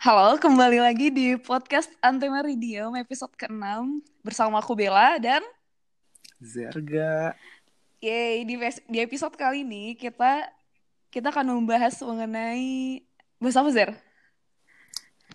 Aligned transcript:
Halo, 0.00 0.40
kembali 0.40 0.80
lagi 0.80 1.12
di 1.12 1.36
podcast 1.36 1.92
Antema 2.00 2.40
Ridium 2.40 2.96
episode 2.96 3.36
ke-6 3.36 4.00
bersama 4.24 4.56
aku 4.56 4.72
Bella 4.72 5.20
dan 5.20 5.44
Zerga. 6.40 7.36
Yeay, 8.00 8.48
di, 8.48 8.56
di 8.88 8.98
episode 9.04 9.36
kali 9.36 9.60
ini 9.60 9.92
kita 9.92 10.48
kita 11.12 11.28
akan 11.28 11.52
membahas 11.52 12.00
mengenai 12.00 13.04
bahas 13.36 13.60
apa 13.60 13.68
Zer? 13.76 13.90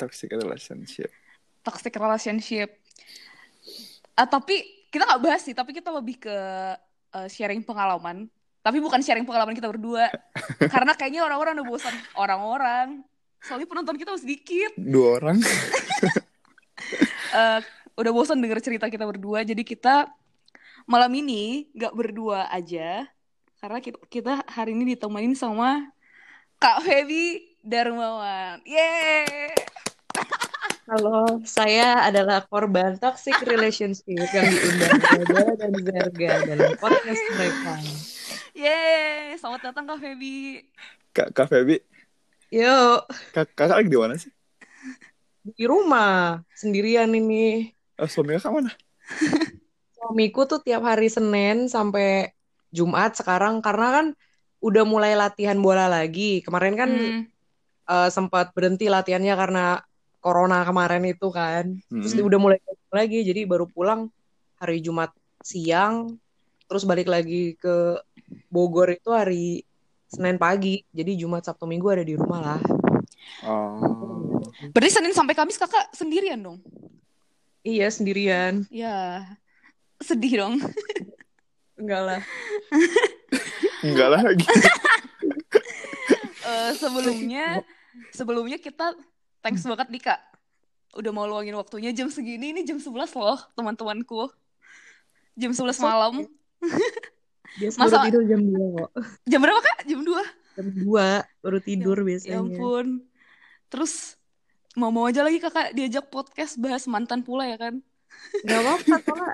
Toxic 0.01 0.33
relationship. 0.33 1.13
Toxic 1.61 1.93
relationship. 1.93 2.81
Ah, 4.17 4.25
tapi 4.25 4.65
kita 4.89 5.05
nggak 5.05 5.21
bahas 5.21 5.45
sih, 5.45 5.53
tapi 5.53 5.77
kita 5.77 5.93
lebih 5.93 6.17
ke 6.25 6.37
eh, 7.13 7.29
sharing 7.29 7.61
pengalaman. 7.61 8.25
Tapi 8.65 8.81
bukan 8.81 8.97
sharing 8.97 9.29
pengalaman 9.29 9.53
kita 9.53 9.69
berdua. 9.69 10.09
Karena 10.73 10.97
kayaknya 10.97 11.21
orang-orang 11.21 11.61
udah 11.61 11.67
bosan. 11.69 11.93
Orang-orang. 12.17 13.05
Soalnya 13.45 13.69
penonton 13.69 13.95
kita 13.95 14.09
masih 14.17 14.25
sedikit. 14.25 14.71
Dua 14.73 15.21
orang. 15.21 15.37
eh 17.35 17.61
udah 17.95 18.11
bosan 18.11 18.43
denger 18.43 18.59
cerita 18.59 18.91
kita 18.91 19.07
berdua 19.07 19.47
jadi 19.47 19.63
kita 19.63 20.11
malam 20.83 21.11
ini 21.15 21.71
nggak 21.71 21.95
berdua 21.95 22.51
aja 22.51 23.07
karena 23.63 23.79
kita, 23.79 23.97
kita 24.11 24.33
hari 24.51 24.75
ini 24.75 24.95
ditemenin 24.95 25.31
sama 25.35 25.95
Kak 26.59 26.83
Feby 26.83 27.55
Darmawan 27.63 28.59
yeay 28.67 29.51
Halo, 30.85 31.41
saya 31.49 32.05
adalah 32.05 32.45
korban 32.45 32.93
toxic 33.01 33.33
relationship 33.41 34.05
yang 34.37 34.47
diundang 34.53 35.01
Bella 35.25 35.53
dan 35.57 35.73
Zerga 35.81 36.31
dalam 36.45 36.71
podcast 36.77 37.23
mereka. 37.33 37.73
yeay 38.53 39.33
selamat 39.39 39.71
datang 39.71 39.87
Kak 39.87 39.97
Feby 40.03 40.67
Kak, 41.15 41.31
Kak 41.31 41.47
Feby, 41.47 41.79
Yuk, 42.55 42.99
kak, 43.33 43.47
kakak 43.57 43.77
lagi 43.77 43.89
di 43.93 43.97
mana 44.01 44.15
sih? 44.21 44.31
di 45.55 45.63
rumah 45.71 46.41
sendirian 46.59 47.11
ini. 47.19 47.69
Oh, 47.99 48.07
suami 48.07 48.35
kakak 48.35 48.51
mana? 48.55 48.71
Suamiku 49.95 50.41
tuh 50.51 50.59
tiap 50.65 50.81
hari 50.89 51.07
Senin 51.15 51.55
sampai 51.75 52.31
Jumat 52.77 53.11
sekarang 53.19 53.53
karena 53.65 53.87
kan 53.95 54.05
udah 54.67 54.83
mulai 54.93 55.13
latihan 55.21 55.57
bola 55.65 55.85
lagi. 55.95 56.43
Kemarin 56.45 56.73
kan 56.81 56.89
Hmm, 56.91 57.19
eh, 57.91 58.09
sempat 58.15 58.45
berhenti 58.55 58.85
latihannya 58.95 59.33
karena 59.41 59.63
corona 60.23 60.57
kemarin 60.67 61.03
itu 61.13 61.27
kan. 61.39 61.65
Terus 62.01 62.13
Hmm. 62.17 62.27
udah 62.29 62.39
mulai 62.41 62.57
lagi, 62.99 63.17
jadi 63.29 63.41
baru 63.51 63.65
pulang 63.75 64.01
hari 64.61 64.79
Jumat 64.85 65.11
siang, 65.43 65.95
terus 66.67 66.83
balik 66.89 67.07
lagi 67.11 67.57
ke 67.59 67.99
Bogor 68.53 68.89
itu 68.97 69.09
hari 69.11 69.65
Senin 70.05 70.37
pagi. 70.37 70.85
Jadi 70.89 71.17
Jumat, 71.17 71.43
Sabtu, 71.43 71.65
Minggu 71.65 71.87
ada 71.89 72.03
di 72.05 72.15
rumah 72.15 72.39
lah. 72.41 72.61
Oh. 73.41 74.37
berarti 74.71 75.01
Senin 75.01 75.11
sampai 75.11 75.33
Kamis 75.33 75.57
kakak 75.57 75.89
sendirian 75.91 76.37
dong 76.39 76.61
Iya, 77.61 77.89
sendirian. 77.89 78.63
ya 78.69 79.25
sedih 79.97 80.45
dong 80.45 80.55
Enggak 81.75 82.01
lah. 82.05 82.21
Enggak 83.83 84.07
lah 84.15 84.21
lagi. 84.23 84.45
Eh, 86.45 86.71
sebelumnya 86.77 87.65
sebelumnya 88.13 88.55
kita 88.55 88.95
thanks 89.41 89.65
banget 89.65 89.89
nih 89.91 90.03
Kak 90.05 90.21
udah 90.95 91.11
mau 91.11 91.27
luangin 91.27 91.57
waktunya 91.57 91.91
jam 91.91 92.07
segini 92.07 92.55
ini 92.55 92.61
jam 92.63 92.79
11 92.79 92.93
loh 93.11 93.35
teman-temanku 93.57 94.29
jam 95.35 95.51
11 95.51 95.75
malam 95.81 96.23
Dia 97.55 97.69
Masa- 97.71 97.97
baru 97.97 98.05
tidur 98.05 98.23
jam 98.25 98.41
2 98.43 98.77
kok. 98.77 98.89
jam 99.31 99.39
berapa 99.39 99.61
Kak? 99.61 99.77
jam 99.85 99.99
2 100.01 100.21
Jam 100.55 100.67
2 100.71 101.43
baru 101.43 101.59
tidur 101.59 101.97
Ya 101.97 102.05
biasanya. 102.05 102.37
ampun. 102.39 102.85
Terus 103.67 103.93
mau-mau 104.73 105.05
aja 105.05 105.21
lagi 105.21 105.39
kakak 105.39 105.71
diajak 105.71 106.07
podcast 106.07 106.55
bahas 106.55 106.83
mantan 106.85 107.21
pula 107.21 107.43
ya 107.45 107.55
kan? 107.55 107.79
Gak 108.43 108.59
apa-apa, 108.61 108.95
soalnya 109.01 109.33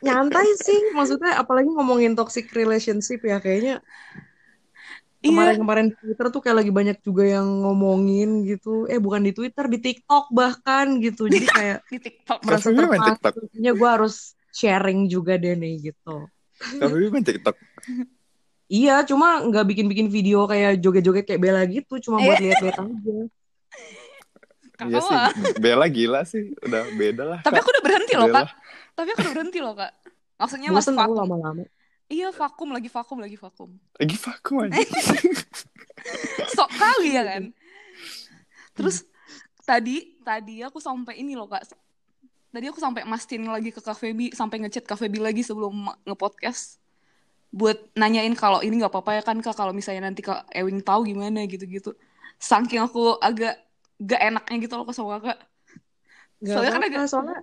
nyantai 0.00 0.46
sih. 0.56 0.94
Maksudnya 0.94 1.34
apalagi 1.36 1.66
ngomongin 1.66 2.14
toxic 2.14 2.46
relationship 2.52 3.18
ya 3.20 3.38
kayaknya 3.38 3.82
Iya, 5.22 5.30
kemarin-kemarin 5.30 5.86
di 5.90 5.94
Twitter 5.94 6.26
tuh 6.30 6.42
kayak 6.42 6.66
lagi 6.66 6.72
banyak 6.74 6.98
juga 6.98 7.22
yang 7.22 7.46
ngomongin 7.62 8.42
gitu. 8.42 8.90
Eh 8.90 8.98
bukan 8.98 9.22
di 9.22 9.30
Twitter, 9.30 9.70
di 9.70 9.78
TikTok 9.78 10.34
bahkan 10.34 10.98
gitu. 10.98 11.30
Jadi 11.30 11.46
kayak 11.54 11.78
di 11.86 11.98
TikTok. 12.02 12.42
merasa. 12.42 12.74
Kayaknya 12.74 13.72
gue 13.74 13.88
harus 13.88 14.34
sharing 14.50 15.06
juga 15.06 15.38
deh 15.38 15.54
nih 15.54 15.94
gitu. 15.94 16.26
Feby 16.62 17.08
main 17.10 17.24
TikTok. 17.24 17.56
Iya, 18.72 19.04
cuma 19.04 19.44
nggak 19.44 19.68
bikin-bikin 19.68 20.08
video 20.08 20.48
kayak 20.48 20.80
joget-joget 20.80 21.28
kayak 21.28 21.44
Bella 21.44 21.60
gitu, 21.68 22.00
cuma 22.08 22.24
buat 22.24 22.40
lihat-lihat 22.40 22.80
aja. 22.80 23.18
Iya 24.88 24.98
sih. 25.04 25.16
Bella 25.60 25.86
gila 25.92 26.20
sih. 26.24 26.56
Udah 26.64 26.82
beda 26.96 27.24
lah. 27.36 27.40
Tapi 27.44 27.54
Kak. 27.58 27.62
aku 27.62 27.68
udah 27.68 27.84
berhenti 27.84 28.14
loh 28.16 28.28
kak. 28.32 28.48
Tapi 28.96 29.08
aku 29.12 29.20
udah 29.20 29.32
berhenti 29.34 29.58
loh 29.60 29.74
kak. 29.76 29.92
Maksudnya 30.40 30.68
mas 30.72 30.88
vakum. 30.88 31.16
lama-lama. 31.20 31.64
Iya 32.10 32.28
vakum 32.34 32.68
lagi 32.74 32.88
vakum 32.90 33.18
lagi 33.22 33.36
vakum. 33.38 33.70
Lagi 34.00 34.16
vakum 34.18 34.56
aja. 34.66 34.74
Sok 36.56 36.70
kali 36.72 37.10
ya 37.14 37.22
kan. 37.24 37.42
Terus 38.74 39.06
tadi 39.62 40.18
tadi 40.24 40.64
aku 40.64 40.80
sampai 40.82 41.20
ini 41.20 41.38
loh 41.38 41.46
kak. 41.46 41.62
Tadi 42.52 42.68
aku 42.68 42.78
sampai 42.78 43.08
mastiin 43.08 43.48
lagi 43.48 43.72
ke 43.72 43.80
Kak 43.80 43.96
Feby, 43.96 44.36
sampai 44.36 44.60
ngechat 44.60 44.84
Kak 44.84 45.00
Feby 45.00 45.24
lagi 45.24 45.40
sebelum 45.40 45.72
nge-podcast. 46.04 46.76
Buat 47.48 47.92
nanyain 47.96 48.32
kalau 48.36 48.60
ini 48.60 48.76
nggak 48.76 48.92
apa-apa 48.92 49.16
ya 49.16 49.22
kan 49.24 49.40
Kak, 49.40 49.56
kalau 49.56 49.72
misalnya 49.72 50.04
nanti 50.04 50.20
Kak 50.20 50.52
Ewing 50.52 50.84
tahu 50.84 51.08
gimana 51.08 51.48
gitu-gitu. 51.48 51.96
Saking 52.36 52.84
aku 52.84 53.16
agak 53.18 53.56
gak 53.96 54.20
enaknya 54.20 54.56
gitu 54.68 54.74
loh 54.76 54.84
sama 54.92 55.16
Kakak. 55.16 55.38
Gak 56.42 56.52
Soalnya 56.52 56.72
kan 56.76 56.82
agak- 56.84 57.08
soalnya 57.08 57.38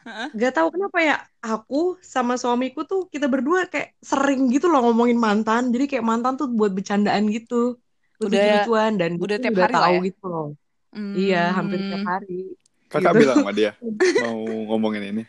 Hah? 0.00 0.28
gak 0.32 0.52
tahu 0.56 0.68
kenapa 0.72 0.98
ya 0.98 1.16
aku 1.44 2.00
sama 2.00 2.40
suamiku 2.40 2.88
tuh 2.88 3.04
kita 3.12 3.28
berdua 3.28 3.68
kayak 3.68 4.00
sering 4.00 4.48
gitu 4.48 4.72
loh 4.72 4.80
ngomongin 4.88 5.20
mantan 5.20 5.68
jadi 5.68 5.84
kayak 5.84 6.04
mantan 6.08 6.40
tuh 6.40 6.48
buat 6.48 6.72
bercandaan 6.72 7.28
gitu 7.28 7.76
Udah- 8.16 8.32
lucu-lucuan 8.32 8.96
dan 8.96 9.20
udah 9.20 9.36
tiap 9.36 9.60
hari 9.60 9.76
tahu 9.76 9.92
ya? 9.92 10.00
gitu 10.08 10.24
loh 10.24 10.48
Hmm. 10.90 11.12
iya 11.14 11.52
hampir 11.52 11.84
tiap 11.84 12.02
hari 12.02 12.56
Kakak 12.90 13.12
Gitu. 13.12 13.20
bilang 13.22 13.36
sama 13.38 13.52
dia 13.52 13.70
mau 14.24 14.38
ngomongin 14.74 15.02
ini. 15.08 15.22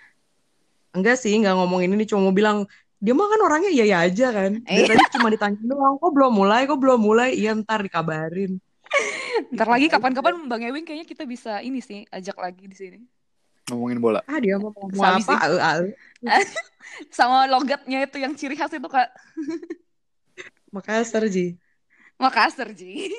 enggak 0.92 1.16
sih 1.16 1.32
nggak 1.32 1.56
ngomongin 1.56 1.94
ini 1.94 2.04
cuma 2.04 2.26
mau 2.26 2.34
bilang 2.34 2.66
dia 2.98 3.14
mah 3.14 3.26
kan 3.26 3.40
orangnya 3.40 3.70
iya 3.70 3.86
iya 3.86 3.98
aja 4.04 4.28
kan 4.30 4.52
Iya. 4.62 4.78
dia 4.84 4.86
tadi 4.92 5.04
cuma 5.16 5.28
ditanya 5.30 5.62
doang 5.64 5.96
kok 5.96 6.12
belum 6.12 6.32
mulai 6.32 6.66
kok 6.66 6.76
belum 6.76 7.00
mulai 7.00 7.30
iya 7.32 7.54
ntar 7.54 7.80
dikabarin 7.80 8.58
Ntar 9.56 9.66
lagi 9.66 9.88
kapan-kapan 9.88 10.36
Bang 10.46 10.60
Ewing 10.60 10.84
kayaknya 10.84 11.08
kita 11.08 11.24
bisa 11.24 11.62
ini 11.62 11.80
sih 11.80 12.04
ajak 12.12 12.36
lagi 12.36 12.68
di 12.68 12.76
sini. 12.76 13.00
Ngomongin 13.72 13.98
bola. 13.98 14.20
ah 14.28 14.36
dia 14.38 14.60
mau 14.60 14.70
ngomong 14.70 14.92
Sabi 15.00 15.24
apa. 15.24 15.48
Ae, 15.48 15.96
ae. 16.28 16.44
Sama 17.08 17.48
logatnya 17.48 18.04
itu 18.04 18.20
yang 18.20 18.36
ciri 18.36 18.54
khas 18.54 18.70
itu 18.70 18.84
Kak. 18.84 19.08
Makassar 20.70 21.24
Ji 21.26 21.56
Makassar, 22.16 22.70
Ji. 22.72 23.10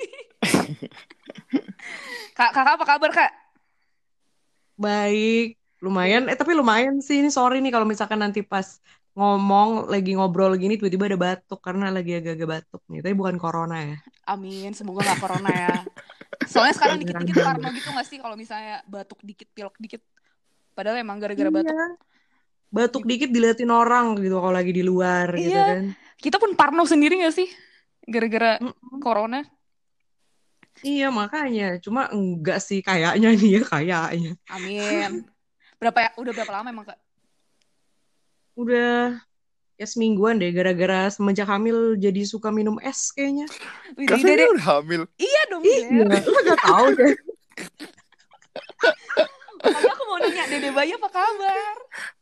Kak, 2.33 2.51
kakak 2.53 2.75
apa 2.79 2.85
kabar, 2.87 3.11
Kak? 3.11 3.31
Baik, 4.82 5.47
lumayan. 5.78 6.22
Eh 6.26 6.34
tapi 6.34 6.53
lumayan 6.59 6.98
sih. 6.98 7.22
Ini 7.22 7.31
sorry 7.31 7.62
nih 7.62 7.70
kalau 7.70 7.87
misalkan 7.87 8.19
nanti 8.19 8.43
pas 8.43 8.82
ngomong 9.12 9.93
lagi 9.93 10.16
ngobrol 10.16 10.56
gini 10.56 10.81
tiba-tiba 10.81 11.04
ada 11.12 11.19
batuk 11.20 11.60
karena 11.60 11.93
lagi 11.93 12.19
agak-agak 12.19 12.48
batuk 12.48 12.82
nih. 12.91 13.00
Tapi 13.04 13.15
bukan 13.15 13.37
corona 13.38 13.76
ya. 13.78 13.97
Amin, 14.26 14.70
semoga 14.75 15.06
gak 15.06 15.20
corona 15.22 15.50
ya. 15.50 15.75
Soalnya 16.48 16.75
sekarang 16.75 16.97
dikit-dikit 17.03 17.43
parno 17.44 17.69
gitu 17.70 17.88
gak 17.94 18.06
sih 18.09 18.19
kalau 18.19 18.34
misalnya 18.34 18.82
batuk 18.88 19.20
dikit, 19.22 19.48
pilek 19.54 19.76
dikit. 19.78 20.03
Padahal 20.75 20.99
emang 20.99 21.22
gara-gara 21.22 21.50
batuk. 21.53 21.70
Iya. 21.76 21.87
Batuk 22.72 23.04
dikit 23.04 23.28
diliatin 23.28 23.69
orang 23.69 24.16
gitu 24.16 24.41
kalau 24.41 24.54
lagi 24.56 24.72
di 24.72 24.81
luar 24.81 25.28
gitu 25.37 25.53
Iya. 25.53 25.64
kan. 25.76 25.84
Kita 26.16 26.37
pun 26.41 26.56
parno 26.56 26.82
sendiri 26.88 27.20
gak 27.20 27.34
sih? 27.37 27.49
Gara-gara 28.09 28.59
Mm-mm. 28.59 28.99
corona. 29.04 29.44
Iya 30.82 31.09
makanya. 31.15 31.78
Cuma 31.78 32.10
enggak 32.10 32.59
sih 32.59 32.82
kayaknya 32.82 33.31
nih 33.38 33.50
ya 33.59 33.62
kayaknya. 33.62 34.32
Amin. 34.50 35.26
Berapa 35.79 35.99
ya? 35.99 36.11
Udah 36.19 36.32
berapa 36.34 36.52
lama 36.52 36.69
emang, 36.70 36.87
Kak? 36.90 36.99
Udah 38.58 39.19
ya 39.81 39.87
semingguan 39.88 40.38
deh 40.38 40.52
gara-gara 40.55 41.11
semenjak 41.11 41.49
hamil 41.49 41.99
jadi 41.99 42.23
suka 42.23 42.55
minum 42.55 42.79
es 42.79 43.11
kayaknya. 43.11 43.49
Dede, 43.99 44.20
Feby 44.20 44.44
udah 44.58 44.67
hamil. 44.79 45.02
Iya 45.19 45.43
dong, 45.50 45.62
Iya, 45.64 46.06
lu 46.06 46.38
gak 46.46 46.61
tahu 46.62 46.87
deh. 46.94 47.14
Makanya 49.62 49.93
aku 49.94 50.02
mau 50.06 50.19
nanya, 50.19 50.44
Dede 50.50 50.70
Bayi 50.75 50.93
apa 50.94 51.08
kabar? 51.11 51.76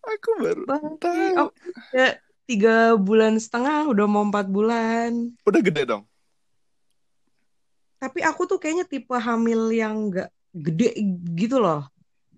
Aku 0.04 0.30
baru 0.40 0.62
tahu. 1.00 1.36
Oh, 1.36 1.50
ya, 1.92 2.16
tiga 2.44 2.96
bulan 2.96 3.36
setengah 3.40 3.88
udah 3.88 4.06
mau 4.08 4.24
empat 4.24 4.46
bulan. 4.48 5.32
Udah 5.44 5.60
gede 5.60 5.82
dong. 5.88 6.04
Tapi 8.00 8.25
aku 8.25 8.49
tuh 8.49 8.56
kayaknya 8.56 8.88
tipe 8.88 9.12
hamil 9.12 9.69
yang 9.70 10.08
nggak 10.08 10.29
gede 10.56 10.97
gitu 11.37 11.61
loh. 11.61 11.85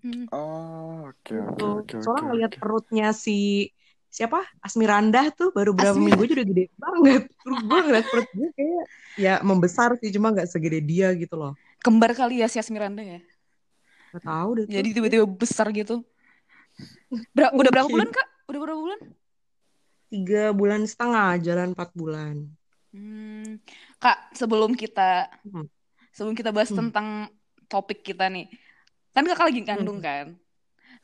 Hmm. 0.03 0.27
Oh, 0.35 1.07
oke 1.07 1.31
oke 1.31 1.55
Tuh. 1.55 1.73
oke 1.79 1.95
Soalnya 2.03 2.19
oke, 2.19 2.29
ngeliat 2.35 2.51
oke. 2.51 2.59
perutnya 2.59 3.07
si 3.15 3.71
siapa 4.11 4.43
Asmirandah 4.59 5.31
tuh 5.33 5.49
baru 5.55 5.71
berapa 5.71 5.95
Asmi- 5.95 6.11
minggu 6.11 6.21
aja 6.27 6.33
udah 6.35 6.47
gede 6.51 6.65
banget. 6.75 7.21
Terus 7.39 7.59
gue 7.63 7.79
ngeliat 7.87 8.05
perut 8.11 8.29
gue 8.35 8.49
kayak 8.53 8.85
ya 9.15 9.33
membesar 9.41 9.89
sih 10.03 10.11
cuma 10.11 10.35
nggak 10.35 10.51
segede 10.51 10.83
dia 10.83 11.15
gitu 11.15 11.39
loh. 11.39 11.55
Kembar 11.79 12.11
kali 12.11 12.43
ya 12.43 12.51
si 12.51 12.59
Asmiranda 12.59 12.99
ya. 12.99 13.23
Gak 14.13 14.23
tahu 14.27 14.49
deh. 14.59 14.65
Jadi 14.67 14.93
tiba-tiba 14.93 15.25
besar 15.25 15.71
gitu. 15.71 16.03
Ber- 17.31 17.55
udah 17.55 17.71
berapa 17.71 17.87
bulan 17.87 18.11
kak? 18.11 18.27
Udah 18.51 18.59
berapa 18.59 18.79
bulan? 18.83 18.99
tiga 20.13 20.53
bulan 20.53 20.85
setengah 20.85 21.41
jalan 21.41 21.73
empat 21.73 21.89
bulan. 21.97 22.45
Hmm. 22.93 23.57
Kak, 24.03 24.17
sebelum 24.39 24.71
kita 24.75 25.31
Hmm. 25.43 25.67
sebelum 26.15 26.35
kita 26.39 26.51
bahas 26.55 26.71
Hmm. 26.71 26.79
tentang 26.79 27.07
topik 27.71 27.99
kita 28.07 28.29
nih, 28.29 28.45
kan 29.15 29.23
kakak 29.25 29.45
lagi 29.49 29.61
kandung 29.65 29.99
kan? 30.03 30.25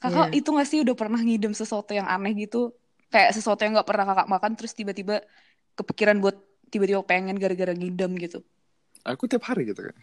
Kakak 0.03 0.27
Iya. 0.31 0.39
itu 0.39 0.49
nggak 0.53 0.67
sih 0.69 0.79
udah 0.85 0.95
pernah 1.01 1.19
ngidam 1.19 1.53
sesuatu 1.55 1.91
yang 1.99 2.07
aneh 2.07 2.33
gitu? 2.43 2.71
Kayak 3.13 3.31
sesuatu 3.37 3.61
yang 3.65 3.73
nggak 3.75 3.89
pernah 3.89 4.05
kakak 4.09 4.27
makan 4.33 4.51
terus 4.57 4.73
tiba-tiba 4.79 5.15
kepikiran 5.79 6.17
buat 6.23 6.35
tiba-tiba 6.69 7.01
pengen 7.07 7.35
gara-gara 7.41 7.73
ngidam 7.73 8.11
gitu. 8.19 8.39
Aku 9.11 9.23
tiap 9.31 9.43
hari 9.49 9.63
gitu 9.69 9.81
kan. 9.89 9.95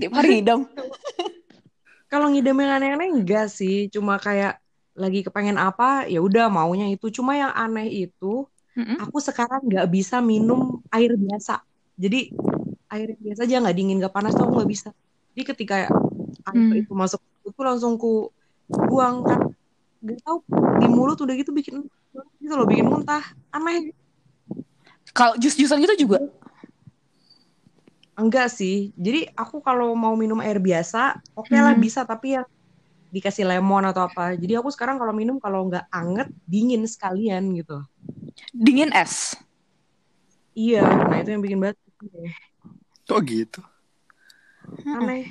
Tiap 0.00 0.12
hari 0.16 0.28
ngidam. 0.40 0.60
Kalau 2.10 2.26
ngidam 2.30 2.56
yang 2.62 2.72
aneh-aneh 2.78 3.08
enggak 3.16 3.46
sih, 3.58 3.74
cuma 3.94 4.14
kayak 4.26 4.52
lagi 5.02 5.20
kepengen 5.26 5.58
apa 5.60 5.84
ya 6.12 6.18
udah 6.26 6.44
maunya 6.56 6.86
itu. 6.94 7.06
Cuma 7.16 7.32
yang 7.36 7.52
aneh 7.62 7.86
itu 7.90 8.26
Mm-mm. 8.76 8.96
aku 9.02 9.18
sekarang 9.28 9.60
nggak 9.68 9.86
bisa 9.94 10.16
minum 10.30 10.80
air 10.94 11.10
biasa. 11.24 11.52
Jadi 11.96 12.30
air 12.86 13.06
yang 13.16 13.22
biasa 13.24 13.40
aja 13.44 13.56
nggak 13.64 13.76
dingin 13.76 13.96
nggak 13.98 14.14
panas 14.14 14.32
tuh 14.32 14.44
aku 14.44 14.62
nggak 14.62 14.70
bisa. 14.70 14.88
Jadi 15.34 15.42
ketika 15.44 15.76
air 16.46 16.54
Hmm. 16.54 16.78
itu 16.78 16.92
masuk 16.92 17.18
itu 17.42 17.60
langsung 17.60 17.98
ku 17.98 18.30
buang 18.68 19.24
kan 19.24 19.40
nggak 20.02 20.20
tahu 20.22 20.38
di 20.78 20.86
mulut 20.86 21.18
udah 21.18 21.34
gitu 21.34 21.50
bikin 21.50 21.82
gitu 22.38 22.54
loh 22.54 22.66
bikin 22.66 22.86
muntah 22.86 23.22
aneh 23.50 23.90
Kalau 25.10 25.34
jus-jusan 25.40 25.80
gitu 25.80 26.06
juga. 26.06 26.20
enggak 28.16 28.48
sih 28.48 28.96
jadi 28.96 29.28
aku 29.36 29.60
kalau 29.60 29.92
mau 29.92 30.16
minum 30.16 30.40
air 30.40 30.56
biasa 30.56 31.20
oke 31.36 31.52
lah 31.52 31.76
Hmm. 31.76 31.84
bisa 31.84 32.00
tapi 32.02 32.32
yang 32.36 32.46
dikasih 33.12 33.44
lemon 33.44 33.84
atau 33.84 34.08
apa 34.08 34.32
jadi 34.34 34.58
aku 34.60 34.72
sekarang 34.72 34.96
kalau 34.96 35.12
minum 35.12 35.36
kalau 35.36 35.68
nggak 35.68 35.84
anget 35.92 36.28
dingin 36.48 36.84
sekalian 36.88 37.52
gitu 37.52 37.84
Dingin 38.56 38.88
es. 38.96 39.36
iya 40.56 40.80
nah 40.82 41.20
itu 41.20 41.28
yang 41.28 41.44
bikin 41.44 41.60
banget 41.60 41.76
Kok 43.06 43.20
gitu? 43.24 43.60
aneh 44.84 45.24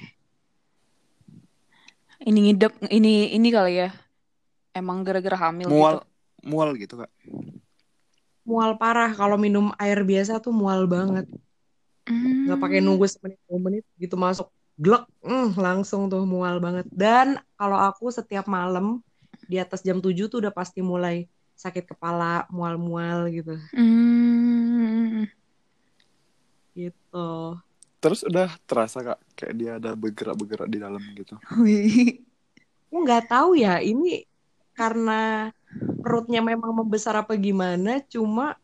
Ini 2.26 2.40
ngidam, 2.42 2.72
ini 2.90 3.36
ini 3.36 3.48
kali 3.52 3.86
ya. 3.86 3.90
Emang 4.72 5.04
gara-gara 5.06 5.36
hamil 5.48 5.68
Mual, 5.70 6.00
gitu. 6.02 6.08
mual 6.48 6.70
gitu 6.76 6.96
kak. 6.98 7.12
mual 8.46 8.78
parah 8.78 9.10
kalau 9.10 9.36
minum 9.42 9.74
air 9.82 10.06
biasa 10.06 10.38
tuh 10.38 10.54
mual 10.54 10.86
banget 10.86 11.26
Hmm. 12.06 12.46
nggak 12.46 12.62
pakai 12.62 12.86
nunggu 12.86 13.10
semenit 13.10 13.42
dua 13.50 13.58
menit 13.58 13.82
gitu 13.98 14.14
masuk 14.14 14.54
glek 14.78 15.10
mm, 15.26 15.58
langsung 15.58 16.06
tuh 16.06 16.22
mual 16.22 16.62
banget 16.62 16.86
dan 16.94 17.42
kalau 17.58 17.82
aku 17.82 18.14
setiap 18.14 18.46
malam 18.46 19.02
di 19.50 19.58
atas 19.58 19.82
jam 19.82 19.98
7 19.98 20.30
tuh 20.30 20.38
udah 20.38 20.54
pasti 20.54 20.86
mulai 20.86 21.26
sakit 21.58 21.90
kepala 21.90 22.46
mual-mual 22.54 23.26
gitu 23.34 23.58
Hmm. 23.74 25.26
Gitu. 26.76 27.58
Terus 28.04 28.22
udah 28.28 28.52
terasa 28.68 29.02
kak 29.02 29.20
kayak 29.34 29.56
dia 29.56 29.72
ada 29.80 29.96
bergerak-bergerak 29.96 30.68
di 30.70 30.78
dalam 30.78 31.02
gitu. 31.16 31.40
Wih. 31.64 32.22
aku 32.86 33.02
nggak 33.02 33.28
tahu 33.28 33.60
ya 33.60 33.82
ini 33.82 34.24
karena 34.76 35.52
perutnya 36.00 36.40
memang 36.40 36.72
membesar 36.72 37.18
apa 37.18 37.36
gimana 37.36 38.00
cuma 38.08 38.56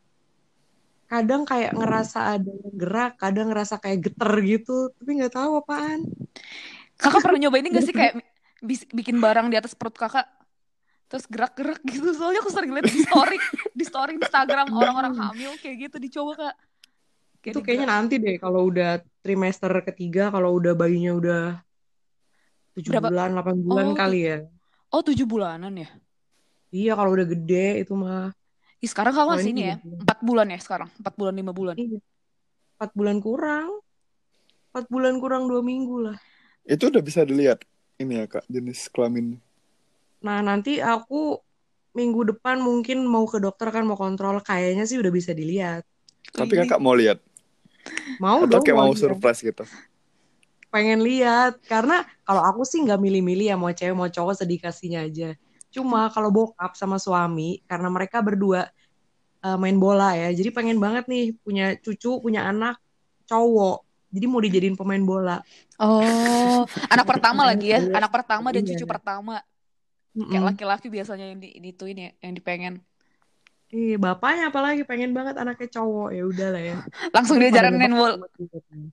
kadang 1.12 1.44
kayak 1.44 1.76
ngerasa 1.76 2.40
ada 2.40 2.48
yang 2.48 2.76
gerak 2.80 3.20
kadang 3.20 3.52
ngerasa 3.52 3.82
kayak 3.82 4.12
geter 4.12 4.32
gitu. 4.46 4.92
Tapi 4.94 5.10
nggak 5.24 5.34
tahu 5.36 5.60
apaan. 5.60 6.06
Kakak 7.02 7.26
pernah 7.26 7.40
nyoba 7.48 7.58
ini 7.58 7.74
gak 7.74 7.86
sih 7.88 7.96
kayak 7.98 8.22
bikin 8.94 9.18
barang 9.18 9.50
di 9.50 9.58
atas 9.58 9.74
perut 9.74 9.98
kakak? 9.98 10.30
Terus 11.10 11.26
gerak-gerak 11.28 11.82
gitu. 11.84 12.14
Soalnya 12.14 12.46
aku 12.46 12.54
sering 12.54 12.72
lihat 12.78 12.88
di 12.88 13.02
story 13.04 13.38
di 13.74 13.84
story 13.84 14.22
Instagram 14.22 14.70
orang-orang 14.70 15.18
hamil 15.18 15.58
kayak 15.60 15.90
gitu 15.90 15.98
dicoba 15.98 16.38
kak 16.38 16.56
Kayak 17.42 17.54
itu 17.54 17.60
kayaknya 17.66 17.88
nanti 17.94 18.14
deh 18.24 18.36
kalau 18.44 18.62
udah 18.70 18.88
trimester 19.24 19.72
ketiga 19.88 20.22
kalau 20.34 20.50
udah 20.60 20.74
bayinya 20.80 21.12
udah 21.20 21.40
tujuh 22.76 22.94
bulan 23.04 23.30
8 23.36 23.58
bulan 23.66 23.88
Oh, 23.88 23.96
kali 24.00 24.20
ya. 24.30 24.38
oh 24.94 25.02
tujuh 25.08 25.26
bulanan 25.28 25.74
ya? 25.84 25.88
Iya 26.78 26.90
kalau 26.98 27.12
udah 27.16 27.28
gede 27.34 27.56
itu 27.84 27.94
mah. 28.04 28.32
Ih, 28.84 28.90
sekarang 28.92 29.14
kakak 29.14 29.30
Oh, 29.30 29.34
masih 29.38 29.50
ini 29.54 29.62
ya? 29.70 29.76
bulan. 29.84 30.00
empat 30.04 30.18
bulan 30.28 30.48
ya 30.54 30.60
sekarang? 30.66 30.90
Empat 31.00 31.14
bulan 31.20 31.34
lima 31.40 31.52
bulan? 31.60 31.76
Iya. 31.78 31.98
Empat 32.78 32.92
bulan 32.98 33.18
kurang. 33.26 33.70
Empat 34.72 34.86
bulan 34.94 35.16
kurang 35.24 35.44
dua 35.52 35.62
minggu 35.64 35.96
lah. 36.08 36.18
Itu 36.66 36.84
udah 36.92 37.04
bisa 37.04 37.22
dilihat 37.30 37.60
ini 38.02 38.14
ya 38.22 38.26
kak 38.26 38.46
jenis 38.50 38.90
kelamin. 38.94 39.38
nah 40.26 40.40
nanti 40.48 40.72
aku 40.94 41.16
minggu 41.98 42.22
depan 42.32 42.58
mungkin 42.68 42.98
mau 43.14 43.26
ke 43.34 43.38
dokter 43.46 43.68
kan 43.76 43.84
mau 43.90 43.98
kontrol. 44.04 44.36
Kayaknya 44.50 44.84
sih 44.90 44.98
udah 45.02 45.14
bisa 45.20 45.32
dilihat. 45.40 45.84
Tapi 46.32 46.54
kakak 46.60 46.80
mau 46.80 46.96
lihat 46.96 47.18
mau 48.22 48.44
atau 48.46 48.60
dong 48.60 48.64
kayak 48.64 48.78
mau 48.78 48.92
lihat. 48.92 49.02
surprise 49.02 49.42
gitu. 49.42 49.64
pengen 50.72 51.04
lihat 51.04 51.60
karena 51.68 52.08
kalau 52.24 52.42
aku 52.48 52.64
sih 52.64 52.80
nggak 52.80 52.96
milih-milih 52.96 53.52
ya 53.52 53.58
mau 53.60 53.72
cewek 53.72 53.92
mau 53.92 54.08
cowok 54.08 54.40
sedikasinya 54.40 55.04
aja 55.04 55.36
cuma 55.68 56.08
kalau 56.12 56.32
bokap 56.32 56.76
sama 56.76 56.96
suami 56.96 57.60
karena 57.68 57.92
mereka 57.92 58.24
berdua 58.24 58.72
eh, 59.42 59.58
main 59.60 59.76
bola 59.76 60.16
ya 60.16 60.32
jadi 60.32 60.52
pengen 60.56 60.80
banget 60.80 61.08
nih 61.12 61.36
punya 61.44 61.76
cucu 61.76 62.24
punya 62.24 62.48
anak 62.48 62.80
cowok 63.28 63.84
jadi 64.12 64.26
mau 64.28 64.40
dijadiin 64.40 64.76
pemain 64.76 65.04
bola 65.04 65.40
oh 65.80 66.64
anak 66.88 67.08
pertama 67.08 67.48
lagi 67.48 67.72
ya 67.72 67.80
Iya. 67.80 67.96
anak 68.00 68.12
pertama 68.12 68.48
dan 68.56 68.64
Iya. 68.64 68.70
cucu 68.76 68.86
pertama 68.88 69.44
kayak 70.12 70.44
laki-laki 70.56 70.88
biasanya 70.92 71.32
yang 71.32 71.40
di 71.40 71.56
dituin 71.60 71.96
ya 71.96 72.12
yang 72.20 72.36
dipengen 72.36 72.84
Iya, 73.72 73.96
bapaknya 73.96 74.52
apalagi 74.52 74.84
pengen 74.84 75.16
banget 75.16 75.40
anaknya 75.40 75.72
cowok 75.72 76.10
ya 76.12 76.24
udah 76.28 76.48
lah 76.52 76.62
ya 76.62 76.76
langsung 77.16 77.40
sama 77.40 78.28
tiba-tiba. 78.36 78.92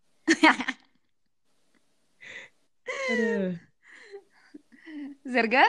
Aduh. 3.11 3.59
Zerga 5.27 5.65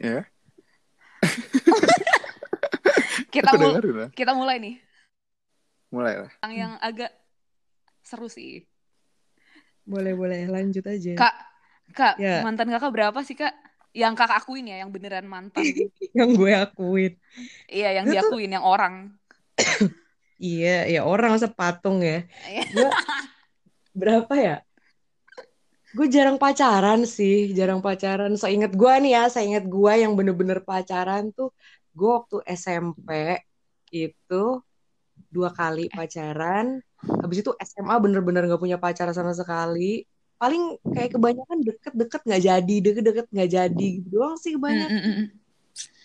Ya. 0.00 0.24
kita 3.34 3.52
Aku 3.52 3.60
mul 3.60 3.76
lah. 3.94 4.08
kita 4.16 4.32
mulai 4.32 4.56
nih 4.58 4.76
Mulai 5.92 6.14
lah. 6.24 6.30
yang 6.42 6.52
yang 6.56 6.72
agak 6.80 7.12
seru 8.02 8.26
sih 8.26 8.64
boleh 9.84 10.16
boleh 10.16 10.48
lanjut 10.48 10.82
aja 10.82 11.12
kak 11.14 11.36
kak 11.92 12.14
Ya. 12.16 12.40
mantan 12.40 12.72
kakak 12.72 12.90
berapa 12.90 13.18
sih 13.22 13.36
kak 13.36 13.52
yang 13.92 14.16
kakak 14.16 14.40
akuin 14.40 14.68
ya 14.72 14.80
yang 14.80 14.90
beneran 14.90 15.28
mantan. 15.28 15.60
Yang 16.16 16.30
gue 16.36 16.52
akuin. 16.52 17.12
Iya 17.68 17.88
yang 18.00 18.04
Itu 18.08 18.12
tuh- 18.12 18.36
diakuin 18.36 18.52
yang 18.56 18.64
orang. 18.64 18.94
Iya 20.42 20.90
ya 20.90 21.00
orang 21.06 21.38
masa 21.38 21.46
patung 21.46 22.02
ya. 22.02 22.26
Iya. 22.50 22.62
gue 22.74 22.88
berapa 24.02 24.34
ya? 24.34 24.56
Gue 25.94 26.10
jarang 26.10 26.34
pacaran 26.34 27.06
sih 27.06 27.54
jarang 27.54 27.78
pacaran. 27.78 28.34
Seingat 28.34 28.74
gue 28.74 28.92
nih 29.06 29.12
ya 29.14 29.24
seingat 29.30 29.62
gue 29.70 29.92
yang 30.02 30.18
bener-bener 30.18 30.58
pacaran 30.66 31.30
tuh 31.30 31.54
gue 31.94 32.10
waktu 32.10 32.42
SMP 32.58 33.38
itu 33.94 34.44
dua 35.30 35.54
kali 35.54 35.86
pacaran. 35.94 36.82
Habis 37.22 37.46
itu 37.46 37.54
SMA 37.62 37.94
bener-bener 38.02 38.42
gak 38.50 38.58
punya 38.58 38.82
pacar 38.82 39.06
sama 39.14 39.30
sekali 39.38 40.02
paling 40.42 40.62
kayak 40.82 41.14
kebanyakan 41.14 41.58
deket-deket 41.62 42.20
nggak 42.20 42.42
jadi 42.42 42.74
deket-deket 42.82 43.26
nggak 43.30 43.50
jadi 43.52 43.86
gitu 43.94 44.08
doang 44.10 44.34
sih 44.34 44.50
Mm, 44.50 44.58
kebanyakan 44.58 44.90
mm, 44.90 44.98
mm, 45.00 45.14
mm. 45.14 45.26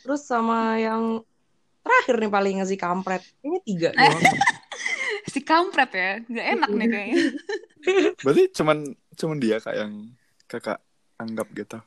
terus 0.03 0.21
sama 0.23 0.77
yang 0.77 1.25
terakhir 1.81 2.15
nih 2.15 2.29
paling 2.29 2.53
ngasih 2.61 2.77
kampret 2.77 3.25
kayaknya 3.35 3.61
tiga 3.63 3.89
doang 3.97 4.21
si 5.25 5.39
kampret 5.41 5.89
ya 5.89 6.09
nggak 6.21 6.47
enak 6.53 6.69
nih 6.71 6.87
kayaknya 6.87 7.17
Berarti 8.21 8.43
cuman 8.53 8.77
cuman 9.15 9.37
dia 9.37 9.57
kak 9.57 9.73
yang 9.73 10.11
kakak 10.45 10.77
anggap 11.15 11.47
gitu. 11.49 11.79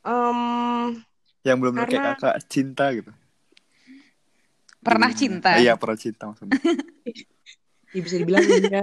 Em, 0.00 0.38
Yang 1.42 1.56
belum 1.60 1.74
kayak 1.76 1.88
Karena- 1.88 2.14
kakak 2.14 2.34
cinta 2.46 2.84
gitu. 2.90 3.12
pernah 4.80 5.10
Jadi- 5.10 5.18
cinta 5.20 5.50
Iya 5.56 5.74
pernah 5.76 5.98
cinta 5.98 6.22
maksudnya. 6.26 6.56
ya 7.94 8.00
bisa 8.00 8.16
dibilang 8.16 8.42
Maksudnya, 8.42 8.82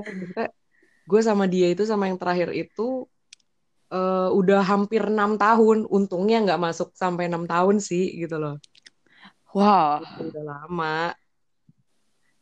gue 1.03 1.21
sama 1.21 1.45
dia 1.45 1.67
itu 1.71 1.83
sama 1.83 2.07
yang 2.09 2.17
terakhir 2.17 2.49
itu 2.55 3.07
eh, 3.91 4.29
udah 4.31 4.61
hampir 4.63 5.03
enam 5.07 5.35
tahun. 5.35 5.85
Untungnya 5.87 6.43
nggak 6.45 6.61
masuk 6.61 6.95
sampai 6.95 7.27
enam 7.27 7.43
tahun 7.47 7.83
sih 7.83 8.13
gitu 8.17 8.39
loh. 8.39 8.55
Wah. 9.53 10.01
Itu 10.01 10.33
udah 10.33 10.43
lama. 10.43 11.13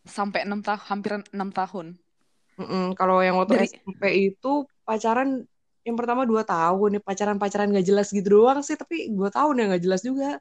Sampai 0.08 0.48
enam 0.48 0.65
tahun 0.65 0.82
hampir 0.89 1.12
enam 1.34 1.50
tahun. 1.53 1.88
Mm-mm. 2.62 2.94
kalau 2.94 3.24
yang 3.25 3.41
waktu 3.41 3.58
Dari- 3.58 3.74
SMP 3.74 4.01
itu 4.34 4.68
pacaran 4.86 5.41
yang 5.82 5.96
pertama 5.98 6.30
dua 6.30 6.46
tahun. 6.46 7.00
Nih 7.00 7.01
pacaran 7.01 7.38
pacaran 7.41 7.74
nggak 7.74 7.86
jelas 7.89 8.08
gitu 8.13 8.41
doang 8.41 8.62
sih 8.62 8.77
tapi 8.77 9.10
dua 9.10 9.34
tahun 9.34 9.58
ya 9.58 9.63
nggak 9.74 9.84
jelas 9.84 10.01
juga 10.06 10.38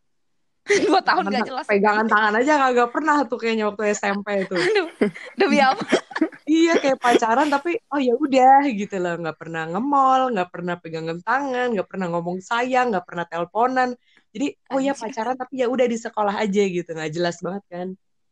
Dua 0.86 1.00
tahun 1.02 1.24
Pegangan- 1.26 1.40
gak 1.40 1.48
jelas. 1.50 1.66
pegangan 1.66 2.06
tangan 2.06 2.32
aja 2.36 2.52
kagak 2.60 2.90
pernah 2.94 3.16
tuh 3.26 3.38
kayaknya 3.40 3.64
waktu 3.72 3.82
SMP 3.96 4.28
itu. 4.46 4.54
Aduh, 4.70 4.88
demi 5.34 5.58
apa? 5.58 5.82
iya 6.46 6.76
kayak 6.76 6.98
pacaran 7.00 7.48
tapi 7.48 7.80
oh 7.90 7.98
ya 7.98 8.14
udah 8.14 8.68
gitu 8.70 8.96
loh. 9.00 9.14
Nggak 9.18 9.36
pernah 9.40 9.62
nge-mall 9.66 10.30
nggak 10.36 10.50
pernah 10.52 10.74
pegangan 10.78 11.18
tangan 11.24 11.74
nggak 11.74 11.88
pernah 11.88 12.06
ngomong 12.12 12.38
sayang 12.44 12.92
nggak 12.92 13.06
pernah 13.08 13.24
teleponan. 13.26 13.90
Jadi 14.30 14.46
oh 14.70 14.78
ya 14.78 14.92
pacaran 14.94 15.34
tapi 15.34 15.64
ya 15.64 15.66
udah 15.66 15.86
di 15.88 15.98
sekolah 15.98 16.34
aja 16.38 16.62
gitu. 16.62 16.90
Nggak 16.92 17.10
jelas 17.10 17.36
banget 17.42 17.64
kan. 17.66 17.88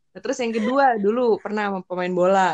Nah, 0.09 0.19
terus 0.23 0.37
yang 0.41 0.53
kedua 0.55 0.95
dulu 0.97 1.37
pernah 1.43 1.69
sama 1.69 1.79
pemain 1.83 2.13
bola. 2.13 2.51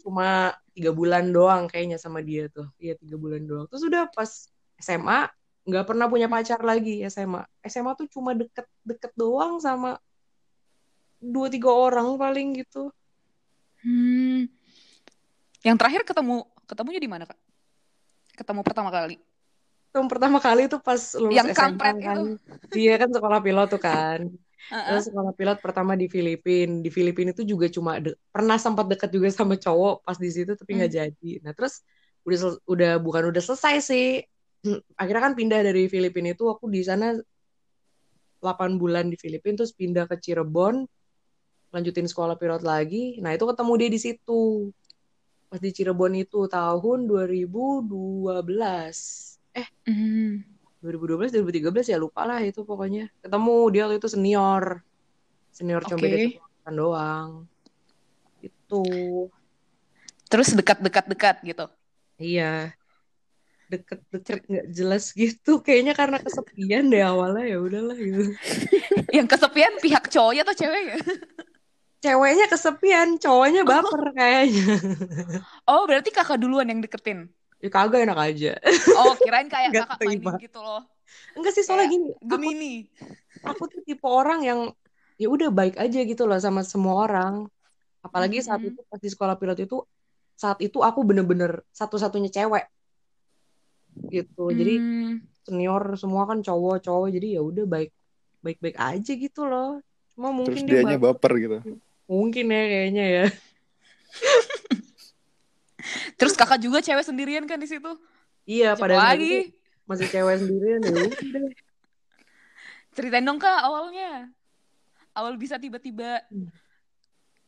Cuma 0.00 0.56
tiga 0.72 0.90
bulan 0.90 1.30
doang 1.30 1.68
kayaknya 1.68 2.00
sama 2.00 2.24
dia 2.24 2.48
tuh. 2.48 2.66
Iya 2.80 2.96
tiga 2.96 3.20
bulan 3.20 3.44
doang. 3.44 3.66
Terus 3.68 3.82
udah 3.86 4.08
pas 4.08 4.30
SMA 4.80 5.28
nggak 5.64 5.84
pernah 5.84 6.06
punya 6.06 6.28
pacar 6.28 6.60
lagi 6.60 7.00
SMA 7.04 7.40
SMA 7.62 7.92
tuh 7.94 8.06
cuma 8.06 8.32
deket-deket 8.32 9.12
doang 9.14 9.56
sama 9.58 9.96
dua 11.16 11.48
tiga 11.48 11.68
orang 11.68 12.14
paling 12.14 12.60
gitu 12.60 12.92
Hmm. 13.80 14.48
Yang 15.60 15.76
terakhir 15.76 16.02
ketemu 16.04 16.40
ketemunya 16.64 16.96
di 16.96 17.04
mana 17.04 17.24
kak? 17.24 17.36
Ketemu 18.34 18.60
pertama 18.60 18.88
kali. 18.88 19.20
yang 19.92 20.08
pertama 20.08 20.40
kali 20.40 20.66
tuh 20.66 20.80
pas 20.80 20.98
lulus 21.14 21.36
Yang 21.36 21.48
SMA 21.54 21.78
kan. 21.78 21.94
itu. 21.94 22.22
Dia 22.72 22.96
kan 22.96 23.12
sekolah 23.12 23.38
pilot 23.38 23.68
tuh 23.68 23.78
kan. 23.78 24.20
Terus 24.66 25.04
sekolah 25.06 25.30
pilot 25.30 25.58
pertama 25.60 25.94
di 25.94 26.08
Filipina. 26.08 26.80
Di 26.80 26.88
Filipina 26.88 27.30
itu 27.30 27.44
juga 27.44 27.68
cuma 27.68 28.00
de- 28.00 28.16
pernah 28.28 28.56
sempat 28.56 28.88
deket 28.88 29.12
juga 29.12 29.28
sama 29.28 29.54
cowok 29.54 30.00
pas 30.00 30.16
di 30.16 30.26
situ 30.26 30.50
tapi 30.50 30.70
nggak 30.74 30.88
Hmm. 30.88 30.98
jadi. 31.04 31.30
Nah, 31.44 31.52
terus 31.52 31.84
udah 32.22 32.40
udah 32.64 32.92
bukan 32.98 33.28
udah 33.28 33.42
selesai 33.44 33.84
sih. 33.84 34.24
Akhirnya 34.96 35.22
kan 35.30 35.34
pindah 35.36 35.60
dari 35.60 35.92
Filipina 35.92 36.32
itu 36.32 36.48
aku 36.48 36.72
di 36.72 36.80
sana 36.80 37.12
8 38.40 38.80
bulan 38.80 39.12
di 39.12 39.16
Filipina 39.16 39.60
terus 39.60 39.72
pindah 39.72 40.08
ke 40.08 40.16
Cirebon 40.20 40.84
lanjutin 41.74 42.06
sekolah 42.06 42.38
pilot 42.38 42.62
lagi. 42.62 43.18
Nah, 43.18 43.34
itu 43.34 43.44
ketemu 43.44 43.72
dia 43.76 43.90
di 43.90 44.00
situ. 44.00 44.70
Pas 45.50 45.58
di 45.58 45.70
Cirebon 45.74 46.14
itu 46.16 46.46
tahun 46.46 47.10
2012. 47.10 49.36
Eh, 49.54 49.68
Hmm. 49.84 50.54
2012 50.84 51.32
2013 51.32 51.88
ya 51.88 51.96
lupa 51.96 52.28
lah 52.28 52.44
itu 52.44 52.60
pokoknya 52.60 53.08
ketemu 53.24 53.56
dia 53.72 53.88
waktu 53.88 53.96
itu 53.96 54.08
senior 54.12 54.84
senior 55.48 55.80
cuma 55.88 55.96
Oke. 55.96 56.04
beda 56.04 56.16
satu 56.20 56.44
angkatan 56.44 56.74
doang 56.76 57.28
itu 58.44 58.84
Terus 60.28 60.48
dekat-dekat-dekat 60.52 61.36
gitu. 61.46 61.64
iya 62.20 62.76
deket-deket 63.74 64.38
nggak 64.46 64.66
jelas 64.70 65.04
gitu 65.12 65.58
kayaknya 65.58 65.92
karena 65.92 66.18
kesepian 66.18 66.86
deh 66.88 67.02
awalnya 67.02 67.44
ya 67.50 67.58
udahlah 67.58 67.96
gitu 67.96 68.22
Yang 69.16 69.26
kesepian 69.32 69.74
pihak 69.78 70.04
cowoknya 70.08 70.42
atau 70.42 70.56
ceweknya? 70.56 70.96
ceweknya 71.98 72.46
kesepian 72.46 73.08
cowoknya 73.16 73.62
baper 73.64 74.02
kayaknya 74.12 74.76
Oh, 75.64 75.88
berarti 75.88 76.12
kakak 76.12 76.36
duluan 76.36 76.68
yang 76.68 76.78
deketin. 76.78 77.32
ya 77.58 77.68
kagak 77.68 78.04
enak 78.04 78.18
aja 78.20 78.52
Oh, 78.94 79.16
kirain 79.16 79.48
kayak 79.48 79.72
Nggak 79.72 79.86
kakak 79.88 79.98
terima. 79.98 80.30
mainin 80.30 80.44
gitu 80.44 80.60
loh. 80.60 80.82
enggak 81.32 81.52
sih 81.52 81.64
soalnya 81.64 81.88
Kayak 81.88 81.94
gini 81.96 82.08
aku 82.12 82.24
Gemini. 82.28 82.74
aku 83.42 83.62
tuh 83.68 83.80
tipe 83.82 84.04
orang 84.04 84.40
yang 84.42 84.60
ya 85.14 85.28
udah 85.30 85.48
baik 85.48 85.78
aja 85.78 85.98
gitu 86.02 86.26
loh 86.26 86.36
sama 86.36 86.60
semua 86.60 87.06
orang 87.06 87.34
apalagi 88.00 88.42
saat 88.42 88.60
Mhm. 88.60 88.68
itu 88.74 88.80
pas 88.84 89.00
di 89.00 89.08
sekolah 89.08 89.34
pilot 89.38 89.58
itu 89.62 89.76
saat 90.34 90.58
itu 90.60 90.82
aku 90.82 91.00
bener-bener 91.06 91.62
satu-satunya 91.70 92.28
cewek 92.28 92.66
gitu 94.10 94.44
jadi 94.52 94.74
Hmm. 94.80 95.14
senior 95.44 95.82
semua 96.00 96.24
kan 96.24 96.40
cowok-cowok 96.40 97.08
jadi 97.12 97.28
ya 97.36 97.40
udah 97.44 97.64
baik 97.68 97.90
baik-baik 98.44 98.76
aja 98.80 99.12
gitu 99.16 99.44
loh 99.44 99.80
cuma 100.14 100.28
Terus 100.30 100.38
mungkin 100.38 100.62
dia 100.68 100.72
dianya 100.80 100.98
ba- 101.00 101.12
baper 101.16 101.32
gitu. 101.40 101.58
mungkin 102.08 102.44
ya 102.52 102.62
kayaknya 102.68 103.04
ya 103.04 103.24
Terus 106.16 106.32
kakak 106.38 106.62
juga 106.62 106.78
cewek 106.80 107.04
sendirian 107.04 107.44
kan 107.44 107.60
di 107.60 107.68
situ. 107.68 107.90
iya 108.48 108.72
pada 108.78 108.96
lagi? 108.96 109.52
masih 109.84 110.08
cewek 110.08 110.40
sendirian 110.40 110.80
ya 110.80 110.96
Ceritain 112.94 113.26
dong 113.26 113.42
kak 113.42 113.58
awalnya. 113.66 114.30
Awal 115.14 115.34
bisa 115.38 115.58
tiba-tiba 115.58 116.22
Hmm. 116.30 116.50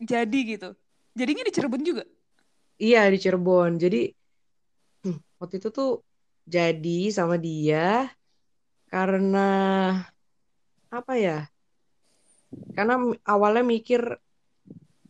jadi 0.02 0.38
gitu. 0.58 0.74
Jadinya 1.16 1.46
di 1.46 1.52
Cirebon 1.54 1.82
juga. 1.86 2.04
iya 2.76 3.08
di 3.08 3.16
Cirebon 3.16 3.80
jadi 3.80 4.12
hmm, 5.00 5.16
waktu 5.40 5.64
itu 5.64 5.72
tuh 5.72 6.04
jadi 6.46 6.98
sama 7.10 7.36
dia 7.36 8.10
karena 8.88 9.48
apa 10.88 11.12
ya 11.18 11.38
karena 12.78 12.94
awalnya 13.26 13.66
mikir 13.66 14.00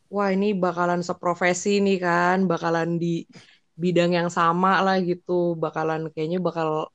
wah 0.08 0.32
ini 0.32 0.56
bakalan 0.56 1.04
seprofesi 1.04 1.78
nih 1.84 1.98
kan 2.00 2.48
bakalan 2.48 2.96
di 2.96 3.28
bidang 3.76 4.16
yang 4.16 4.32
sama 4.32 4.80
lah 4.80 4.96
gitu 5.04 5.52
bakalan 5.60 6.08
kayaknya 6.08 6.40
bakal 6.40 6.88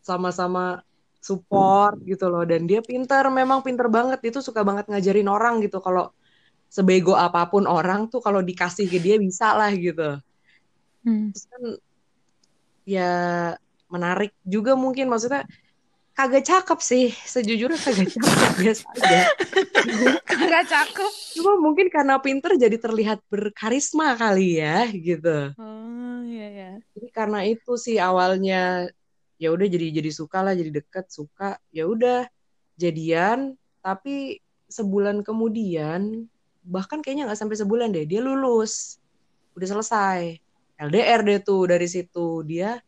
sama-sama 0.00 0.80
support 1.20 2.00
gitu 2.08 2.32
loh. 2.32 2.42
Dan 2.48 2.64
dia 2.64 2.80
pinter 2.80 3.28
memang 3.28 3.60
pinter 3.60 3.86
banget 3.92 4.20
itu 4.24 4.40
suka 4.40 4.64
banget 4.64 4.88
ngajarin 4.88 5.28
orang 5.28 5.60
gitu. 5.60 5.78
Kalau 5.78 6.14
sebego 6.70 7.18
apa 7.18 7.44
pun 7.50 7.68
orang 7.68 8.08
tuh 8.08 8.22
kalau 8.24 8.40
dikasih 8.40 8.88
ke 8.88 8.98
dia 9.02 9.16
bisa 9.20 9.52
lah 9.52 9.70
gitu. 9.74 10.16
Terus 11.34 11.44
kan 11.46 11.62
ya 12.90 13.12
menarik 13.86 14.34
juga 14.42 14.74
mungkin. 14.74 15.06
Maksudnya 15.06 15.46
kagak 16.18 16.42
cakep 16.42 16.78
sih. 16.82 17.06
Sejujurnya 17.14 17.78
kagak 17.78 18.10
cakep 18.10 18.52
biasa 18.62 18.84
aja. 18.98 19.20
Kakak 20.26 20.64
cakep. 20.66 21.12
cuma 21.38 21.54
mungkin 21.56 21.86
karena 21.88 22.18
pinter 22.18 22.58
jadi 22.58 22.74
terlihat 22.74 23.22
berkarisma 23.30 24.18
kali 24.18 24.58
ya 24.58 24.90
gitu. 24.90 25.54
Oh 25.54 26.20
iya 26.26 26.48
ya. 26.50 26.70
jadi 26.98 27.08
karena 27.14 27.46
itu 27.46 27.78
sih 27.78 27.96
awalnya 27.96 28.90
ya 29.40 29.48
udah 29.54 29.66
jadi 29.70 30.02
jadi 30.02 30.10
suka 30.10 30.42
lah 30.42 30.58
jadi 30.58 30.82
deket 30.82 31.06
suka. 31.08 31.56
Ya 31.70 31.86
udah 31.86 32.26
jadian. 32.74 33.54
Tapi 33.80 34.42
sebulan 34.68 35.24
kemudian 35.24 36.28
bahkan 36.60 37.00
kayaknya 37.00 37.32
nggak 37.32 37.40
sampai 37.40 37.56
sebulan 37.56 37.94
deh 37.94 38.04
dia 38.04 38.20
lulus. 38.20 39.00
Udah 39.56 39.66
selesai 39.78 40.49
LDR 40.80 41.20
deh 41.20 41.38
tuh 41.44 41.68
dari 41.68 41.84
situ 41.84 42.40
dia 42.48 42.80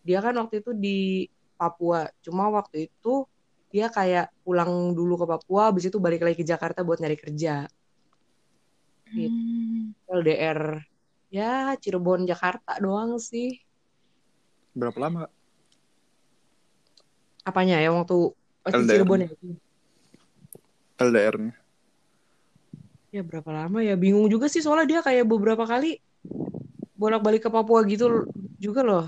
dia 0.00 0.18
kan 0.24 0.32
waktu 0.40 0.64
itu 0.64 0.72
di 0.72 1.28
Papua 1.60 2.08
cuma 2.24 2.48
waktu 2.48 2.88
itu 2.88 3.28
dia 3.68 3.92
kayak 3.92 4.32
pulang 4.44 4.96
dulu 4.96 5.20
ke 5.20 5.26
Papua 5.28 5.68
habis 5.68 5.88
itu 5.88 6.00
balik 6.00 6.24
lagi 6.24 6.40
ke 6.40 6.46
Jakarta 6.46 6.80
buat 6.80 6.98
nyari 6.98 7.20
kerja 7.20 7.68
Gitu. 9.12 9.28
Hmm. 9.28 9.92
LDR 10.08 10.80
ya 11.28 11.76
Cirebon 11.76 12.24
Jakarta 12.24 12.80
doang 12.80 13.20
sih 13.20 13.60
Berapa 14.72 14.96
lama? 14.96 15.28
Apanya 17.44 17.76
ya 17.76 17.92
waktu 17.92 18.32
LDR. 18.72 18.88
Cirebon 18.88 19.20
ya 19.20 19.28
LDR-nya. 21.02 21.54
ya 23.12 23.20
berapa 23.20 23.52
lama 23.52 23.84
ya 23.84 23.92
bingung 24.00 24.24
juga 24.32 24.48
sih 24.48 24.64
soalnya 24.64 24.88
dia 24.88 25.00
kayak 25.04 25.28
beberapa 25.28 25.68
kali 25.68 26.00
bolak-balik 27.02 27.42
ke 27.42 27.50
Papua 27.50 27.82
gitu 27.82 28.30
juga 28.62 28.86
loh 28.86 29.06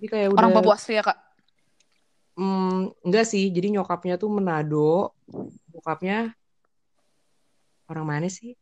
dia 0.00 0.08
kayak 0.08 0.28
udah 0.32 0.40
Orang 0.40 0.52
Papua 0.56 0.74
asli 0.76 0.96
ya 0.96 1.04
kak. 1.04 1.18
Hmm, 2.40 2.88
enggak 3.04 3.24
sih 3.28 3.52
jadi 3.52 3.68
nyokapnya 3.76 4.16
tuh 4.16 4.32
Manado 4.32 5.12
bokapnya 5.72 6.32
orang 7.88 8.06
mana 8.08 8.28
sih 8.32 8.56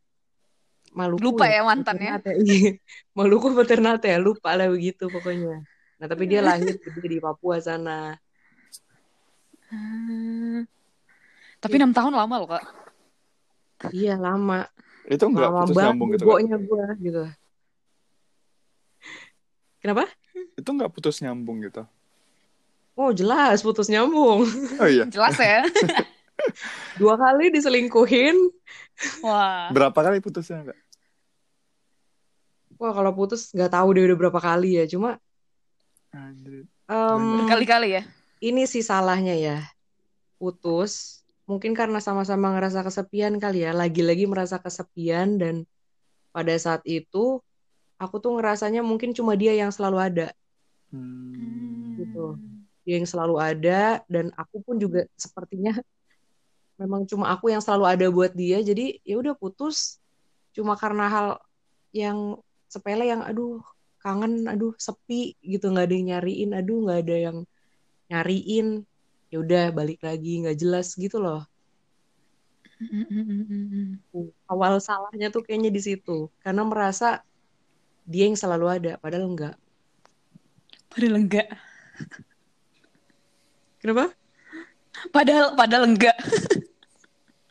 Maluku 0.89 1.21
Lupa 1.21 1.45
ya 1.45 1.61
mantannya. 1.61 2.17
Ternate. 2.17 2.33
Iya. 2.49 2.71
Maluku 3.13 3.45
apa 3.55 3.63
Ternate 3.63 4.07
ya 4.11 4.19
lupa 4.19 4.55
lah 4.55 4.67
begitu 4.67 5.07
pokoknya 5.07 5.63
nah 5.99 6.07
tapi 6.07 6.27
dia 6.27 6.39
lahir 6.39 6.75
gede 6.83 7.07
di 7.07 7.19
Papua 7.19 7.59
sana 7.59 8.15
Hmm. 9.69 10.65
Tapi 11.61 11.77
enam 11.77 11.93
tahun 11.93 12.17
lama 12.17 12.35
loh 12.41 12.49
kak. 12.49 12.65
iya 13.93 14.17
lama 14.17 14.65
Itu 15.09 15.25
nggak 15.25 15.49
lama 15.49 15.65
putus 15.65 15.75
nyambung 15.81 16.07
gitu. 16.13 16.23
Bobonya 16.29 16.57
gue 16.61 16.85
gitu 17.01 17.23
kenapa 19.81 20.05
Itu 20.59 20.69
nggak 20.75 20.91
putus 20.91 21.17
nyambung 21.23 21.65
gitu. 21.65 21.83
Oh 22.99 23.15
jelas 23.15 23.63
putus 23.63 23.87
nyambung. 23.87 24.43
Oh 24.77 24.87
iya. 24.87 25.07
Jelas 25.07 25.39
ya. 25.39 25.63
Dua 26.99 27.15
kali 27.15 27.47
diselingkuhin. 27.47 28.35
Wah. 29.23 29.71
Berapa 29.71 29.95
kali 29.95 30.19
putusnya 30.19 30.67
Kak? 30.67 30.79
Wah 32.79 32.91
kalau 32.91 33.11
putus 33.15 33.55
nggak 33.55 33.71
tahu 33.71 33.87
deh 33.95 34.03
udah 34.03 34.17
berapa 34.19 34.39
kali 34.39 34.83
ya. 34.83 34.85
Cuma 34.87 35.15
em, 36.11 37.23
Berkali-kali 37.43 37.99
ya. 37.99 38.03
ini 38.43 38.67
sih 38.67 38.83
salahnya 38.83 39.35
ya. 39.35 39.57
Putus 40.35 41.23
mungkin 41.49 41.73
karena 41.73 41.97
sama-sama 41.97 42.53
ngerasa 42.53 42.85
kesepian 42.85 43.41
kali 43.41 43.65
ya. 43.65 43.73
Lagi-lagi 43.73 44.29
merasa 44.29 44.61
kesepian 44.61 45.41
dan 45.41 45.65
pada 46.29 46.53
saat 46.61 46.85
itu 46.85 47.41
aku 47.97 48.15
tuh 48.21 48.37
ngerasanya 48.37 48.85
mungkin 48.85 49.17
cuma 49.17 49.33
dia 49.33 49.57
yang 49.57 49.73
selalu 49.73 49.97
ada. 49.97 50.27
Hmm. 50.93 51.97
Gitu. 51.99 52.25
dia 52.87 52.97
yang 52.97 53.05
selalu 53.05 53.35
ada 53.37 54.01
dan 54.09 54.33
aku 54.33 54.65
pun 54.65 54.81
juga 54.81 55.05
sepertinya 55.13 55.77
memang 56.81 57.05
cuma 57.05 57.29
aku 57.29 57.53
yang 57.53 57.61
selalu 57.61 57.85
ada 57.85 58.07
buat 58.09 58.33
dia 58.33 58.63
jadi 58.65 58.97
ya 59.05 59.21
udah 59.21 59.37
putus 59.37 60.01
cuma 60.55 60.73
karena 60.73 61.05
hal 61.05 61.27
yang 61.93 62.39
sepele 62.65 63.05
yang 63.05 63.21
aduh 63.21 63.61
kangen 64.01 64.47
aduh 64.49 64.73
sepi 64.79 65.37
gitu 65.45 65.69
nggak 65.69 65.85
ada 65.85 65.93
yang 65.93 66.07
nyariin 66.17 66.51
aduh 66.55 66.79
nggak 66.87 66.99
ada 67.05 67.15
yang 67.29 67.37
nyariin 68.09 68.67
ya 69.29 69.37
udah 69.41 69.69
balik 69.73 70.01
lagi 70.01 70.41
nggak 70.45 70.57
jelas 70.57 70.93
gitu 70.97 71.21
loh 71.21 71.45
awal 74.49 74.79
salahnya 74.79 75.29
tuh 75.29 75.43
kayaknya 75.45 75.69
di 75.69 75.81
situ 75.83 76.27
karena 76.41 76.63
merasa 76.65 77.21
dia 78.09 78.25
yang 78.25 78.37
selalu 78.39 78.65
ada 78.67 78.91
padahal 78.97 79.29
enggak 79.29 79.55
Padahal 80.89 81.21
enggak. 81.21 81.47
kenapa 83.77 84.09
Padahal 85.13 85.53
padahal 85.53 85.85
enggak. 85.85 86.17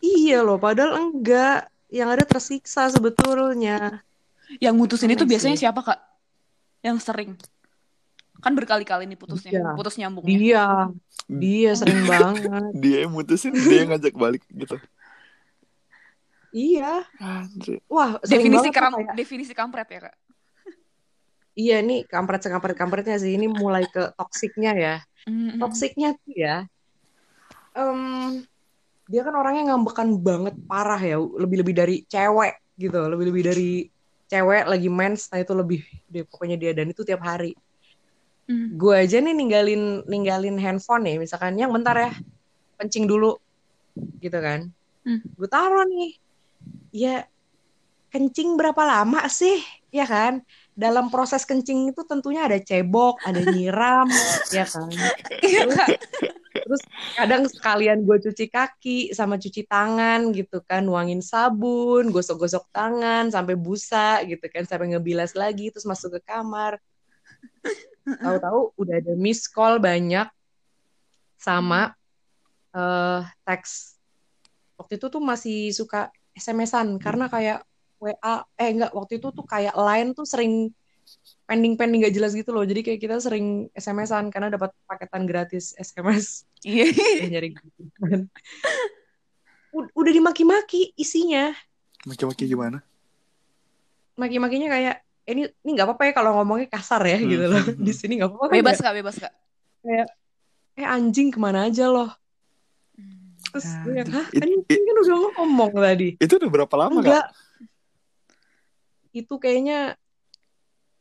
iya 0.02 0.42
loh 0.42 0.58
padahal 0.58 0.98
enggak 0.98 1.70
yang 1.88 2.12
ada 2.12 2.26
tersiksa 2.26 2.90
sebetulnya 2.92 4.02
Yang 4.60 4.74
mutusin 4.80 5.12
itu 5.12 5.28
biasanya 5.28 5.60
siapa, 5.60 5.84
Kak? 5.84 6.00
Yang 6.80 6.98
sering. 7.04 7.30
Kan 8.48 8.56
berkali-kali 8.56 9.04
nih 9.04 9.18
putusnya, 9.20 9.52
Iya. 9.52 9.76
putus 9.76 10.00
nyambungnya. 10.00 10.32
dia 10.40 10.64
dia 11.28 11.70
sering 11.76 12.08
banget. 12.08 12.72
Dia 12.82 12.96
yang 13.04 13.12
mutusin, 13.12 13.52
dia 13.52 13.84
yang 13.84 13.92
ngajak 13.92 14.16
balik 14.16 14.40
gitu. 14.48 14.80
iya. 16.48 17.04
Wah 17.86 18.16
Definisi 18.24 18.72
keram, 18.72 18.96
kayak, 18.96 19.12
definisi 19.12 19.52
kampret 19.52 19.88
ya, 19.92 20.00
Kak? 20.08 20.16
iya 21.58 21.82
nih 21.82 22.06
kampret 22.06 22.40
sekampret 22.40 22.72
kampretnya 22.72 23.20
sih. 23.20 23.36
Ini 23.36 23.52
mulai 23.52 23.84
ke 23.84 24.14
toksiknya 24.16 24.72
ya. 24.72 24.94
Toksiknya 25.60 26.16
tuh 26.16 26.32
ya 26.32 26.56
em, 27.76 28.42
dia 29.06 29.22
kan 29.22 29.34
orangnya 29.36 29.74
ngambekan 29.74 30.16
banget 30.18 30.54
parah 30.64 30.96
ya. 30.98 31.20
Lebih-lebih 31.20 31.74
dari 31.76 31.96
cewek 32.08 32.56
gitu. 32.80 32.96
Lebih-lebih 32.96 33.42
dari 33.44 33.70
cewek 34.28 34.64
lagi 34.68 34.88
mens 34.92 35.28
nah 35.32 35.40
itu 35.40 35.52
lebih 35.52 35.80
dia 36.06 36.20
pokoknya 36.24 36.56
dia 36.60 36.72
dan 36.76 36.92
itu 36.92 37.00
tiap 37.00 37.24
hari 37.24 37.56
Mm. 38.48 38.80
gue 38.80 38.94
aja 38.96 39.20
nih 39.20 39.36
ninggalin 39.36 39.82
ninggalin 40.08 40.56
handphone 40.56 41.04
nih. 41.04 41.16
Misalkan 41.20 41.60
yang 41.60 41.68
bentar 41.68 41.92
ya 41.92 42.12
kencing 42.80 43.04
dulu. 43.04 43.36
Gitu 44.24 44.40
kan. 44.40 44.72
Hmm. 45.04 45.20
gue 45.20 45.48
taruh 45.48 45.84
nih. 45.84 46.16
Ya 46.88 47.28
kencing 48.08 48.56
berapa 48.56 48.80
lama 48.88 49.28
sih? 49.28 49.60
Ya 49.92 50.08
kan? 50.08 50.40
Dalam 50.72 51.12
proses 51.12 51.44
kencing 51.44 51.92
itu 51.92 52.00
tentunya 52.08 52.48
ada 52.48 52.56
cebok 52.56 53.20
ada 53.20 53.36
nyiram 53.52 54.08
ya 54.56 54.64
kan? 54.64 54.88
Iya, 55.44 55.68
terus 56.64 56.82
kadang 57.18 57.42
sekalian 57.50 58.06
gue 58.08 58.16
cuci 58.16 58.46
kaki 58.48 58.98
sama 59.12 59.36
cuci 59.36 59.68
tangan 59.68 60.32
gitu 60.32 60.64
kan. 60.64 60.88
Nuangin 60.88 61.20
sabun 61.20 62.08
gosok-gosok 62.08 62.64
tangan 62.72 63.28
sampai 63.28 63.60
busa 63.60 64.24
gitu 64.24 64.48
kan. 64.48 64.64
Sampai 64.64 64.96
ngebilas 64.96 65.36
lagi 65.36 65.68
terus 65.68 65.84
masuk 65.84 66.16
ke 66.16 66.32
kamar 66.32 66.80
tahu-tahu 68.16 68.60
udah 68.80 68.94
ada 68.96 69.12
miss 69.18 69.44
call 69.50 69.76
banyak 69.76 70.28
sama 71.36 71.92
eh 72.72 73.22
teks. 73.44 74.00
Waktu 74.78 74.96
itu 74.96 75.06
tuh 75.10 75.20
masih 75.20 75.74
suka 75.74 76.08
SMS-an 76.32 76.96
karena 77.02 77.26
kayak 77.26 77.66
WA 77.98 78.46
eh 78.56 78.70
enggak 78.70 78.94
waktu 78.94 79.18
itu 79.18 79.28
tuh 79.34 79.42
kayak 79.42 79.74
line 79.74 80.14
tuh 80.14 80.22
sering 80.22 80.70
pending-pending 81.48 82.04
gak 82.04 82.14
jelas 82.14 82.36
gitu 82.36 82.52
loh. 82.52 82.62
Jadi 82.62 82.84
kayak 82.84 83.00
kita 83.00 83.16
sering 83.18 83.72
SMS-an 83.74 84.28
karena 84.30 84.52
dapat 84.52 84.70
paketan 84.86 85.24
gratis 85.24 85.72
SMS 85.80 86.44
Iya. 86.62 86.90
nyari 87.32 87.54
gitu 87.54 88.28
udah 89.72 90.12
dimaki-maki 90.12 90.94
isinya. 90.98 91.54
Maki-maki 92.06 92.46
gimana? 92.48 92.82
maki-makinya 94.18 94.68
kayak 94.74 94.96
ini 95.28 95.42
ini 95.62 95.70
nggak 95.76 95.86
apa-apa 95.86 96.02
ya 96.08 96.12
kalau 96.16 96.30
ngomongnya 96.40 96.68
kasar 96.72 97.04
ya 97.04 97.18
Hmm, 97.20 97.28
gitu 97.28 97.44
loh 97.46 97.60
hmm, 97.60 97.74
hmm. 97.76 97.84
di 97.84 97.92
sini 97.92 98.12
nggak 98.16 98.28
apa-apa 98.32 98.46
kan 98.48 98.56
Bebas? 98.56 98.78
Kak, 98.80 98.94
bebas, 98.96 99.16
Kak. 99.20 99.32
eh 100.78 100.86
anjing 100.86 101.28
ke 101.28 101.38
mana 101.38 101.68
aja 101.68 101.86
loh 101.86 102.10
terus 103.48 103.66
gue 103.82 103.92
yang 103.96 104.08
hah 104.12 104.26
It- 104.30 104.42
anjing 104.44 104.82
kan 104.84 104.96
udah 105.02 105.16
ngomong 105.38 105.72
tadi 105.78 106.08
Itu 106.20 106.36
udah 106.36 106.50
berapa 106.50 106.74
lama, 106.76 106.98
Kak? 106.98 107.04
enggak 107.04 107.26
itu 109.10 109.34
kayaknya 109.40 109.96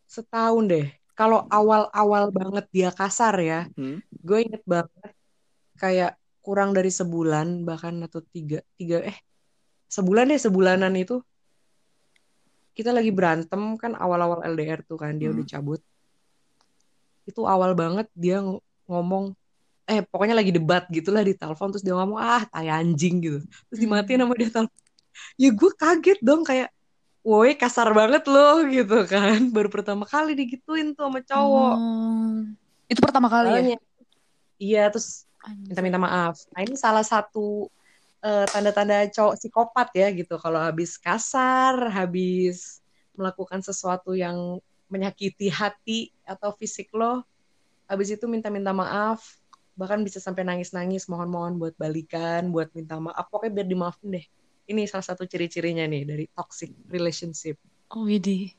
setahun 0.08 0.64
deh 0.66 0.88
kalau 1.14 1.44
awal-awal 1.50 2.32
banget 2.32 2.66
dia 2.72 2.90
kasar 2.92 3.36
ya 3.42 3.68
Hmm? 3.76 4.00
gue 4.10 4.40
inget 4.44 4.64
banget 4.64 5.12
kayak 5.78 6.12
kurang 6.42 6.72
dari 6.72 6.90
sebulan 6.90 7.68
bahkan 7.68 8.00
atau 8.02 8.24
tiga 8.24 8.64
tiga 8.80 9.04
eh 9.04 9.18
sebulan 9.92 10.32
deh 10.32 10.40
sebulanan 10.40 10.96
itu 10.96 11.20
kita 12.78 12.94
lagi 12.94 13.10
berantem 13.10 13.58
kan 13.76 13.98
awal-awal 13.98 14.46
LDR 14.46 14.86
tuh 14.86 14.96
kan 14.96 15.18
dia 15.18 15.28
Hmm. 15.28 15.42
udah 15.42 15.46
cabut 15.50 15.82
itu 17.26 17.42
awal 17.44 17.74
banget 17.74 18.08
dia 18.14 18.40
ng- 18.40 18.62
ngomong 18.86 19.34
eh 19.84 20.04
pokoknya 20.04 20.36
lagi 20.36 20.52
debat 20.52 20.84
gitulah 20.88 21.24
di 21.24 21.34
telepon 21.34 21.72
terus 21.72 21.82
dia 21.82 21.96
ngomong 21.96 22.20
ah 22.20 22.44
tai 22.46 22.68
anjing 22.68 23.20
gitu 23.20 23.40
terus 23.68 23.80
dimatiin 23.80 24.20
sama 24.22 24.36
dia 24.36 24.52
telepon 24.52 24.80
ya 25.36 25.50
gue 25.50 25.72
kaget 25.74 26.20
dong 26.22 26.44
kayak 26.44 26.70
woi 27.20 27.52
kasar 27.54 27.92
banget 27.92 28.24
loh 28.28 28.64
gitu 28.64 29.04
kan 29.04 29.50
baru 29.50 29.68
pertama 29.68 30.06
kali 30.06 30.36
digituin 30.36 30.94
tuh 30.94 31.08
sama 31.08 31.20
cowok 31.20 31.76
Oh. 31.76 32.46
Itu 32.88 33.04
pertama 33.04 33.28
kali 33.28 33.76
ya? 33.76 33.80
Iya 34.58 34.84
terus 34.88 35.28
minta-minta 35.68 36.00
maaf. 36.00 36.40
Nah 36.56 36.64
ini 36.64 36.80
salah 36.80 37.04
satu 37.04 37.68
eh, 38.28 38.46
tanda-tanda 38.52 39.08
cowok 39.08 39.36
psikopat 39.40 39.88
ya 39.96 40.08
gitu. 40.12 40.36
Kalau 40.36 40.60
habis 40.60 41.00
kasar, 41.00 41.88
habis 41.96 42.84
melakukan 43.16 43.64
sesuatu 43.64 44.12
yang 44.14 44.60
menyakiti 44.92 45.48
hati 45.48 46.12
atau 46.24 46.52
fisik 46.56 46.92
lo, 46.96 47.24
habis 47.88 48.12
itu 48.12 48.28
minta-minta 48.28 48.72
maaf, 48.72 49.40
bahkan 49.76 50.00
bisa 50.04 50.20
sampai 50.20 50.44
nangis-nangis, 50.48 51.08
mohon-mohon 51.12 51.60
buat 51.60 51.76
balikan, 51.76 52.52
buat 52.52 52.72
minta 52.72 53.00
maaf, 53.00 53.28
pokoknya 53.32 53.64
biar 53.64 53.68
dimaafin 53.68 54.10
deh. 54.20 54.26
Ini 54.68 54.84
salah 54.88 55.06
satu 55.08 55.24
ciri-cirinya 55.24 55.88
nih 55.88 56.04
dari 56.04 56.26
toxic 56.32 56.76
relationship. 56.92 57.56
Oh, 57.96 58.04
widih. 58.04 58.52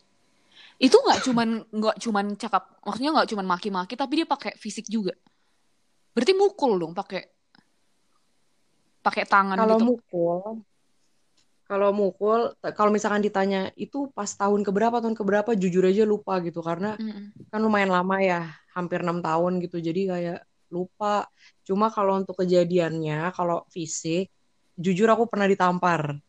Itu 0.80 0.96
nggak 1.04 1.20
cuman 1.28 1.48
nggak 1.68 1.96
cuman 2.00 2.26
cakap, 2.40 2.80
maksudnya 2.80 3.10
nggak 3.12 3.28
cuman 3.34 3.46
maki-maki, 3.46 3.94
tapi 3.96 4.24
dia 4.24 4.26
pakai 4.28 4.52
fisik 4.56 4.88
juga. 4.88 5.12
Berarti 6.16 6.32
mukul 6.32 6.80
dong, 6.80 6.92
pakai 6.96 7.37
pakai 9.08 9.24
tangan 9.24 9.56
Kalau 9.56 9.76
gitu. 9.80 9.84
mukul, 9.88 10.40
kalau 11.64 11.90
mukul, 11.92 12.40
kalau 12.76 12.90
misalkan 12.92 13.24
ditanya 13.24 13.72
itu 13.76 14.08
pas 14.12 14.28
tahun 14.28 14.60
keberapa, 14.64 15.00
tahun 15.00 15.16
keberapa, 15.16 15.56
jujur 15.56 15.84
aja 15.84 16.04
lupa 16.04 16.40
gitu 16.44 16.60
karena 16.60 16.96
Mm-mm. 16.96 17.32
kan 17.48 17.60
lumayan 17.60 17.92
lama 17.92 18.16
ya, 18.20 18.52
hampir 18.76 19.00
enam 19.00 19.24
tahun 19.24 19.60
gitu, 19.64 19.80
jadi 19.80 20.00
kayak 20.12 20.40
lupa. 20.68 21.28
Cuma 21.64 21.88
kalau 21.88 22.20
untuk 22.20 22.36
kejadiannya, 22.40 23.32
kalau 23.32 23.64
fisik, 23.72 24.28
jujur 24.76 25.08
aku 25.08 25.28
pernah 25.28 25.48
ditampar. 25.48 26.20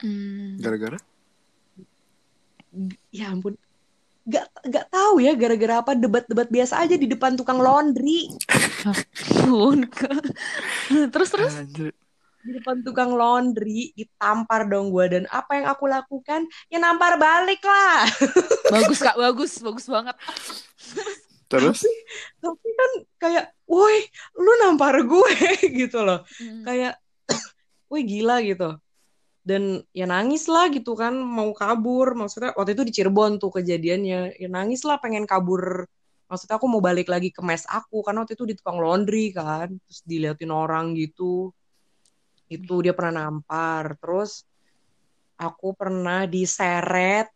Hmm. 0.00 0.60
Gara-gara? 0.60 1.00
Ya 3.08 3.30
ampun, 3.30 3.56
gak 4.24 4.48
gak 4.72 4.86
tahu 4.88 5.20
ya 5.20 5.36
gara-gara 5.36 5.84
apa 5.84 5.92
debat-debat 5.92 6.48
biasa 6.48 6.80
aja 6.80 6.96
di 6.96 7.04
depan 7.04 7.36
tukang 7.36 7.60
laundry. 7.60 8.32
Terus 11.12 11.28
terus. 11.28 11.54
Anjir. 11.60 11.92
di 12.44 12.60
depan 12.60 12.84
tukang 12.84 13.16
laundry 13.16 13.96
ditampar 13.96 14.68
dong 14.68 14.92
gue 14.92 15.08
dan 15.08 15.24
apa 15.32 15.56
yang 15.56 15.66
aku 15.72 15.88
lakukan? 15.88 16.44
Ya 16.68 16.76
nampar 16.76 17.16
balik 17.16 17.64
lah. 17.64 18.04
Bagus 18.74 19.00
Kak, 19.00 19.16
bagus, 19.16 19.64
bagus 19.64 19.88
banget. 19.88 20.12
Terus? 21.48 21.80
Tapi 22.44 22.68
kan 22.76 22.90
kayak, 23.16 23.44
woi, 23.64 23.96
lu 24.36 24.52
nampar 24.60 25.00
gue 25.08 25.36
gitu 25.80 26.04
loh. 26.04 26.20
Hmm. 26.36 26.68
kayak 26.68 27.00
wih 27.92 28.04
gila 28.04 28.44
gitu 28.44 28.76
dan 29.44 29.84
ya 29.92 30.08
nangis 30.08 30.48
lah 30.48 30.72
gitu 30.72 30.96
kan 30.96 31.12
mau 31.12 31.52
kabur. 31.52 32.16
Maksudnya 32.16 32.56
waktu 32.56 32.72
itu 32.72 32.82
di 32.88 32.92
Cirebon 32.96 33.36
tuh 33.36 33.52
kejadiannya. 33.52 34.40
Ya 34.40 34.48
nangis 34.48 34.82
lah 34.88 34.96
pengen 34.96 35.28
kabur. 35.28 35.84
Maksudnya 36.24 36.56
aku 36.56 36.66
mau 36.66 36.80
balik 36.80 37.12
lagi 37.12 37.28
ke 37.28 37.44
mes 37.44 37.68
aku 37.68 38.00
karena 38.00 38.24
waktu 38.24 38.34
itu 38.40 38.48
di 38.48 38.54
tukang 38.56 38.80
laundry 38.80 39.36
kan. 39.36 39.68
Terus 39.68 40.00
diliatin 40.08 40.48
orang 40.48 40.96
gitu. 40.96 41.52
Itu 42.48 42.74
dia 42.80 42.96
pernah 42.96 43.28
nampar. 43.28 44.00
Terus 44.00 44.48
aku 45.36 45.76
pernah 45.76 46.24
diseret 46.24 47.28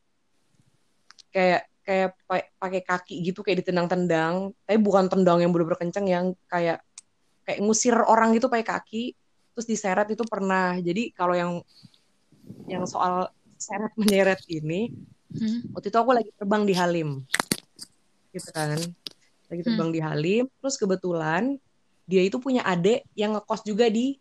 kayak 1.29 1.69
kayak 1.85 2.11
pa- 2.25 2.49
pakai 2.57 2.81
kaki 2.89 3.15
gitu 3.21 3.45
kayak 3.45 3.69
ditendang-tendang. 3.69 4.57
Tapi 4.65 4.79
bukan 4.81 5.13
tendang 5.13 5.45
yang 5.45 5.53
bener-bener 5.53 5.77
kenceng 5.77 6.09
yang 6.09 6.33
kayak 6.49 6.81
kayak 7.45 7.61
ngusir 7.61 7.93
orang 8.01 8.33
gitu 8.33 8.49
pakai 8.49 8.65
kaki. 8.65 9.05
Terus 9.53 9.69
diseret 9.69 10.09
itu 10.09 10.25
pernah. 10.25 10.73
Jadi 10.81 11.13
kalau 11.13 11.37
yang 11.37 11.53
yang 12.71 12.85
soal 12.87 13.31
seret 13.59 13.93
menyeret 13.99 14.41
ini 14.49 14.93
Hmm. 15.29 15.61
waktu 15.77 15.93
itu 15.93 15.99
aku 16.01 16.13
lagi 16.17 16.31
terbang 16.41 16.65
di 16.65 16.73
Halim. 16.73 17.21
Gitu 18.33 18.49
kan? 18.49 18.81
Lagi 19.49 19.63
terbang 19.65 19.91
di 19.93 20.01
Halim 20.01 20.45
terus 20.61 20.81
kebetulan 20.81 21.61
dia 22.09 22.25
itu 22.25 22.41
punya 22.41 22.65
adik 22.65 23.05
yang 23.13 23.37
ngekos 23.37 23.61
juga 23.69 23.93
di 23.93 24.17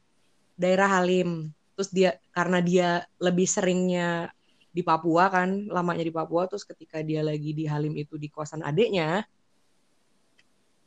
daerah 0.60 1.00
Halim. 1.00 1.48
Terus 1.80 1.90
dia 1.96 2.20
karena 2.36 2.60
dia 2.60 2.90
lebih 3.24 3.48
seringnya 3.48 4.36
di 4.76 4.84
Papua 4.84 5.32
kan 5.32 5.72
lamanya 5.72 6.04
di 6.04 6.12
Papua 6.12 6.46
terus 6.46 6.68
ketika 6.68 7.00
dia 7.00 7.24
lagi 7.24 7.56
di 7.56 7.63
Halim 7.63 7.96
itu 7.96 8.20
di 8.20 8.28
kosan 8.28 8.62
adiknya 8.62 9.24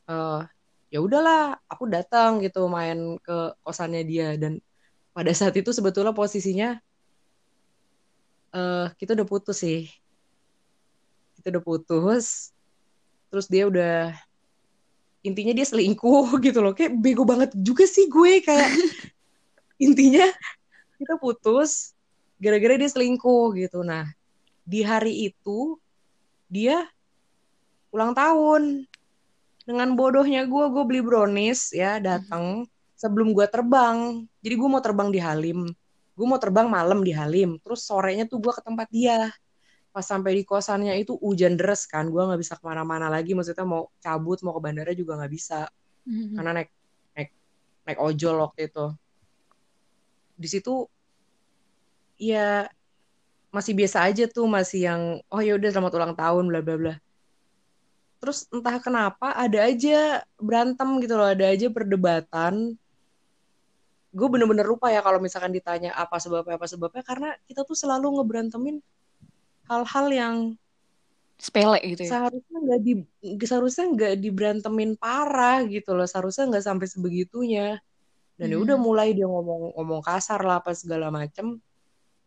eh 0.05 0.41
ya 0.93 0.99
udahlah 1.01 1.57
aku 1.65 1.89
datang 1.89 2.45
gitu 2.45 2.69
main 2.69 3.17
ke 3.25 3.57
kosannya 3.65 4.05
dia. 4.05 4.37
Dan 4.37 4.61
pada 5.17 5.33
saat 5.33 5.57
itu 5.57 5.73
sebetulnya 5.73 6.13
posisinya 6.13 6.77
eh 8.51 8.87
kita 8.99 9.15
udah 9.15 9.27
putus 9.27 9.63
sih. 9.63 9.87
Kita 11.39 11.55
udah 11.55 11.65
putus. 11.65 12.51
Terus 13.31 13.47
dia 13.47 13.71
udah 13.71 14.15
intinya 15.23 15.53
dia 15.55 15.67
selingkuh 15.67 16.35
gitu 16.47 16.59
loh. 16.61 16.75
Kayak 16.75 16.99
bego 16.99 17.23
banget 17.23 17.55
juga 17.55 17.87
sih 17.87 18.11
gue 18.11 18.43
kayak 18.43 18.71
intinya 19.87 20.27
kita 21.01 21.17
putus 21.17 21.95
gara-gara 22.41 22.77
dia 22.77 22.91
selingkuh 22.91 23.55
gitu. 23.57 23.87
Nah 23.87 24.11
di 24.67 24.83
hari 24.83 25.31
itu 25.31 25.79
dia 26.51 26.87
ulang 27.95 28.15
tahun 28.15 28.85
dengan 29.63 29.95
bodohnya 29.95 30.43
gue. 30.45 30.65
Gue 30.75 30.83
beli 30.83 31.01
brownies 31.01 31.71
ya 31.71 32.03
datang 32.03 32.67
sebelum 32.99 33.31
gue 33.31 33.47
terbang. 33.47 34.27
Jadi 34.43 34.55
gue 34.59 34.69
mau 34.69 34.83
terbang 34.83 35.09
di 35.15 35.23
Halim 35.23 35.71
gue 36.21 36.29
mau 36.29 36.37
terbang 36.37 36.69
malam 36.69 37.01
di 37.01 37.17
Halim 37.17 37.57
terus 37.65 37.81
sorenya 37.89 38.29
tuh 38.29 38.45
gue 38.45 38.53
ke 38.53 38.61
tempat 38.61 38.93
dia. 38.93 39.33
Pas 39.91 40.05
sampai 40.05 40.37
di 40.37 40.45
kosannya 40.45 40.93
itu 41.01 41.17
hujan 41.17 41.57
deras 41.57 41.89
kan 41.89 42.13
gue 42.13 42.21
nggak 42.21 42.37
bisa 42.37 42.61
ke 42.61 42.65
mana-mana 42.69 43.09
lagi. 43.09 43.33
Maksudnya 43.33 43.65
mau 43.65 43.89
cabut 44.05 44.37
mau 44.45 44.53
ke 44.53 44.61
bandara 44.61 44.93
juga 44.93 45.17
nggak 45.17 45.33
bisa. 45.33 45.65
Mhm. 46.01 46.33
karena 46.33 46.51
naik 46.57 46.71
naik 47.17 47.31
naik 47.89 47.99
ojol 48.01 48.37
waktu 48.45 48.61
itu. 48.69 48.87
Di 50.37 50.49
situ 50.49 50.75
ya 52.21 52.69
masih 53.53 53.73
biasa 53.77 54.09
aja 54.09 54.25
tuh 54.29 54.49
masih 54.49 54.81
yang 54.89 55.03
oh 55.29 55.41
ya 55.45 55.57
udah 55.57 55.69
selamat 55.73 55.93
ulang 55.97 56.15
tahun 56.17 56.45
bla 56.49 56.61
bla 56.61 56.77
bla. 56.77 56.95
Terus 58.21 58.49
entah 58.53 58.77
kenapa 58.81 59.33
ada 59.33 59.65
aja 59.65 60.25
berantem 60.37 60.89
gitu 61.05 61.17
loh 61.17 61.29
ada 61.29 61.49
aja 61.49 61.69
perdebatan 61.73 62.80
gue 64.11 64.29
bener-bener 64.31 64.67
lupa 64.67 64.91
ya 64.91 65.01
kalau 65.07 65.23
misalkan 65.23 65.55
ditanya 65.55 65.95
apa 65.95 66.19
sebabnya 66.19 66.59
apa 66.59 66.67
sebabnya 66.67 67.03
karena 67.07 67.31
kita 67.47 67.63
tuh 67.63 67.79
selalu 67.79 68.19
ngeberantemin 68.19 68.83
hal-hal 69.71 70.07
yang 70.11 70.37
sepele 71.41 71.81
gitu 71.97 72.05
ya. 72.05 72.11
seharusnya 72.21 72.59
nggak 72.61 72.81
di 72.85 72.93
seharusnya 73.49 73.85
nggak 73.97 74.15
diberantemin 74.21 74.91
parah 75.01 75.65
gitu 75.65 75.97
loh. 75.97 76.05
Seharusnya 76.05 76.53
nggak 76.53 76.65
sampai 76.69 76.87
sebegitunya. 76.91 77.81
Dan 78.37 78.53
ya 78.53 78.57
Hmm. 78.61 78.65
udah 78.69 78.77
mulai 78.77 79.17
dia 79.17 79.25
ngomong 79.25 79.73
ngomong 79.77 80.01
kasar 80.05 80.41
lah 80.45 80.61
apa 80.61 80.77
segala 80.77 81.09
macem. 81.09 81.57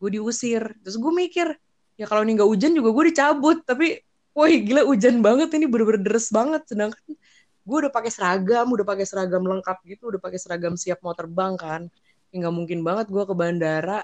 Gue 0.02 0.10
diusir. 0.18 0.66
Terus 0.82 0.98
gue 0.98 1.14
mikir 1.14 1.48
ya 1.94 2.06
kalau 2.10 2.26
ini 2.26 2.42
nggak 2.42 2.50
hujan 2.50 2.74
juga 2.74 2.90
gue 2.90 3.06
dicabut. 3.14 3.58
Tapi 3.62 4.02
woi 4.34 4.66
gila 4.66 4.82
hujan 4.90 5.22
banget. 5.22 5.54
Ini 5.54 5.66
bener-bener 5.70 6.02
deres 6.02 6.34
banget. 6.34 6.66
Sedangkan 6.66 7.06
gue 7.64 7.78
udah 7.88 7.92
pakai 7.92 8.12
seragam 8.12 8.68
udah 8.68 8.84
pakai 8.84 9.06
seragam 9.08 9.44
lengkap 9.44 9.78
gitu 9.88 10.12
udah 10.12 10.20
pakai 10.20 10.36
seragam 10.36 10.76
siap 10.76 11.00
mau 11.00 11.16
terbang 11.16 11.56
kan. 11.56 11.82
Ya 12.30 12.44
nggak 12.44 12.56
mungkin 12.56 12.80
banget 12.84 13.08
gue 13.08 13.24
ke 13.24 13.34
bandara 13.34 14.04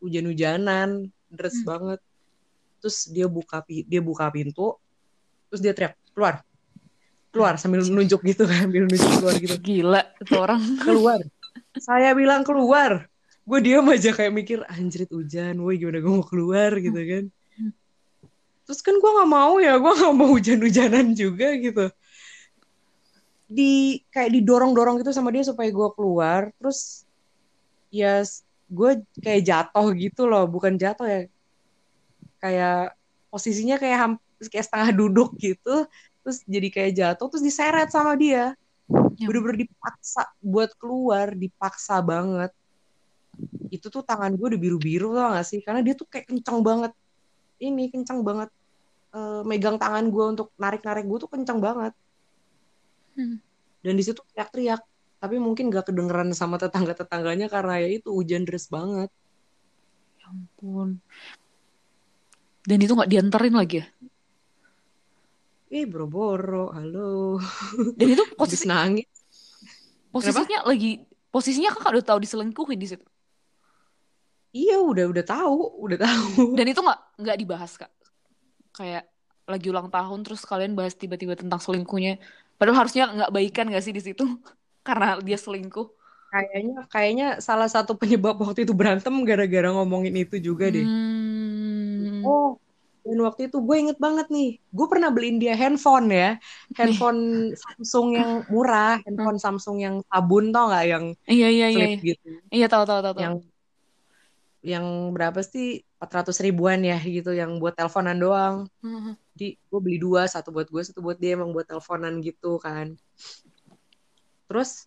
hujan-hujanan 0.00 1.08
deres 1.28 1.60
Hmm. 1.60 1.66
banget. 1.66 2.00
Terus 2.80 2.96
dia 3.10 3.26
buka 3.26 3.60
dia 3.66 4.00
buka 4.00 4.28
pintu 4.30 4.76
terus 5.46 5.60
dia 5.60 5.72
teriak 5.72 5.94
keluar. 6.16 6.40
Keluar 7.30 7.60
sambil 7.60 7.84
nunjuk 7.84 8.24
gitu 8.24 8.48
kan 8.48 8.64
sambil 8.64 8.88
nunjuk 8.88 9.10
keluar 9.20 9.34
gitu. 9.36 9.56
Gila 9.60 10.02
itu 10.16 10.34
orang. 10.34 10.60
Keluar. 10.80 11.20
Saya 11.76 12.16
bilang 12.16 12.40
keluar. 12.42 13.08
Gue 13.46 13.62
diam 13.62 13.86
aja 13.86 14.10
kayak 14.10 14.32
mikir 14.32 14.58
anjrit 14.66 15.12
hujan. 15.12 15.60
Woi 15.60 15.76
gimana 15.76 16.00
gue 16.00 16.12
mau 16.12 16.24
keluar? 16.24 16.72
gitu 16.80 16.96
kan. 16.96 17.24
Terus 18.66 18.80
kan 18.82 18.98
gue 18.98 19.10
nggak 19.10 19.30
mau 19.30 19.62
ya 19.62 19.78
gue 19.78 19.92
nggak 19.94 20.14
mau 20.16 20.28
hujan-hujanan 20.34 21.14
juga 21.14 21.54
gitu 21.54 21.86
di 23.46 24.02
kayak 24.10 24.34
didorong 24.34 24.74
dorong 24.74 24.98
gitu 25.00 25.14
sama 25.14 25.30
dia 25.30 25.46
supaya 25.46 25.70
gue 25.70 25.88
keluar. 25.94 26.50
Terus 26.58 27.06
ya 27.94 28.22
gue 28.66 28.90
kayak 29.22 29.42
jatuh 29.46 29.86
gitu 29.94 30.26
loh. 30.26 30.44
Bukan 30.50 30.74
jatuh 30.74 31.06
ya. 31.06 31.20
Kayak 32.42 32.98
posisinya 33.30 33.78
kayak 33.78 34.18
kayak 34.50 34.66
setengah 34.66 34.90
duduk 34.92 35.38
gitu. 35.38 35.86
Terus 36.26 36.42
jadi 36.44 36.68
kayak 36.68 36.92
jatuh 36.94 37.26
terus 37.30 37.44
diseret 37.46 37.88
sama 37.94 38.18
dia. 38.18 38.58
Ya 39.16 39.26
bener-bener 39.26 39.66
dipaksa 39.66 40.26
buat 40.42 40.70
keluar 40.78 41.32
dipaksa 41.32 42.02
banget. 42.02 42.50
Itu 43.70 43.90
tuh 43.90 44.02
tangan 44.02 44.34
gue 44.34 44.46
udah 44.54 44.60
biru-biru 44.60 45.14
tau 45.14 45.34
gak 45.34 45.46
sih? 45.46 45.62
Karena 45.62 45.82
dia 45.82 45.94
tuh 45.94 46.06
kayak 46.06 46.30
kenceng 46.30 46.62
banget. 46.62 46.92
Ini 47.62 47.88
kenceng 47.94 48.20
banget. 48.26 48.50
Eh, 49.16 49.42
megang 49.46 49.78
tangan 49.80 50.10
gue 50.10 50.24
untuk 50.36 50.48
narik-narik 50.58 51.06
gue 51.06 51.18
tuh 51.24 51.30
kenceng 51.30 51.62
banget 51.62 51.94
Hmm. 53.16 53.40
dan 53.80 53.94
di 53.96 54.04
situ 54.04 54.20
teriak-teriak 54.32 54.80
tapi 55.16 55.40
mungkin 55.40 55.72
gak 55.72 55.88
kedengeran 55.88 56.36
sama 56.36 56.60
tetangga-tetangganya 56.60 57.48
karena 57.48 57.80
ya 57.80 57.88
itu 57.88 58.12
hujan 58.12 58.44
deras 58.44 58.68
banget 58.68 59.08
Ya 60.16 60.28
ampun. 60.28 60.98
Dan 62.62 62.82
itu 62.82 62.92
nggak 62.92 63.08
dianterin 63.08 63.54
lagi 63.54 63.78
ya? 63.80 63.86
ih 65.66 65.82
boro-boro 65.82 66.70
halo 66.70 67.42
Dan 67.94 68.14
itu 68.14 68.22
posisi 68.38 68.66
nangis 68.66 69.06
posisinya 70.10 70.62
lagi 70.62 71.02
posisinya 71.28 71.74
kakak 71.74 71.90
udah 72.00 72.04
tahu 72.06 72.18
diselingkuhin 72.22 72.78
di 72.78 72.88
situ. 72.88 73.06
iya 74.50 74.78
udah 74.80 75.10
udah 75.10 75.24
tahu 75.26 75.58
udah 75.84 75.98
tahu 76.00 76.28
Dan 76.58 76.66
itu 76.66 76.80
nggak 76.80 77.00
nggak 77.20 77.36
dibahas 77.38 77.72
kak. 77.76 77.92
Kayak 78.72 79.04
lagi 79.46 79.66
ulang 79.70 79.88
tahun 79.90 80.20
terus 80.24 80.42
kalian 80.42 80.74
bahas 80.74 80.94
tiba-tiba 80.94 81.36
tentang 81.36 81.60
selingkuhnya. 81.60 82.18
Padahal 82.58 82.78
harusnya 82.84 83.02
nggak 83.16 83.30
baikan 83.36 83.66
gak 83.74 83.84
sih 83.86 83.94
di 83.96 84.02
situ? 84.06 84.22
Karena 84.86 85.06
dia 85.26 85.38
selingkuh. 85.44 85.86
kayaknya 86.32 86.74
kayaknya 86.92 87.26
salah 87.46 87.68
satu 87.74 87.92
penyebab 88.00 88.34
waktu 88.42 88.60
itu 88.66 88.74
berantem 88.80 89.14
gara-gara 89.28 89.68
ngomongin 89.76 90.14
itu 90.22 90.36
juga 90.48 90.66
deh 90.74 90.86
Hmm. 91.98 92.20
Oh, 92.26 92.46
dan 93.06 93.18
waktu 93.26 93.40
itu 93.48 93.56
gue 93.66 93.76
inget 93.82 93.98
banget 94.06 94.26
nih, 94.34 94.46
gue 94.76 94.86
pernah 94.92 95.08
beliin 95.14 95.36
dia 95.42 95.54
handphone 95.60 96.06
ya, 96.20 96.26
handphone 96.78 97.20
Samsung 97.62 98.06
yang 98.18 98.30
murah, 98.52 98.98
handphone 99.04 99.38
Samsung 99.44 99.76
yang 99.84 99.94
sabun 100.10 100.44
tau 100.54 100.64
nggak, 100.68 100.84
yang 100.92 101.04
Iya 101.32 101.46
iya 101.54 101.66
iya. 101.74 101.84
flip 101.84 101.90
Iya, 101.90 102.04
gitu, 102.08 102.26
iya 102.56 102.66
tahu 102.72 102.84
tahu 102.88 103.00
tahu 103.04 103.14
tahu. 103.18 103.22
yang 103.22 103.34
yang 104.70 104.86
berapa 105.14 105.40
sih 105.52 105.85
400 106.06 106.46
ribuan 106.46 106.80
ya 106.80 106.98
gitu, 107.02 107.34
yang 107.34 107.58
buat 107.58 107.74
teleponan 107.74 108.16
doang. 108.16 108.56
Hmm. 108.80 109.18
Jadi 109.36 109.58
gue 109.58 109.80
beli 109.82 109.98
dua, 110.00 110.24
satu 110.30 110.54
buat 110.54 110.70
gue, 110.70 110.82
satu 110.82 111.02
buat 111.04 111.18
dia, 111.18 111.36
emang 111.36 111.52
buat 111.52 111.66
teleponan 111.66 112.22
gitu 112.24 112.56
kan. 112.62 112.96
Terus 114.46 114.86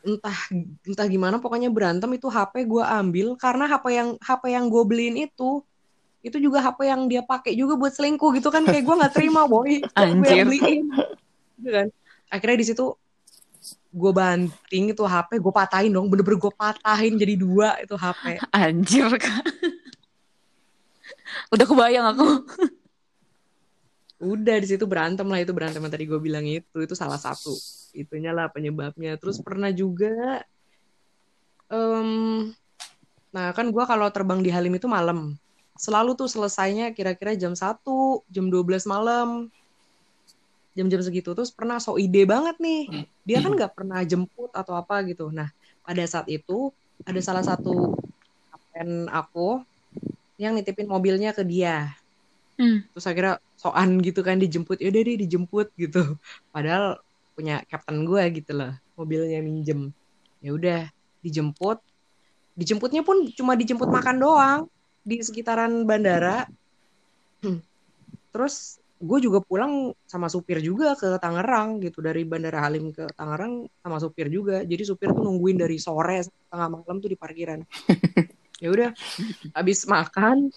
entah 0.00 0.38
entah 0.84 1.06
gimana 1.08 1.36
pokoknya 1.36 1.68
berantem 1.68 2.08
itu 2.16 2.28
HP 2.28 2.64
gue 2.64 2.84
ambil 2.84 3.36
karena 3.36 3.68
HP 3.68 3.84
yang 3.92 4.08
HP 4.20 4.42
yang 4.48 4.64
gue 4.72 4.82
beliin 4.84 5.16
itu 5.28 5.60
itu 6.20 6.36
juga 6.40 6.60
HP 6.64 6.88
yang 6.88 7.04
dia 7.08 7.20
pakai 7.24 7.52
juga 7.56 7.76
buat 7.76 7.92
selingkuh 7.92 8.32
gitu 8.40 8.48
kan 8.48 8.64
kayak 8.64 8.84
gue 8.84 8.94
nggak 8.96 9.12
terima 9.12 9.44
boy 9.44 9.80
gue 9.80 10.28
yang 10.28 10.48
beliin 10.48 10.88
gitu 11.60 11.68
kan 11.68 11.86
akhirnya 12.32 12.58
di 12.60 12.66
situ 12.72 12.96
gue 13.90 14.12
banting 14.14 14.94
itu 14.94 15.02
HP 15.02 15.42
gue 15.42 15.52
patahin 15.52 15.90
dong. 15.90 16.06
Bener-bener 16.06 16.38
gue 16.38 16.52
patahin 16.54 17.14
jadi 17.18 17.34
dua 17.34 17.74
itu 17.82 17.94
HP 17.98 18.38
Anjir 18.54 19.10
kak. 19.18 19.44
Udah 21.50 21.66
kebayang 21.66 22.06
aku. 22.14 22.26
udah 24.20 24.56
di 24.60 24.66
situ 24.68 24.84
berantem 24.86 25.26
lah. 25.26 25.42
Itu 25.42 25.50
berantem 25.50 25.82
yang 25.82 25.92
tadi 25.92 26.06
gue 26.06 26.20
bilang 26.22 26.46
itu. 26.46 26.78
Itu 26.78 26.94
salah 26.94 27.18
satu 27.18 27.52
itunya 27.92 28.30
lah 28.30 28.46
penyebabnya. 28.48 29.18
Terus 29.18 29.42
pernah 29.42 29.74
juga 29.74 30.42
em 31.70 32.50
nah 33.30 33.54
kan 33.54 33.70
gue 33.70 33.84
kalau 33.86 34.10
terbang 34.10 34.42
di 34.42 34.50
Halim 34.50 34.74
itu 34.78 34.86
malam. 34.86 35.34
Selalu 35.80 36.12
tuh 36.14 36.28
selesainya 36.28 36.92
kira-kira 36.92 37.34
jam 37.34 37.56
1 37.56 37.82
jam 38.28 38.46
12 38.46 38.86
malam 38.86 39.48
jam-jam 40.74 41.02
segitu 41.02 41.34
terus 41.34 41.50
pernah 41.50 41.82
so 41.82 41.98
ide 41.98 42.22
banget 42.24 42.56
nih. 42.62 43.06
Dia 43.26 43.42
kan 43.42 43.52
nggak 43.54 43.72
pernah 43.74 44.00
jemput 44.06 44.50
atau 44.54 44.74
apa 44.78 45.02
gitu. 45.06 45.28
Nah 45.30 45.50
pada 45.82 46.04
saat 46.06 46.26
itu 46.30 46.70
ada 47.02 47.20
salah 47.20 47.42
satu 47.42 47.96
kapten 48.50 49.10
aku 49.10 49.64
yang 50.40 50.56
nitipin 50.56 50.88
mobilnya 50.88 51.34
ke 51.36 51.44
dia. 51.44 51.94
Hmm. 52.60 52.84
terus 52.92 53.08
akhirnya 53.08 53.40
soan 53.56 54.04
gitu 54.04 54.20
kan 54.20 54.36
dijemput. 54.36 54.84
Ya 54.84 54.92
udah 54.92 55.00
deh 55.00 55.16
dijemput 55.16 55.72
gitu. 55.80 56.20
Padahal 56.52 57.00
punya 57.32 57.64
kapten 57.64 58.04
gue 58.04 58.20
gitu 58.36 58.52
loh 58.52 58.76
mobilnya 59.00 59.40
minjem. 59.40 59.96
Ya 60.44 60.52
udah 60.52 60.80
dijemput. 61.24 61.80
Dijemputnya 62.56 63.00
pun 63.00 63.32
cuma 63.32 63.56
dijemput 63.56 63.88
makan 63.88 64.16
doang 64.20 64.60
di 65.00 65.24
sekitaran 65.24 65.88
bandara. 65.88 66.44
Terus 68.32 68.79
gue 69.00 69.18
juga 69.24 69.40
pulang 69.40 69.96
sama 70.04 70.28
supir 70.28 70.60
juga 70.60 70.92
ke 70.92 71.16
Tangerang 71.16 71.80
gitu 71.80 72.04
dari 72.04 72.28
Bandara 72.28 72.60
Halim 72.60 72.92
ke 72.92 73.08
Tangerang 73.16 73.64
sama 73.80 73.96
supir 73.96 74.28
juga. 74.28 74.60
Jadi 74.60 74.82
supir 74.84 75.08
tuh 75.16 75.24
nungguin 75.24 75.56
dari 75.56 75.80
sore 75.80 76.20
tengah 76.52 76.68
malam 76.68 76.96
tuh 77.00 77.10
di 77.10 77.16
parkiran. 77.16 77.60
Ya 78.60 78.68
udah 78.68 78.92
habis 79.56 79.88
makan 79.88 80.52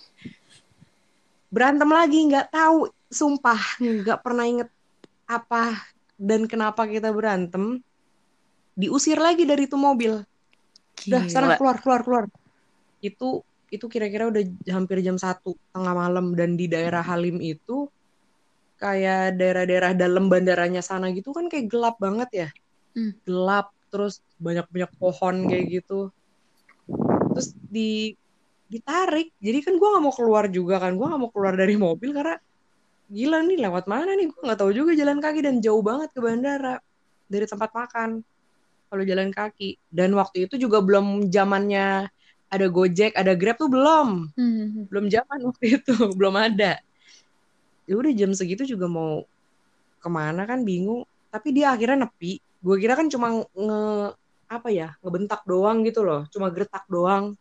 berantem 1.47 1.88
lagi 1.88 2.19
nggak 2.27 2.51
tahu 2.51 2.91
sumpah 3.08 3.79
nggak 3.79 4.19
pernah 4.19 4.43
inget 4.43 4.67
apa 5.23 5.79
dan 6.19 6.45
kenapa 6.47 6.84
kita 6.84 7.15
berantem. 7.15 7.79
Diusir 8.73 9.21
lagi 9.21 9.47
dari 9.47 9.69
itu 9.69 9.79
mobil. 9.79 10.19
Udah 11.08 11.21
sana 11.29 11.56
keluar 11.56 11.77
keluar 11.79 12.01
keluar. 12.03 12.25
Itu 12.99 13.45
itu 13.71 13.86
kira-kira 13.88 14.29
udah 14.29 14.43
hampir 14.67 14.99
jam 14.99 15.15
satu 15.15 15.56
tengah 15.71 15.93
malam. 15.95 16.34
Dan 16.36 16.60
di 16.60 16.67
daerah 16.67 17.06
Halim 17.06 17.39
itu 17.39 17.88
kayak 18.83 19.39
daerah-daerah 19.39 19.95
dalam 19.95 20.27
bandaranya 20.27 20.83
sana 20.83 21.07
gitu 21.15 21.31
kan 21.31 21.47
kayak 21.47 21.71
gelap 21.71 21.95
banget 22.03 22.29
ya. 22.35 22.49
Hmm. 22.93 23.09
gelap 23.25 23.73
terus 23.89 24.21
banyak-banyak 24.37 24.91
pohon 25.01 25.49
kayak 25.49 25.81
gitu. 25.81 26.13
Terus 27.33 27.57
di 27.71 28.13
ditarik. 28.69 29.33
Jadi 29.39 29.59
kan 29.65 29.73
gue 29.79 29.87
nggak 29.87 30.03
mau 30.03 30.13
keluar 30.13 30.45
juga 30.51 30.77
kan. 30.83 30.93
Gue 30.93 31.09
nggak 31.09 31.21
mau 31.21 31.31
keluar 31.31 31.57
dari 31.57 31.73
mobil 31.79 32.13
karena 32.13 32.37
gila 33.09 33.39
nih 33.45 33.57
lewat 33.65 33.85
mana 33.89 34.13
nih? 34.13 34.29
Gue 34.29 34.41
nggak 34.45 34.59
tahu 34.59 34.71
juga 34.75 34.91
jalan 34.93 35.17
kaki 35.23 35.39
dan 35.41 35.55
jauh 35.63 35.81
banget 35.81 36.09
ke 36.13 36.19
bandara 36.21 36.77
dari 37.25 37.45
tempat 37.49 37.69
makan 37.73 38.09
kalau 38.93 39.03
jalan 39.07 39.29
kaki. 39.33 39.79
Dan 39.89 40.13
waktu 40.13 40.45
itu 40.45 40.61
juga 40.61 40.85
belum 40.85 41.33
zamannya 41.33 42.13
ada 42.53 42.67
Gojek 42.69 43.17
ada 43.17 43.33
Grab 43.33 43.57
tuh 43.57 43.73
belum. 43.73 44.29
Hmm. 44.37 44.85
belum 44.85 45.09
zaman 45.09 45.39
waktu 45.49 45.81
itu 45.81 45.93
belum 46.19 46.35
ada 46.37 46.77
ya 47.93 48.01
udah 48.01 48.12
jam 48.17 48.34
segitu 48.34 48.65
juga 48.65 48.89
mau 48.89 49.21
ke 50.01 50.10
mana 50.10 50.49
kan 50.49 50.65
bingung. 50.65 51.06
Tapi 51.29 51.53
dia 51.53 51.77
akhirnya 51.77 52.10
nepi. 52.10 52.41
Gue 52.58 52.82
kira 52.82 52.97
kan 52.97 53.06
cuma 53.06 53.45
nge 53.53 53.82
apa 54.49 54.69
ya 54.73 54.97
ngebentak 55.06 55.45
doang 55.45 55.86
gitu 55.86 56.01
loh. 56.01 56.25
Cuma 56.34 56.49
gertak 56.49 56.89
doang 56.89 57.38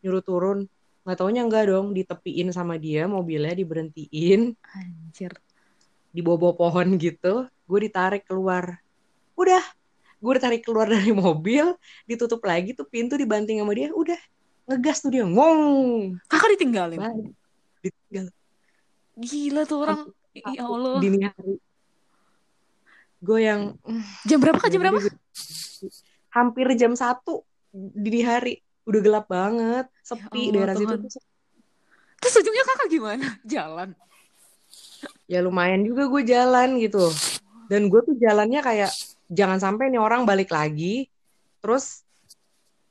nyuruh 0.00 0.24
turun. 0.24 0.58
Nggak 1.04 1.16
taunya 1.20 1.44
enggak 1.44 1.68
dong 1.68 1.92
ditepiin 1.92 2.48
sama 2.48 2.80
dia 2.80 3.04
mobilnya 3.04 3.52
diberhentiin. 3.52 4.56
Anjir. 4.56 5.36
di 6.10 6.26
bawah 6.26 6.58
pohon 6.58 6.98
gitu 6.98 7.46
gue 7.46 7.78
ditarik 7.84 8.26
keluar. 8.26 8.82
Udah 9.36 9.62
gue 10.20 10.32
ditarik 10.36 10.64
keluar 10.64 10.88
dari 10.90 11.12
mobil 11.12 11.76
ditutup 12.08 12.40
lagi 12.42 12.72
tuh 12.72 12.88
pintu 12.88 13.20
dibanting 13.20 13.60
sama 13.60 13.76
dia. 13.76 13.92
Udah 13.92 14.18
ngegas 14.64 15.04
tuh 15.04 15.12
dia 15.12 15.28
ngong. 15.28 16.18
Kakak 16.24 16.56
ditinggalin. 16.56 16.98
balik. 16.98 17.36
Ditinggal 17.84 18.32
Gila 19.20 19.62
tuh 19.68 19.78
orang. 19.84 20.00
Ya 20.32 20.62
Allah. 20.64 20.96
dini 21.02 21.26
hari 21.26 21.58
gue 23.20 23.38
yang 23.42 23.76
Jam 24.24 24.38
berapa 24.40 24.56
kak? 24.56 24.70
Jam 24.72 24.80
ya 24.80 24.88
berapa? 24.88 25.00
hampir 26.30 26.66
jam 26.78 26.94
satu 26.94 27.42
dini 27.74 28.22
hari 28.22 28.62
udah 28.86 29.00
gelap 29.02 29.26
banget 29.26 29.90
sepi 30.00 30.54
Ya 30.54 30.54
Allah, 30.54 30.54
daerah 30.54 30.74
situ 30.78 30.94
tuh. 30.94 31.22
Terus 32.20 32.34
ujungnya 32.40 32.64
kakak 32.64 32.88
gimana? 32.88 33.26
Jalan. 33.58 33.90
ya 35.24 35.40
lumayan 35.40 35.80
juga 35.82 36.04
gue 36.06 36.22
jalan 36.28 36.76
gitu 36.76 37.08
dan 37.72 37.88
gue 37.88 38.00
tuh 38.04 38.14
jalannya 38.20 38.60
kayak 38.60 38.92
jangan 39.32 39.56
sampai 39.56 39.88
nih 39.88 39.96
orang 39.96 40.28
balik 40.28 40.52
lagi 40.52 41.08
terus 41.64 42.04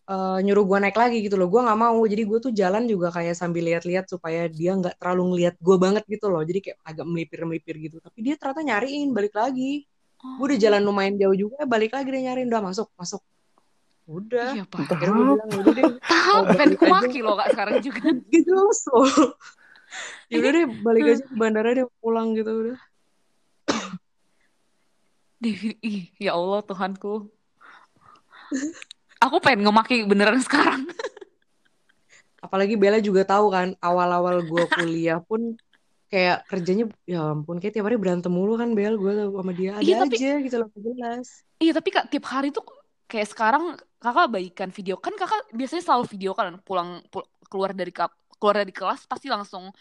eh, 0.09 0.37
nyuruh 0.41 0.65
gue 0.65 0.77
naik 0.81 0.97
lagi 0.97 1.17
gitu 1.21 1.37
loh. 1.37 1.47
Gue 1.47 1.61
nggak 1.61 1.79
mau. 1.79 1.99
Jadi 2.03 2.23
gue 2.25 2.39
tuh 2.41 2.51
jalan 2.51 2.83
juga 2.89 3.13
kayak 3.13 3.37
sambil 3.37 3.63
lihat-lihat 3.69 4.09
supaya 4.09 4.49
dia 4.49 4.73
nggak 4.73 4.97
terlalu 4.97 5.23
ngeliat 5.35 5.55
gue 5.61 5.75
banget 5.77 6.03
gitu 6.09 6.25
loh. 6.33 6.41
Jadi 6.41 6.59
kayak 6.65 6.77
agak 6.81 7.05
melipir-melipir 7.05 7.75
gitu. 7.77 7.97
Tapi 8.01 8.17
dia 8.25 8.35
ternyata 8.35 8.61
nyariin 8.65 9.13
balik 9.13 9.37
lagi. 9.37 9.85
Gue 10.19 10.45
udah 10.51 10.59
jalan 10.59 10.81
lumayan 10.83 11.15
jauh 11.15 11.37
juga 11.37 11.63
balik 11.63 11.93
lagi 11.93 12.09
dia 12.09 12.21
nyariin. 12.33 12.49
Udah 12.49 12.63
masuk 12.65 12.89
masuk. 12.97 13.21
Udah. 14.09 14.57
Iya 14.57 14.65
pak. 14.65 14.89
akhirnya 14.89 15.13
gue 15.13 15.25
bilang 15.29 15.49
"Ya 15.53 15.57
udah 15.61 15.73
deh. 15.77 15.83
Tahu, 16.11 16.39
balik 16.41 16.57
pengen 16.57 16.69
aja." 16.73 16.79
kumaki 16.81 17.19
loh 17.21 17.35
kak 17.37 17.47
sekarang 17.53 17.75
juga. 17.85 18.05
gitu 18.33 18.57
so 18.83 18.97
ya 20.29 20.37
udah 20.41 20.51
deh 20.53 20.65
balik 20.85 21.01
aja 21.05 21.23
ke 21.25 21.33
bandara 21.37 21.69
deh 21.77 21.85
pulang 22.01 22.33
gitu 22.33 22.49
udah. 22.49 22.77
Devi, 25.39 25.71
ya 26.19 26.35
Allah 26.35 26.59
Tuhanku. 26.67 27.31
Aku 29.19 29.37
pengen 29.39 29.67
ngemaki 29.67 30.07
beneran 30.07 30.39
sekarang. 30.39 30.87
apalagi 32.39 32.79
Bella 32.79 33.03
juga 33.03 33.27
tahu 33.27 33.51
kan 33.51 33.75
awal-awal 33.77 34.39
gue 34.47 34.63
kuliah 34.71 35.19
pun 35.19 35.59
kayak 36.07 36.47
kerjanya 36.47 36.87
ya 37.03 37.35
ampun 37.35 37.59
kayak 37.59 37.75
tiap 37.75 37.85
hari 37.91 37.99
berantem 37.99 38.31
mulu 38.31 38.55
kan 38.55 38.71
Bel. 38.71 38.95
Gue 38.95 39.11
sama 39.11 39.51
dia 39.51 39.75
ada 39.75 39.83
Iya, 39.83 39.95
tapi- 40.07 40.17
aja 40.17 40.31
gitu 40.39 40.55
loh 40.55 40.67
jelas. 40.73 41.43
Iya 41.59 41.71
tapi 41.75 41.89
kak 41.91 42.07
tiap 42.07 42.25
hari 42.31 42.49
tuh 42.49 42.63
kayak 43.05 43.27
sekarang 43.27 43.75
kakak 43.99 44.27
baikan 44.31 44.69
video. 44.71 44.95
Kan 44.95 45.19
kakak 45.19 45.51
biasanya 45.51 45.83
selalu 45.83 46.05
video 46.07 46.31
kan 46.31 46.55
pulang 46.63 47.03
pul- 47.11 47.27
keluar 47.51 47.75
dari 47.75 47.91
keluar 48.39 48.55
dari 48.55 48.71
kelas 48.71 49.03
pasti 49.03 49.27
langsung 49.27 49.75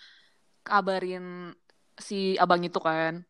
kabarin 0.61 1.55
si 1.95 2.35
abang 2.37 2.61
itu 2.61 2.83
kan. 2.83 3.23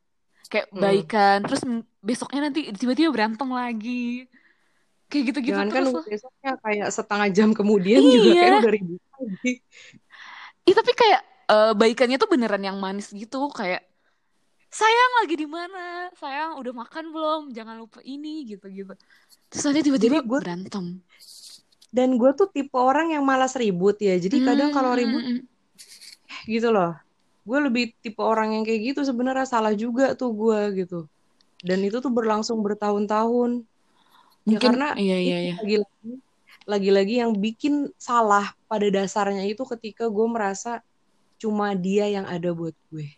Kayak 0.48 0.72
Mm. 0.72 0.80
baikan 0.80 1.38
terus 1.44 1.60
besoknya 2.00 2.48
nanti 2.48 2.72
tiba-tiba 2.72 3.12
berantem 3.12 3.52
lagi 3.52 4.24
kayak 5.08 5.24
gitu-gitu 5.32 5.56
jangan 5.56 5.68
kan 5.68 5.82
terus 5.82 5.94
lah. 5.94 6.04
besoknya 6.04 6.52
kayak 6.60 6.88
setengah 6.88 7.28
jam 7.32 7.48
kemudian 7.50 8.00
Iya. 8.00 8.12
juga 8.12 8.30
kayak 8.34 8.54
udah 8.60 8.72
ribut 8.72 9.00
lagi. 9.00 9.52
Ih 10.62 10.74
tapi 10.76 10.92
kayak 10.92 11.20
eh, 11.48 11.72
baikannya 11.72 12.16
tuh 12.16 12.28
beneran 12.28 12.60
yang 12.60 12.76
manis 12.76 13.08
gitu. 13.10 13.48
Kayak 13.50 13.88
sayang 14.68 15.12
lagi 15.24 15.34
di 15.34 15.48
mana? 15.48 16.12
Sayang 16.14 16.60
udah 16.60 16.72
makan 16.76 17.04
belum? 17.08 17.42
Jangan 17.50 17.76
lupa 17.78 17.98
ini 18.00 18.44
gitu 18.44 18.68
gitu 18.68 18.92
terus 19.48 19.64
nanti 19.64 19.80
tiba-tiba 19.80 20.20
gua- 20.20 20.44
berantem. 20.44 21.00
Dan 21.88 22.20
gue 22.20 22.28
tuh 22.36 22.52
tipe 22.52 22.76
orang 22.76 23.16
yang 23.16 23.24
malas 23.24 23.56
ribut 23.56 23.96
ya. 23.96 24.12
Jadi 24.14 24.44
kadang 24.44 24.68
kalau 24.70 24.92
Hmm, 24.92 25.00
ribut 25.00 25.22
hmm, 25.24 25.36
hmm. 25.40 26.44
gitu 26.44 26.68
loh. 26.68 26.92
Gue 27.48 27.64
lebih 27.64 27.96
tipe 28.04 28.20
orang 28.20 28.52
yang 28.52 28.62
kayak 28.62 28.92
gitu 28.92 29.08
sebenarnya. 29.08 29.48
Salah 29.48 29.72
juga 29.72 30.12
tuh 30.12 30.36
gue 30.36 30.84
gitu. 30.84 31.08
Dan 31.58 31.80
itu 31.80 31.96
tuh 31.98 32.12
berlangsung 32.12 32.60
bertahun-tahun 32.60 33.64
ya 34.48 34.56
mungkin 34.56 34.70
karena 34.72 34.88
iya 34.96 35.16
iya 35.20 35.38
iya. 35.38 35.54
itu 35.60 35.62
lagi-lagi 35.62 36.12
lagi-lagi 36.68 37.14
yang 37.24 37.32
bikin 37.32 37.88
salah 37.96 38.52
pada 38.68 38.84
dasarnya 38.92 39.48
itu 39.48 39.64
ketika 39.64 40.04
gue 40.08 40.26
merasa 40.28 40.84
cuma 41.40 41.72
dia 41.72 42.04
yang 42.12 42.28
ada 42.28 42.52
buat 42.52 42.76
gue. 42.92 43.08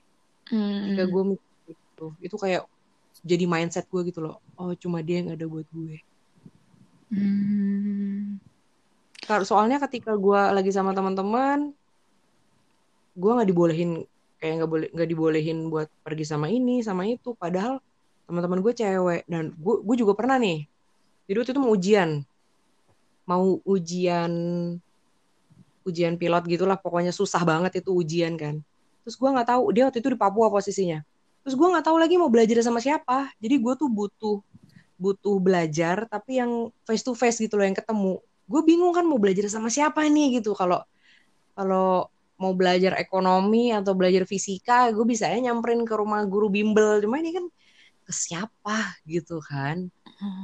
Ketika 0.46 1.04
Hmm. 1.06 1.10
gue 1.10 1.22
mikir 1.34 1.50
gitu 1.66 2.06
itu 2.22 2.36
kayak 2.38 2.62
jadi 3.26 3.44
mindset 3.50 3.90
gue 3.90 4.06
gitu 4.06 4.22
loh. 4.22 4.38
Oh 4.54 4.70
cuma 4.78 5.02
dia 5.02 5.18
yang 5.18 5.34
ada 5.34 5.46
buat 5.50 5.66
gue. 5.74 5.98
Hmm. 7.10 8.38
Soalnya 9.42 9.82
ketika 9.82 10.14
gue 10.14 10.40
lagi 10.54 10.70
sama 10.70 10.94
teman-teman 10.94 11.74
gue 13.18 13.30
nggak 13.34 13.50
dibolehin 13.50 14.06
kayak 14.38 14.62
nggak 14.62 14.70
boleh 14.70 14.88
nggak 14.94 15.08
dibolehin 15.10 15.58
buat 15.74 15.90
pergi 16.06 16.22
sama 16.22 16.46
ini 16.46 16.86
sama 16.86 17.02
itu. 17.02 17.34
Padahal 17.34 17.82
teman-teman 18.30 18.62
gue 18.62 18.72
cewek 18.78 19.26
dan 19.26 19.50
gue 19.58 19.74
gue 19.82 19.96
juga 19.98 20.14
pernah 20.14 20.38
nih 20.38 20.70
jadi 21.30 21.46
waktu 21.46 21.54
itu 21.54 21.62
mau 21.62 21.70
ujian. 21.78 22.10
Mau 23.22 23.62
ujian 23.62 24.32
ujian 25.86 26.18
pilot 26.18 26.42
gitulah 26.50 26.74
pokoknya 26.74 27.14
susah 27.14 27.46
banget 27.46 27.86
itu 27.86 27.94
ujian 27.94 28.34
kan. 28.34 28.58
Terus 29.06 29.14
gue 29.14 29.30
nggak 29.30 29.46
tahu 29.54 29.70
dia 29.70 29.86
waktu 29.86 30.02
itu 30.02 30.10
di 30.10 30.18
Papua 30.18 30.50
posisinya. 30.50 30.98
Terus 31.46 31.54
gue 31.54 31.68
nggak 31.70 31.86
tahu 31.86 32.02
lagi 32.02 32.18
mau 32.18 32.26
belajar 32.26 32.58
sama 32.66 32.82
siapa. 32.82 33.30
Jadi 33.38 33.62
gue 33.62 33.74
tuh 33.78 33.86
butuh 33.86 34.42
butuh 34.98 35.38
belajar 35.38 36.10
tapi 36.10 36.42
yang 36.42 36.74
face 36.82 37.06
to 37.06 37.14
face 37.14 37.38
gitu 37.38 37.54
loh 37.54 37.62
yang 37.62 37.78
ketemu. 37.78 38.18
Gue 38.50 38.66
bingung 38.66 38.90
kan 38.90 39.06
mau 39.06 39.22
belajar 39.22 39.46
sama 39.46 39.70
siapa 39.70 40.02
nih 40.10 40.42
gitu. 40.42 40.50
Kalau 40.58 40.82
kalau 41.54 42.10
mau 42.42 42.58
belajar 42.58 42.98
ekonomi 42.98 43.70
atau 43.70 43.94
belajar 43.94 44.26
fisika 44.26 44.90
gue 44.90 45.06
bisa 45.06 45.30
ya 45.30 45.38
nyamperin 45.38 45.86
ke 45.86 45.94
rumah 45.94 46.26
guru 46.26 46.50
bimbel. 46.50 46.98
Cuma 46.98 47.22
ini 47.22 47.30
kan 47.38 47.46
ke 48.10 48.12
siapa 48.12 48.98
gitu 49.06 49.38
kan. 49.38 49.86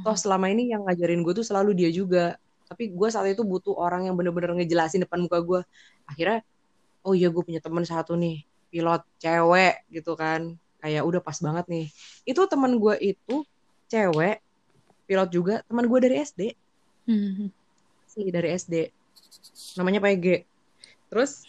Toh 0.07 0.15
selama 0.15 0.47
ini 0.47 0.71
yang 0.71 0.87
ngajarin 0.87 1.19
gue 1.19 1.35
tuh 1.35 1.43
selalu 1.43 1.75
dia 1.75 1.91
juga. 1.91 2.39
Tapi 2.71 2.95
gue 2.95 3.07
saat 3.11 3.27
itu 3.27 3.43
butuh 3.43 3.75
orang 3.75 4.07
yang 4.07 4.15
bener-bener 4.15 4.55
ngejelasin 4.55 5.03
depan 5.03 5.19
muka 5.19 5.43
gue 5.43 5.59
akhirnya 6.07 6.43
oh 7.03 7.11
iya 7.11 7.27
gue 7.27 7.43
punya 7.43 7.59
teman 7.59 7.83
satu 7.83 8.15
nih 8.15 8.47
pilot 8.71 9.03
cewek 9.19 9.83
gitu 9.91 10.15
kan. 10.15 10.55
Kayak 10.79 11.03
udah 11.03 11.19
pas 11.19 11.35
banget 11.43 11.67
nih. 11.67 11.85
Itu 12.23 12.47
teman 12.47 12.79
gue 12.79 12.95
itu 13.03 13.43
cewek 13.91 14.39
pilot 15.07 15.29
juga 15.31 15.55
teman 15.67 15.83
gue 15.87 15.99
dari 15.99 16.23
SD 16.23 16.55
Hmm. 17.07 17.47
sih 18.11 18.27
dari 18.27 18.51
SD 18.51 18.91
namanya 19.79 20.03
PG 20.03 20.43
terus 21.07 21.47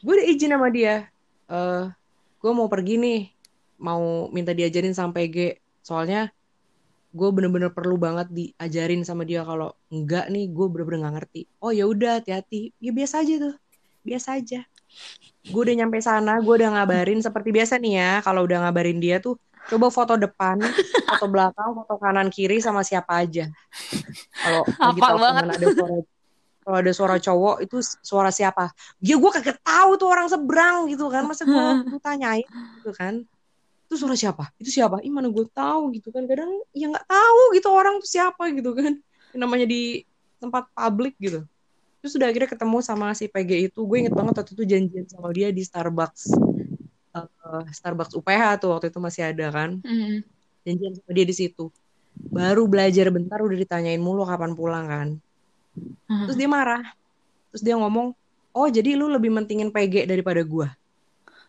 gue 0.00 0.08
udah 0.16 0.24
izin 0.24 0.56
sama 0.56 0.72
dia 0.72 1.12
eh 1.52 1.84
gue 2.40 2.52
mau 2.56 2.64
pergi 2.64 2.96
nih 2.96 3.20
mau 3.76 4.32
minta 4.32 4.56
diajarin 4.56 4.96
sama 4.96 5.16
PG 5.16 5.60
soalnya 5.84 6.32
gue 7.16 7.28
bener-bener 7.32 7.72
perlu 7.72 7.96
banget 7.96 8.28
diajarin 8.28 9.00
sama 9.06 9.24
dia. 9.24 9.40
Kalau 9.40 9.72
enggak 9.88 10.28
nih 10.28 10.52
gue 10.52 10.66
bener-bener 10.68 11.08
nggak 11.08 11.14
ngerti. 11.22 11.42
Oh 11.64 11.72
ya 11.72 11.88
udah 11.88 12.20
hati-hati. 12.20 12.76
Ya 12.76 12.92
biasa 12.92 13.24
aja 13.24 13.34
tuh. 13.40 13.54
Biasa 14.04 14.28
aja. 14.36 14.60
Gue 15.48 15.60
udah 15.64 15.74
nyampe 15.80 15.98
sana 16.04 16.36
gue 16.44 16.54
udah 16.60 16.70
ngabarin 16.76 17.24
seperti 17.24 17.48
biasa 17.56 17.80
nih 17.80 17.92
ya. 17.96 18.12
Kalau 18.20 18.44
udah 18.44 18.68
ngabarin 18.68 19.00
dia 19.00 19.16
tuh 19.16 19.40
coba 19.66 19.90
foto 19.90 20.14
depan 20.14 20.62
foto 21.10 21.26
belakang 21.26 21.74
foto 21.74 21.98
kanan 21.98 22.28
kiri 22.28 22.60
sama 22.60 22.84
siapa 22.84 23.24
aja. 23.24 23.48
Kalau 24.44 24.62
banget. 25.24 25.56
ada 25.56 25.68
suara 25.72 25.98
kalau 26.66 26.78
ada 26.82 26.92
suara 26.92 27.16
cowok 27.22 27.56
itu 27.62 27.78
suara 28.02 28.30
siapa? 28.34 28.74
Ya 29.00 29.16
gue 29.16 29.30
kagak 29.32 29.62
tahu 29.64 29.90
tuh 29.96 30.08
orang 30.12 30.28
seberang 30.28 30.90
gitu 30.92 31.08
kan. 31.08 31.24
Masa 31.24 31.48
gue 31.48 31.64
tanyain 32.04 32.44
gitu 32.82 32.92
kan 32.92 33.24
itu 33.86 33.94
suara 33.94 34.18
siapa? 34.18 34.50
Itu 34.58 34.70
siapa? 34.74 34.98
Ih 35.06 35.14
mana 35.14 35.30
gue 35.30 35.46
tahu 35.46 35.94
gitu 35.94 36.10
kan. 36.10 36.26
Kadang 36.26 36.50
ya 36.74 36.90
nggak 36.90 37.06
tahu 37.06 37.40
gitu 37.54 37.68
orang 37.70 38.02
tuh 38.02 38.10
siapa 38.10 38.50
gitu 38.50 38.74
kan. 38.74 38.98
Namanya 39.30 39.66
di 39.70 40.02
tempat 40.42 40.66
publik 40.74 41.14
gitu. 41.22 41.46
Terus 42.02 42.12
udah 42.18 42.26
akhirnya 42.30 42.50
ketemu 42.50 42.78
sama 42.82 43.14
si 43.14 43.30
PG 43.30 43.70
itu. 43.70 43.80
Gue 43.86 44.02
inget 44.02 44.14
banget 44.14 44.34
waktu 44.42 44.52
itu 44.58 44.64
janjian 44.66 45.06
sama 45.06 45.30
dia 45.30 45.54
di 45.54 45.62
Starbucks. 45.62 46.34
Eh, 47.14 47.66
Starbucks 47.72 48.18
UPH 48.18 48.42
tuh 48.60 48.74
waktu 48.74 48.90
itu 48.90 48.98
masih 48.98 49.22
ada 49.30 49.46
kan. 49.54 49.78
Hmm. 49.86 50.26
janjian 50.66 50.98
sama 50.98 51.10
dia 51.14 51.26
di 51.26 51.34
situ. 51.34 51.70
Baru 52.16 52.66
belajar 52.66 53.06
bentar 53.14 53.38
udah 53.38 53.54
ditanyain 53.54 54.02
mulu 54.02 54.26
kapan 54.26 54.52
pulang 54.58 54.86
kan. 54.90 55.08
Hmm. 56.10 56.26
terus 56.26 56.34
dia 56.34 56.50
marah. 56.50 56.82
Terus 57.54 57.62
dia 57.62 57.78
ngomong 57.78 58.12
oh 58.56 58.68
jadi 58.72 58.98
lu 58.98 59.06
lebih 59.12 59.30
mentingin 59.30 59.70
PG 59.70 60.10
daripada 60.10 60.42
gue 60.42 60.68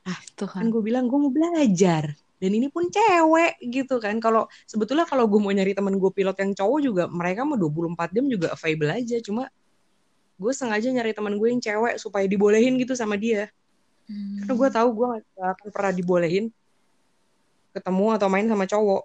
kan. 0.08 0.21
Tuhan. 0.39 0.63
gue 0.71 0.82
bilang 0.84 1.12
gue 1.12 1.19
mau 1.19 1.32
belajar 1.32 2.15
dan 2.38 2.52
ini 2.54 2.69
pun 2.69 2.86
cewek 2.86 3.58
gitu 3.65 3.97
kan. 3.97 4.21
Kalau 4.21 4.45
sebetulnya 4.69 5.10
kalau 5.10 5.26
gue 5.26 5.41
mau 5.41 5.50
nyari 5.50 5.73
temen 5.73 5.97
gue 5.97 6.12
pilot 6.13 6.38
yang 6.38 6.52
cowok 6.54 6.80
juga 6.86 7.04
mereka 7.10 7.41
mau 7.41 7.58
24 7.58 8.13
jam 8.13 8.26
juga 8.30 8.54
available 8.54 8.91
aja. 8.93 9.17
Cuma 9.26 9.50
gue 10.38 10.52
sengaja 10.54 10.88
nyari 10.93 11.17
temen 11.17 11.34
gue 11.41 11.47
yang 11.50 11.62
cewek 11.62 11.97
supaya 11.97 12.30
dibolehin 12.30 12.78
gitu 12.78 12.93
sama 12.93 13.17
dia. 13.17 13.50
Karena 14.08 14.54
gue 14.54 14.69
tahu 14.71 14.89
gue 14.93 15.08
gak 15.36 15.50
akan 15.58 15.67
pernah 15.73 15.91
dibolehin 15.91 16.45
ketemu 17.73 18.06
atau 18.13 18.28
main 18.30 18.45
sama 18.45 18.69
cowok. 18.69 19.04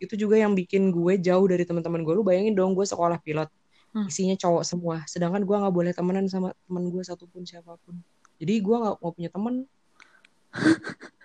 Itu 0.00 0.16
juga 0.16 0.40
yang 0.40 0.56
bikin 0.56 0.88
gue 0.88 1.20
jauh 1.20 1.44
dari 1.44 1.68
teman-teman 1.68 2.00
gue 2.00 2.14
lu 2.16 2.24
bayangin 2.24 2.56
dong 2.56 2.72
gue 2.72 2.88
sekolah 2.88 3.20
pilot. 3.20 3.52
Hmm. 3.90 4.06
isinya 4.06 4.38
cowok 4.38 4.62
semua. 4.62 5.02
Sedangkan 5.10 5.42
gue 5.42 5.50
nggak 5.50 5.74
boleh 5.74 5.90
temenan 5.90 6.30
sama 6.30 6.54
teman 6.70 6.88
gue 6.88 7.02
satupun 7.02 7.42
siapa 7.42 7.74
pun. 7.82 7.98
Jadi 8.38 8.62
gue 8.62 8.76
nggak 8.80 8.96
mau 9.02 9.10
punya 9.10 9.28
temen 9.34 9.66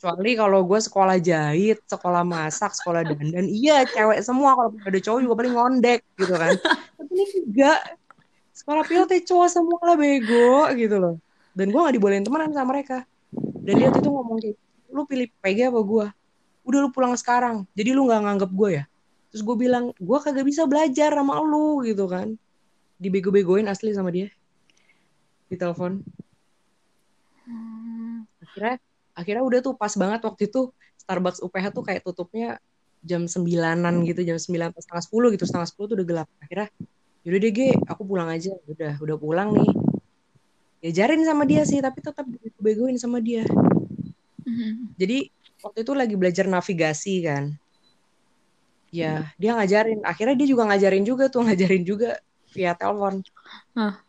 kecuali 0.00 0.32
kalau 0.32 0.64
gue 0.64 0.80
sekolah 0.80 1.20
jahit 1.20 1.84
sekolah 1.84 2.24
masak 2.24 2.72
sekolah 2.72 3.04
dandan. 3.04 3.44
Iya 3.44 3.84
cewek 3.84 4.24
semua 4.24 4.56
kalau 4.56 4.72
ada 4.80 4.96
cowok 4.96 5.20
juga 5.20 5.34
paling 5.44 5.52
ngondek 5.52 6.00
gitu 6.16 6.34
kan. 6.40 6.56
Tapi 6.96 7.12
ini 7.12 7.24
enggak. 7.44 8.00
Sekolah 8.56 8.80
pilotnya 8.88 9.20
cowok 9.28 9.48
semua 9.52 9.76
lah 9.84 9.96
bego 10.00 10.72
gitu 10.72 10.96
loh. 10.96 11.20
Dan 11.52 11.68
gue 11.68 11.76
nggak 11.76 12.00
dibolehin 12.00 12.24
temenan 12.24 12.48
sama 12.56 12.72
mereka. 12.72 13.04
Dan 13.60 13.76
dia 13.76 13.92
itu 13.92 14.08
ngomong 14.08 14.40
kayak 14.40 14.56
lu 14.88 15.04
pilih 15.04 15.28
PG 15.44 15.68
apa 15.68 15.80
gue 15.84 16.06
udah 16.64 16.78
lu 16.80 16.88
pulang 16.88 17.12
sekarang. 17.20 17.68
Jadi 17.76 17.92
lu 17.92 18.08
nggak 18.08 18.24
nganggep 18.24 18.50
gue 18.56 18.70
ya? 18.80 18.84
Terus 19.28 19.44
gue 19.44 19.56
bilang 19.68 19.92
gue 20.00 20.18
kagak 20.24 20.48
bisa 20.48 20.64
belajar 20.64 21.12
sama 21.12 21.44
lu 21.44 21.84
gitu 21.84 22.08
kan. 22.08 22.40
Dibego-begoin 22.96 23.68
asli 23.68 23.92
sama 23.92 24.08
dia. 24.08 24.32
Di 25.52 25.60
telepon. 25.60 26.00
Hmm. 27.44 28.24
akhirnya 28.38 28.78
akhirnya 29.14 29.42
udah 29.44 29.58
tuh 29.60 29.74
pas 29.76 29.92
banget 29.94 30.20
waktu 30.24 30.48
itu 30.48 30.70
Starbucks 31.00 31.40
UPH 31.42 31.66
tuh 31.74 31.82
kayak 31.82 32.02
tutupnya 32.06 32.60
jam 33.00 33.24
sembilanan 33.24 34.04
gitu 34.04 34.20
jam 34.22 34.36
sembilan 34.36 34.76
atau 34.76 34.82
setengah 34.84 35.04
sepuluh 35.04 35.28
gitu. 35.32 35.44
Setengah 35.48 35.68
sepuluh 35.68 35.86
tuh 35.92 35.96
udah 36.00 36.06
gelap. 36.06 36.28
Akhirnya 36.38 36.68
yaudah 37.24 37.40
deh 37.40 37.52
Ge 37.52 37.68
aku 37.88 38.02
pulang 38.04 38.28
aja. 38.28 38.52
Udah 38.68 39.00
udah 39.00 39.16
pulang 39.16 39.48
nih. 39.56 39.70
Diajarin 40.80 41.24
sama 41.24 41.44
dia 41.44 41.64
sih 41.64 41.80
tapi 41.80 42.00
tetap 42.00 42.24
begoin 42.60 42.96
sama 42.96 43.20
dia. 43.20 43.44
Hmm. 44.40 44.90
jadi 44.96 45.28
waktu 45.62 45.84
itu 45.84 45.92
lagi 45.92 46.14
belajar 46.16 46.48
navigasi 46.48 47.14
kan. 47.24 47.44
Ya 48.90 49.32
dia 49.36 49.56
ngajarin. 49.56 50.04
Akhirnya 50.04 50.36
dia 50.36 50.48
juga 50.48 50.68
ngajarin 50.68 51.04
juga 51.04 51.28
tuh 51.32 51.42
ngajarin 51.48 51.84
juga 51.84 52.20
via 52.52 52.76
telepon. 52.76 53.24
Hah. 53.76 54.00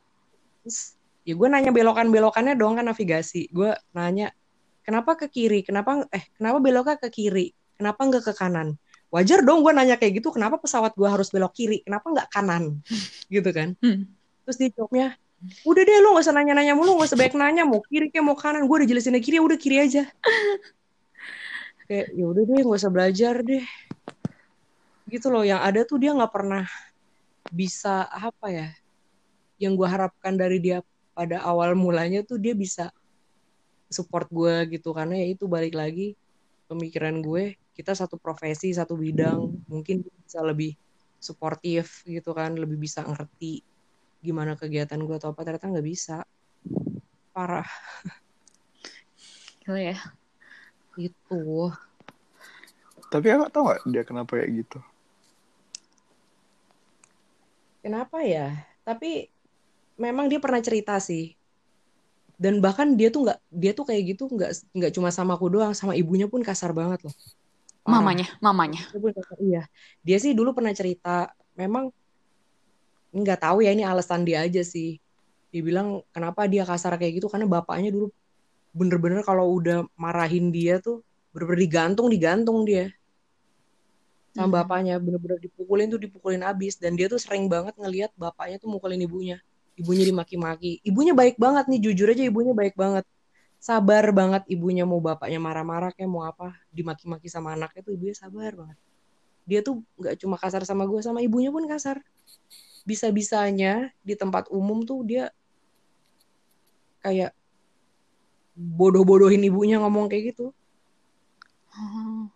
terus 0.61 0.93
ya 1.25 1.33
gue 1.33 1.47
nanya 1.49 1.73
belokan 1.73 2.13
belokannya 2.13 2.53
dong 2.59 2.79
kan 2.79 2.85
navigasi. 2.87 3.49
Gue 3.51 3.75
nanya 3.95 4.35
kenapa 4.85 5.17
ke 5.17 5.27
kiri? 5.29 5.61
Kenapa 5.65 6.05
eh 6.11 6.23
kenapa 6.37 6.57
beloknya 6.61 6.97
ke 6.97 7.09
kiri? 7.09 7.53
Kenapa 7.77 8.01
nggak 8.05 8.23
ke 8.29 8.33
kanan? 8.37 8.77
Wajar 9.11 9.43
dong 9.43 9.59
gue 9.59 9.75
nanya 9.75 9.99
kayak 9.99 10.23
gitu 10.23 10.31
kenapa 10.31 10.55
pesawat 10.55 10.95
gue 10.95 11.09
harus 11.09 11.27
belok 11.29 11.51
kiri? 11.51 11.83
Kenapa 11.83 12.07
nggak 12.07 12.27
kanan? 12.31 12.79
Gitu 13.33 13.49
kan. 13.51 13.75
Hmm. 13.83 14.07
terus 14.41 14.57
dia 14.57 14.73
jawabnya 14.73 15.13
udah 15.61 15.81
deh 15.85 15.97
lu 16.01 16.17
gak 16.17 16.25
usah 16.25 16.33
nanya-nanya 16.33 16.73
mulu 16.73 16.97
gak 16.97 17.13
usah 17.13 17.17
banyak 17.17 17.35
nanya 17.37 17.63
mau 17.65 17.81
kiri 17.85 18.09
kayak 18.09 18.25
mau 18.25 18.37
kanan. 18.37 18.65
Gue 18.65 18.81
udah 18.81 18.89
jelasin 18.89 19.17
kiri 19.21 19.37
ya 19.37 19.43
udah 19.43 19.57
kiri 19.57 19.77
aja. 19.81 20.03
Kayak 21.91 22.07
ya 22.15 22.25
udah 22.29 22.43
deh 22.47 22.59
gak 22.63 22.77
usah 22.81 22.91
belajar 22.93 23.35
deh. 23.43 23.65
Gitu 25.09 25.27
loh 25.27 25.43
yang 25.43 25.59
ada 25.59 25.83
tuh 25.83 25.99
dia 25.99 26.15
nggak 26.15 26.31
pernah 26.31 26.63
bisa 27.51 28.07
apa 28.07 28.47
ya 28.47 28.67
yang 29.61 29.75
gue 29.77 29.85
harapkan 29.85 30.33
dari 30.33 30.57
dia 30.57 30.85
pada 31.11 31.43
awal 31.43 31.75
mulanya 31.75 32.23
tuh 32.23 32.39
dia 32.39 32.55
bisa 32.55 32.89
support 33.91 34.31
gue 34.31 34.79
gitu 34.79 34.95
karena 34.95 35.19
ya 35.19 35.27
itu 35.35 35.45
balik 35.45 35.75
lagi 35.75 36.15
pemikiran 36.71 37.19
gue 37.19 37.59
kita 37.75 37.91
satu 37.91 38.15
profesi 38.15 38.71
satu 38.71 38.95
bidang 38.95 39.67
mungkin 39.67 40.07
bisa 40.23 40.39
lebih 40.39 40.79
suportif 41.21 42.01
gitu 42.07 42.31
kan 42.31 42.55
lebih 42.55 42.79
bisa 42.79 43.03
ngerti 43.03 43.61
gimana 44.23 44.55
kegiatan 44.55 44.97
gue 45.01 45.15
atau 45.17 45.33
apa 45.33 45.41
ternyata 45.43 45.69
nggak 45.69 45.87
bisa. 45.87 46.23
Parah. 47.33 47.67
Gila 49.65 49.81
ya. 49.93 49.97
itu 50.99 51.71
Tapi 53.07 53.25
kakak 53.31 53.51
tau 53.55 53.71
gak 53.71 53.81
dia 53.87 54.03
kenapa 54.03 54.39
kayak 54.39 54.51
gitu? 54.63 54.79
kenapa 57.81 58.21
ya? 58.21 58.53
Tapi 58.85 59.27
memang 59.97 60.29
dia 60.29 60.37
pernah 60.37 60.61
cerita 60.61 61.01
sih 61.01 61.33
dan 62.41 62.57
bahkan 62.57 62.97
dia 62.97 63.13
tuh 63.13 63.29
nggak 63.29 63.39
dia 63.53 63.71
tuh 63.77 63.85
kayak 63.85 64.17
gitu 64.17 64.25
nggak 64.25 64.73
nggak 64.73 64.91
cuma 64.97 65.13
sama 65.13 65.37
aku 65.37 65.45
doang 65.53 65.77
sama 65.77 65.93
ibunya 65.93 66.25
pun 66.25 66.41
kasar 66.41 66.73
banget 66.73 67.05
loh. 67.05 67.13
Mamanya, 67.85 68.25
mamanya. 68.41 68.81
Iya. 69.37 69.69
Dia 70.01 70.17
sih 70.17 70.33
dulu 70.33 70.57
pernah 70.57 70.73
cerita 70.73 71.29
memang 71.53 71.93
nggak 73.13 73.45
tahu 73.45 73.61
ya 73.61 73.77
ini 73.77 73.85
alasan 73.85 74.25
dia 74.25 74.41
aja 74.41 74.65
sih. 74.65 74.97
Dia 75.53 75.61
bilang 75.61 76.01
kenapa 76.09 76.49
dia 76.49 76.65
kasar 76.65 76.97
kayak 76.97 77.21
gitu? 77.21 77.29
Karena 77.29 77.45
bapaknya 77.45 77.93
dulu 77.93 78.09
bener-bener 78.73 79.21
kalau 79.21 79.45
udah 79.61 79.85
marahin 79.93 80.49
dia 80.49 80.81
tuh 80.81 81.05
bener-bener 81.37 81.61
digantung 81.69 82.09
digantung 82.09 82.65
dia. 82.65 82.89
Sama 84.33 84.49
Hmm. 84.49 84.55
bapaknya 84.65 84.97
bener-bener 84.97 85.37
dipukulin 85.37 85.93
tuh 85.93 86.01
dipukulin 86.01 86.41
abis. 86.41 86.81
Dan 86.81 86.97
dia 86.97 87.05
tuh 87.05 87.21
sering 87.21 87.45
banget 87.45 87.77
ngelihat 87.77 88.09
bapaknya 88.17 88.57
tuh 88.57 88.69
mukulin 88.73 88.97
ibunya 88.97 89.37
ibunya 89.81 90.05
dimaki-maki. 90.05 90.77
Ibunya 90.85 91.17
baik 91.17 91.41
banget 91.41 91.65
nih 91.65 91.79
jujur 91.81 92.07
aja 92.13 92.21
ibunya 92.21 92.53
baik 92.53 92.77
banget. 92.77 93.05
Sabar 93.57 94.05
banget 94.13 94.45
ibunya 94.49 94.85
mau 94.85 95.01
bapaknya 95.01 95.41
marah-marah 95.41 95.89
kayak 95.93 96.09
mau 96.09 96.21
apa 96.25 96.53
dimaki-maki 96.69 97.29
sama 97.29 97.57
anaknya 97.57 97.81
tuh 97.81 97.93
ibunya 97.97 98.13
sabar 98.13 98.53
banget. 98.53 98.77
Dia 99.49 99.59
tuh 99.65 99.81
nggak 99.97 100.21
cuma 100.21 100.37
kasar 100.37 100.61
sama 100.69 100.85
gue 100.85 101.01
sama 101.01 101.25
ibunya 101.25 101.49
pun 101.49 101.65
kasar. 101.65 101.97
Bisa-bisanya 102.85 103.89
di 104.05 104.13
tempat 104.13 104.49
umum 104.53 104.85
tuh 104.85 105.01
dia 105.01 105.33
kayak 107.01 107.33
bodoh-bodohin 108.53 109.41
ibunya 109.41 109.81
ngomong 109.81 110.05
kayak 110.05 110.37
gitu. 110.37 110.53
Oh. 111.71 112.27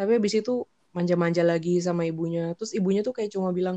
tapi 0.00 0.16
habis 0.16 0.32
itu 0.32 0.64
manja-manja 0.96 1.44
lagi 1.44 1.76
sama 1.84 2.08
ibunya. 2.08 2.56
Terus 2.56 2.72
ibunya 2.72 3.04
tuh 3.04 3.12
kayak 3.12 3.36
cuma 3.36 3.52
bilang 3.52 3.76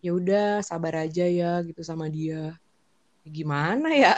ya 0.00 0.10
udah 0.12 0.60
sabar 0.60 1.04
aja 1.04 1.24
ya 1.24 1.60
gitu 1.62 1.80
sama 1.80 2.06
dia 2.06 2.54
Ya 3.22 3.30
gimana 3.32 3.90
ya 3.90 4.14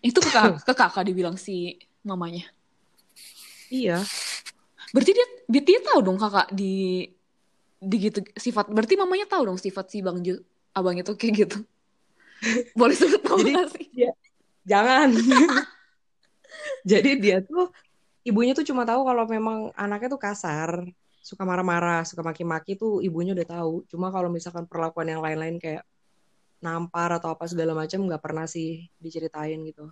Itu 0.00 0.22
ke 0.22 0.30
kakak, 0.30 0.64
ke 0.64 0.72
kakak 0.72 1.04
dibilang 1.04 1.36
si 1.36 1.76
mamanya. 2.00 2.46
iya 3.68 4.00
Berarti 4.94 5.12
dia, 5.12 5.26
dia, 5.44 5.60
dia 5.60 5.80
tahu 5.84 6.00
dong 6.00 6.16
kakak 6.16 6.48
di 6.54 7.04
di 7.76 7.96
gitu 8.00 8.24
sifat. 8.32 8.72
Berarti 8.72 8.96
mamanya 8.96 9.28
tahu 9.28 9.52
dong 9.52 9.60
sifat 9.60 9.92
si 9.92 10.00
Bang 10.00 10.24
Ju, 10.24 10.40
abang 10.72 10.96
itu 10.96 11.12
kayak 11.12 11.34
gitu. 11.44 11.58
Boleh 12.78 12.96
sebut 12.96 13.20
nama 13.20 13.36
Jadi- 13.36 13.52
nggak 13.52 13.68
sih? 13.76 13.86
jangan 14.68 15.08
jadi 16.90 17.10
dia 17.16 17.36
tuh 17.40 17.72
ibunya 18.20 18.52
tuh 18.52 18.64
cuma 18.64 18.84
tahu 18.84 19.00
kalau 19.04 19.24
memang 19.24 19.72
anaknya 19.72 20.12
tuh 20.12 20.20
kasar 20.20 20.84
suka 21.20 21.42
marah-marah 21.44 22.06
suka 22.06 22.22
maki-maki 22.22 22.78
tuh 22.78 23.02
ibunya 23.04 23.34
udah 23.34 23.46
tahu 23.46 23.74
cuma 23.90 24.08
kalau 24.08 24.30
misalkan 24.32 24.64
perlakuan 24.64 25.10
yang 25.10 25.20
lain-lain 25.20 25.58
kayak 25.60 25.84
nampar 26.58 27.14
atau 27.14 27.34
apa 27.34 27.46
segala 27.46 27.74
macam 27.74 28.02
nggak 28.06 28.22
pernah 28.22 28.46
sih 28.46 28.86
diceritain 28.98 29.58
gitu 29.66 29.90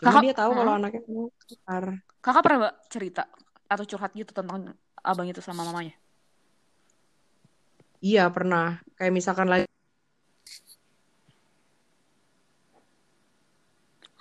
cuma 0.00 0.18
kakak, 0.18 0.24
dia 0.24 0.34
tahu 0.36 0.50
kalau 0.56 0.72
anaknya 0.76 1.00
mau 1.08 1.28
kasar 1.44 1.84
kakak 2.22 2.42
pernah 2.44 2.58
gak 2.68 2.76
cerita 2.88 3.22
atau 3.68 3.84
curhat 3.88 4.12
gitu 4.12 4.32
tentang 4.32 4.76
abang 5.00 5.28
itu 5.28 5.40
sama 5.44 5.64
mamanya 5.64 5.92
iya 8.00 8.28
pernah 8.28 8.80
kayak 8.96 9.12
misalkan 9.12 9.48
lagi 9.48 9.66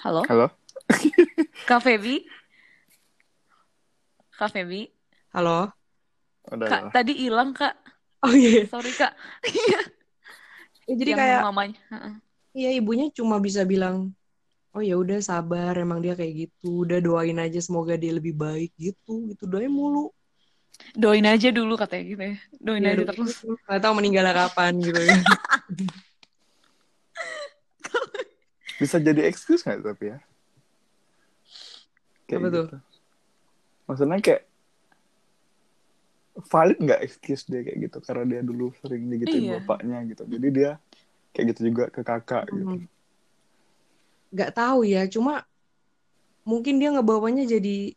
Halo. 0.02 0.26
Halo. 0.26 0.50
Kak 1.70 1.86
Febi. 1.86 2.26
Kak 4.34 4.50
Febi. 4.50 4.90
Halo. 5.30 5.81
Udah, 6.50 6.68
Kak, 6.68 6.82
tadi 6.96 7.14
hilang, 7.14 7.54
Kak. 7.54 7.76
Oh 8.26 8.34
iya. 8.34 8.66
Sorry, 8.66 8.92
Kak. 8.98 9.14
Iya. 9.46 9.80
Ya, 10.90 10.94
jadi 11.00 11.10
Yang 11.14 11.20
kayak 11.22 11.42
mamanya. 11.46 11.80
Heeh. 11.94 12.14
iya 12.52 12.70
ibunya 12.76 13.08
cuma 13.14 13.40
bisa 13.40 13.64
bilang, 13.64 14.12
oh 14.74 14.84
ya 14.84 14.98
udah 14.98 15.22
sabar, 15.22 15.78
emang 15.78 16.02
dia 16.02 16.18
kayak 16.18 16.50
gitu. 16.50 16.84
Udah 16.86 17.00
doain 17.02 17.38
aja 17.38 17.60
semoga 17.62 17.94
dia 17.96 18.14
lebih 18.14 18.34
baik 18.34 18.74
gitu. 18.78 19.30
Gitu 19.32 19.44
doain 19.46 19.72
mulu. 19.72 20.10
Doain 20.98 21.26
aja 21.30 21.54
dulu 21.54 21.78
katanya 21.78 22.04
gitu 22.10 22.24
ya. 22.34 22.36
Doain 22.58 22.84
Iya, 22.84 22.92
aja 22.92 22.98
doain 23.06 23.10
terus. 23.14 23.34
Nggak 23.46 23.82
tahu 23.86 23.94
meninggalnya 24.02 24.34
kapan 24.34 24.74
gitu 24.82 25.02
ya. 25.02 25.18
Bisa 28.82 28.98
jadi 28.98 29.30
excuse 29.30 29.62
nggak 29.62 29.86
tapi 29.86 30.06
ya? 30.10 30.18
Kayak 32.26 32.40
Apa 32.42 32.48
tuh? 32.50 32.66
gitu. 32.66 32.78
Maksudnya 33.86 34.18
kayak 34.24 34.42
valid 36.48 36.78
nggak 36.82 37.02
excuse 37.06 37.44
dia 37.46 37.62
kayak 37.66 37.78
gitu 37.90 37.98
karena 38.02 38.24
dia 38.28 38.42
dulu 38.46 38.74
sering 38.82 39.08
digituin 39.12 39.46
Iya. 39.46 39.60
bapaknya 39.62 39.98
gitu. 40.10 40.24
Jadi 40.28 40.48
dia 40.50 40.72
kayak 41.34 41.46
gitu 41.56 41.60
juga 41.72 41.84
ke 41.94 42.02
kakak 42.02 42.44
gitu. 42.52 42.76
Hmm. 42.78 42.86
Nggak 44.32 44.52
tahu 44.56 44.80
ya, 44.88 45.02
cuma 45.12 45.44
mungkin 46.48 46.80
dia 46.82 46.90
ngebawanya 46.90 47.44
jadi 47.46 47.94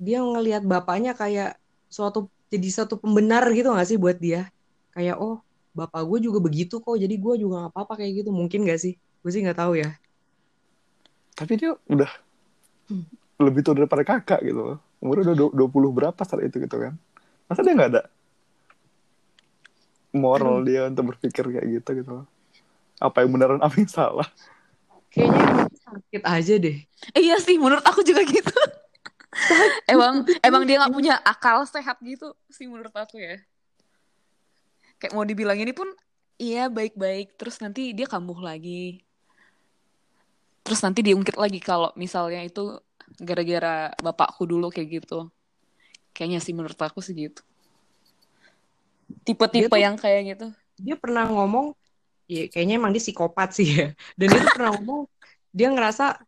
dia 0.00 0.18
ngelihat 0.24 0.64
bapaknya 0.64 1.12
kayak 1.12 1.60
suatu 1.92 2.32
jadi 2.48 2.68
satu 2.72 2.96
pembenar 2.98 3.44
gitu 3.52 3.70
nggak 3.70 3.88
sih 3.88 3.98
buat 4.00 4.16
dia? 4.16 4.48
Kayak 4.96 5.20
oh 5.20 5.44
bapak 5.76 6.02
gue 6.08 6.18
juga 6.26 6.38
begitu 6.42 6.80
kok, 6.82 6.96
jadi 6.98 7.14
gue 7.14 7.34
juga 7.36 7.68
nggak 7.68 7.72
apa-apa 7.76 8.00
kayak 8.00 8.24
gitu. 8.24 8.30
Mungkin 8.32 8.64
nggak 8.66 8.80
sih? 8.80 8.94
Gue 9.22 9.30
sih 9.30 9.44
nggak 9.44 9.60
tahu 9.60 9.76
ya. 9.78 9.88
Tapi 11.36 11.52
dia 11.56 11.72
udah 11.88 12.10
Hmm. 12.90 13.06
lebih 13.38 13.62
tua 13.62 13.76
daripada 13.78 14.02
kakak 14.02 14.40
gitu. 14.44 14.76
Umurnya 15.00 15.32
udah 15.32 15.36
du- 15.36 15.54
20 15.54 15.90
berapa 15.94 16.20
saat 16.26 16.42
itu 16.44 16.58
gitu 16.60 16.76
kan. 16.76 16.92
Masa 17.50 17.66
dia 17.66 17.74
nggak 17.74 17.90
ada 17.98 18.02
moral 20.14 20.66
dia 20.66 20.90
untuk 20.90 21.14
berpikir 21.14 21.46
kayak 21.46 21.66
gitu 21.80 21.90
gitu 22.02 22.10
loh. 22.22 22.26
Apa 22.98 23.24
yang 23.24 23.30
beneran, 23.32 23.60
apa 23.62 23.74
yang 23.80 23.90
salah. 23.90 24.28
Kayaknya 25.10 25.66
sakit 25.70 26.22
aja 26.22 26.54
deh. 26.60 26.76
Iya 27.16 27.36
sih, 27.42 27.56
menurut 27.58 27.82
aku 27.82 28.02
juga 28.02 28.22
gitu. 28.26 28.54
emang 29.86 30.26
emang 30.42 30.62
dia 30.66 30.82
nggak 30.82 30.94
punya 30.94 31.14
akal 31.22 31.62
sehat 31.64 32.02
gitu 32.02 32.34
sih 32.50 32.66
menurut 32.66 32.92
aku 32.92 33.18
ya. 33.18 33.38
Kayak 35.00 35.14
mau 35.16 35.24
dibilang 35.24 35.56
ini 35.56 35.72
pun 35.72 35.88
iya 36.36 36.68
baik-baik, 36.68 37.40
terus 37.40 37.56
nanti 37.62 37.96
dia 37.96 38.04
kambuh 38.04 38.38
lagi. 38.42 39.00
Terus 40.60 40.80
nanti 40.84 41.00
diungkit 41.00 41.40
lagi 41.40 41.58
kalau 41.58 41.88
misalnya 41.96 42.44
itu 42.44 42.76
gara-gara 43.16 43.90
bapakku 43.98 44.44
dulu 44.44 44.68
kayak 44.68 45.02
gitu. 45.02 45.32
Kayaknya 46.10 46.40
sih 46.42 46.52
menurut 46.52 46.78
aku 46.78 47.00
sih 47.00 47.14
gitu. 47.14 47.42
Tipe-tipe 49.26 49.74
yang 49.78 49.98
kayak 49.98 50.36
gitu. 50.36 50.46
Dia 50.80 50.96
pernah 50.96 51.26
ngomong, 51.28 51.74
ya 52.30 52.46
kayaknya 52.48 52.78
emang 52.78 52.92
dia 52.94 53.02
psikopat 53.02 53.54
sih 53.54 53.68
ya. 53.68 53.86
Dan 54.18 54.26
dia 54.32 54.40
tuh 54.46 54.54
pernah 54.54 54.70
ngomong, 54.78 55.02
dia 55.50 55.68
ngerasa 55.70 56.18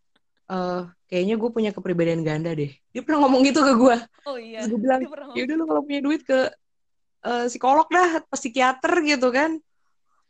eh 0.52 0.82
kayaknya 1.08 1.34
gue 1.38 1.50
punya 1.52 1.70
kepribadian 1.70 2.24
ganda 2.24 2.52
deh. 2.52 2.72
Dia 2.92 3.02
pernah 3.04 3.24
ngomong 3.26 3.40
gitu 3.46 3.60
ke 3.62 3.72
gue. 3.76 3.96
Oh 4.28 4.36
iya. 4.36 4.64
Terus 4.64 4.76
gue 4.76 4.80
bilang, 4.80 5.00
ya 5.36 5.42
udah 5.44 5.56
lu 5.56 5.64
kalau 5.68 5.82
punya 5.84 6.00
duit 6.00 6.22
ke 6.24 6.50
eh, 7.22 7.46
psikolog 7.48 7.86
dah, 7.88 8.24
ke 8.24 8.34
psikiater 8.36 8.92
gitu 9.04 9.28
kan. 9.30 9.60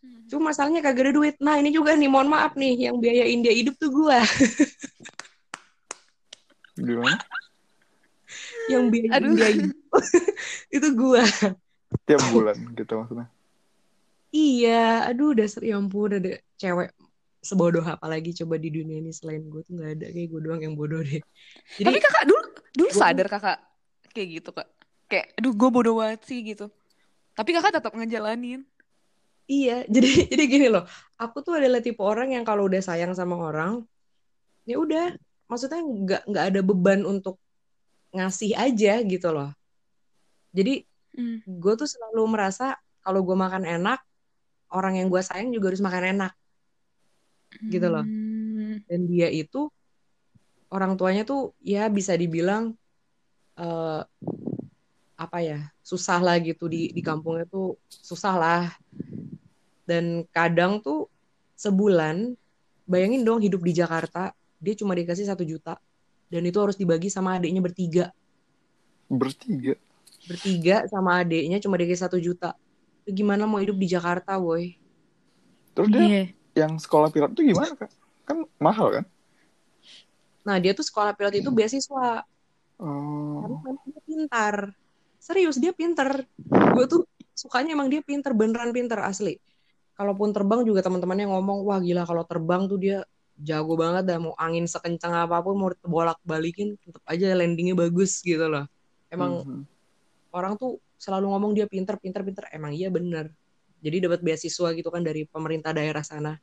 ngomong. 0.03 0.27
Cuma 0.27 0.51
masalahnya 0.51 0.83
kagak 0.83 1.11
ada 1.11 1.13
duit. 1.15 1.35
Nah 1.39 1.63
ini 1.63 1.71
juga 1.71 1.95
nih, 1.95 2.11
mohon 2.11 2.27
maaf 2.27 2.59
nih, 2.59 2.91
yang 2.91 2.99
biayain 2.99 3.39
dia 3.39 3.55
hidup 3.55 3.79
tuh 3.79 3.91
gue. 3.95 4.19
Gimana? 6.83 7.21
Yang 8.71 8.91
biayain 8.91 9.23
Aduh. 9.23 9.35
dia 9.35 9.49
hidup 9.57 9.77
itu 10.71 10.89
gue. 10.93 11.23
Tiap 12.07 12.23
bulan 12.31 12.57
gitu 12.75 12.93
maksudnya. 12.95 13.27
Iya, 14.33 15.13
aduh 15.13 15.37
dasar 15.37 15.61
ya 15.61 15.77
ampun 15.77 16.17
ada 16.17 16.41
cewek 16.57 16.89
sebodoh 17.43 17.85
apa 17.85 18.07
lagi 18.09 18.33
coba 18.33 18.57
di 18.57 18.71
dunia 18.73 19.03
ini 19.03 19.13
selain 19.13 19.45
gue 19.45 19.61
tuh 19.61 19.77
nggak 19.77 19.91
ada 19.99 20.07
kayak 20.09 20.29
gue 20.31 20.41
doang 20.41 20.63
yang 20.63 20.73
bodoh 20.73 21.03
deh. 21.03 21.21
Jadi 21.77 21.85
Tapi 21.85 21.99
kakak 22.01 22.25
dulu 22.25 22.43
dulu 22.73 22.89
Gua- 22.89 23.01
sadar 23.03 23.27
kakak 23.29 23.59
kayak 24.15 24.29
gitu 24.41 24.51
kak. 24.57 24.69
Kayak 25.11 25.27
aduh 25.37 25.53
gue 25.53 25.69
bodoh 25.69 25.95
banget 26.01 26.25
sih 26.25 26.41
gitu. 26.41 26.73
Tapi 27.37 27.51
kakak 27.53 27.77
tetap 27.77 27.93
ngejalanin. 27.93 28.65
iya, 29.45 29.85
jadi 29.93 30.33
jadi 30.33 30.45
gini 30.49 30.67
loh. 30.73 30.89
Aku 31.21 31.45
tuh 31.45 31.61
adalah 31.61 31.85
tipe 31.85 32.01
orang 32.01 32.33
yang 32.33 32.45
kalau 32.47 32.65
udah 32.71 32.81
sayang 32.81 33.13
sama 33.13 33.37
orang, 33.37 33.85
ya 34.65 34.81
udah, 34.81 35.13
maksudnya 35.45 35.83
nggak 35.85 36.23
nggak 36.25 36.45
ada 36.57 36.61
beban 36.65 37.05
untuk 37.05 37.37
ngasih 38.13 38.53
aja 38.55 39.01
gitu 39.03 39.29
loh. 39.33 39.51
Jadi 40.53 40.85
Hmm. 41.13 41.45
gue 41.45 41.75
tuh 41.77 41.85
selalu 41.85 42.25
merasa 42.25 42.81
kalau 43.05 43.21
gue 43.21 43.37
makan 43.37 43.69
enak, 43.69 44.01
orang 44.73 44.97
yang 44.97 45.13
gue 45.13 45.21
sayang 45.21 45.53
juga 45.53 45.69
harus 45.69 45.85
makan 45.85 46.17
enak. 46.17 46.33
Gitu 47.69 47.85
loh. 47.85 48.01
Hmm. 48.01 48.81
dan 48.89 49.05
dia 49.05 49.29
itu 49.29 49.69
orang 50.73 50.97
tuanya 50.97 51.29
tuh 51.29 51.53
ya 51.61 51.89
bisa 51.93 52.17
dibilang 52.17 52.73
eh 53.61 54.03
apa 55.21 55.39
ya 55.45 55.69
susah 55.85 56.19
lah 56.19 56.41
gitu 56.41 56.67
di 56.67 56.91
di 56.91 57.03
kampungnya 57.05 57.45
tuh 57.47 57.77
susah 57.89 58.35
lah 58.35 58.65
dan 59.85 60.25
kadang 60.33 60.81
tuh 60.81 61.07
sebulan 61.55 62.33
bayangin 62.89 63.23
dong 63.23 63.39
hidup 63.45 63.61
di 63.61 63.77
Jakarta 63.77 64.33
dia 64.59 64.75
cuma 64.75 64.97
dikasih 64.97 65.29
satu 65.29 65.45
juta 65.45 65.79
dan 66.33 66.43
itu 66.43 66.57
harus 66.57 66.75
dibagi 66.75 67.13
sama 67.13 67.37
adiknya 67.37 67.61
bertiga 67.61 68.09
Bertiga. 69.07 69.77
bertiga 70.25 70.77
sama 70.89 71.21
adiknya 71.21 71.61
cuma 71.61 71.77
dikasih 71.77 72.09
satu 72.09 72.17
juta 72.17 72.57
gimana 73.05 73.45
mau 73.45 73.61
hidup 73.61 73.77
di 73.77 73.87
Jakarta 73.87 74.41
boy 74.41 74.73
Terus 75.73 75.89
dia 75.89 76.01
Iya. 76.01 76.23
yang 76.55 76.77
sekolah 76.77 77.09
pilot 77.09 77.33
itu 77.33 77.53
gimana 77.53 77.73
kak? 77.73 77.89
Kan 78.25 78.45
mahal 78.57 78.89
kan? 78.93 79.05
nah 80.43 80.57
dia 80.57 80.73
tuh 80.73 80.83
sekolah 80.83 81.13
pilot 81.13 81.39
itu 81.39 81.51
beasiswa 81.51 82.25
Oh. 82.83 83.39
karena 83.39 83.57
memang 83.63 83.87
dia 83.87 84.01
pintar 84.03 84.55
serius 85.17 85.55
dia 85.55 85.71
pintar 85.71 86.27
gue 86.51 86.85
tuh 86.91 87.07
sukanya 87.31 87.79
emang 87.79 87.87
dia 87.87 88.03
pintar 88.03 88.35
beneran 88.35 88.75
pintar 88.75 89.07
asli 89.07 89.39
kalaupun 89.95 90.35
terbang 90.35 90.67
juga 90.67 90.83
teman-temannya 90.83 91.31
ngomong 91.31 91.63
wah 91.63 91.79
gila 91.79 92.03
kalau 92.03 92.27
terbang 92.27 92.67
tuh 92.67 92.83
dia 92.83 93.07
jago 93.43 93.75
banget 93.75 94.07
dah 94.07 94.19
mau 94.23 94.35
angin 94.39 94.65
sekencang 94.71 95.13
apa 95.13 95.43
pun 95.43 95.55
mau 95.59 95.71
bolak 95.83 96.19
balikin 96.23 96.79
tetap 96.79 97.03
aja 97.11 97.35
landingnya 97.35 97.75
bagus 97.75 98.23
gitu 98.23 98.47
loh 98.47 98.65
emang 99.11 99.43
Mhm. 99.43 99.61
orang 100.33 100.55
tuh 100.57 100.79
selalu 100.97 101.27
ngomong 101.35 101.53
dia 101.59 101.67
pintar 101.67 101.99
pintar 101.99 102.23
pintar 102.23 102.47
emang 102.55 102.71
iya 102.73 102.89
bener 102.89 103.35
jadi 103.83 104.07
dapat 104.07 104.23
beasiswa 104.23 104.71
gitu 104.73 104.89
kan 104.89 105.03
dari 105.03 105.27
pemerintah 105.27 105.75
daerah 105.75 106.07
sana 106.07 106.39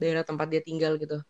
daerah 0.00 0.24
tempat 0.24 0.48
dia 0.48 0.62
tinggal 0.64 0.96
gitu 0.96 1.20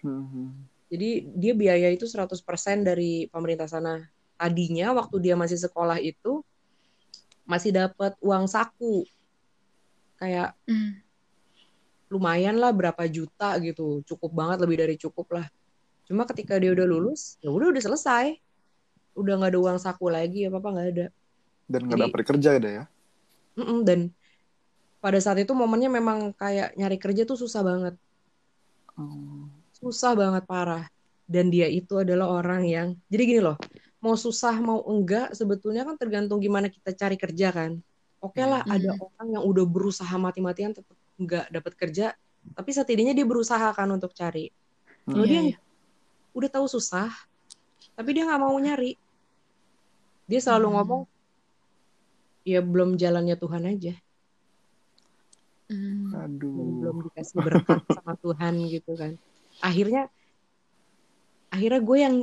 Mhm. 0.00 0.64
jadi 0.88 1.10
dia 1.34 1.52
biaya 1.52 1.88
itu 1.90 2.06
100% 2.06 2.86
dari 2.86 3.26
pemerintah 3.26 3.66
sana. 3.66 4.04
Tadinya 4.38 4.92
waktu 4.94 5.16
dia 5.18 5.34
masih 5.34 5.58
sekolah 5.58 5.98
itu 5.98 6.44
masih 7.44 7.72
dapat 7.74 8.14
uang 8.22 8.46
saku. 8.46 9.02
Kayak 10.20 10.54
Hmm. 10.68 11.03
Lumayan 12.14 12.54
lah 12.62 12.70
berapa 12.70 13.02
juta 13.10 13.58
gitu. 13.58 14.06
Cukup 14.06 14.30
banget 14.30 14.62
lebih 14.62 14.76
dari 14.78 14.94
cukup 14.94 15.26
lah. 15.34 15.46
Cuma 16.06 16.22
ketika 16.30 16.54
dia 16.62 16.70
udah 16.70 16.86
lulus, 16.86 17.42
ya 17.42 17.50
udah 17.50 17.74
udah 17.74 17.82
selesai. 17.82 18.38
Udah 19.18 19.34
nggak 19.42 19.50
ada 19.50 19.58
uang 19.58 19.78
saku 19.82 20.06
lagi, 20.06 20.46
apa-apa 20.46 20.68
nggak 20.70 20.88
ada. 20.94 21.06
Dan 21.66 21.80
nggak 21.90 22.00
dapet 22.06 22.20
kerja 22.22 22.48
ada 22.54 22.68
ya? 22.70 22.84
Mm-mm, 23.58 23.82
dan 23.82 24.14
pada 25.02 25.18
saat 25.18 25.42
itu 25.42 25.50
momennya 25.50 25.90
memang 25.90 26.30
kayak 26.38 26.78
nyari 26.78 26.96
kerja 27.02 27.26
tuh 27.26 27.34
susah 27.34 27.66
banget. 27.66 27.94
Oh. 28.94 29.50
susah 29.74 30.14
banget 30.14 30.46
parah 30.46 30.86
dan 31.26 31.50
dia 31.50 31.66
itu 31.66 31.98
adalah 31.98 32.30
orang 32.30 32.62
yang 32.62 32.88
jadi 33.10 33.22
gini 33.26 33.40
loh 33.42 33.58
mau 33.98 34.14
susah 34.14 34.54
mau 34.62 34.86
enggak 34.86 35.34
sebetulnya 35.34 35.82
kan 35.82 35.98
tergantung 35.98 36.38
gimana 36.38 36.70
kita 36.70 36.94
cari 36.94 37.18
kerja 37.18 37.50
kan 37.50 37.82
oke 38.22 38.38
lah 38.38 38.62
Hmm. 38.62 38.70
ada 38.70 38.90
orang 38.94 39.28
yang 39.34 39.42
udah 39.42 39.66
berusaha 39.66 40.14
mati-matian 40.14 40.72
tetap 40.78 40.94
enggak 41.16 41.46
dapat 41.48 41.72
kerja 41.74 42.06
tapi 42.52 42.70
setidaknya 42.70 43.14
dia 43.14 43.24
berusaha 43.24 43.72
kan 43.72 43.88
untuk 43.88 44.12
cari 44.12 44.50
kalau 45.04 45.24
Iya, 45.24 45.30
dia 45.30 45.40
iya. 45.52 45.58
udah 46.32 46.50
tahu 46.50 46.66
susah 46.66 47.08
tapi 47.94 48.10
dia 48.12 48.26
nggak 48.26 48.40
mau 48.40 48.56
nyari 48.56 48.98
dia 50.24 50.40
selalu 50.40 50.66
Hmm. 50.68 50.76
ngomong 50.80 51.02
ya 52.42 52.60
belum 52.60 52.96
jalannya 52.96 53.36
Tuhan 53.36 53.64
aja 53.64 53.94
Hmm. 55.64 56.12
dan 56.12 56.36
Aduh. 56.36 56.84
belum 56.84 56.96
dikasih 57.08 57.40
berkat 57.40 57.80
sama 57.96 58.20
Tuhan 58.20 58.52
gitu 58.68 58.92
kan 58.94 59.16
akhirnya 59.60 60.12
akhirnya 61.48 61.80
gue 61.80 61.98
yang 61.98 62.16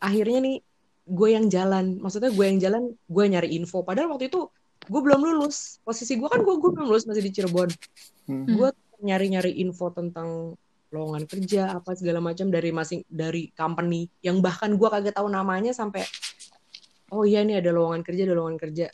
akhirnya 0.00 0.38
nih 0.40 0.56
gue 1.04 1.28
yang 1.28 1.46
jalan 1.52 2.00
maksudnya 2.00 2.32
gue 2.32 2.44
yang 2.46 2.56
jalan 2.56 2.82
gue 2.96 3.24
nyari 3.28 3.52
info 3.52 3.84
padahal 3.84 4.16
waktu 4.16 4.32
itu 4.32 4.48
gue 4.84 5.00
belum 5.00 5.20
lulus. 5.20 5.80
Posisi 5.82 6.16
gue 6.16 6.28
kan 6.28 6.40
gue 6.40 6.54
gue 6.56 6.70
belum 6.70 6.86
lulus 6.88 7.04
masih 7.08 7.24
di 7.24 7.32
Cirebon. 7.32 7.70
Hmm. 8.24 8.48
gue 8.48 8.68
nyari 9.04 9.28
nyari 9.28 9.52
info 9.60 9.92
tentang 9.92 10.56
lowongan 10.94 11.26
kerja 11.26 11.74
apa 11.74 11.98
segala 11.98 12.22
macam 12.22 12.46
dari 12.54 12.70
masing 12.70 13.02
dari 13.10 13.50
company 13.50 14.06
yang 14.22 14.38
bahkan 14.38 14.78
gua 14.78 14.94
kagak 14.94 15.18
tahu 15.18 15.26
namanya 15.26 15.74
sampai 15.74 16.06
oh 17.10 17.26
iya 17.26 17.42
nih 17.42 17.58
ada 17.58 17.74
lowongan 17.74 18.06
kerja 18.06 18.22
ada 18.30 18.34
lowongan 18.38 18.58
kerja. 18.62 18.86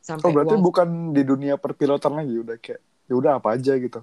Sampai 0.00 0.30
Oh 0.30 0.32
berarti 0.32 0.54
uang- 0.54 0.64
bukan 0.64 0.88
di 1.12 1.22
dunia 1.26 1.58
perpilotan 1.58 2.14
lagi 2.14 2.34
udah 2.38 2.56
kayak 2.62 2.80
ya 3.10 3.14
udah 3.18 3.32
apa 3.42 3.58
aja 3.58 3.74
gitu. 3.74 4.00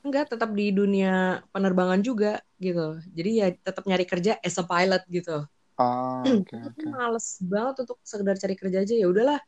enggak 0.00 0.32
tetap 0.32 0.48
di 0.56 0.72
dunia 0.72 1.44
penerbangan 1.52 2.00
juga 2.00 2.40
gitu. 2.56 2.98
Jadi 3.12 3.30
ya 3.36 3.46
tetap 3.52 3.84
nyari 3.84 4.08
kerja 4.08 4.40
as 4.40 4.56
a 4.56 4.64
pilot 4.64 5.04
gitu. 5.12 5.44
Ah 5.76 6.24
oke. 6.24 6.56
Tapi 6.56 6.82
males 6.92 7.36
banget 7.44 7.84
untuk 7.86 8.00
sekedar 8.02 8.34
cari 8.40 8.56
kerja 8.56 8.80
aja. 8.80 8.94
Ya 8.96 9.06
udahlah 9.06 9.38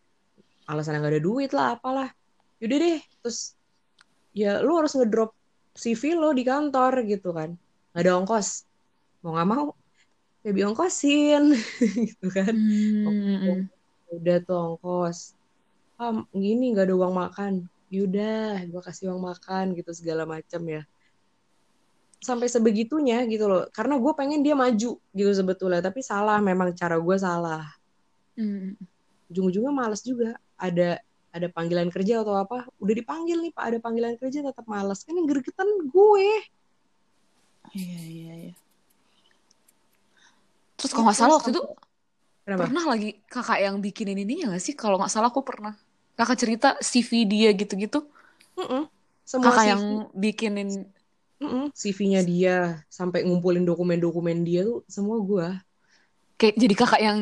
alasan 0.66 0.98
nggak 0.98 1.18
ada 1.18 1.22
duit 1.22 1.50
lah 1.50 1.78
apalah. 1.78 2.10
Yaudah 2.62 2.78
deh 2.78 2.98
terus 3.22 3.58
ya 4.32 4.62
lu 4.62 4.78
harus 4.78 4.94
ngedrop 4.94 5.34
CV 5.72 6.16
lo 6.16 6.36
di 6.36 6.44
kantor 6.44 7.02
gitu 7.08 7.32
kan. 7.32 7.56
Nggak 7.92 8.02
ada 8.02 8.12
ongkos. 8.20 8.48
Mau 9.24 9.34
nggak 9.34 9.48
mau 9.48 9.66
ya 10.42 10.50
diongkosin 10.50 11.54
gitu 12.10 12.26
kan. 12.28 12.54
Hmm. 12.54 13.70
udah 14.12 14.36
tuh 14.44 14.58
ongkos. 14.76 15.34
Ah 15.96 16.12
gini 16.34 16.76
nggak 16.76 16.90
ada 16.90 16.94
uang 16.94 17.14
makan. 17.14 17.52
Yaudah 17.92 18.64
gue 18.68 18.82
kasih 18.82 19.12
uang 19.12 19.22
makan 19.28 19.76
gitu 19.76 19.92
segala 19.92 20.24
macam 20.24 20.62
ya. 20.68 20.82
Sampai 22.22 22.46
sebegitunya 22.46 23.26
gitu 23.26 23.50
loh. 23.50 23.66
Karena 23.74 23.98
gue 23.98 24.12
pengen 24.14 24.40
dia 24.46 24.54
maju 24.54 25.00
gitu 25.00 25.32
sebetulnya. 25.34 25.82
Tapi 25.82 26.00
salah 26.04 26.38
memang 26.38 26.72
cara 26.76 26.96
gue 27.00 27.16
salah. 27.18 27.66
Hmm. 28.32 28.72
ujung-ujungnya 29.28 29.72
males 29.72 30.00
juga 30.04 30.40
ada 30.62 31.02
ada 31.32 31.48
panggilan 31.50 31.90
kerja 31.90 32.22
atau 32.22 32.38
apa 32.38 32.70
udah 32.78 32.94
dipanggil 32.94 33.42
nih 33.42 33.50
pak 33.50 33.64
ada 33.74 33.78
panggilan 33.82 34.14
kerja 34.20 34.46
tetap 34.46 34.62
males 34.70 35.02
kan 35.02 35.18
yang 35.18 35.26
gregetan 35.26 35.66
gue 35.90 36.28
Iya, 37.72 38.00
iya, 38.04 38.32
iya. 38.36 38.54
Terus 40.76 40.92
kalau 40.92 41.08
nggak 41.08 41.18
salah 41.18 41.34
waktu 41.40 41.56
itu 41.56 41.62
kenapa 42.44 42.68
pernah 42.68 42.84
lagi 42.84 43.10
kakak 43.30 43.58
yang 43.64 43.76
bikinin 43.80 44.18
ini 44.18 44.44
ya 44.44 44.52
nggak 44.52 44.60
sih? 44.60 44.74
Kalau 44.76 45.00
nggak 45.00 45.08
salah 45.08 45.32
aku 45.32 45.40
pernah. 45.40 45.72
Kakak 46.12 46.36
cerita 46.36 46.68
CV 46.84 47.24
dia 47.24 47.48
gitu-gitu. 47.56 48.04
Mm-mm. 48.60 48.84
semua 49.24 49.48
Kakak 49.48 49.64
CV, 49.64 49.70
yang 49.72 49.82
bikinin. 50.12 50.68
CV-nya 51.72 52.20
dia 52.22 52.56
sampai 52.86 53.26
ngumpulin 53.26 53.66
dokumen-dokumen 53.66 54.46
dia 54.46 54.62
tuh 54.62 54.86
semua 54.86 55.18
gue 55.18 55.48
Kayak 56.38 56.54
jadi 56.54 56.74
kakak 56.78 57.00
yang 57.02 57.18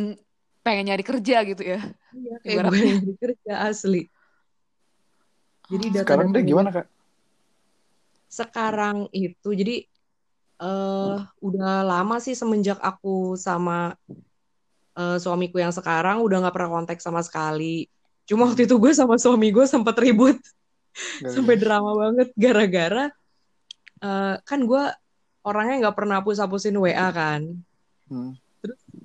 pengen 0.61 0.93
nyari 0.93 1.05
kerja 1.05 1.37
gitu 1.45 1.63
ya. 1.63 1.81
Iya, 2.13 2.35
kayak 2.45 2.55
Ibaratnya. 2.55 2.81
gue 2.81 2.89
yang 2.91 3.19
kerja 3.21 3.55
asli. 3.69 4.03
Jadi 5.71 5.87
Oh. 5.87 5.93
data 5.95 6.03
Sekarang 6.05 6.29
deh 6.35 6.43
gimana 6.43 6.71
kak? 6.75 6.87
Sekarang 8.31 8.97
itu 9.15 9.49
jadi 9.55 9.77
eh 10.61 11.17
udah 11.41 11.75
lama 11.83 12.21
sih 12.21 12.37
semenjak 12.37 12.77
aku 12.83 13.35
sama 13.39 13.97
eh, 14.99 15.17
suamiku 15.17 15.57
yang 15.63 15.73
sekarang 15.73 16.21
udah 16.21 16.37
nggak 16.45 16.55
pernah 16.55 16.71
kontak 16.71 16.99
sama 17.01 17.25
sekali. 17.25 17.89
Cuma 18.29 18.51
waktu 18.51 18.69
itu 18.69 18.77
gue 18.77 18.93
sama 18.93 19.17
suami 19.17 19.51
gue 19.51 19.65
sempat 19.67 19.97
ribut 19.99 20.37
sampai 21.25 21.55
drama 21.57 21.97
banget 21.97 22.29
gara-gara 22.37 23.09
eh, 24.05 24.35
kan 24.45 24.61
gue 24.67 24.83
orangnya 25.41 25.89
nggak 25.89 25.97
pernah 25.97 26.21
hapus-hapusin 26.21 26.77
WA 26.77 27.09
kan. 27.15 27.41
Hmm. 28.11 28.35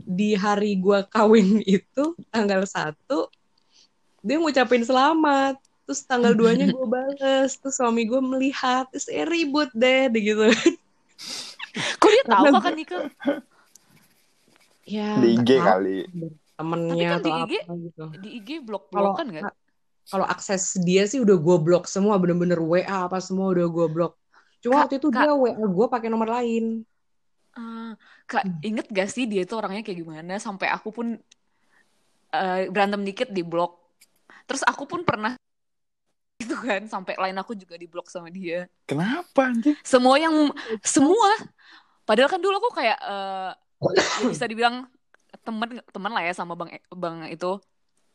Di 0.05 0.37
hari 0.37 0.77
gue 0.77 1.01
kawin 1.09 1.65
itu 1.65 2.13
tanggal 2.29 2.61
1 2.63 2.93
dia 4.25 4.41
ngucapin 4.41 4.81
selamat. 4.81 5.61
Terus 5.85 6.01
tanggal 6.09 6.33
2-nya 6.33 6.73
gue 6.73 6.85
bales. 6.89 7.61
Terus 7.61 7.75
suami 7.77 8.09
gue 8.09 8.17
melihat. 8.17 8.89
Terus 8.89 9.05
eh, 9.13 9.21
ribut 9.21 9.69
deh 9.77 10.09
gitu. 10.09 10.49
Kok 12.01 12.09
dia 12.09 12.23
tahu 12.25 12.45
kakak 12.57 12.73
nikah? 12.73 13.05
ya, 14.97 15.21
Di 15.21 15.27
IG 15.37 15.49
tahu 15.53 15.67
kali. 15.69 15.97
temennya 16.55 16.95
Tapi 16.95 17.03
kan 17.05 17.19
atau 17.19 17.27
di 17.27 17.31
IG 17.37 17.53
apa 17.53 17.73
gitu. 17.77 18.03
Di 18.17 18.29
IG 18.41 18.49
Kalau 18.49 18.65
blok-blokan 18.65 19.27
nggak? 19.29 19.53
kalau 20.05 20.21
akses 20.29 20.77
dia 20.85 21.09
sih 21.09 21.17
udah 21.17 21.33
gue 21.33 21.57
blok 21.65 21.89
semua 21.89 22.21
bener-bener 22.21 22.61
WA 22.61 23.09
apa 23.09 23.17
semua 23.17 23.49
udah 23.49 23.65
gue 23.65 23.87
blok. 23.89 24.13
Cuma 24.61 24.77
Kak, 24.77 24.81
waktu 24.85 24.95
itu 25.01 25.09
Kak. 25.09 25.21
dia 25.25 25.33
WA 25.33 25.57
gue 25.57 25.87
pakai 25.89 26.09
nomor 26.13 26.29
lain. 26.29 26.85
Ah, 27.57 27.97
Kak, 28.25 28.41
Hmm. 28.41 28.57
inget 28.65 28.87
gak 28.89 29.09
sih 29.13 29.29
dia 29.29 29.45
itu 29.45 29.53
orangnya 29.53 29.85
kayak 29.85 29.99
gimana? 30.01 30.33
Sampai 30.41 30.67
aku 30.73 30.89
pun 30.89 31.07
eh, 32.33 32.61
berantem 32.73 33.01
dikit 33.05 33.29
di 33.31 33.41
blok. 33.45 33.77
Terus 34.45 34.61
aku 34.65 34.85
pun 34.85 35.01
pernah 35.05 35.37
gitu 36.41 36.55
kan, 36.59 36.83
sampai 36.89 37.15
lain 37.15 37.37
aku 37.39 37.55
juga 37.55 37.75
di 37.79 37.87
blok 37.87 38.09
sama 38.11 38.29
dia. 38.33 38.67
Kenapa 38.85 39.49
anjing? 39.49 39.77
Semua 39.85 40.15
yang 40.19 40.33
semua. 40.83 41.29
Padahal 42.05 42.29
kan 42.29 42.41
dulu 42.41 42.55
aku 42.61 42.71
kayak 42.77 42.97
ya 43.01 44.29
bisa 44.29 44.45
dibilang 44.45 44.85
teman 45.45 45.81
teman 45.93 46.11
lah 46.13 46.23
ya 46.25 46.33
sama 46.33 46.53
bang 46.57 46.77
bang 46.89 47.15
itu. 47.33 47.57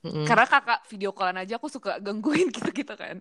Mm-mm. 0.06 0.24
Karena 0.24 0.46
kakak 0.48 0.80
video 0.88 1.11
callan 1.12 1.38
aja 1.42 1.58
aku 1.61 1.68
suka 1.68 2.00
gangguin 2.00 2.48
gitu-gitu 2.56 2.94
kan. 2.96 3.18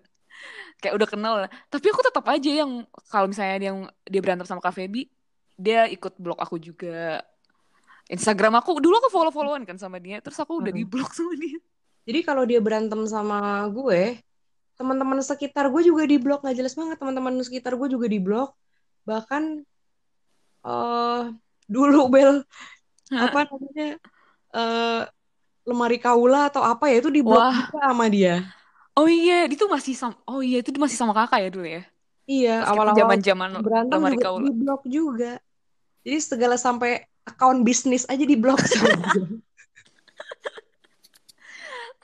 Kayak 0.80 0.94
udah 0.96 1.08
kenal. 1.10 1.34
Tapi 1.68 1.86
aku 1.92 2.02
tetap 2.06 2.26
aja 2.30 2.52
yang 2.64 2.86
kalau 3.12 3.28
misalnya 3.28 3.58
dia 3.60 3.72
dia 4.08 4.22
berantem 4.24 4.48
sama 4.48 4.62
Kak 4.64 4.76
Feby, 4.78 5.10
dia 5.60 5.80
ikut 5.96 6.14
blok 6.24 6.40
aku 6.46 6.56
juga. 6.68 7.24
Instagram 8.10 8.58
aku 8.60 8.82
dulu 8.82 8.96
aku 9.02 9.10
follow-followan 9.14 9.64
kan 9.70 9.78
sama 9.78 9.98
dia, 10.02 10.18
terus 10.24 10.38
aku 10.42 10.54
udah 10.62 10.74
Mm-mm. 10.74 10.80
di 10.80 10.84
blok 10.92 11.10
sama 11.18 11.34
dia. 11.38 11.58
Jadi 12.08 12.20
kalau 12.28 12.44
dia 12.50 12.60
berantem 12.66 13.02
sama 13.06 13.38
gue, 13.70 14.18
teman-teman 14.80 15.20
sekitar 15.30 15.66
gue 15.74 15.82
juga 15.90 16.04
di 16.12 16.18
blok 16.24 16.40
nggak 16.44 16.58
jelas 16.60 16.74
banget. 16.80 16.98
Teman-teman 17.02 17.34
sekitar 17.48 17.74
gue 17.80 17.88
juga 17.96 18.08
di 18.10 18.20
blok. 18.22 18.50
Bahkan 19.10 19.44
eh 20.68 21.20
dulu 21.74 21.98
Bel 22.14 22.32
apa 23.26 23.40
namanya 23.50 23.86
eh 24.58 25.02
lemari 25.70 25.98
kaula 26.06 26.38
atau 26.50 26.64
apa 26.72 26.86
ya 26.92 26.96
itu 27.02 27.10
di 27.18 27.22
blok 27.28 27.46
Wah. 27.46 27.56
juga 27.58 27.78
sama 27.90 28.06
dia. 28.16 28.32
Oh 28.98 29.08
iya, 29.16 29.34
itu 29.54 29.66
masih 29.76 29.94
sama 30.02 30.16
Oh 30.30 30.40
iya, 30.48 30.56
itu 30.62 30.70
masih 30.84 30.98
sama 31.02 31.14
kakak 31.18 31.40
ya 31.44 31.50
dulu 31.56 31.68
ya. 31.76 31.80
Iya, 32.32 32.50
awal-awal 32.70 32.94
zaman-zaman 32.98 33.52
berantem 33.64 34.02
lemari 34.02 34.16
juga 34.16 34.24
kaula. 34.24 34.48
di 34.48 34.50
blok 34.60 34.82
juga. 34.96 35.26
Jadi 36.10 36.26
segala 36.26 36.58
sampai 36.58 37.06
akun 37.22 37.62
bisnis 37.62 38.10
aja 38.10 38.26
di 38.26 38.34
blok. 38.34 38.58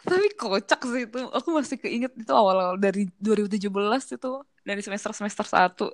Tapi 0.05 0.27
kocak 0.37 0.85
sih 0.85 1.09
itu. 1.09 1.25
Aku 1.33 1.49
masih 1.49 1.81
keinget 1.81 2.13
itu 2.13 2.29
awal-awal 2.29 2.77
dari 2.77 3.09
2017 3.17 3.65
itu 4.13 4.31
dari 4.61 4.81
semester-semester 4.85 5.41
1. 5.49 5.89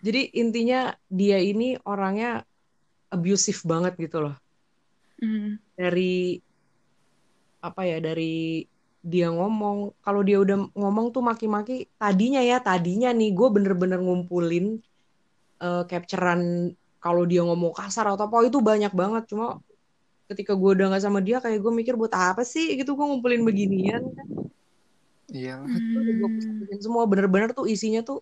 Jadi 0.00 0.32
intinya 0.40 0.96
dia 1.12 1.36
ini 1.36 1.76
orangnya 1.84 2.48
abusive 3.12 3.60
banget 3.68 4.00
gitu 4.00 4.24
loh. 4.24 4.36
Hmm. 5.20 5.60
Dari 5.76 6.40
apa 7.60 7.84
ya, 7.84 8.00
dari 8.00 8.64
dia 9.04 9.28
ngomong, 9.28 10.00
kalau 10.00 10.24
dia 10.24 10.40
udah 10.40 10.72
ngomong 10.72 11.12
tuh 11.12 11.20
maki-maki, 11.20 11.92
tadinya 12.00 12.40
ya, 12.40 12.56
tadinya 12.64 13.12
nih 13.12 13.36
gue 13.36 13.48
bener-bener 13.52 14.00
ngumpulin 14.00 14.80
eh, 15.60 15.84
capturean 15.84 16.72
kalau 17.08 17.24
dia 17.24 17.40
ngomong 17.40 17.72
kasar 17.72 18.04
atau 18.12 18.28
apa 18.28 18.44
itu 18.44 18.60
banyak 18.60 18.92
banget. 18.92 19.24
Cuma 19.32 19.64
ketika 20.28 20.52
gue 20.52 20.70
udah 20.76 20.92
nggak 20.92 21.00
sama 21.00 21.24
dia, 21.24 21.40
kayak 21.40 21.56
gue 21.56 21.72
mikir 21.72 21.96
buat 21.96 22.12
apa 22.12 22.44
sih 22.44 22.76
gitu 22.76 22.92
gue 22.92 23.06
ngumpulin 23.08 23.48
beginian. 23.48 24.04
Iya. 25.32 25.64
Udah 25.64 26.14
gue 26.68 26.78
semua 26.84 27.08
bener-bener 27.08 27.56
tuh 27.56 27.64
isinya 27.64 28.04
tuh 28.04 28.20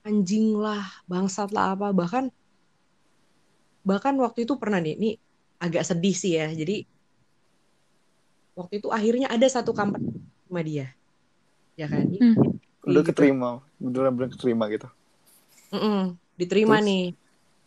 anjing 0.00 0.56
lah, 0.56 0.88
bangsat 1.04 1.52
lah 1.52 1.76
apa 1.76 1.92
bahkan 1.92 2.32
bahkan 3.84 4.16
waktu 4.16 4.48
itu 4.48 4.56
pernah 4.56 4.80
nih, 4.80 4.96
ini 4.96 5.10
agak 5.60 5.84
sedih 5.84 6.16
sih 6.16 6.40
ya. 6.40 6.48
Jadi 6.48 6.88
waktu 8.56 8.80
itu 8.80 8.88
akhirnya 8.88 9.28
ada 9.28 9.44
satu 9.46 9.76
company 9.76 10.10
sama 10.48 10.60
dia, 10.64 10.96
ya 11.76 11.86
kan? 11.92 12.08
Hmm. 12.08 12.34
gitu. 12.88 13.04
keterima. 13.12 13.60
Beneran 13.76 14.16
bener 14.16 14.30
keterima 14.32 14.64
gitu. 14.72 14.88
Mm-mm, 15.74 16.14
diterima 16.38 16.78
Terus? 16.78 16.86
nih, 16.88 17.04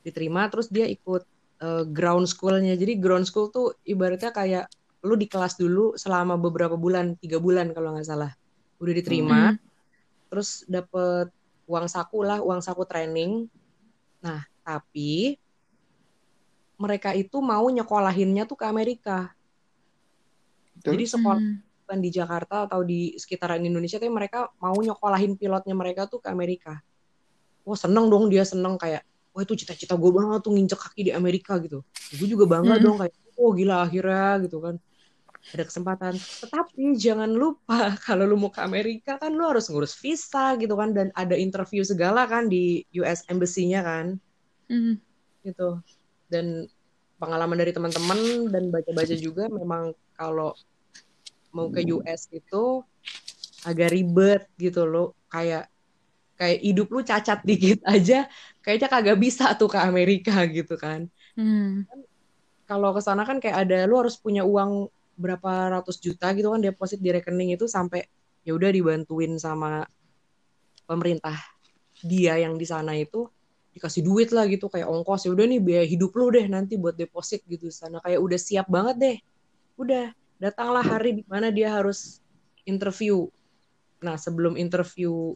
diterima 0.06 0.48
terus 0.48 0.72
dia 0.72 0.88
ikut 0.88 1.24
eh, 1.60 1.84
ground 1.92 2.26
school-nya. 2.30 2.76
Jadi 2.80 2.96
ground 3.00 3.28
school 3.28 3.52
tuh 3.52 3.76
ibaratnya 3.84 4.32
kayak 4.32 4.66
lu 5.04 5.16
di 5.16 5.28
kelas 5.28 5.56
dulu 5.56 5.96
selama 5.96 6.36
beberapa 6.36 6.76
bulan, 6.76 7.16
tiga 7.20 7.40
bulan 7.40 7.72
kalau 7.72 7.96
nggak 7.96 8.08
salah. 8.08 8.32
Udah 8.80 8.94
diterima, 8.96 9.52
Hmm. 9.52 9.60
terus 10.32 10.64
dapet 10.68 11.32
uang 11.68 11.88
saku 11.88 12.24
lah, 12.24 12.40
uang 12.44 12.60
saku 12.64 12.84
training. 12.84 13.48
Nah, 14.24 14.44
tapi 14.64 15.40
mereka 16.80 17.12
itu 17.12 17.44
mau 17.44 17.68
nyekolahinnya 17.68 18.48
tuh 18.48 18.56
ke 18.56 18.66
Amerika. 18.68 19.36
Jadi 20.80 21.04
Terus? 21.04 21.12
sekolah 21.20 21.44
Hmm. 21.44 21.60
bukan 21.60 22.00
di 22.00 22.10
Jakarta 22.12 22.56
atau 22.72 22.80
di 22.88 23.20
sekitaran 23.20 23.60
Indonesia, 23.60 24.00
tapi 24.00 24.12
mereka 24.12 24.48
mau 24.64 24.76
nyekolahin 24.80 25.36
pilotnya 25.36 25.76
mereka 25.76 26.08
tuh 26.08 26.24
ke 26.24 26.32
Amerika. 26.32 26.80
Wah 27.68 27.76
seneng 27.76 28.08
dong 28.08 28.32
dia 28.32 28.48
seneng 28.48 28.80
kayak, 28.80 29.04
wah 29.34 29.42
itu 29.46 29.54
cita-cita 29.56 29.94
gue 29.96 30.12
banget 30.12 30.40
tuh 30.42 30.52
nginjek 30.56 30.80
kaki 30.80 31.02
di 31.08 31.12
Amerika 31.14 31.58
gitu. 31.62 31.82
Gue 32.18 32.28
juga 32.28 32.46
bangga 32.50 32.76
Hmm. 32.78 32.84
dong 32.84 32.98
kayak, 33.02 33.14
oh 33.40 33.52
gila 33.54 33.86
akhirnya 33.86 34.44
gitu 34.46 34.60
kan. 34.62 34.76
ada 35.50 35.66
kesempatan. 35.66 36.14
Tetapi 36.14 36.94
jangan 36.94 37.32
lupa 37.34 37.78
kalau 38.06 38.28
lu 38.30 38.38
mau 38.38 38.54
ke 38.54 38.62
Amerika 38.62 39.18
kan 39.18 39.34
lu 39.34 39.42
harus 39.50 39.66
ngurus 39.72 39.98
visa 39.98 40.54
gitu 40.62 40.78
kan 40.78 40.94
dan 40.94 41.10
ada 41.18 41.34
interview 41.34 41.82
segala 41.82 42.30
kan 42.30 42.46
di 42.46 42.86
US 42.94 43.26
Embassy-nya 43.26 43.82
kan 43.82 44.06
Hmm. 44.70 45.02
gitu. 45.42 45.82
Dan 46.30 46.70
pengalaman 47.18 47.58
dari 47.58 47.74
teman-teman 47.74 48.20
dan 48.54 48.70
baca-baca 48.70 49.16
juga 49.18 49.50
memang 49.50 49.90
kalau 50.14 50.54
mau 51.50 51.66
ke 51.68 51.82
US 51.90 52.30
itu 52.30 52.86
agak 53.66 53.90
ribet 53.90 54.46
gitu 54.56 54.86
loh 54.86 55.18
kayak 55.28 55.66
kayak 56.38 56.60
hidup 56.62 56.88
lu 56.94 57.02
cacat 57.02 57.42
dikit 57.42 57.82
aja 57.90 58.30
kayaknya 58.70 58.86
kagak 58.86 59.18
bisa 59.18 59.58
tuh 59.58 59.66
ke 59.66 59.82
Amerika 59.82 60.38
gitu 60.62 60.78
kan. 60.78 61.10
Hmm. 61.34 61.90
kalau 62.70 62.94
ke 62.94 63.02
sana 63.02 63.26
kan 63.26 63.42
kayak 63.42 63.66
ada 63.66 63.90
lu 63.90 63.98
harus 63.98 64.14
punya 64.22 64.46
uang 64.46 64.94
berapa 65.18 65.74
ratus 65.74 65.98
juta 65.98 66.30
gitu 66.38 66.54
kan 66.54 66.62
deposit 66.62 67.02
di 67.02 67.10
rekening 67.10 67.58
itu 67.58 67.66
sampai 67.66 68.06
ya 68.46 68.54
udah 68.54 68.70
dibantuin 68.70 69.34
sama 69.42 69.90
pemerintah 70.86 71.34
dia 72.06 72.38
yang 72.38 72.62
di 72.62 72.70
sana 72.70 72.94
itu 72.94 73.26
dikasih 73.74 74.06
duit 74.06 74.30
lah 74.30 74.46
gitu 74.46 74.70
kayak 74.70 74.86
ongkos. 74.86 75.26
Ya 75.26 75.32
udah 75.34 75.46
nih 75.50 75.62
biaya 75.62 75.86
hidup 75.86 76.14
lu 76.14 76.30
deh 76.30 76.46
nanti 76.46 76.78
buat 76.78 76.94
deposit 76.94 77.42
gitu 77.50 77.70
sana. 77.74 77.98
Kayak 78.06 78.20
udah 78.22 78.40
siap 78.40 78.68
banget 78.70 78.96
deh. 78.98 79.18
Udah 79.78 80.14
datanglah 80.38 80.86
hari 80.86 81.22
di 81.22 81.24
mana 81.26 81.50
dia 81.50 81.74
harus 81.74 82.22
interview. 82.66 83.30
Nah 84.02 84.16
sebelum 84.16 84.56
interview 84.56 85.36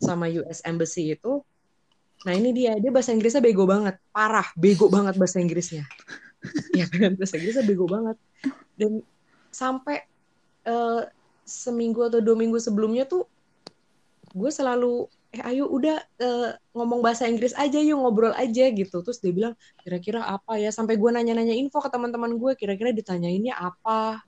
sama 0.00 0.28
US 0.30 0.60
Embassy 0.64 1.16
itu 1.16 1.42
nah 2.24 2.32
ini 2.34 2.50
dia. 2.56 2.72
Dia 2.80 2.90
bahasa 2.90 3.12
Inggrisnya 3.12 3.44
bego 3.44 3.64
banget. 3.68 4.00
Parah. 4.10 4.48
Bego 4.56 4.88
banget 4.88 5.14
bahasa 5.16 5.38
Inggrisnya. 5.40 5.84
Ya 6.76 6.84
kan? 6.84 7.16
Bahasa 7.16 7.40
Inggrisnya 7.40 7.64
bego 7.64 7.88
banget. 7.88 8.20
Dan 8.76 9.00
sampai 9.48 10.04
eh, 10.68 11.02
seminggu 11.44 12.04
atau 12.04 12.20
dua 12.20 12.36
minggu 12.36 12.60
sebelumnya 12.60 13.08
tuh 13.08 13.24
gue 14.34 14.50
selalu 14.52 15.08
eh 15.32 15.40
ayo 15.40 15.70
udah 15.72 15.96
eh, 16.20 16.50
ngomong 16.76 17.00
bahasa 17.00 17.24
Inggris 17.24 17.56
aja 17.56 17.80
yuk 17.80 17.96
ngobrol 17.96 18.36
aja 18.36 18.68
gitu. 18.68 19.00
Terus 19.00 19.24
dia 19.24 19.32
bilang 19.32 19.54
kira-kira 19.80 20.20
apa 20.28 20.60
ya? 20.60 20.68
Sampai 20.68 21.00
gue 21.00 21.10
nanya-nanya 21.12 21.56
info 21.56 21.80
ke 21.80 21.88
teman-teman 21.88 22.36
gue 22.36 22.52
kira-kira 22.60 22.92
ditanyainnya 22.92 23.56
apa? 23.56 24.20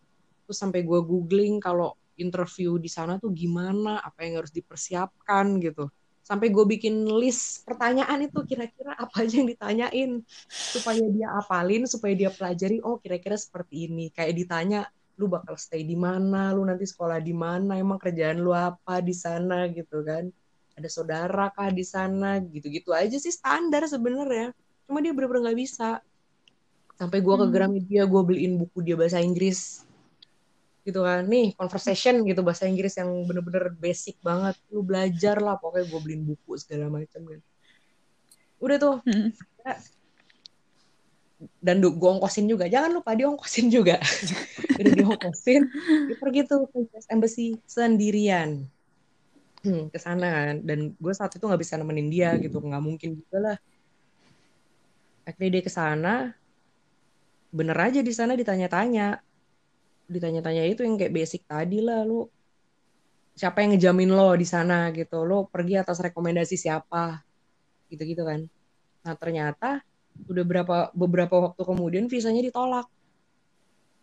Terus 0.48 0.56
sampai 0.56 0.86
gue 0.88 1.00
googling 1.04 1.60
kalau 1.60 1.92
interview 2.16 2.80
di 2.80 2.88
sana 2.88 3.20
tuh 3.20 3.30
gimana 3.30 4.00
apa 4.00 4.24
yang 4.24 4.40
harus 4.40 4.52
dipersiapkan 4.52 5.60
gitu 5.60 5.92
sampai 6.26 6.50
gue 6.50 6.66
bikin 6.66 7.06
list 7.22 7.62
pertanyaan 7.62 8.26
itu 8.26 8.42
kira-kira 8.42 8.98
apa 8.98 9.22
aja 9.22 9.38
yang 9.38 9.46
ditanyain 9.46 10.10
supaya 10.50 10.98
dia 11.06 11.30
apalin 11.38 11.86
supaya 11.86 12.18
dia 12.18 12.34
pelajari 12.34 12.82
oh 12.82 12.98
kira-kira 12.98 13.38
seperti 13.38 13.86
ini. 13.86 14.10
Kayak 14.10 14.34
ditanya 14.34 14.80
lu 15.14 15.30
bakal 15.30 15.54
stay 15.54 15.86
di 15.86 15.94
mana? 15.94 16.50
Lu 16.50 16.66
nanti 16.66 16.82
sekolah 16.82 17.22
di 17.22 17.30
mana? 17.30 17.78
Emang 17.78 18.02
kerjaan 18.02 18.42
lu 18.42 18.50
apa 18.50 18.98
di 18.98 19.14
sana? 19.14 19.70
Gitu 19.70 20.02
kan. 20.02 20.26
Ada 20.74 20.90
saudara 20.90 21.46
kah 21.54 21.70
di 21.70 21.86
sana? 21.86 22.42
Gitu-gitu 22.42 22.90
aja 22.90 23.14
sih 23.14 23.30
standar 23.30 23.86
sebenarnya. 23.86 24.50
Cuma 24.90 24.98
dia 24.98 25.14
bener-bener 25.14 25.54
nggak 25.54 25.58
bisa. 25.62 26.02
Sampai 26.98 27.22
gue 27.22 27.34
ke 27.38 27.46
Hmm. 27.46 27.54
Gramedia 27.54 28.02
gue 28.02 28.22
beliin 28.26 28.58
buku 28.58 28.82
dia 28.82 28.98
bahasa 28.98 29.22
Inggris 29.22 29.85
gitu 30.86 31.02
kan. 31.02 31.26
Nih 31.26 31.50
conversation 31.58 32.22
gitu 32.22 32.46
bahasa 32.46 32.70
Inggris 32.70 32.94
yang 32.94 33.10
bener-bener 33.26 33.74
basic 33.74 34.22
banget. 34.22 34.54
Lu 34.70 34.86
belajar 34.86 35.42
lah 35.42 35.58
pokoknya 35.58 35.84
gue 35.90 36.00
beliin 36.00 36.22
buku 36.22 36.54
segala 36.54 36.86
macam 36.86 37.26
kan. 37.26 37.40
Udah 38.62 38.76
tuh. 38.78 38.96
Hmm. 39.02 39.30
dan 41.60 41.84
gue 41.84 41.92
ongkosin 41.92 42.48
juga. 42.48 42.64
Jangan 42.64 42.96
lupa 42.96 43.12
diongkosin 43.12 43.68
juga. 43.68 44.00
Udah 44.80 44.92
diongkosin. 44.96 45.68
Dia 46.08 46.16
pergi 46.16 46.40
tuh 46.48 46.64
ke 46.72 46.88
US 46.88 47.06
Embassy 47.12 47.60
sendirian. 47.68 48.64
Hmm, 49.60 49.92
ke 49.92 49.98
sana 50.00 50.32
kan. 50.32 50.54
Dan 50.64 50.96
gue 50.96 51.12
saat 51.12 51.36
itu 51.36 51.44
nggak 51.44 51.60
bisa 51.60 51.76
nemenin 51.76 52.08
dia 52.08 52.32
gitu. 52.40 52.56
Nggak 52.56 52.80
mungkin 52.80 53.20
juga 53.20 53.36
lah. 53.36 53.56
Akhirnya 55.28 55.60
dia 55.60 55.62
ke 55.66 55.72
sana. 55.74 56.32
Bener 57.52 57.76
aja 57.76 58.00
di 58.00 58.12
sana 58.16 58.32
ditanya-tanya 58.32 59.20
ditanya-tanya 60.06 60.62
itu 60.70 60.86
yang 60.86 60.94
kayak 60.94 61.14
basic 61.14 61.42
tadi 61.46 61.82
lah 61.82 62.06
lu 62.06 62.30
siapa 63.36 63.60
yang 63.60 63.76
ngejamin 63.76 64.10
lo 64.16 64.32
di 64.32 64.48
sana 64.48 64.88
gitu? 64.96 65.22
Lo 65.22 65.44
pergi 65.46 65.76
atas 65.76 66.00
rekomendasi 66.00 66.56
siapa? 66.56 67.20
Gitu-gitu 67.92 68.24
kan. 68.24 68.48
Nah 69.04 69.14
ternyata 69.14 69.84
udah 70.24 70.44
berapa 70.48 70.76
beberapa 70.96 71.36
waktu 71.36 71.62
kemudian 71.62 72.08
visanya 72.08 72.40
ditolak. 72.40 72.88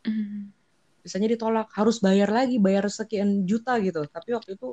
Hmm. 0.03 0.53
visanya 1.03 1.35
ditolak. 1.35 1.67
Harus 1.75 1.99
bayar 1.99 2.31
lagi 2.31 2.61
bayar 2.61 2.87
sekian 2.87 3.43
juta 3.43 3.75
gitu. 3.81 4.07
Tapi 4.07 4.29
waktu 4.37 4.55
itu 4.55 4.71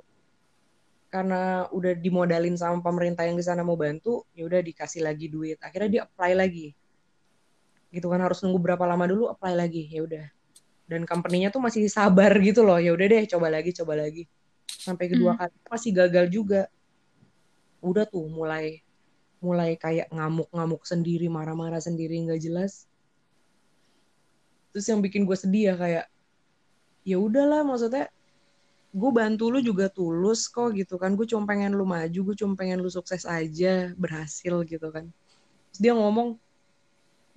karena 1.10 1.66
udah 1.74 1.98
dimodalin 1.98 2.54
sama 2.54 2.78
pemerintah 2.78 3.26
yang 3.26 3.34
di 3.34 3.42
sana 3.42 3.66
mau 3.66 3.74
bantu 3.74 4.22
ya 4.38 4.46
udah 4.46 4.62
dikasih 4.62 5.02
lagi 5.02 5.26
duit. 5.26 5.58
Akhirnya 5.58 5.88
dia 5.90 6.02
apply 6.06 6.38
lagi. 6.38 6.70
Gitu 7.90 8.06
kan 8.06 8.22
harus 8.22 8.38
nunggu 8.46 8.62
berapa 8.62 8.84
lama 8.86 9.10
dulu 9.10 9.26
apply 9.26 9.58
lagi. 9.58 9.90
Ya 9.90 10.06
udah 10.06 10.24
dan 10.90 11.06
company-nya 11.06 11.54
tuh 11.54 11.62
masih 11.62 11.86
sabar 11.86 12.34
gitu 12.42 12.66
loh. 12.66 12.82
Ya 12.82 12.90
udah 12.90 13.06
deh 13.06 13.22
coba 13.30 13.46
lagi 13.46 13.70
coba 13.70 13.94
lagi. 13.94 14.26
Sampai 14.66 15.06
kedua 15.06 15.38
Hmm. 15.38 15.46
kali 15.46 15.54
masih 15.70 15.90
gagal 15.94 16.26
juga. 16.34 16.66
Udah 17.78 18.04
tuh 18.10 18.26
mulai 18.26 18.82
mulai 19.38 19.78
kayak 19.78 20.10
ngamuk-ngamuk 20.12 20.82
sendiri 20.84 21.30
marah-marah 21.30 21.78
sendiri 21.78 22.18
nggak 22.26 22.42
jelas. 22.42 22.90
Terus 24.74 24.86
yang 24.90 24.98
bikin 24.98 25.22
gue 25.22 25.38
sedih 25.38 25.72
ya 25.72 25.74
kayak 25.78 26.06
ya 27.06 27.16
udahlah 27.16 27.64
maksudnya 27.64 28.10
gue 28.90 29.10
bantu 29.14 29.48
lu 29.54 29.62
juga 29.62 29.86
tulus 29.86 30.50
kok 30.50 30.74
gitu 30.74 30.98
kan. 30.98 31.14
Gue 31.14 31.24
cuma 31.24 31.46
pengen 31.46 31.72
lu 31.78 31.86
maju 31.86 32.20
gue 32.34 32.36
cuma 32.36 32.58
pengen 32.58 32.82
lu 32.82 32.90
sukses 32.90 33.22
aja 33.24 33.94
berhasil 33.94 34.54
gitu 34.66 34.90
kan. 34.90 35.06
Terus 35.70 35.80
dia 35.80 35.94
ngomong 35.94 36.34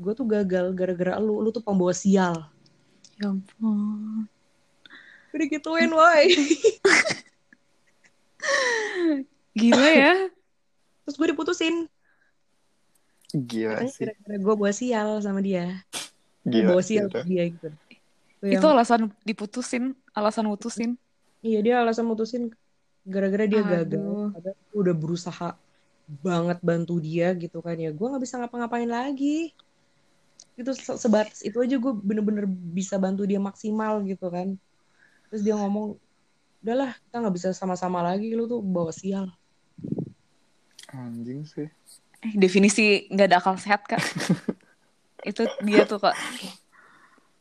gue 0.01 0.13
tuh 0.17 0.25
gagal 0.25 0.73
gara-gara 0.73 1.21
lu 1.21 1.37
lu 1.39 1.53
tuh 1.53 1.61
pembawa 1.61 1.93
sial 1.93 2.49
Ya 3.23 3.31
ampun. 3.31 4.27
udah 5.31 5.47
gituin 5.47 5.89
woi 5.89 6.27
Gila 9.53 9.87
ya. 9.89 10.13
terus 11.03 11.15
gue 11.15 11.27
diputusin 11.29 11.75
Gila 13.31 13.79
katanya 13.79 13.89
sih. 13.89 14.03
gara-gara 14.05 14.37
gue 14.37 14.53
bawa 14.55 14.71
sial 14.71 15.09
sama 15.19 15.39
dia 15.39 15.81
Gila. 16.43 16.75
bawa 16.75 16.81
sial 16.83 17.07
ke 17.07 17.23
dia 17.23 17.43
gitu 17.47 17.69
Itu 18.43 18.59
yang- 18.59 18.75
alasan 18.75 19.01
diputusin, 19.23 19.83
alasan 20.11 20.45
mutusin. 20.45 20.99
iya 21.39 21.59
dia 21.59 21.79
alasan 21.79 22.03
mutusin 22.03 22.51
gara-gara 23.03 23.43
dia 23.43 23.63
gagal 23.63 23.99
Aduh. 23.99 24.29
padahal 24.31 24.57
gue 24.59 24.79
udah 24.79 24.95
berusaha 24.95 25.49
banget 26.19 26.59
bantu 26.59 26.99
dia 26.99 27.31
gitu 27.33 27.57
kan 27.57 27.75
ya 27.75 27.89
gue 27.89 28.03
nggak 28.05 28.21
bisa 28.21 28.35
ngapa-ngapain 28.37 28.87
lagi 28.87 29.55
itu 30.53 30.71
se- 30.77 30.99
sebatas 30.99 31.41
itu 31.41 31.57
aja 31.57 31.75
gue 31.77 31.93
bener-bener 31.93 32.45
bisa 32.47 32.97
bantu 33.01 33.25
dia 33.25 33.41
maksimal 33.41 34.05
gitu 34.05 34.29
kan 34.29 34.53
terus 35.29 35.41
dia 35.41 35.57
ngomong 35.57 35.97
udahlah 36.61 36.93
kita 37.09 37.15
nggak 37.19 37.35
bisa 37.35 37.49
sama-sama 37.51 38.05
lagi 38.05 38.31
lu 38.37 38.45
tuh 38.45 38.61
bawa 38.61 38.93
sial 38.93 39.27
Anjing 40.93 41.41
sih. 41.49 41.65
Eh, 42.21 42.33
definisi 42.37 43.09
nggak 43.09 43.27
ada 43.33 43.37
akal 43.41 43.57
sehat, 43.57 43.81
Kak. 43.89 43.97
Itu 45.33 45.41
dia 45.65 45.89
tuh, 45.89 45.97
Kak. 45.97 46.13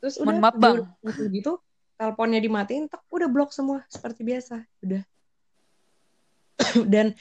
terus 0.00 0.16
Mohon 0.18 0.26
udah 0.26 0.40
maaf, 0.40 0.56
Bang. 0.56 0.76
gitu 1.04 1.22
gitu 1.30 1.52
teleponnya 1.94 2.42
dimatiin 2.42 2.90
tak 2.90 3.06
udah 3.14 3.30
blok 3.30 3.54
semua 3.54 3.86
seperti 3.86 4.26
biasa 4.26 4.66
udah 4.82 5.02
dan 6.92 7.14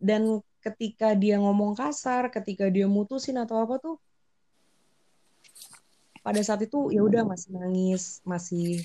dan 0.00 0.40
ketika 0.64 1.12
dia 1.12 1.36
ngomong 1.36 1.76
kasar 1.76 2.32
ketika 2.32 2.72
dia 2.72 2.88
mutusin 2.88 3.36
atau 3.36 3.60
apa 3.60 3.76
tuh 3.76 4.00
pada 6.26 6.42
saat 6.42 6.66
itu 6.66 6.90
ya 6.90 7.06
udah 7.06 7.22
masih 7.22 7.54
nangis 7.54 8.18
masih 8.26 8.82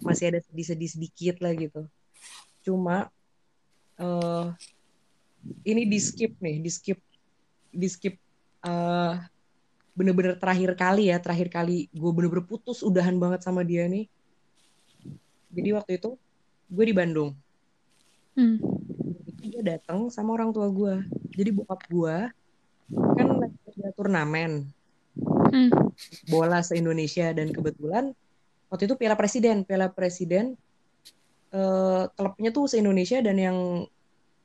masih 0.00 0.32
ada 0.32 0.40
sedih-sedih 0.40 0.88
sedikit 0.88 1.36
lah 1.44 1.52
gitu. 1.52 1.84
Cuma 2.64 3.12
eh 4.00 4.46
ini 5.68 5.84
di 5.84 6.00
skip 6.00 6.40
nih 6.40 6.64
di 6.64 6.70
skip 6.72 6.96
di 7.68 7.88
skip 7.92 8.16
eh 8.64 9.14
bener-bener 9.92 10.40
terakhir 10.40 10.72
kali 10.72 11.12
ya 11.12 11.20
terakhir 11.20 11.52
kali 11.52 11.92
gue 11.92 12.10
bener-bener 12.16 12.48
putus 12.48 12.80
udahan 12.80 13.20
banget 13.20 13.44
sama 13.44 13.60
dia 13.68 13.84
nih. 13.84 14.08
Jadi 15.52 15.68
waktu 15.76 16.00
itu 16.00 16.16
gue 16.72 16.84
di 16.88 16.96
Bandung. 16.96 17.36
Hmm. 18.38 18.56
dia 19.42 19.74
datang 19.74 20.06
sama 20.14 20.38
orang 20.38 20.54
tua 20.54 20.70
gue 20.70 21.02
jadi 21.34 21.50
bokap 21.50 21.90
gue 21.90 22.16
kan 23.18 23.26
lagi 23.34 23.58
ada 23.82 23.90
turnamen 23.98 24.70
Hmm. 25.48 25.72
bola 26.28 26.60
se 26.60 26.76
Indonesia 26.76 27.32
dan 27.32 27.48
kebetulan 27.50 28.12
waktu 28.68 28.84
itu 28.84 28.94
Piala 29.00 29.16
Presiden. 29.16 29.64
Piala 29.64 29.88
Presiden 29.88 30.54
eh, 31.52 32.04
klubnya 32.12 32.50
tuh 32.52 32.68
se 32.68 32.76
Indonesia 32.76 33.18
dan 33.24 33.36
yang 33.40 33.58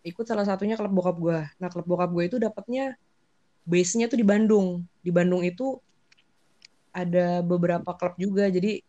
ikut 0.03 0.25
salah 0.27 0.43
satunya 0.43 0.75
klub 0.75 0.91
bokap 0.91 1.15
gue 1.15 1.39
nah 1.63 1.71
klub 1.71 1.87
bokap 1.87 2.11
gue 2.11 2.23
itu 2.27 2.37
dapatnya 2.39 2.99
base-nya 3.63 4.11
tuh 4.11 4.19
di 4.19 4.27
Bandung. 4.27 4.83
Di 4.99 5.11
Bandung 5.11 5.41
itu 5.43 5.79
ada 6.93 7.41
beberapa 7.41 7.95
klub 7.95 8.15
juga. 8.19 8.47
Jadi 8.51 8.83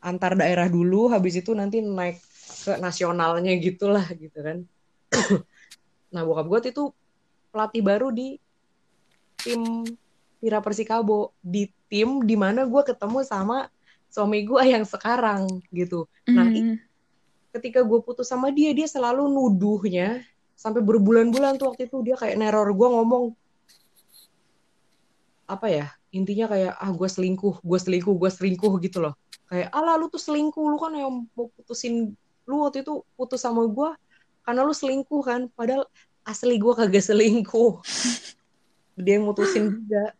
antar 0.00 0.32
daerah 0.38 0.70
dulu 0.70 1.12
habis 1.12 1.36
itu 1.36 1.52
nanti 1.52 1.84
naik 1.84 2.16
ke 2.64 2.72
nasionalnya 2.80 3.52
gitulah 3.60 4.06
gitu 4.16 4.38
kan. 4.40 4.58
Nah 6.10 6.26
bokap 6.26 6.46
gue 6.50 6.74
itu 6.74 6.90
pelatih 7.54 7.86
baru 7.86 8.10
di 8.10 8.34
tim 9.38 9.86
Tira 10.40 10.64
Persikabo 10.64 11.36
di 11.44 11.68
tim 11.92 12.24
di 12.24 12.34
mana 12.34 12.64
gue 12.64 12.82
ketemu 12.82 13.20
sama 13.22 13.68
suami 14.08 14.42
gue 14.42 14.62
yang 14.64 14.82
sekarang 14.88 15.60
gitu. 15.70 16.08
Nah 16.26 16.48
Hmm. 16.48 16.80
ketika 17.54 17.82
gue 17.84 17.98
putus 18.00 18.30
sama 18.30 18.48
dia 18.50 18.72
dia 18.72 18.86
selalu 18.88 19.28
nuduhnya 19.28 20.22
sampai 20.56 20.80
berbulan-bulan 20.80 21.60
tuh 21.60 21.72
waktu 21.72 21.86
itu. 21.86 22.00
Dia 22.02 22.16
kayak 22.16 22.40
neror. 22.40 22.68
Gue 22.72 22.88
ngomong 22.88 23.24
apa 25.50 25.66
ya 25.66 25.86
intinya 26.14 26.46
kayak 26.46 26.78
ah 26.78 26.90
gue 26.94 27.08
selingkuh 27.10 27.58
gue 27.58 27.78
selingkuh 27.78 28.14
gue 28.14 28.30
selingkuh 28.30 28.72
gitu 28.82 28.98
loh. 29.02 29.14
Kayak 29.50 29.68
ala 29.74 29.98
lu 29.98 30.06
tuh 30.06 30.22
selingkuh 30.22 30.62
lu 30.62 30.78
kan 30.78 30.94
yang 30.94 31.26
mau 31.34 31.50
putusin 31.58 32.14
lu 32.46 32.54
waktu 32.66 32.82
itu 32.86 33.02
putus 33.14 33.42
sama 33.42 33.66
gue 33.66 33.90
karena 34.46 34.62
lu 34.62 34.74
selingkuh 34.74 35.22
kan 35.22 35.50
padahal 35.52 35.86
asli 36.24 36.56
gue 36.56 36.72
kagak 36.72 37.02
selingkuh. 37.02 37.82
Dia 39.04 39.18
yang 39.18 39.26
mutusin 39.26 39.74
juga 39.74 40.14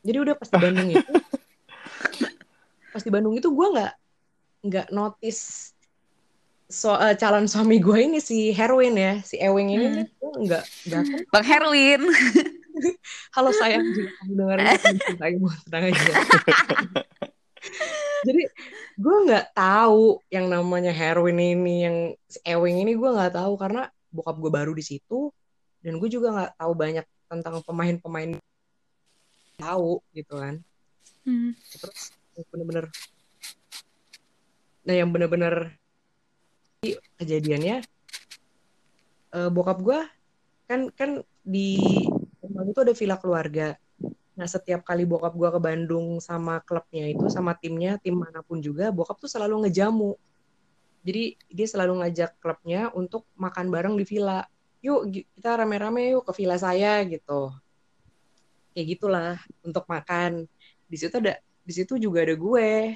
jadi 0.00 0.18
udah 0.20 0.34
pas 0.34 0.48
di 0.48 0.58
Bandung 0.58 0.88
itu 0.88 1.12
pas 2.92 3.02
di 3.02 3.10
Bandung 3.10 3.34
itu 3.34 3.48
gue 3.48 3.66
nggak 3.70 3.92
nggak 4.62 4.86
notice 4.90 5.72
soal 6.66 7.14
calon 7.14 7.44
suami 7.44 7.78
gue 7.78 7.98
ini 8.00 8.18
si 8.18 8.50
Herwin 8.50 8.94
ya 8.94 9.12
si 9.20 9.36
Ewing 9.36 9.68
ini 9.70 9.86
Hmm. 9.90 10.06
gue 10.06 10.32
nggak 10.46 10.64
Bang 11.28 11.42
Herwin. 11.44 12.02
halo 13.34 13.50
sayang 13.52 13.82
jika 13.92 14.08
kamu 14.16 14.32
dengerin 14.38 14.66
aku 14.66 14.86
mencintaimu 14.88 15.46
tenang 15.66 15.84
aja 15.90 16.12
jadi 18.26 18.42
gue 18.96 19.16
nggak 19.26 19.46
tahu 19.52 20.20
yang 20.28 20.46
namanya 20.48 20.88
Herwin 20.88 21.36
ini 21.36 21.74
yang 21.84 21.96
si 22.24 22.38
Ewing 22.40 22.80
ini 22.80 22.96
gue 22.96 23.10
nggak 23.10 23.36
tahu 23.36 23.52
karena 23.56 23.90
bokap 24.08 24.36
gue 24.38 24.48
baru 24.48 24.72
di 24.72 24.80
situ 24.80 25.28
dan 25.80 26.00
gue 26.00 26.08
juga 26.08 26.32
nggak 26.32 26.52
tahu 26.56 26.72
banyak 26.72 27.04
tentang 27.26 27.60
pemain-pemain 27.62 28.30
tahu 29.60 30.00
gitu 30.16 30.34
kan. 30.40 30.56
Hmm. 31.20 31.52
terus 31.68 32.16
bener-bener 32.48 32.88
nah 34.80 34.94
yang 34.96 35.12
bener-bener 35.12 35.76
kejadiannya 37.20 37.84
eh, 39.36 39.50
bokap 39.52 39.78
gue 39.84 40.00
kan 40.64 40.88
kan 40.96 41.20
di 41.44 41.76
Kemang 42.40 42.66
itu 42.76 42.80
ada 42.82 42.94
villa 42.96 43.16
keluarga. 43.20 43.68
Nah 44.34 44.48
setiap 44.48 44.82
kali 44.82 45.06
bokap 45.06 45.38
gue 45.38 45.48
ke 45.54 45.60
Bandung 45.62 46.18
sama 46.18 46.58
klubnya 46.66 47.06
itu 47.06 47.30
sama 47.30 47.54
timnya 47.54 47.94
tim 48.02 48.18
mana 48.18 48.42
pun 48.42 48.58
juga 48.58 48.90
bokap 48.90 49.22
tuh 49.22 49.30
selalu 49.30 49.68
ngejamu. 49.68 50.18
Jadi 51.06 51.38
dia 51.46 51.66
selalu 51.70 52.02
ngajak 52.02 52.42
klubnya 52.42 52.90
untuk 52.92 53.22
makan 53.38 53.70
bareng 53.70 53.94
di 53.94 54.04
villa. 54.08 54.42
Yuk 54.82 55.12
kita 55.12 55.62
rame-rame 55.62 56.16
yuk 56.16 56.24
ke 56.26 56.32
villa 56.42 56.56
saya 56.58 57.04
gitu 57.06 57.54
kayak 58.74 58.86
gitulah 58.96 59.36
untuk 59.62 59.84
makan. 59.86 60.46
Di 60.86 60.96
situ 60.98 61.14
ada 61.18 61.38
di 61.40 61.72
situ 61.72 61.98
juga 61.98 62.22
ada 62.26 62.34
gue. 62.34 62.94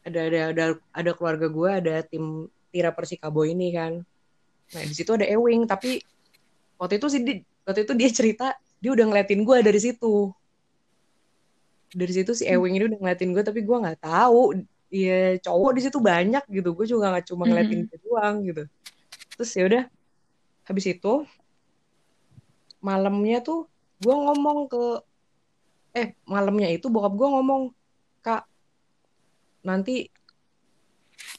Ada 0.00 0.20
ada 0.32 0.40
ada 0.54 0.64
ada 0.96 1.10
keluarga 1.12 1.46
gue 1.50 1.70
ada 1.70 1.94
tim 2.06 2.48
Tira 2.72 2.94
Persikabo 2.94 3.44
ini 3.44 3.74
kan. 3.74 4.00
Nah 4.70 4.82
di 4.86 4.94
situ 4.94 5.10
ada 5.12 5.26
Ewing 5.26 5.66
tapi 5.66 6.00
waktu 6.80 6.96
itu 7.02 7.06
sih 7.10 7.20
di- 7.20 7.44
waktu 7.66 7.84
itu 7.84 7.92
dia 7.98 8.10
cerita 8.10 8.46
dia 8.80 8.90
udah 8.94 9.06
ngeliatin 9.10 9.44
gue 9.44 9.56
dari 9.60 9.80
situ. 9.82 10.32
Dari 11.90 12.12
situ 12.14 12.32
si 12.38 12.46
Ewing 12.46 12.78
ini 12.78 12.84
udah 12.86 12.98
ngeliatin 13.02 13.30
gue 13.34 13.42
tapi 13.42 13.60
gue 13.66 13.76
nggak 13.76 14.00
tahu. 14.00 14.62
Ya 14.90 15.38
cowok 15.38 15.70
di 15.76 15.80
situ 15.86 15.98
banyak 16.02 16.42
gitu. 16.50 16.74
Gue 16.74 16.86
juga 16.88 17.12
nggak 17.14 17.26
cuma 17.30 17.44
ngeliatin 17.46 17.86
dia 17.86 17.98
doang 18.02 18.42
gitu. 18.46 18.62
Terus 19.36 19.50
ya 19.54 19.64
udah 19.66 19.84
habis 20.64 20.86
itu 20.86 21.26
malamnya 22.80 23.44
tuh 23.44 23.68
gue 24.00 24.14
ngomong 24.16 24.58
ke 24.66 24.84
eh 25.92 26.16
malamnya 26.24 26.72
itu 26.72 26.88
bokap 26.88 27.12
gue 27.12 27.28
ngomong 27.28 27.62
kak 28.24 28.48
nanti 29.66 30.08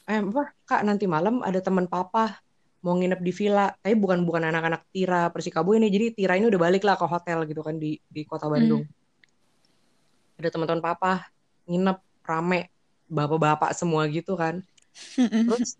eh 0.06 0.20
apa 0.22 0.54
kak 0.62 0.82
nanti 0.86 1.10
malam 1.10 1.42
ada 1.42 1.58
teman 1.58 1.90
papa 1.90 2.42
mau 2.82 2.98
nginep 2.98 3.20
di 3.22 3.32
villa. 3.32 3.70
Tapi 3.78 3.94
bukan 3.94 4.26
bukan 4.26 4.42
anak-anak 4.50 4.90
Tira 4.90 5.30
Persikabo 5.30 5.72
ini. 5.78 5.88
Jadi 5.88 6.18
Tira 6.18 6.34
ini 6.36 6.50
udah 6.50 6.60
balik 6.60 6.82
lah 6.82 6.98
ke 6.98 7.06
hotel 7.06 7.46
gitu 7.46 7.62
kan 7.62 7.78
di 7.78 7.96
di 8.10 8.26
kota 8.26 8.50
Bandung. 8.50 8.84
Ada 10.36 10.50
teman-teman 10.50 10.82
papa 10.82 11.30
nginep 11.70 11.98
rame 12.26 12.68
bapak-bapak 13.06 13.70
semua 13.78 14.04
gitu 14.10 14.34
kan. 14.34 14.60
Terus 15.22 15.78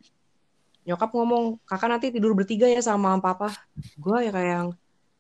nyokap 0.87 1.11
ngomong 1.15 1.59
kakak 1.67 1.91
nanti 1.91 2.07
tidur 2.15 2.33
bertiga 2.39 2.71
ya 2.71 2.79
sama 2.79 3.19
papa. 3.19 3.51
Gue 3.99 4.27
ya 4.27 4.31
kayak 4.31 4.51
yang 4.51 4.69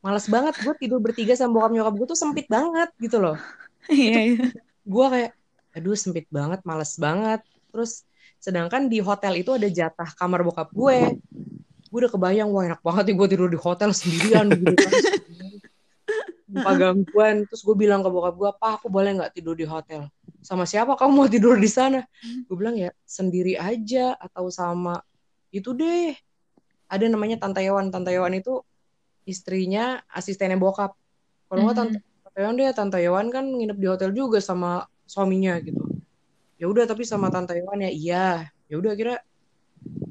males 0.02 0.26
banget 0.26 0.54
gue 0.58 0.74
tidur 0.82 0.98
bertiga 0.98 1.32
sama 1.38 1.62
bokap 1.62 1.70
nyokap 1.72 1.94
gue 1.94 2.06
tuh 2.12 2.18
sempit 2.18 2.46
banget 2.50 2.90
gitu 2.98 3.22
loh. 3.22 3.38
Iya, 3.90 4.38
iya. 4.38 4.46
gue 4.86 5.06
kayak 5.10 5.34
aduh 5.74 5.98
sempit 5.98 6.30
banget 6.30 6.62
males 6.62 6.94
banget. 7.02 7.42
Terus 7.74 8.06
sedangkan 8.38 8.86
di 8.86 9.02
hotel 9.02 9.42
itu 9.42 9.50
ada 9.58 9.66
jatah 9.66 10.06
kamar 10.14 10.46
bokap 10.46 10.70
gue. 10.70 11.18
Gue 11.90 11.98
udah 12.06 12.12
kebayang 12.14 12.46
wah 12.54 12.62
enak 12.62 12.78
banget 12.78 13.10
nih 13.10 13.16
gue 13.18 13.28
tidur 13.34 13.50
di 13.50 13.58
hotel 13.58 13.90
sendirian 13.90 14.46
gitu 14.54 14.86
tanpa 16.52 16.72
gangguan. 16.76 17.48
Terus 17.48 17.62
gue 17.64 17.76
bilang 17.76 18.04
ke 18.04 18.10
bokap 18.12 18.34
gue 18.36 18.48
apa 18.52 18.68
aku 18.76 18.86
boleh 18.92 19.16
nggak 19.16 19.32
tidur 19.32 19.56
di 19.56 19.64
hotel? 19.64 20.06
Sama 20.44 20.68
siapa? 20.68 20.94
Kamu 20.94 21.12
mau 21.16 21.28
tidur 21.28 21.56
di 21.56 21.66
sana? 21.66 22.04
Gue 22.46 22.56
bilang 22.60 22.76
ya 22.76 22.92
sendiri 23.08 23.56
aja 23.56 24.14
atau 24.20 24.52
sama 24.52 25.00
itu 25.48 25.72
deh. 25.72 26.12
Ada 26.92 27.08
namanya 27.08 27.40
Tante 27.40 27.64
Yewan 27.64 27.88
Tante 27.88 28.12
Yewan 28.12 28.36
itu 28.36 28.60
istrinya 29.24 30.02
asistennya 30.10 30.58
bokap. 30.58 30.94
Kalau 31.48 31.68
nggak 31.68 31.76
Tante 31.76 31.98
Tante 32.00 32.38
Yewan 32.40 32.54
deh 32.56 32.66
Tante 32.72 32.98
Yewan 32.98 33.26
kan 33.28 33.44
nginep 33.44 33.78
di 33.78 33.86
hotel 33.86 34.10
juga 34.16 34.38
sama 34.40 34.88
suaminya 35.04 35.58
gitu. 35.60 35.82
Ya 36.56 36.66
udah 36.70 36.84
tapi 36.88 37.04
sama 37.04 37.28
Tante 37.28 37.58
Yewan 37.58 37.84
ya 37.84 37.90
iya. 37.92 38.26
Ya 38.70 38.76
udah 38.80 38.92
kira 38.96 39.20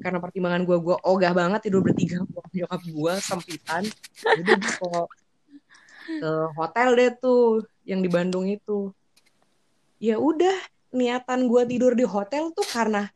karena 0.04 0.18
pertimbangan 0.20 0.62
gue 0.68 0.76
gue 0.78 0.96
ogah 1.06 1.32
banget 1.32 1.70
tidur 1.70 1.80
bertiga 1.80 2.22
sama 2.22 2.48
nyokap 2.56 2.82
gue 2.82 3.12
sempitan. 3.20 3.82
Jadi 4.22 4.50
gue 4.54 4.72
ke, 4.76 4.88
ke 6.20 6.32
hotel 6.54 6.88
deh 6.94 7.10
tuh 7.18 7.66
yang 7.88 8.00
di 8.00 8.10
Bandung 8.10 8.46
itu. 8.46 8.92
Ya 10.02 10.18
udah 10.18 10.54
niatan 10.92 11.48
gue 11.48 11.62
tidur 11.66 11.96
di 11.96 12.04
hotel 12.04 12.52
tuh 12.52 12.66
karena 12.68 13.08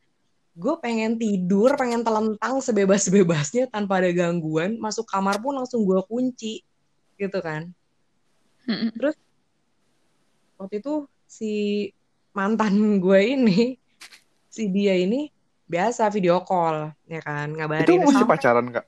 gue 0.57 0.75
pengen 0.81 1.15
tidur 1.15 1.77
pengen 1.77 2.01
telentang 2.01 2.59
sebebas-bebasnya 2.59 3.69
tanpa 3.69 4.01
ada 4.01 4.09
gangguan 4.11 4.81
masuk 4.81 5.05
kamar 5.05 5.37
pun 5.37 5.53
langsung 5.53 5.85
gue 5.85 6.01
kunci 6.03 6.65
gitu 7.15 7.39
kan 7.39 7.69
Mm-mm. 8.65 8.91
waktu 10.57 10.81
itu 10.81 10.95
si 11.27 11.53
mantan 12.33 12.73
gue 12.97 13.21
ini 13.21 13.77
si 14.49 14.67
dia 14.67 14.97
ini 14.97 15.29
biasa 15.67 16.09
video 16.09 16.41
call 16.41 16.89
ya 17.05 17.21
kan 17.21 17.53
ngabarin 17.53 17.85
Itu 17.85 18.01
masih 18.01 18.17
Sampai- 18.17 18.33
pacaran 18.33 18.67
kak? 18.73 18.87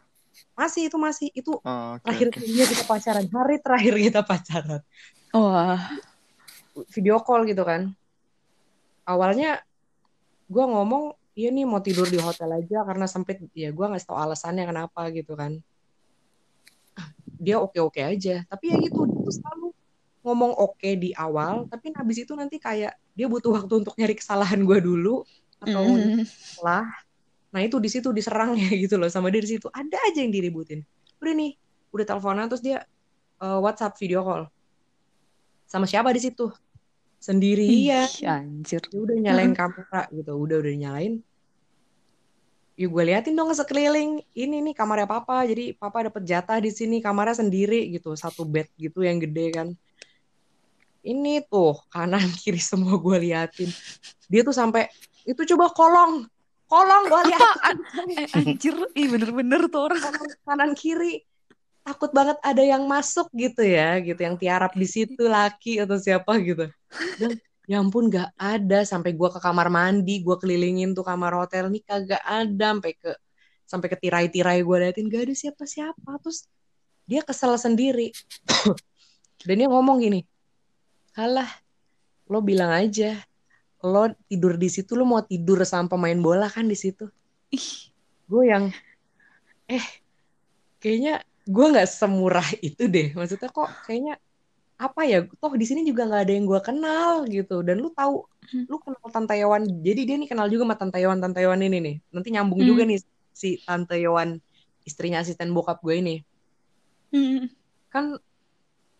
masih 0.54 0.82
itu 0.86 0.96
masih 0.96 1.28
itu 1.34 1.52
Oh, 1.58 1.94
oke, 1.94 2.02
terakhir 2.02 2.28
kalinya 2.32 2.64
kita 2.64 2.84
pacaran 2.84 3.26
hari 3.28 3.56
terakhir 3.58 3.94
kita 4.00 4.20
pacaran 4.22 4.80
Wah. 5.30 5.82
video 6.88 7.18
call 7.20 7.44
gitu 7.44 7.60
kan 7.60 7.92
awalnya 9.02 9.60
gue 10.46 10.64
ngomong 10.64 11.12
iya 11.38 11.54
nih 11.54 11.62
mau 11.62 11.78
tidur 11.78 12.10
di 12.10 12.18
hotel 12.18 12.50
aja 12.58 12.82
karena 12.82 13.06
sempit. 13.06 13.38
Ya 13.54 13.70
gue 13.70 13.86
nggak 13.86 14.02
tahu 14.02 14.18
alasannya 14.18 14.66
kenapa 14.66 15.06
gitu 15.14 15.38
kan. 15.38 15.62
Dia 17.38 17.62
oke 17.62 17.78
oke 17.78 18.02
aja. 18.02 18.42
Tapi 18.50 18.64
ya 18.74 18.76
gitu 18.82 19.06
dia 19.06 19.22
tuh 19.22 19.34
selalu 19.38 19.66
ngomong 20.26 20.52
oke 20.58 20.90
di 20.98 21.14
awal 21.14 21.64
tapi 21.70 21.94
habis 21.94 22.20
itu 22.20 22.34
nanti 22.34 22.58
kayak 22.60 22.92
dia 23.14 23.26
butuh 23.30 23.54
waktu 23.54 23.86
untuk 23.86 23.94
nyari 23.96 24.12
kesalahan 24.18 24.60
gue 24.66 24.78
dulu 24.82 25.22
atau 25.62 25.84
Mm. 25.88 26.22
lah 26.60 26.84
nah 27.48 27.64
itu 27.64 27.80
di 27.80 27.88
situ 27.88 28.12
diserangnya 28.12 28.68
gitu 28.82 29.00
loh 29.00 29.08
sama 29.08 29.32
dia 29.32 29.40
di 29.40 29.56
situ. 29.56 29.72
Ada 29.72 29.96
aja 30.10 30.20
yang 30.20 30.34
diributin. 30.34 30.84
Udah 31.22 31.32
nih 31.32 31.56
udah 31.94 32.04
teleponan 32.04 32.44
terus 32.50 32.60
dia 32.60 32.84
eh, 33.40 33.58
WhatsApp 33.62 33.96
video 33.96 34.20
call. 34.26 34.50
Sama 35.64 35.88
siapa 35.88 36.12
di 36.12 36.20
situ? 36.20 36.52
Sendirian 37.18 38.06
anjir. 38.26 38.82
ya 38.84 38.98
udah 39.00 39.16
nyalain 39.16 39.56
kamera 39.56 40.06
gitu. 40.12 40.36
Udah 40.36 40.60
udah 40.60 40.74
nyalain 40.76 41.24
yuk 42.78 42.94
gue 42.94 43.04
liatin 43.10 43.34
dong 43.34 43.50
ke 43.50 43.58
sekeliling 43.58 44.22
ini 44.38 44.62
nih 44.62 44.70
kamarnya 44.70 45.10
papa 45.10 45.42
jadi 45.42 45.74
papa 45.74 46.06
dapet 46.06 46.22
jatah 46.22 46.62
di 46.62 46.70
sini 46.70 47.02
kamarnya 47.02 47.42
sendiri 47.42 47.90
gitu 47.90 48.14
satu 48.14 48.46
bed 48.46 48.70
gitu 48.78 49.02
yang 49.02 49.18
gede 49.18 49.46
kan. 49.50 49.68
Ini 51.02 51.42
tuh 51.50 51.74
kanan 51.90 52.22
kiri 52.40 52.62
semua 52.62 52.94
gue 52.94 53.18
liatin. 53.18 53.66
Dia 54.30 54.46
tuh 54.46 54.54
sampai 54.54 54.86
itu 55.26 55.42
coba 55.42 55.74
kolong 55.74 56.30
kolong 56.70 57.02
gue 57.10 57.22
liatin. 57.34 57.76
Eh, 58.14 58.38
anjir. 58.38 58.74
Ih, 58.94 59.06
bener-bener 59.10 59.66
tuh 59.66 59.90
orang. 59.90 59.98
kanan, 59.98 60.30
kanan 60.46 60.72
kiri. 60.78 61.26
Takut 61.82 62.14
banget 62.14 62.38
ada 62.46 62.62
yang 62.62 62.86
masuk 62.86 63.26
gitu 63.34 63.64
ya 63.64 63.98
gitu 63.98 64.20
yang 64.22 64.38
tiarap 64.38 64.76
di 64.78 64.86
situ 64.86 65.26
laki 65.26 65.82
atau 65.82 65.98
siapa 65.98 66.30
gitu. 66.38 66.70
Dan 67.18 67.42
ya 67.68 67.78
ampun 67.78 68.08
gak 68.08 68.32
ada. 68.40 68.82
Sampai 68.88 69.12
gue 69.12 69.28
ke 69.28 69.38
kamar 69.38 69.68
mandi 69.68 70.24
gue 70.24 70.36
kelilingin 70.40 70.96
tuh 70.96 71.04
kamar 71.04 71.36
hotel 71.36 71.68
nih 71.68 71.84
kagak 71.84 72.22
ada. 72.24 72.72
Sampai 72.72 72.92
ke 72.96 73.12
sampai 73.68 73.88
ke 73.92 73.96
tirai-tirai 74.00 74.64
gue 74.64 74.76
liatin 74.80 75.06
gak 75.12 75.28
ada 75.28 75.34
siapa-siapa. 75.36 76.10
Terus 76.24 76.48
dia 77.04 77.20
kesel 77.20 77.52
sendiri. 77.60 78.10
Dan 79.46 79.54
dia 79.60 79.68
ngomong 79.68 80.00
gini 80.02 80.24
kalah 81.18 81.50
lo 82.30 82.38
bilang 82.46 82.70
aja 82.70 83.18
lo 83.82 84.06
tidur 84.30 84.54
di 84.54 84.70
situ 84.70 84.94
lo 84.94 85.02
mau 85.02 85.18
tidur 85.26 85.66
sama 85.66 85.90
pemain 85.90 86.14
bola 86.14 86.46
kan 86.46 86.66
di 86.66 86.78
situ? 86.78 87.10
Ih, 87.50 87.90
gue 88.30 88.42
yang 88.46 88.70
eh 89.66 89.86
kayaknya 90.78 91.22
gue 91.46 91.66
nggak 91.74 91.90
semurah 91.90 92.46
itu 92.62 92.86
deh. 92.86 93.14
Maksudnya 93.18 93.50
kok 93.50 93.70
kayaknya 93.86 94.18
apa 94.78 95.00
ya 95.10 95.16
toh 95.42 95.52
di 95.60 95.66
sini 95.66 95.80
juga 95.82 96.06
nggak 96.06 96.22
ada 96.24 96.32
yang 96.36 96.46
gue 96.50 96.60
kenal 96.62 97.12
gitu. 97.26 97.54
Dan 97.66 97.76
lu 97.84 97.90
tahu 97.94 98.24
Hmm. 98.48 98.64
lu 98.64 98.80
kenal 98.80 99.04
Tante 99.12 99.34
Yowan 99.36 99.62
jadi 99.84 100.00
dia 100.08 100.16
nih 100.16 100.28
kenal 100.32 100.48
juga 100.48 100.64
sama 100.64 100.76
Tante 100.80 100.96
Yowan 101.04 101.20
Tante 101.20 101.40
Yowan 101.44 101.60
ini 101.68 101.78
nih. 101.84 101.94
Nanti 102.14 102.28
nyambung 102.32 102.64
Hmm. 102.64 102.68
juga 102.70 102.82
nih 102.88 102.98
si 103.36 103.48
Tante 103.66 103.94
Yowan 104.00 104.40
istrinya 104.88 105.20
asisten 105.20 105.52
bokap 105.52 105.78
gue 105.84 105.94
ini. 106.00 106.14
Hmm, 107.12 107.48
kan 107.92 108.04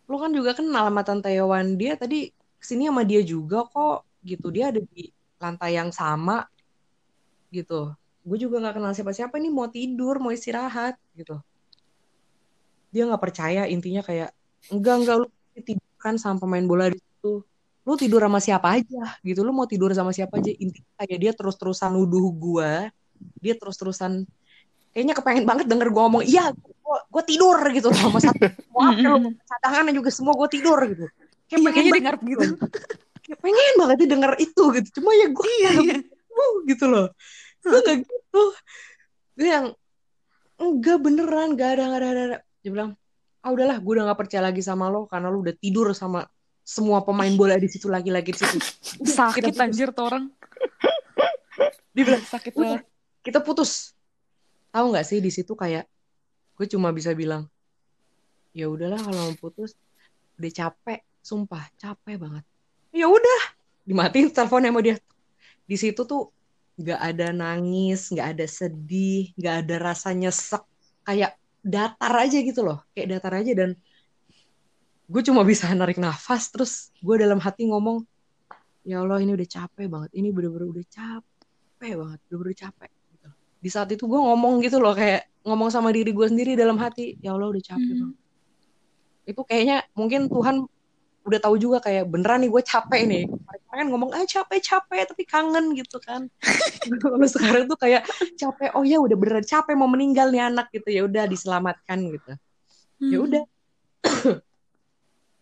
lu 0.09 0.17
kan 0.21 0.31
juga 0.37 0.53
kenal 0.59 0.85
sama 0.93 1.03
Tante 1.09 1.31
Yowan. 1.33 1.81
Dia 1.81 1.97
tadi 1.97 2.29
ke 2.61 2.65
sini 2.69 2.89
sama 2.93 3.03
dia 3.09 3.21
juga 3.25 3.65
kok 3.73 4.05
gitu. 4.21 4.47
Dia 4.53 4.69
ada 4.69 4.81
di 4.85 5.09
lantai 5.41 5.71
yang 5.81 5.91
sama 5.95 6.45
gitu. 7.49 7.97
Gue 8.29 8.37
juga 8.37 8.61
nggak 8.61 8.75
kenal 8.77 8.93
siapa-siapa 8.93 9.41
nih 9.41 9.49
mau 9.49 9.69
tidur 9.73 10.21
mau 10.21 10.33
istirahat 10.35 10.95
gitu. 11.17 11.41
Dia 12.93 13.03
nggak 13.09 13.23
percaya 13.25 13.63
intinya 13.69 14.05
kayak 14.05 14.29
enggak 14.73 14.95
enggak 15.01 15.17
lu 15.25 15.27
tidur 15.63 15.91
kan 15.99 16.15
sama 16.17 16.39
pemain 16.43 16.65
bola 16.65 16.91
di 16.91 16.99
situ. 16.99 17.43
Lu 17.89 17.95
tidur 17.97 18.21
sama 18.21 18.39
siapa 18.39 18.77
aja 18.77 19.17
gitu. 19.25 19.41
Lu 19.43 19.51
mau 19.57 19.65
tidur 19.65 19.91
sama 19.97 20.13
siapa 20.13 20.39
aja 20.39 20.53
intinya 20.53 20.93
kayak 21.01 21.19
dia 21.19 21.33
terus-terusan 21.35 21.95
nuduh 21.95 22.29
gue 22.33 22.73
dia 23.43 23.55
terus-terusan 23.59 24.23
kayaknya 24.95 25.15
kepengen 25.19 25.43
banget 25.43 25.67
denger 25.67 25.91
gue 25.91 26.03
ngomong 26.03 26.23
iya 26.23 26.53
gue 26.87 27.23
tidur 27.25 27.59
gitu. 27.73 27.89
Sama 27.93 28.19
satu 28.23 28.45
semua 28.49 28.83
apa 28.93 29.09
lu 29.19 29.33
cadangannya 29.45 29.93
juga 29.97 30.11
semua 30.13 30.33
gue 30.37 30.49
tidur 30.53 30.79
gitu. 30.87 31.07
Kayak 31.49 31.59
Iya, 31.59 31.65
pengen 31.65 31.85
banget 31.89 31.97
dengar 31.97 32.15
gitu. 32.29 32.47
kayak 33.25 33.39
pengen 33.41 33.75
banget 33.81 33.97
dia 34.01 34.09
denger 34.13 34.33
itu 34.37 34.63
gitu. 34.77 34.89
Cuma 35.01 35.11
ya 35.17 35.27
gue 35.33 35.47
Iya, 35.61 35.71
iya. 35.85 35.97
gitu 36.69 36.85
loh. 36.87 37.07
Gue 37.65 37.81
gak 37.83 37.97
gitu. 38.05 38.43
Gue 39.39 39.49
yang 39.49 39.67
enggak 40.59 40.99
beneran 41.01 41.55
gak 41.57 41.79
ada 41.79 41.83
gak 41.89 42.01
ada, 42.03 42.09
gak 42.13 42.27
ada. 42.29 42.39
dia 42.59 42.71
bilang 42.75 42.91
ah 43.43 43.51
udahlah 43.55 43.79
gue 43.79 43.93
udah 43.95 44.05
gak 44.11 44.21
percaya 44.27 44.43
lagi 44.51 44.63
sama 44.63 44.91
lo 44.91 45.07
karena 45.07 45.31
lo 45.31 45.41
udah 45.43 45.55
tidur 45.55 45.95
sama 45.95 46.27
semua 46.69 47.01
pemain 47.01 47.33
bola 47.33 47.57
di 47.57 47.65
situ 47.65 47.89
lagi-lagi 47.89 48.37
di 48.37 48.39
situ. 48.45 48.59
Sakit 49.01 49.41
kita 49.41 49.65
anjir 49.65 49.89
tuh 49.97 50.05
orang. 50.13 50.29
dia 51.97 52.05
bilang 52.05 52.21
Sakit 52.21 52.53
banget. 52.53 52.85
kita 53.25 53.41
putus. 53.41 53.97
Tahu 54.69 54.93
nggak 54.93 55.07
sih 55.09 55.19
di 55.25 55.33
situ 55.33 55.57
kayak 55.57 55.89
gue 56.59 56.67
cuma 56.69 56.93
bisa 56.93 57.15
bilang 57.17 57.49
ya 58.53 58.67
udahlah 58.67 58.99
kalau 58.99 59.31
mau 59.31 59.35
putus 59.39 59.79
udah 60.37 60.53
capek 60.53 61.01
sumpah 61.25 61.65
capek 61.81 62.21
banget. 62.21 62.45
Ya 62.93 63.09
udah. 63.09 63.41
Dimatiin 63.89 64.29
teleponnya 64.29 64.69
sama 64.69 64.85
dia. 64.85 65.01
Di 65.65 65.77
situ 65.81 66.05
tuh 66.05 66.29
nggak 66.79 67.01
ada 67.01 67.35
nangis 67.35 68.07
nggak 68.15 68.39
ada 68.39 68.47
sedih 68.47 69.35
nggak 69.35 69.67
ada 69.67 69.77
rasa 69.83 70.15
nyesek 70.15 70.63
kayak 71.03 71.35
datar 71.63 72.13
aja 72.25 72.39
gitu 72.39 72.61
loh 72.63 72.83
kayak 72.95 73.19
datar 73.19 73.39
aja 73.43 73.53
dan 73.55 73.71
gue 75.09 75.23
cuma 75.25 75.41
bisa 75.43 75.69
narik 75.73 75.97
nafas 75.97 76.53
terus 76.53 76.93
gue 77.01 77.17
dalam 77.17 77.41
hati 77.41 77.65
ngomong 77.67 78.05
ya 78.85 79.01
Allah 79.01 79.19
ini 79.21 79.33
udah 79.35 79.49
capek 79.49 79.87
banget 79.89 80.11
ini 80.15 80.29
bener-bener 80.33 80.69
udah 80.69 80.87
capek 80.89 81.93
banget 81.97 82.19
bener-bener 82.29 82.57
capek 82.57 82.91
gitu. 83.13 83.29
di 83.59 83.69
saat 83.73 83.89
itu 83.89 84.05
gue 84.05 84.21
ngomong 84.21 84.61
gitu 84.61 84.79
loh 84.79 84.93
kayak 84.93 85.27
ngomong 85.45 85.73
sama 85.73 85.89
diri 85.91 86.13
gue 86.13 86.27
sendiri 86.29 86.53
dalam 86.55 86.77
hati 86.77 87.17
ya 87.25 87.33
Allah 87.37 87.49
udah 87.53 87.63
capek 87.65 87.85
Hmm. 87.89 88.01
banget 88.05 88.19
itu 89.29 89.41
kayaknya 89.45 89.77
mungkin 89.93 90.21
Tuhan 90.33 90.57
udah 91.29 91.41
tahu 91.45 91.61
juga 91.61 91.79
kayak 91.85 92.09
beneran 92.09 92.41
nih 92.43 92.51
gue 92.51 92.63
capek 92.65 93.03
nih. 93.05 93.25
Kemarin 93.69 93.87
ngomong 93.93 94.11
ah 94.17 94.25
capek 94.25 94.59
capek 94.65 95.05
tapi 95.13 95.23
kangen 95.29 95.77
gitu 95.77 96.01
kan. 96.01 96.27
Kalau 97.03 97.29
sekarang 97.29 97.69
tuh 97.69 97.77
kayak 97.77 98.09
capek 98.35 98.73
oh 98.73 98.83
ya 98.83 98.99
udah 98.99 99.15
beneran 99.15 99.45
capek 99.45 99.77
mau 99.77 99.87
meninggal 99.87 100.33
nih 100.33 100.49
anak 100.49 100.73
gitu. 100.73 100.89
Ya 100.89 101.03
udah 101.05 101.29
diselamatkan 101.29 101.99
gitu. 102.09 102.33
Hmm. 102.99 103.11
ya 103.13 103.19
udah. 103.21 103.45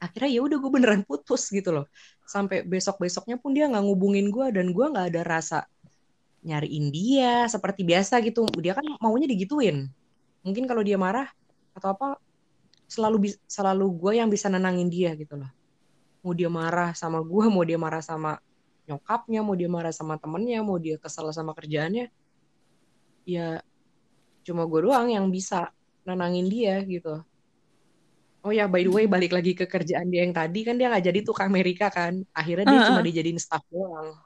Akhirnya 0.05 0.30
ya 0.30 0.41
udah 0.45 0.57
gue 0.61 0.70
beneran 0.70 1.03
putus 1.07 1.49
gitu 1.49 1.70
loh. 1.70 1.87
Sampai 2.26 2.66
besok 2.66 3.01
besoknya 3.01 3.39
pun 3.39 3.55
dia 3.55 3.70
nggak 3.70 3.87
ngubungin 3.87 4.28
gue 4.28 4.51
dan 4.53 4.74
gue 4.74 4.87
nggak 4.91 5.07
ada 5.14 5.22
rasa 5.24 5.59
nyariin 6.43 6.93
dia 6.93 7.47
seperti 7.47 7.87
biasa 7.87 8.20
gitu. 8.26 8.45
Dia 8.59 8.76
kan 8.76 8.84
maunya 8.99 9.30
digituin. 9.30 9.89
Mungkin 10.43 10.68
kalau 10.68 10.82
dia 10.82 10.99
marah 11.01 11.30
atau 11.72 11.95
apa 11.95 12.20
selalu 12.87 13.34
selalu 13.51 13.87
gue 13.99 14.12
yang 14.22 14.30
bisa 14.30 14.47
nenangin 14.47 14.87
dia 14.87 15.12
gitu 15.18 15.34
loh 15.34 15.51
mau 16.27 16.35
dia 16.35 16.51
marah 16.51 16.91
sama 16.99 17.22
gue 17.22 17.45
mau 17.47 17.62
dia 17.62 17.79
marah 17.79 18.03
sama 18.03 18.43
nyokapnya 18.91 19.47
mau 19.47 19.55
dia 19.55 19.70
marah 19.70 19.95
sama 19.95 20.18
temennya 20.18 20.59
mau 20.66 20.74
dia 20.74 20.99
kesel 20.99 21.31
sama 21.31 21.55
kerjaannya 21.55 22.11
ya 23.22 23.62
cuma 24.43 24.66
gue 24.66 24.91
doang 24.91 25.07
yang 25.07 25.31
bisa 25.31 25.70
nenangin 26.03 26.51
dia 26.51 26.83
gitu 26.83 27.22
oh 28.43 28.51
ya 28.51 28.66
by 28.66 28.83
the 28.83 28.91
way 28.91 29.07
balik 29.07 29.31
lagi 29.31 29.55
ke 29.55 29.70
kerjaan 29.70 30.11
dia 30.11 30.27
yang 30.27 30.35
tadi 30.35 30.66
kan 30.66 30.74
dia 30.74 30.91
nggak 30.91 31.07
jadi 31.07 31.18
tuh 31.22 31.35
ke 31.35 31.43
Amerika 31.47 31.87
kan 31.95 32.27
akhirnya 32.35 32.66
dia 32.66 32.79
Ah, 32.83 32.87
cuma 32.91 33.01
ah. 33.03 33.07
dijadiin 33.07 33.39
staff 33.39 33.62
doang 33.70 34.18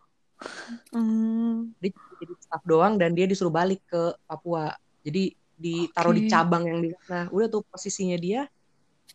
Hmm. 0.89 1.77
dia 1.85 1.93
cuma 1.93 2.17
jadi 2.17 2.33
staff 2.41 2.63
doang 2.65 2.97
dan 2.97 3.13
dia 3.13 3.29
disuruh 3.29 3.53
balik 3.53 3.85
ke 3.85 4.17
Papua 4.25 4.73
jadi 5.05 5.37
ditaruh 5.61 6.17
di 6.17 6.25
Oke. 6.25 6.33
cabang 6.33 6.65
yang 6.65 6.81
di 6.81 6.89
sana 7.05 7.29
udah 7.29 7.49
tuh 7.53 7.61
posisinya 7.69 8.17
dia 8.17 8.49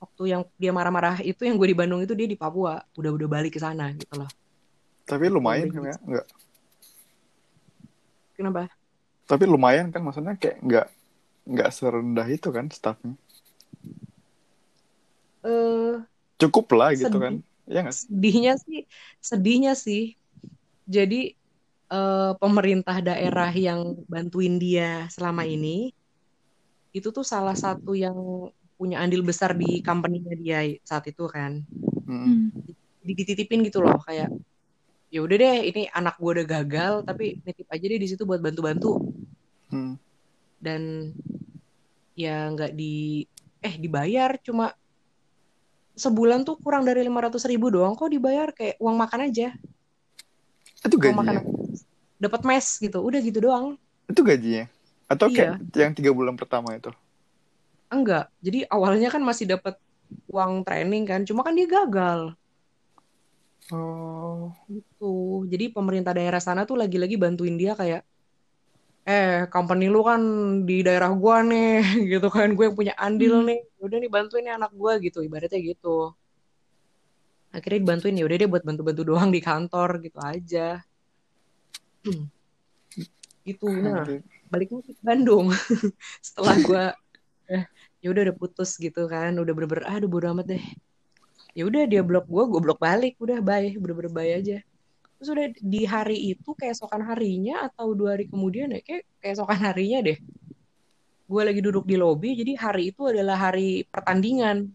waktu 0.02 0.24
yang 0.32 0.42
dia 0.62 0.72
marah-marah 0.78 1.16
itu 1.30 1.42
yang 1.48 1.56
gue 1.60 1.70
di 1.72 1.78
Bandung 1.80 2.02
itu 2.06 2.14
dia 2.20 2.28
di 2.34 2.38
Papua 2.44 2.74
udah 3.00 3.12
udah 3.18 3.28
balik 3.36 3.52
ke 3.56 3.60
sana 3.66 3.86
gitu 4.00 4.14
loh 4.22 4.30
Tapi 5.10 5.26
lumayan 5.30 5.70
kan 5.74 5.84
ya, 5.92 5.96
nggak. 6.10 6.28
kenapa 8.36 8.70
Tapi 9.30 9.44
lumayan 9.54 9.88
kan 9.94 10.02
maksudnya 10.06 10.34
kayak 10.42 10.58
nggak 10.68 10.88
nggak 11.54 11.70
serendah 11.78 12.28
itu 12.38 12.50
kan 12.56 12.66
staffnya. 12.78 13.16
eh 15.44 15.96
Cukup 16.42 16.66
lah 16.80 16.90
gitu 17.00 17.18
Sedih. 17.18 17.22
kan. 17.24 17.34
Iya 17.70 17.80
nggak 17.84 17.96
sih? 18.00 18.08
sedihnya 18.08 18.54
sih 18.66 18.80
sedihnya 19.30 19.72
sih 19.86 20.02
jadi 20.96 21.16
eh, 21.94 22.32
pemerintah 22.42 22.98
daerah 23.08 23.52
yang 23.68 23.82
bantuin 24.12 24.56
dia 24.64 25.08
selama 25.16 25.44
ini 25.56 25.94
itu 26.98 27.08
tuh 27.16 27.26
salah 27.34 27.56
satu 27.64 27.92
yang 28.04 28.18
punya 28.76 29.00
andil 29.00 29.24
besar 29.24 29.56
di 29.56 29.80
company-nya 29.80 30.36
dia 30.36 30.60
saat 30.84 31.08
itu 31.08 31.26
kan 31.28 31.64
Mm. 32.06 32.22
Hmm. 32.22 32.48
Dititipin 33.02 33.66
gitu 33.66 33.82
loh 33.82 33.98
kayak 33.98 34.30
ya 35.10 35.20
udah 35.26 35.38
deh 35.38 35.58
ini 35.66 35.90
anak 35.90 36.18
gue 36.18 36.32
udah 36.38 36.46
gagal 36.46 36.94
tapi 37.02 37.42
nitip 37.42 37.66
aja 37.66 37.82
deh 37.82 37.98
di 37.98 38.06
situ 38.06 38.26
buat 38.26 38.38
bantu-bantu 38.38 39.02
Hmm. 39.66 39.98
dan 40.62 41.10
ya 42.14 42.46
nggak 42.48 42.78
di 42.78 43.26
eh 43.60 43.74
dibayar 43.76 44.38
cuma 44.38 44.70
sebulan 45.94 46.46
tuh 46.46 46.62
kurang 46.62 46.86
dari 46.86 47.02
lima 47.02 47.26
ratus 47.26 47.48
ribu 47.50 47.74
doang 47.74 47.96
kok 47.96 48.12
dibayar 48.12 48.54
kayak 48.54 48.78
uang 48.78 48.96
makan 48.96 49.26
aja 49.26 49.50
Itu 50.86 51.02
uang 51.02 51.18
makan 51.18 51.36
dapat 52.22 52.42
mes 52.46 52.68
gitu 52.78 53.02
udah 53.02 53.18
gitu 53.18 53.40
doang 53.42 53.82
Itu 54.06 54.22
gajinya. 54.22 54.70
Atau 55.10 55.34
Iya. 55.34 55.58
kayak 55.58 55.74
yang 55.74 55.94
tiga 55.98 56.14
bulan 56.14 56.38
pertama 56.38 56.78
itu. 56.78 56.94
Enggak. 57.92 58.30
Jadi 58.42 58.66
awalnya 58.70 59.10
kan 59.14 59.22
masih 59.24 59.46
dapat 59.50 59.76
uang 60.30 60.62
training 60.68 61.04
kan 61.10 61.22
cuma 61.26 61.42
kan 61.46 61.54
dia 61.58 61.68
gagal. 61.70 62.36
Oh. 63.74 64.54
gitu. 64.70 65.42
Jadi 65.50 65.74
pemerintah 65.74 66.14
daerah 66.14 66.38
sana 66.38 66.70
tuh 66.70 66.78
lagi-lagi 66.78 67.18
bantuin 67.18 67.58
dia 67.58 67.74
kayak 67.74 68.06
eh 69.06 69.46
company 69.54 69.86
lu 69.90 70.02
kan 70.02 70.22
di 70.66 70.82
daerah 70.86 71.10
gua 71.14 71.42
nih 71.42 71.82
gitu 72.14 72.28
kan. 72.30 72.54
Gue 72.54 72.70
yang 72.70 72.78
punya 72.78 72.94
andil 72.98 73.42
Hmm. 73.42 73.48
nih. 73.50 73.60
Udah 73.82 73.98
nih 74.02 74.12
bantuin 74.12 74.44
nih 74.46 74.54
anak 74.58 74.72
gua 74.78 74.98
gitu. 75.02 75.26
Ibaratnya 75.26 75.62
gitu. 75.62 76.14
Akhirnya 77.56 77.80
dibantuin 77.82 78.20
ya 78.20 78.26
udah 78.28 78.38
deh 78.38 78.50
buat 78.52 78.64
bantu-bantu 78.68 79.02
doang 79.02 79.30
di 79.34 79.40
kantor 79.42 79.90
gitu 80.06 80.20
aja. 80.22 80.84
Hmm. 82.06 82.30
gitu. 83.46 83.66
Nah 83.70 84.06
Oke. 84.06 84.22
balik 84.50 84.70
lagi 84.74 84.94
ke 84.94 85.02
Bandung. 85.02 85.50
Setelah 86.26 86.56
gua 86.66 86.84
ya 88.04 88.08
udah 88.12 88.22
udah 88.30 88.36
putus 88.36 88.78
gitu 88.78 89.06
kan. 89.10 89.34
Udah 89.38 89.54
bener-bener 89.54 89.86
ah 89.88 89.96
udah 89.98 90.10
bodo 90.10 90.28
amat 90.36 90.46
deh. 90.56 90.64
Ya 91.56 91.64
udah 91.64 91.88
dia 91.88 92.02
blok 92.04 92.28
gua 92.28 92.44
gue 92.50 92.62
blok 92.62 92.80
balik. 92.82 93.16
Udah 93.18 93.40
bye. 93.40 93.72
Bener-bener 93.78 94.12
bye 94.12 94.32
aja. 94.36 94.60
Terus 95.16 95.30
udah 95.32 95.48
di 95.56 95.82
hari 95.88 96.36
itu 96.36 96.52
keesokan 96.54 97.02
harinya 97.08 97.66
atau 97.72 97.96
dua 97.96 98.20
hari 98.20 98.28
kemudian 98.28 98.76
ya 98.76 98.84
kayak 98.84 99.08
keesokan 99.24 99.60
harinya 99.64 100.12
deh. 100.12 100.20
Gue 101.26 101.42
lagi 101.42 101.64
duduk 101.64 101.90
di 101.90 101.98
lobi 101.98 102.38
jadi 102.38 102.54
hari 102.60 102.94
itu 102.94 103.10
adalah 103.10 103.50
hari 103.50 103.88
pertandingan. 103.90 104.70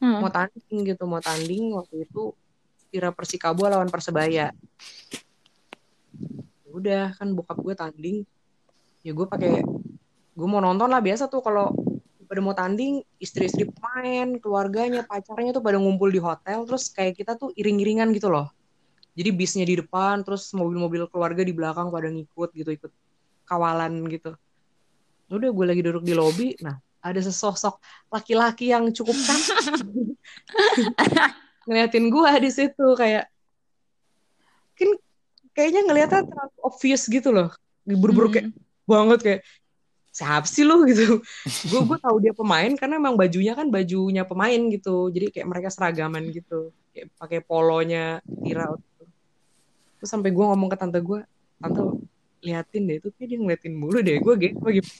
Hmm. 0.00 0.16
mau 0.24 0.32
tanding 0.32 0.96
gitu 0.96 1.04
mau 1.04 1.20
tanding 1.20 1.76
waktu 1.76 2.08
itu 2.08 2.32
Tira 2.88 3.12
Persikabo 3.12 3.68
lawan 3.68 3.92
Persebaya. 3.92 4.48
Ya 6.64 6.70
udah 6.72 7.12
kan 7.14 7.36
bokap 7.36 7.60
gue 7.60 7.74
tanding. 7.76 8.18
Ya 9.04 9.12
gue 9.12 9.26
pakai 9.28 9.60
gue 10.34 10.48
mau 10.48 10.64
nonton 10.64 10.88
lah 10.88 11.04
biasa 11.04 11.28
tuh 11.28 11.44
kalau 11.44 11.76
pada 12.30 12.38
mau 12.38 12.54
tanding 12.54 13.02
istri-istri 13.18 13.66
pemain 13.66 14.38
keluarganya 14.38 15.02
pacarnya 15.02 15.50
tuh 15.50 15.58
pada 15.66 15.82
ngumpul 15.82 16.14
di 16.14 16.22
hotel 16.22 16.62
terus 16.62 16.86
kayak 16.86 17.18
kita 17.18 17.34
tuh 17.34 17.50
iring-iringan 17.58 18.14
gitu 18.14 18.30
loh. 18.30 18.54
Jadi 19.18 19.34
bisnya 19.34 19.66
di 19.66 19.74
depan 19.82 20.22
terus 20.22 20.54
mobil-mobil 20.54 21.10
keluarga 21.10 21.42
di 21.42 21.50
belakang 21.50 21.90
pada 21.90 22.06
ngikut 22.06 22.54
gitu 22.54 22.70
ikut 22.70 22.92
kawalan 23.50 24.06
gitu. 24.06 24.38
Udah 25.26 25.50
gue 25.50 25.66
lagi 25.66 25.82
duduk 25.82 26.06
di 26.06 26.14
lobi 26.14 26.54
nah 26.62 26.78
ada 27.02 27.18
sesosok 27.18 27.82
laki-laki 28.14 28.70
yang 28.70 28.86
cukup 28.94 29.18
cantik 29.18 29.58
ngeliatin 31.66 32.14
gue 32.14 32.30
di 32.46 32.50
situ 32.54 32.86
kayak 32.94 33.26
kan 34.78 34.90
kayaknya 35.50 35.82
ngeliatnya 35.82 36.22
terlalu 36.30 36.54
obvious 36.62 37.10
gitu 37.10 37.34
loh. 37.34 37.50
Buru-buru 37.82 38.38
kayak 38.38 38.54
banget 38.86 39.18
kayak 39.18 39.40
siapa 40.10 40.46
sih 40.46 40.66
lu 40.66 40.82
gitu. 40.90 41.22
Gue 41.70 41.80
gue 41.86 41.98
tahu 42.02 42.16
dia 42.18 42.34
pemain 42.34 42.70
karena 42.74 42.98
emang 42.98 43.14
bajunya 43.14 43.54
kan 43.54 43.70
bajunya 43.70 44.26
pemain 44.26 44.60
gitu. 44.70 45.08
Jadi 45.08 45.30
kayak 45.30 45.46
mereka 45.46 45.68
seragaman 45.70 46.28
gitu. 46.34 46.74
Kayak 46.90 47.14
pakai 47.16 47.38
polonya 47.40 48.18
Tira 48.26 48.66
gitu. 48.74 49.04
terus 50.00 50.10
sampai 50.16 50.32
gue 50.32 50.40
ngomong 50.40 50.72
ke 50.72 50.76
tante 50.80 50.96
gue 51.04 51.20
tante 51.60 51.80
liatin 52.40 52.88
deh 52.88 52.96
itu 53.04 53.08
kayak 53.12 53.28
dia 53.30 53.38
ngeliatin 53.38 53.74
mulu 53.78 53.98
deh. 54.02 54.18
Gue 54.18 54.34
gitu 54.36 54.66
gitu 54.74 54.92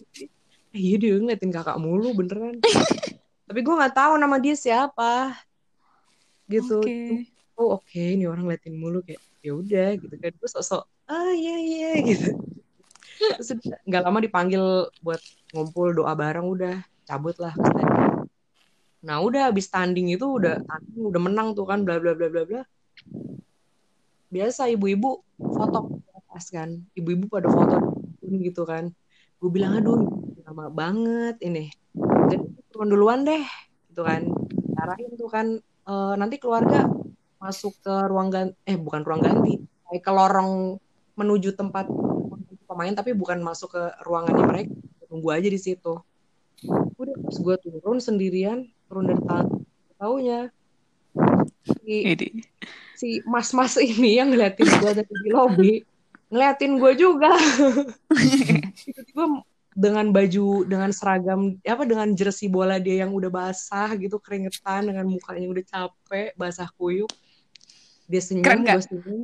eh, 0.70 0.78
iya 0.78 0.94
dia 0.96 1.18
ngeliatin 1.18 1.50
kakak 1.50 1.78
mulu 1.82 2.14
beneran. 2.14 2.62
Tapi 3.50 3.60
gue 3.66 3.74
nggak 3.74 3.94
tahu 3.98 4.12
nama 4.14 4.38
dia 4.38 4.54
siapa. 4.54 5.34
Gitu. 6.46 6.78
Oke. 6.78 7.26
oh 7.58 7.76
oke 7.76 7.98
ini 7.98 8.24
orang 8.30 8.46
ngeliatin 8.46 8.78
mulu. 8.78 9.02
Kayak 9.02 9.20
ya 9.42 9.52
udah 9.58 9.88
gitu 9.98 10.14
kan. 10.14 10.30
Gue 10.38 10.48
sok-sok 10.48 10.86
ah 11.10 11.34
iya 11.34 11.56
iya 11.58 11.90
gitu 12.14 12.38
terus 13.20 13.52
nggak 13.84 14.02
lama 14.02 14.18
dipanggil 14.24 14.88
buat 15.04 15.20
ngumpul 15.52 15.92
doa 15.92 16.16
bareng 16.16 16.46
udah 16.48 16.74
cabut 17.04 17.36
lah 17.36 17.52
nah 19.00 19.16
udah 19.24 19.48
habis 19.48 19.68
tanding 19.72 20.12
itu 20.12 20.24
udah 20.24 20.60
tanding 20.64 21.04
udah 21.08 21.20
menang 21.20 21.48
tuh 21.56 21.64
kan 21.64 21.84
bla 21.84 21.96
bla 21.96 22.12
bla 22.12 22.28
bla 22.28 22.44
bla. 22.44 22.62
Biasa 24.28 24.68
ibu-ibu 24.70 25.24
foto 25.40 26.04
atas 26.12 26.52
kan 26.52 26.84
ibu-ibu 26.92 27.26
pada 27.32 27.48
foto 27.48 27.96
gitu 28.20 28.62
kan. 28.68 28.92
Gue 29.40 29.50
bilang 29.50 29.80
aduh 29.80 30.04
lama 30.44 30.68
banget 30.68 31.40
ini. 31.40 31.72
Jadi 32.28 32.44
turun 32.68 32.92
duluan 32.92 33.24
deh 33.24 33.40
gitu 33.88 34.04
kan. 34.04 34.28
Arahin 34.76 35.16
tuh 35.16 35.32
kan 35.32 35.46
eh, 35.64 36.14
nanti 36.20 36.36
keluarga 36.36 36.84
masuk 37.40 37.72
ke 37.80 37.94
ruang 38.04 38.28
ganti 38.28 38.52
eh 38.68 38.76
bukan 38.76 39.00
ruang 39.00 39.24
ganti 39.24 39.56
ke 39.90 40.10
lorong 40.12 40.76
menuju 41.16 41.56
tempat 41.56 41.88
pemain 42.70 42.94
tapi 42.94 43.10
bukan 43.10 43.42
masuk 43.42 43.74
ke 43.74 43.82
ruangannya 44.06 44.46
mereka. 44.46 44.74
Tunggu 45.10 45.28
aja 45.34 45.48
di 45.50 45.58
situ. 45.58 45.98
Udah 46.94 47.14
pas 47.18 47.34
gue 47.34 47.56
turun 47.66 47.98
sendirian 47.98 48.70
turun 48.86 49.10
dari 49.10 49.22
tangga 49.26 49.58
taunya 50.00 50.48
si, 51.84 51.96
si 52.96 53.08
mas-mas 53.28 53.76
ini 53.76 54.16
yang 54.16 54.32
ngeliatin 54.32 54.68
gue 54.68 54.90
dari 55.02 55.14
di 55.26 55.30
lobby 55.34 55.72
ngeliatin 56.30 56.78
gue 56.78 56.92
juga. 56.94 57.34
Tiba-tiba 58.86 59.24
dengan 59.74 60.10
baju 60.10 60.66
dengan 60.66 60.90
seragam 60.90 61.56
apa 61.62 61.84
dengan 61.86 62.10
jersey 62.14 62.50
bola 62.50 62.82
dia 62.82 63.06
yang 63.06 63.14
udah 63.14 63.30
basah 63.30 63.94
gitu 63.94 64.18
keringetan 64.18 64.90
dengan 64.90 65.06
mukanya 65.06 65.46
udah 65.46 65.64
capek 65.64 66.34
basah 66.34 66.66
kuyup 66.74 67.10
dia 68.10 68.18
senyum 68.18 68.42
Keren 68.42 68.66
gue 68.66 68.82
senyum. 68.82 69.20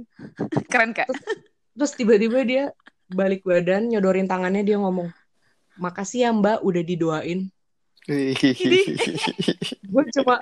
Keren 0.70 0.90
kak. 0.94 1.10
terus 1.76 1.92
tiba-tiba 1.98 2.40
dia 2.46 2.64
balik 3.06 3.46
badan 3.46 3.86
nyodorin 3.86 4.26
tangannya 4.26 4.66
dia 4.66 4.76
ngomong 4.78 5.10
makasih 5.78 6.26
ya 6.26 6.30
mbak 6.32 6.62
udah 6.64 6.82
didoain. 6.82 7.50
Gue 9.90 10.02
cuma 10.14 10.38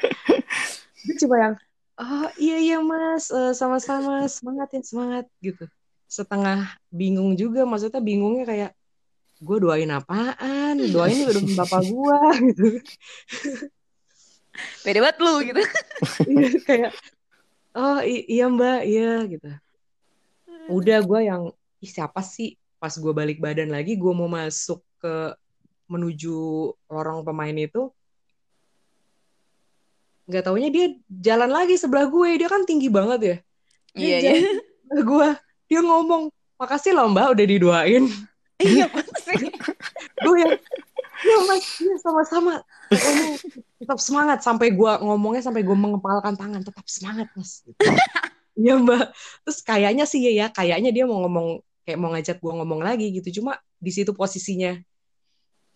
gue 1.05 1.15
cuma 1.21 1.37
yang 1.41 1.55
oh 1.97 2.29
iya 2.37 2.57
iya 2.61 2.79
mas 2.81 3.29
Eh, 3.29 3.53
sama-sama 3.53 4.25
semangat 4.29 4.69
ya 4.73 4.81
semangat 4.85 5.25
gitu. 5.41 5.65
Setengah 6.09 6.77
bingung 6.89 7.37
juga 7.37 7.65
maksudnya 7.65 8.01
bingungnya 8.01 8.45
kayak 8.45 8.71
gue 9.41 9.57
doain 9.61 9.91
apaan? 9.93 10.77
Doain 10.93 11.25
udah 11.25 11.43
bapak 11.57 11.83
gue 11.85 12.19
gitu. 12.53 12.67
Beda 14.85 14.99
banget 15.03 15.19
lu 15.21 15.35
gitu. 15.45 15.62
Iya, 16.25 16.49
kayak 16.65 16.93
oh 17.77 18.01
i- 18.05 18.27
iya 18.29 18.45
mbak 18.49 18.81
iya 18.85 19.25
gitu. 19.29 19.49
Udah 20.69 20.99
gue 21.01 21.21
yang 21.25 21.43
ih 21.85 21.91
siapa 21.93 22.24
sih? 22.24 22.57
Pas 22.80 22.97
gue 22.97 23.12
balik 23.12 23.39
badan 23.45 23.68
lagi 23.68 23.95
gue 23.95 24.12
mau 24.16 24.26
masuk 24.26 24.80
ke 24.97 25.37
menuju 25.85 26.32
lorong 26.89 27.20
pemain 27.20 27.53
itu 27.53 27.93
nggak 30.24 30.41
taunya 30.49 30.72
dia 30.72 30.87
jalan 31.09 31.53
lagi 31.53 31.76
sebelah 31.76 32.09
gue. 32.09 32.41
Dia 32.41 32.49
kan 32.49 32.64
tinggi 32.64 32.89
banget 32.89 33.20
ya. 33.20 33.37
Dia 33.93 34.01
Iya, 34.01 34.16
jalan 34.24 34.41
iya. 34.41 35.03
gue 35.05 35.28
dia 35.64 35.80
ngomong 35.80 36.22
makasih 36.57 36.93
loh 36.95 37.09
mbak 37.11 37.35
udah 37.35 37.47
didoain 37.47 38.05
Iya, 38.62 38.87
pasti. 38.87 39.51
gue 40.22 40.37
yang 40.39 40.55
ya 41.24 41.37
mas 41.51 41.64
iya 41.82 41.97
sama-sama. 42.01 42.62
Ngomong, 42.91 43.32
tetap 43.82 43.99
semangat 43.99 44.39
sampai 44.41 44.70
gue 44.72 44.93
ngomongnya 45.03 45.43
sampai 45.43 45.62
gue 45.66 45.74
mengepalkan 45.76 46.35
tangan 46.39 46.62
tetap 46.62 46.87
semangat 46.89 47.28
mas. 47.37 47.61
Gitu. 47.62 47.76
Iya 48.55 48.78
mbak. 48.78 49.11
Terus 49.43 49.59
kayaknya 49.66 50.07
sih 50.07 50.22
ya 50.30 50.47
kayaknya 50.47 50.95
dia 50.95 51.11
mau 51.11 51.26
ngomong 51.26 51.59
kayak 51.85 51.99
mau 52.01 52.11
ngajak 52.12 52.37
gue 52.41 52.53
ngomong 52.53 52.80
lagi 52.80 53.07
gitu 53.14 53.41
cuma 53.41 53.57
di 53.76 53.91
situ 53.93 54.11
posisinya 54.16 54.80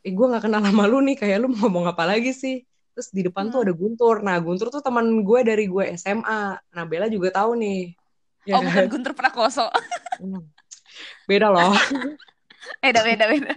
eh 0.01 0.13
gue 0.13 0.27
nggak 0.29 0.49
kenal 0.49 0.61
sama 0.65 0.85
lu 0.89 0.99
nih 1.05 1.17
kayak 1.21 1.37
lu 1.43 1.53
mau 1.53 1.69
ngomong 1.69 1.93
apa 1.93 2.05
lagi 2.09 2.33
sih 2.33 2.65
terus 2.97 3.13
di 3.13 3.23
depan 3.23 3.53
tuh 3.53 3.61
Hmm. 3.61 3.67
ada 3.69 3.75
Guntur 3.77 4.17
nah 4.25 4.37
Guntur 4.41 4.69
tuh 4.73 4.81
teman 4.81 5.05
gue 5.23 5.41
dari 5.45 5.65
gue 5.69 5.85
SMA 5.95 6.43
nah 6.59 6.85
Bella 6.89 7.07
juga 7.07 7.31
tahu 7.35 7.55
nih 7.59 7.95
Ya 8.49 8.57
Oh, 8.57 8.65
bukan 8.65 8.89
kan? 8.89 8.89
Guntur 8.89 9.13
Prakoso. 9.13 9.69
Hmm. 10.17 10.49
beda 11.29 11.53
loh 11.53 11.73
Beda, 12.83 13.01
beda, 13.01 13.25
beda. 13.31 13.55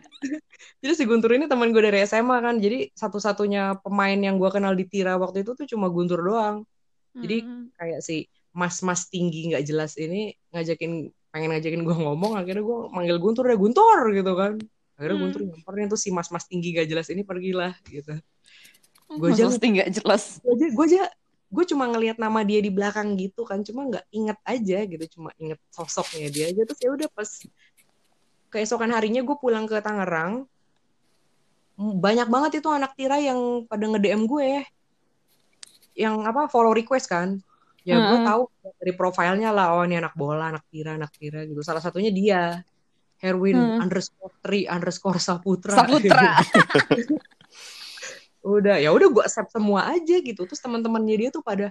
Jadi 0.79 0.93
si 0.95 1.03
Guntur 1.03 1.33
ini 1.35 1.49
teman 1.49 1.73
gue 1.75 1.83
dari 1.83 1.99
SMA 2.05 2.37
kan. 2.39 2.55
Jadi 2.61 2.93
satu-satunya 2.95 3.81
pemain 3.81 4.15
yang 4.15 4.37
gue 4.39 4.47
kenal 4.47 4.71
di 4.71 4.87
Tira 4.87 5.17
waktu 5.19 5.43
itu 5.43 5.51
tuh 5.57 5.65
cuma 5.67 5.89
Guntur 5.91 6.21
doang. 6.21 6.63
Jadi 7.11 7.43
Hmm. 7.43 7.67
kayak 7.75 7.99
si 8.05 8.29
mas-mas 8.55 9.09
tinggi 9.11 9.51
nggak 9.51 9.63
jelas 9.67 9.97
ini 9.99 10.31
ngajakin 10.53 11.11
pengen 11.31 11.49
ngajakin 11.49 11.81
gue 11.81 11.95
ngomong 11.97 12.35
akhirnya 12.35 12.59
gue 12.59 12.77
manggil 12.89 13.17
Guntur 13.17 13.43
deh 13.45 13.55
Guntur 13.55 13.97
gitu 14.11 14.31
kan 14.33 14.59
akhirnya 14.95 15.13
Hmm. 15.13 15.23
Guntur 15.25 15.41
nyamperin 15.43 15.87
tuh 15.87 15.95
si 15.95 16.09
mas-mas 16.09 16.43
tinggi 16.43 16.71
gak 16.71 16.85
jelas 16.85 17.07
ini 17.07 17.21
pergilah 17.21 17.73
gitu 17.85 18.19
Gua 19.09 19.27
Masa 19.27 19.43
aja- 19.43 19.47
pasti 19.51 19.67
nggak 19.69 19.89
jelas. 19.93 20.23
gue 20.39 20.53
aja 20.53 20.67
gue 20.69 20.85
aja 20.85 21.03
gue 21.51 21.65
cuma 21.65 21.83
ngelihat 21.85 22.15
nama 22.15 22.39
dia 22.41 22.59
di 22.59 22.69
belakang 22.69 23.15
gitu 23.15 23.43
kan 23.43 23.59
cuma 23.59 23.83
nggak 23.85 24.07
inget 24.09 24.39
aja 24.41 24.77
gitu 24.85 25.05
cuma 25.09 25.35
inget 25.35 25.59
sosoknya 25.69 26.27
dia 26.27 26.45
aja 26.47 26.63
terus 26.63 26.79
ya 26.79 26.89
udah 26.89 27.09
pas 27.09 27.27
keesokan 28.47 28.87
harinya 28.89 29.19
gue 29.19 29.35
pulang 29.35 29.63
ke 29.65 29.75
Tangerang 29.77 30.47
banyak 31.75 32.27
banget 32.27 32.51
itu 32.55 32.69
anak 32.69 32.93
tira 32.93 33.17
yang 33.17 33.39
pada 33.65 33.83
nge 33.83 33.99
DM 33.99 34.23
gue 34.23 34.63
yang 35.93 36.23
apa 36.23 36.47
follow 36.47 36.71
request 36.71 37.09
kan 37.09 37.43
ya 37.81 37.97
gue 37.97 38.17
Hmm. 38.21 38.27
tahu 38.29 38.41
dari 38.77 38.93
profilnya 38.93 39.49
lah. 39.49 39.73
Oh 39.73 39.81
ini 39.81 39.97
anak 39.97 40.13
bola 40.13 40.53
anak 40.53 40.63
tira 40.69 40.93
anak 40.95 41.11
tira 41.17 41.45
gitu. 41.45 41.61
Salah 41.61 41.81
satunya 41.81 42.13
dia. 42.13 42.61
Herwin 43.21 43.77
Hmm. 43.77 43.83
underscore 43.85 44.33
tri 44.41 44.65
underscore 44.65 45.21
Saputra. 45.21 45.85
Saputra. 45.85 46.31
udah 48.41 48.81
ya 48.81 48.89
udah 48.89 49.07
gue 49.13 49.23
accept 49.23 49.53
semua 49.53 49.93
aja 49.93 50.15
gitu. 50.17 50.41
Terus 50.49 50.57
teman-temannya 50.57 51.15
dia 51.17 51.29
tuh 51.29 51.45
pada 51.45 51.69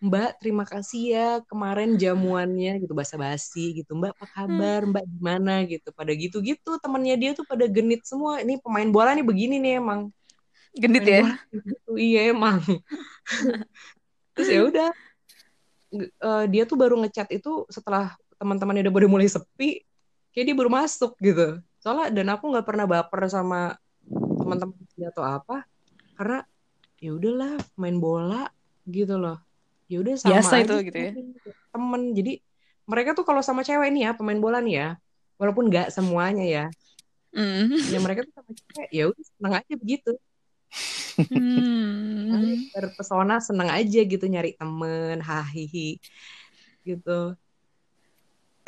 Mbak 0.00 0.40
terima 0.40 0.64
kasih 0.64 1.02
ya 1.12 1.28
kemarin 1.44 1.94
jamuannya 1.94 2.80
gitu. 2.80 2.96
Basa-basi 2.96 3.84
gitu. 3.84 3.92
Mbak 3.94 4.16
apa 4.16 4.26
kabar? 4.32 4.80
Mbak 4.88 5.04
gimana? 5.06 5.54
gitu. 5.68 5.92
Pada 5.92 6.10
gitu-gitu 6.16 6.80
temannya 6.80 7.14
dia 7.20 7.30
tuh 7.36 7.44
pada 7.44 7.68
genit 7.68 8.02
semua. 8.08 8.40
Ini 8.40 8.58
pemain 8.64 8.88
bola 8.88 9.12
nih 9.12 9.22
begini 9.22 9.60
nih 9.60 9.76
emang. 9.78 10.08
Genit 10.72 11.02
Pemain 11.04 11.14
ya. 11.14 11.22
bola 11.22 11.36
gitu, 11.68 11.90
iya 12.00 12.20
emang. 12.32 12.58
Terus 14.34 14.48
ya 14.48 14.60
udah 14.64 14.88
Eh, 15.90 16.44
dia 16.46 16.62
tuh 16.70 16.78
baru 16.78 16.94
ngechat 17.02 17.34
itu 17.34 17.66
setelah 17.66 18.14
teman-temannya 18.38 18.86
udah 18.86 19.10
mulai 19.10 19.26
sepi 19.26 19.82
kayak 20.30 20.44
dia 20.46 20.56
baru 20.56 20.70
masuk 20.70 21.18
gitu. 21.18 21.58
Soalnya 21.82 22.14
dan 22.14 22.26
aku 22.30 22.46
nggak 22.54 22.66
pernah 22.66 22.86
baper 22.86 23.26
sama 23.26 23.74
teman-teman 24.38 24.78
dia 24.94 25.10
atau 25.10 25.26
apa 25.26 25.66
karena 26.14 26.46
ya 27.02 27.10
udahlah 27.10 27.58
main 27.74 27.98
bola 27.98 28.46
gitu 28.86 29.18
loh. 29.18 29.42
Ya 29.90 29.98
udah 29.98 30.14
sama 30.14 30.38
Biasa 30.38 30.52
aja 30.62 30.62
itu 30.62 30.74
gitu 30.86 30.98
ya. 30.98 31.12
temen 31.74 32.02
jadi 32.14 32.32
mereka 32.86 33.10
tuh 33.18 33.26
kalau 33.26 33.42
sama 33.42 33.66
cewek 33.66 33.90
nih 33.90 34.02
ya 34.06 34.10
pemain 34.14 34.38
bola 34.38 34.62
nih 34.62 34.74
ya 34.78 34.88
walaupun 35.42 35.66
nggak 35.66 35.90
semuanya 35.90 36.46
ya. 36.46 36.64
Hmm. 37.30 37.70
ya 37.78 37.98
mereka 38.02 38.26
tuh 38.26 38.34
sama 38.38 38.50
cewek 38.54 38.88
ya 38.94 39.04
udah 39.10 39.24
seneng 39.26 39.54
aja 39.58 39.74
begitu 39.74 40.12
Hmm. 41.28 42.70
terpesona 42.72 43.42
seneng 43.42 43.68
aja 43.68 44.00
gitu 44.06 44.24
nyari 44.24 44.56
temen 44.56 45.20
hahihi 45.20 45.98
gitu 46.86 47.34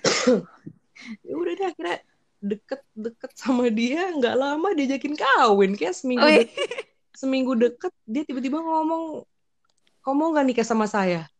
ya 1.26 1.34
udah 1.34 1.53
deh 1.57 1.66
akhirnya 1.70 1.98
deket-deket 2.42 3.32
sama 3.38 3.70
dia 3.70 4.11
nggak 4.18 4.34
lama 4.34 4.74
diajakin 4.74 5.14
kawin 5.14 5.78
kayak 5.78 5.94
seminggu 5.94 6.26
Wih. 6.26 6.42
deket, 6.42 6.68
seminggu 7.14 7.53
deket 7.55 7.92
dia 8.03 8.22
tiba-tiba 8.26 8.59
ngomong 8.59 9.22
kamu 10.03 10.14
mau 10.18 10.28
nggak 10.34 10.46
nikah 10.50 10.66
sama 10.66 10.90
saya 10.90 11.30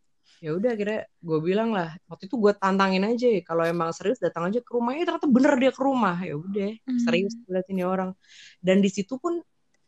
ya 0.43 0.59
udah 0.59 0.75
akhirnya 0.75 1.07
gue 1.23 1.39
bilang 1.39 1.71
lah 1.71 1.95
waktu 2.11 2.27
itu 2.27 2.35
gue 2.35 2.51
tantangin 2.59 3.07
aja 3.07 3.31
kalau 3.47 3.63
emang 3.63 3.95
serius 3.95 4.19
datang 4.19 4.51
aja 4.51 4.59
ke 4.59 4.71
rumahnya 4.75 5.07
ternyata 5.07 5.31
bener 5.31 5.55
dia 5.59 5.71
ke 5.71 5.83
rumah 5.83 6.19
ya 6.19 6.35
udah 6.35 6.71
Hmm. 6.83 6.99
serius 6.99 7.35
lihat 7.47 7.67
ini 7.71 7.83
orang 7.87 8.11
dan 8.59 8.83
di 8.83 8.91
situ 8.91 9.23
pun 9.23 9.39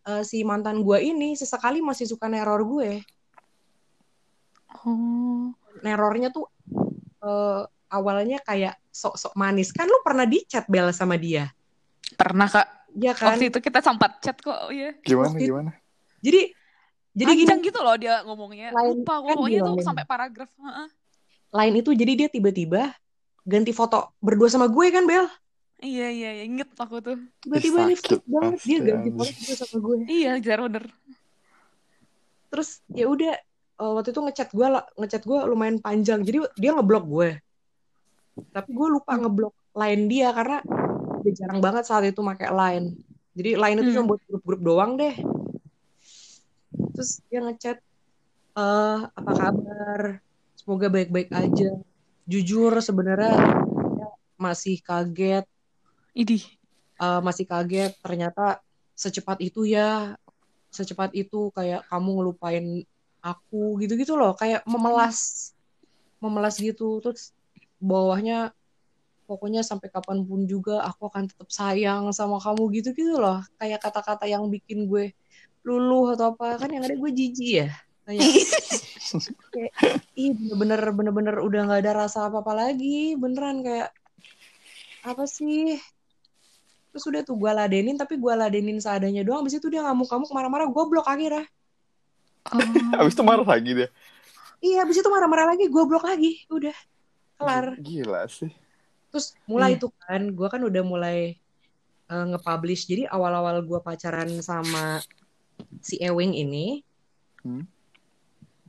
eh, 0.04 0.22
si 0.22 0.42
mantan 0.42 0.80
gue 0.80 0.98
ini 1.00 1.32
sesekali 1.32 1.80
masih 1.80 2.04
suka 2.04 2.26
neror 2.26 2.60
gue 2.62 3.00
Oh. 4.84 5.54
nerornya 5.80 6.28
tuh 6.28 6.44
eh, 7.20 7.62
awalnya 7.88 8.36
kayak 8.40 8.76
sok-sok 8.90 9.32
manis 9.34 9.70
kan 9.70 9.86
lu 9.86 10.02
pernah 10.02 10.24
di 10.24 10.44
chat 10.44 10.66
Bel 10.66 10.90
sama 10.90 11.16
dia 11.16 11.48
Pernah 12.14 12.46
kak. 12.46 12.68
ya 12.94 13.10
kan 13.10 13.34
Waktu 13.34 13.48
itu 13.48 13.58
kita 13.58 13.80
sempat 13.80 14.20
chat 14.20 14.38
kok. 14.38 14.54
Oh, 14.54 14.70
iya. 14.70 14.94
Gimana 15.00 15.32
Waktu 15.32 15.40
itu- 15.40 15.48
gimana? 15.50 15.70
jadi 16.20 16.40
jadi 17.10 17.32
gini 17.32 17.46
Panjang 17.48 17.62
gitu 17.64 17.80
loh 17.80 17.96
dia 17.96 18.14
ngomongnya. 18.22 18.68
Lain 18.70 18.98
Lupa 18.98 19.14
kan 19.16 19.34
ngomongnya 19.34 19.60
tuh 19.62 19.76
sampai 19.80 20.04
paragraf. 20.04 20.50
Heeh. 20.52 20.88
lain 21.48 21.74
itu 21.78 21.90
jadi 21.90 22.12
dia 22.18 22.28
tiba-tiba 22.28 22.90
ganti 23.42 23.70
foto 23.70 24.10
berdua 24.18 24.50
sama 24.50 24.66
gue 24.66 24.86
kan 24.90 25.06
Bel 25.06 25.26
Iya 25.84 26.08
iya 26.08 26.30
iya. 26.40 26.44
inget 26.48 26.72
aku 26.80 26.96
tuh. 27.04 27.20
tiba-tiba 27.44 27.84
ini 27.84 27.96
banget 28.24 28.60
dia 28.64 28.78
ganti 28.80 29.08
berdua 29.12 29.54
sama 29.60 29.76
gue 29.84 29.96
Iya 30.08 30.32
jar 30.40 30.58
bener. 30.64 30.84
terus 32.48 32.80
ya 32.88 33.04
udah 33.10 33.34
eh, 33.76 33.92
waktu 33.92 34.14
itu 34.14 34.20
ngechat 34.24 34.48
gue 34.54 34.64
lah 34.64 34.84
ngechat 34.96 35.22
gue 35.22 35.38
lumayan 35.44 35.76
panjang. 35.78 36.24
Jadi 36.24 36.38
dia 36.56 36.70
ngeblok 36.72 37.04
gue 37.04 37.30
tapi 38.50 38.70
gue 38.74 38.88
lupa 38.90 39.14
ngeblok 39.14 39.54
line 39.74 40.10
dia 40.10 40.34
karena 40.34 40.58
dia 41.22 41.32
jarang 41.38 41.60
banget 41.62 41.84
saat 41.86 42.02
itu 42.02 42.18
pakai 42.18 42.50
line. 42.50 42.86
Jadi 43.34 43.50
line 43.54 43.78
itu 43.78 43.90
Hmm. 43.90 43.96
cuma 44.00 44.06
buat 44.14 44.20
grup-grup 44.26 44.60
doang 44.62 44.92
deh. 44.96 45.14
Terus 46.94 47.22
dia 47.28 47.40
ngechat 47.42 47.78
eh 48.54 48.98
apa 49.04 49.30
kabar? 49.34 50.00
Semoga 50.54 50.86
baik-baik 50.88 51.30
aja. 51.30 51.76
Jujur 52.24 52.72
sebenarnya 52.80 53.34
masih 54.34 54.82
kaget 54.82 55.44
Idih. 56.14 56.42
eh, 57.02 57.20
masih 57.20 57.44
kaget 57.50 57.92
ternyata 57.98 58.62
secepat 58.94 59.42
itu 59.42 59.66
ya 59.66 60.14
secepat 60.70 61.10
itu 61.14 61.50
kayak 61.50 61.82
kamu 61.90 62.10
ngelupain 62.22 62.66
aku 63.18 63.78
gitu-gitu 63.82 64.14
loh 64.14 64.34
kayak 64.38 64.62
memelas 64.66 65.50
memelas 66.22 66.54
gitu 66.62 67.02
terus 67.02 67.34
bawahnya 67.82 68.54
pokoknya 69.24 69.64
sampai 69.64 69.88
kapan 69.88 70.22
pun 70.22 70.44
juga 70.44 70.84
aku 70.84 71.08
akan 71.08 71.26
tetap 71.26 71.48
sayang 71.48 72.12
sama 72.14 72.36
kamu 72.38 72.62
gitu-gitu 72.78 73.18
loh 73.18 73.40
kayak 73.58 73.80
kata-kata 73.80 74.28
yang 74.28 74.46
bikin 74.46 74.86
gue 74.86 75.16
luluh 75.64 76.12
atau 76.12 76.36
apa 76.36 76.60
kan 76.60 76.68
yang 76.68 76.84
ada 76.84 76.94
gue 76.94 77.10
jijik 77.10 77.50
ya 77.64 77.68
kayak 78.04 78.22
kayak 79.54 79.72
ih 80.12 80.36
bener-bener 80.36 80.92
bener-bener 80.92 81.36
udah 81.40 81.60
nggak 81.64 81.80
ada 81.88 81.92
rasa 82.04 82.28
apa-apa 82.28 82.52
lagi 82.52 83.16
beneran 83.16 83.64
kayak 83.64 83.90
apa 85.04 85.24
sih 85.24 85.80
terus 86.94 87.04
udah 87.04 87.20
tuh 87.20 87.34
gue 87.34 87.50
ladenin 87.50 87.98
tapi 87.98 88.14
gue 88.14 88.30
ladenin 88.32 88.78
seadanya 88.78 89.26
doang 89.26 89.42
abis 89.42 89.58
itu 89.58 89.66
dia 89.66 89.82
ngamuk-ngamuk 89.82 90.30
marah-marah 90.30 90.70
gue 90.70 90.84
blok 90.86 91.04
akhirnya 91.04 91.44
Oh. 92.44 92.60
Abis 93.00 93.16
itu 93.16 93.24
marah 93.24 93.40
lagi 93.42 93.72
dia. 93.72 93.88
iya 94.60 94.84
abis 94.84 95.00
itu 95.00 95.08
marah-marah 95.08 95.48
lagi 95.48 95.64
gue 95.64 95.84
blok 95.84 96.04
lagi 96.04 96.44
udah 96.46 96.76
kelar 97.34 97.72
Gila 97.80 98.28
sih. 98.28 98.52
terus 99.08 99.32
mulai 99.44 99.72
Iya. 99.72 99.76
itu 99.80 99.88
kan 99.96 100.22
gue 100.28 100.48
kan 100.52 100.60
udah 100.60 100.82
mulai 100.84 101.40
eh, 102.04 102.24
nge-publish 102.28 102.84
jadi 102.84 103.08
awal-awal 103.08 103.64
gue 103.64 103.80
pacaran 103.80 104.28
sama 104.38 105.00
si 105.80 105.96
Ewing 105.98 106.36
ini 106.36 106.84
Hmm. 107.40 107.64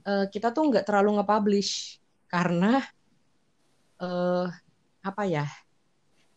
eh, 0.03 0.25
kita 0.31 0.55
tuh 0.55 0.71
nggak 0.71 0.87
terlalu 0.87 1.19
nge-publish 1.19 1.99
karena 2.27 2.79
eh 3.97 4.47
apa 5.01 5.23
ya 5.23 5.43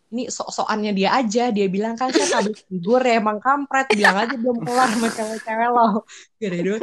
ini 0.09 0.29
sok-sokannya 0.29 0.93
dia 0.97 1.13
aja. 1.15 1.53
Dia 1.53 1.67
bilang 1.69 1.95
kan 1.95 2.09
saya 2.09 2.41
publish 2.41 2.65
figur 2.71 3.01
ya 3.05 3.21
emang 3.21 3.39
kampret. 3.39 3.89
Bilang 3.93 4.17
aja 4.17 4.35
belum 4.37 4.59
kelar 4.65 4.89
sama 4.93 5.09
cewek-cewek 5.13 5.69
lo. 5.69 5.87
Gitu 6.41 6.81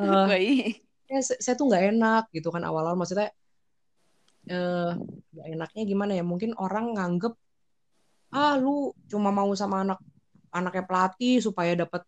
Eh, 0.00 0.26
Baik. 0.32 0.80
ya, 1.12 1.20
saya, 1.20 1.38
saya 1.44 1.54
tuh 1.60 1.68
nggak 1.68 1.84
enak 1.92 2.24
gitu 2.32 2.48
kan 2.48 2.64
awal-awal. 2.64 2.96
Maksudnya 2.96 3.28
eh 4.48 4.90
nggak 5.36 5.46
enaknya 5.52 5.82
gimana 5.84 6.12
ya? 6.16 6.24
Mungkin 6.24 6.56
orang 6.56 6.96
nganggep 6.96 7.36
ah 8.32 8.54
lu 8.56 8.94
cuma 9.10 9.28
mau 9.28 9.50
sama 9.52 9.84
anak 9.84 9.98
anaknya 10.48 10.84
pelatih 10.88 11.44
supaya 11.44 11.76
dapat 11.76 12.00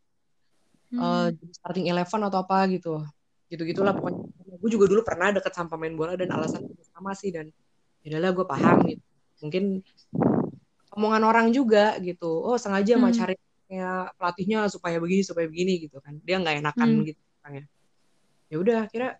eh, 0.92 1.28
Hmm. 1.28 1.36
starting 1.52 1.88
eleven 1.92 2.20
atau 2.24 2.40
apa 2.40 2.64
gitu. 2.72 3.04
Gitu 3.52 3.60
gitulah 3.68 3.92
pokoknya. 3.92 4.24
Gue 4.56 4.70
juga 4.72 4.88
dulu 4.88 5.04
pernah 5.04 5.28
deket 5.28 5.52
sama 5.52 5.76
pemain 5.76 5.92
bola 5.92 6.16
dan 6.16 6.32
alasan 6.32 6.64
sama 6.96 7.12
sih 7.12 7.28
dan 7.28 7.52
ya 8.00 8.16
udahlah 8.16 8.32
gue 8.32 8.46
paham 8.48 8.76
gitu 8.88 9.04
mungkin 9.42 9.82
omongan 10.94 11.22
orang 11.26 11.46
juga 11.50 11.98
gitu. 11.98 12.30
Oh 12.30 12.54
sengaja 12.56 12.94
Hmm. 12.94 13.02
mau 13.02 13.12
cari 13.12 13.34
pelatihnya 14.16 14.68
supaya 14.68 15.00
begini 15.00 15.22
supaya 15.24 15.48
begini 15.48 15.82
gitu 15.82 15.98
kan. 15.98 16.16
Dia 16.22 16.38
nggak 16.38 16.62
enakan 16.62 16.88
Hmm. 16.88 17.04
gitu 17.04 17.20
orangnya. 17.42 17.64
Ya 18.48 18.56
udah 18.60 18.76
akhirnya 18.86 19.12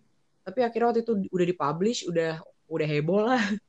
tapi 0.43 0.59
akhirnya 0.61 0.87
waktu 0.93 1.01
itu 1.03 1.13
udah 1.27 1.45
dipublish 1.45 1.99
udah 2.07 2.31
udah 2.65 2.87
heboh 2.87 3.21
lah. 3.21 3.43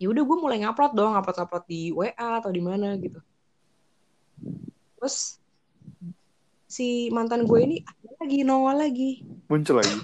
Ya 0.00 0.08
udah 0.08 0.24
gue 0.24 0.36
mulai 0.40 0.64
ngupload 0.64 0.96
dong 0.96 1.12
upload 1.12 1.36
upload 1.36 1.64
di 1.68 1.92
WA 1.92 2.40
atau 2.40 2.48
di 2.48 2.64
mana 2.64 2.96
gitu. 2.96 3.20
Terus 4.96 5.36
si 6.64 7.12
mantan 7.12 7.44
gue 7.44 7.60
ini 7.60 7.76
ada 7.84 8.08
lagi 8.16 8.40
nongol 8.40 8.80
lagi. 8.80 9.20
Muncul 9.44 9.84
lagi. 9.84 9.96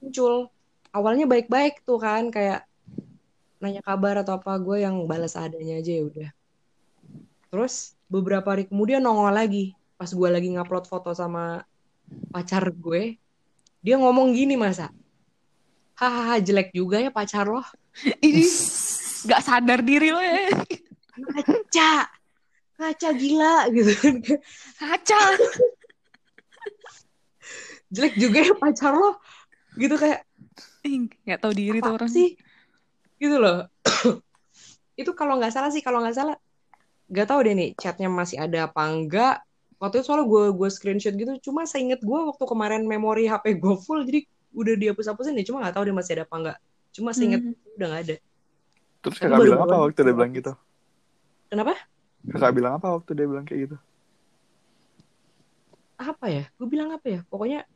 muncul. 0.00 0.48
Awalnya 0.88 1.28
baik-baik 1.28 1.84
tuh 1.84 2.00
kan 2.00 2.32
kayak 2.32 2.64
nanya 3.58 3.82
kabar 3.82 4.22
atau 4.22 4.38
apa 4.38 4.54
gue 4.58 4.86
yang 4.86 4.94
balas 5.04 5.34
adanya 5.34 5.82
aja 5.82 5.92
ya 5.98 6.02
udah 6.06 6.30
terus 7.48 7.98
beberapa 8.06 8.54
hari 8.54 8.70
kemudian 8.70 9.02
nongol 9.02 9.34
lagi 9.34 9.74
pas 9.98 10.08
gue 10.08 10.28
lagi 10.30 10.48
ngupload 10.54 10.86
foto 10.86 11.10
sama 11.10 11.66
pacar 12.30 12.70
gue 12.70 13.18
dia 13.82 13.96
ngomong 13.98 14.30
gini 14.32 14.54
masa 14.54 14.94
hahaha 15.98 16.38
jelek 16.38 16.70
juga 16.70 17.02
ya 17.02 17.10
pacar 17.10 17.50
lo 17.50 17.62
Ini 18.26 18.46
nggak 19.26 19.42
sadar 19.42 19.82
diri 19.82 20.14
lo 20.14 20.22
ya. 20.22 20.54
ngaca 21.18 21.92
ngaca 22.78 23.08
gila 23.18 23.54
gitu 23.74 23.92
Kaca. 24.78 25.18
jelek 27.94 28.14
juga 28.14 28.38
ya 28.46 28.54
pacar 28.54 28.94
lo 28.94 29.18
gitu 29.74 29.98
kayak 29.98 30.22
Nggak 31.26 31.40
tahu 31.42 31.52
diri 31.52 31.82
tuh 31.82 31.98
orang. 31.98 32.08
sih 32.08 32.38
gitu 33.18 33.36
loh. 33.38 33.66
Itu 35.00 35.14
kalau 35.14 35.38
nggak 35.38 35.54
salah 35.54 35.70
sih 35.70 35.82
kalau 35.82 36.02
nggak 36.02 36.16
salah 36.16 36.36
nggak 37.08 37.26
tahu 37.28 37.40
deh 37.40 37.54
nih 37.56 37.70
chatnya 37.80 38.08
masih 38.12 38.36
ada 38.36 38.68
apa 38.68 38.84
enggak 38.84 39.40
waktu 39.80 40.02
itu 40.02 40.12
soalnya 40.12 40.28
gue 40.28 40.44
gue 40.52 40.68
screenshot 40.68 41.14
gitu 41.16 41.32
cuma 41.48 41.64
saya 41.64 41.88
inget 41.88 42.04
gue 42.04 42.18
waktu 42.20 42.44
kemarin 42.44 42.84
memori 42.84 43.24
HP 43.24 43.56
gue 43.56 43.74
full 43.80 44.04
jadi 44.04 44.28
udah 44.52 44.74
dihapus-hapusin 44.76 45.32
deh 45.32 45.46
cuma 45.48 45.64
nggak 45.64 45.72
tahu 45.72 45.88
dia 45.88 45.96
masih 45.96 46.12
ada 46.20 46.24
apa 46.28 46.36
enggak 46.36 46.58
cuma 46.92 47.10
saya 47.16 47.24
inget 47.32 47.42
Hmm. 47.48 47.76
udah 47.78 47.86
nggak 47.88 48.02
ada. 48.10 48.16
Terus 48.98 49.16
kakak 49.22 49.38
bilang 49.38 49.60
apa 49.62 49.76
waktu 49.78 50.00
dia 50.02 50.14
bilang 50.18 50.32
gitu? 50.34 50.52
kenapa? 51.48 51.74
Kakak 52.26 52.52
bilang 52.52 52.72
apa 52.76 52.86
waktu 52.90 53.10
dia 53.14 53.26
bilang 53.30 53.44
kayak 53.46 53.60
gitu? 53.70 53.76
apa 55.98 56.26
ya? 56.30 56.44
Gue 56.58 56.68
bilang 56.70 56.90
apa 56.94 57.06
ya? 57.06 57.20
Pokoknya 57.26 57.66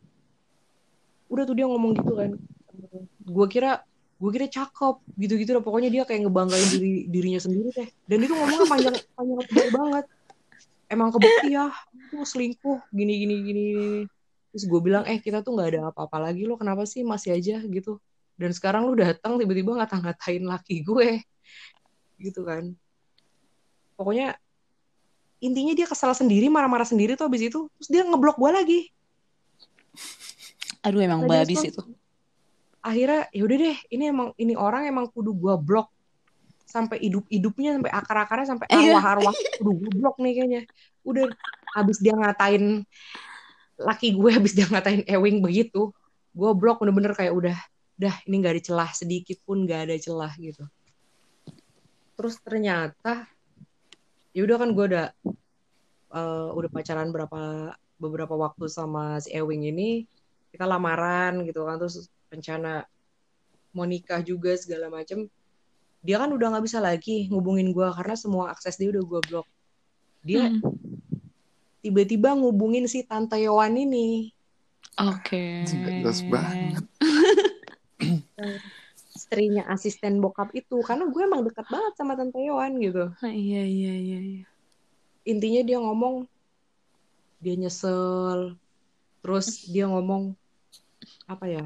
udah 1.30 1.42
tuh 1.46 1.54
dia 1.54 1.66
ngomong 1.66 1.92
gitu 1.98 2.12
kan. 2.14 2.30
Gue 3.22 3.46
kira 3.46 3.86
gue 4.22 4.30
kira 4.30 4.46
cakep 4.46 5.02
gitu-gitu 5.18 5.50
lah. 5.58 5.62
Pokoknya 5.66 5.90
dia 5.90 6.06
kayak 6.06 6.30
ngebanggain 6.30 6.68
diri 6.70 7.10
dirinya 7.10 7.42
sendiri 7.42 7.74
teh 7.74 7.90
dan 8.06 8.18
itu 8.22 8.30
ngomongnya 8.30 8.70
panjang 8.70 8.94
panjang 9.18 9.70
banget. 9.74 10.04
Emang 10.86 11.10
kebukti 11.10 11.50
ya 11.50 11.74
itu 11.90 12.22
selingkuh 12.22 12.78
gini 12.94 13.26
gini 13.26 13.34
gini 13.42 13.66
terus 14.52 14.68
gue 14.68 14.80
bilang 14.84 15.02
eh 15.08 15.16
kita 15.18 15.40
tuh 15.40 15.56
nggak 15.56 15.68
ada 15.72 15.80
apa-apa 15.90 16.28
lagi 16.28 16.44
lo 16.46 16.54
kenapa 16.54 16.86
sih 16.86 17.02
masih 17.02 17.34
aja? 17.34 17.58
Gitu. 17.66 17.98
Dan 18.38 18.54
sekarang 18.54 18.86
lu 18.86 18.94
datang 18.94 19.40
tiba-tiba 19.42 19.74
ngata-ngatain 19.74 20.46
laki 20.46 20.86
gue. 20.86 21.18
Gitu 22.22 22.46
kan. 22.46 22.70
Pokoknya 23.98 24.38
intinya 25.42 25.74
dia 25.74 25.90
kesal 25.90 26.14
sendiri 26.14 26.46
marah-marah 26.46 26.86
sendiri 26.86 27.18
tuh 27.18 27.26
abis 27.26 27.50
itu. 27.50 27.66
Terus 27.80 27.88
dia 27.90 28.02
ngeblok 28.06 28.38
gue 28.38 28.50
lagi. 28.54 28.80
Aduh 30.84 31.00
emang 31.02 31.24
Nah, 31.24 31.42
dia 31.42 31.48
babis 31.48 31.58
respon- 31.58 31.70
itu. 31.72 31.82
Akhirnya 32.82 33.30
ya 33.30 33.42
udah 33.46 33.56
deh 33.62 33.78
ini 33.94 34.04
emang 34.10 34.28
ini 34.36 34.54
orang 34.58 34.90
emang 34.90 35.06
kudu 35.08 35.30
gua 35.32 35.54
blok. 35.56 35.88
Sampai 36.66 36.98
hidup 37.04 37.28
hidupnya 37.28 37.76
sampai 37.76 37.92
akar 37.92 38.16
akarnya 38.26 38.46
sampai 38.56 38.66
Iya. 38.72 38.96
arwah 38.96 39.04
arwah 39.16 39.34
kudu 39.60 39.70
gua 39.78 39.90
blok 39.94 40.16
nih 40.20 40.32
kayaknya. 40.36 40.62
Udah 41.06 41.24
abis 41.78 41.98
dia 42.02 42.12
ngatain 42.12 42.84
laki 43.80 44.14
gue 44.14 44.30
abis 44.36 44.52
dia 44.54 44.68
ngatain 44.68 45.02
Ewing 45.08 45.40
begitu 45.42 45.90
gua 46.36 46.52
blok 46.52 46.84
bener-bener 46.84 47.16
kayak 47.16 47.32
udah 47.34 47.56
dah 47.96 48.14
ini 48.28 48.34
nggak 48.40 48.54
ada 48.58 48.62
celah 48.62 48.90
sedikit 48.92 49.38
pun 49.46 49.64
nggak 49.64 49.80
ada 49.90 49.96
celah 50.00 50.32
gitu. 50.40 50.64
Terus 52.18 52.34
ternyata 52.44 53.26
ya 54.32 54.42
udah 54.48 54.56
kan 54.56 54.68
gue 54.72 54.84
udah 54.96 55.06
eh, 56.12 56.48
udah 56.56 56.70
pacaran 56.72 57.12
berapa 57.12 57.72
beberapa 58.00 58.34
waktu 58.34 58.66
sama 58.66 59.20
si 59.20 59.30
Ewing 59.30 59.68
ini 59.68 60.08
kita 60.52 60.64
lamaran 60.66 61.44
gitu 61.46 61.64
kan 61.68 61.76
terus 61.80 62.08
rencana 62.32 62.88
mau 63.70 63.84
nikah 63.84 64.20
juga 64.20 64.56
segala 64.56 64.88
macem 64.88 65.28
dia 66.00 66.16
kan 66.16 66.32
udah 66.32 66.48
nggak 66.50 66.64
bisa 66.64 66.80
lagi 66.80 67.28
ngubungin 67.28 67.70
gue 67.70 67.84
karena 67.92 68.16
semua 68.16 68.50
akses 68.50 68.74
dia 68.74 68.88
udah 68.88 69.04
gue 69.04 69.20
blok 69.28 69.46
dia 70.20 70.48
Hmm. 70.48 70.62
tiba-tiba 71.82 72.32
ngubungin 72.32 72.86
si 72.86 73.02
tante 73.02 73.36
Yowan 73.36 73.76
ini 73.76 74.32
Oke. 74.94 75.64
Jelas 75.64 76.20
banget. 76.22 76.84
istrinya 79.12 79.64
asisten 79.66 80.18
bokap 80.18 80.52
itu 80.52 80.80
karena 80.82 81.06
gue 81.06 81.22
emang 81.22 81.42
dekat 81.42 81.64
banget 81.66 81.92
sama 81.94 82.12
tante 82.14 82.38
Yowan 82.38 82.76
gitu 82.76 83.12
Ah, 83.18 83.30
Iya 83.30 83.62
iya 83.62 83.92
iya. 83.94 84.18
iya. 84.20 84.44
intinya 85.22 85.62
dia 85.62 85.78
ngomong 85.78 86.26
dia 87.38 87.54
nyesel 87.54 88.56
terus 89.20 89.66
dia 89.66 89.86
ngomong 89.86 90.34
apa 91.26 91.44
ya 91.46 91.64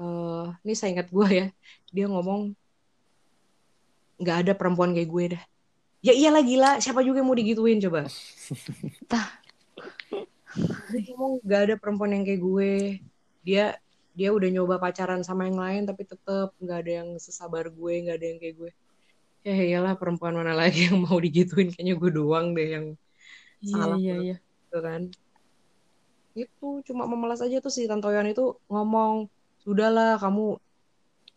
eh 0.00 0.46
ini 0.64 0.72
saya 0.72 0.96
ingat 0.96 1.08
gue 1.12 1.28
ya. 1.28 1.46
Dia 1.92 2.06
ngomong 2.08 2.56
nggak 4.20 4.36
ada 4.46 4.52
perempuan 4.56 4.96
kayak 4.96 5.10
gue 5.12 5.24
dah. 5.36 5.42
Ya 6.00 6.16
iyalah 6.16 6.40
gila. 6.40 6.70
Siapa 6.80 7.04
juga 7.04 7.20
yang 7.20 7.28
mau 7.28 7.36
digituin 7.36 7.76
coba? 7.84 8.08
Tah. 9.04 9.28
dia 10.92 11.00
ngomong 11.12 11.44
nggak 11.44 11.60
ada 11.68 11.74
perempuan 11.76 12.16
yang 12.16 12.24
kayak 12.24 12.40
gue. 12.40 12.72
Dia 13.44 13.76
dia 14.16 14.32
udah 14.32 14.48
nyoba 14.48 14.80
pacaran 14.80 15.20
sama 15.22 15.46
yang 15.46 15.60
lain 15.60 15.82
tapi 15.86 16.02
tetep 16.08 16.50
nggak 16.58 16.78
ada 16.82 16.92
yang 17.04 17.08
sesabar 17.20 17.68
gue 17.68 17.92
nggak 18.08 18.16
ada 18.16 18.26
yang 18.26 18.38
kayak 18.40 18.56
gue. 18.56 18.70
Ya 19.40 19.56
iyalah 19.56 19.96
perempuan 19.96 20.36
mana 20.36 20.52
lagi 20.56 20.88
yang 20.88 21.04
mau 21.04 21.16
digituin? 21.20 21.72
Kayaknya 21.72 21.94
gue 21.96 22.10
doang 22.12 22.52
deh 22.56 22.68
yang 22.76 22.86
Iya 23.60 23.76
Salah. 23.76 23.96
iya 24.00 24.14
iya. 24.16 24.36
gitu 24.40 24.78
kan. 24.80 25.02
Itu 26.32 26.68
cuma 26.88 27.04
memelas 27.04 27.44
aja 27.44 27.60
tuh 27.60 27.72
si 27.72 27.84
Tantoyan 27.84 28.32
itu 28.32 28.56
ngomong 28.72 29.28
sudahlah 29.64 30.16
kamu 30.20 30.56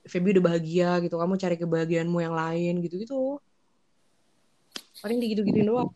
Feby 0.04 0.36
udah 0.36 0.44
bahagia 0.52 1.00
gitu 1.00 1.16
kamu 1.16 1.40
cari 1.40 1.56
kebahagiaanmu 1.56 2.20
yang 2.20 2.36
lain 2.36 2.84
gitu 2.84 2.96
gitu 3.00 3.20
paling 5.00 5.20
digitu-gituin 5.20 5.68
doang 5.68 5.92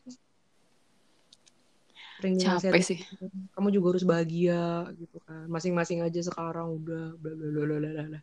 Sering 2.18 2.34
Capek 2.41 2.82
sih. 2.82 2.99
kamu 3.54 3.68
juga 3.70 3.94
harus 3.94 4.06
bahagia 4.08 4.90
gitu 4.98 5.22
kan 5.28 5.45
masing-masing 5.52 6.02
aja 6.02 6.18
sekarang 6.26 6.82
udah 6.82 7.14
bla 7.20 7.32
bla 7.38 7.48
bla 7.54 7.64
bla 7.78 7.78
bla 7.94 8.20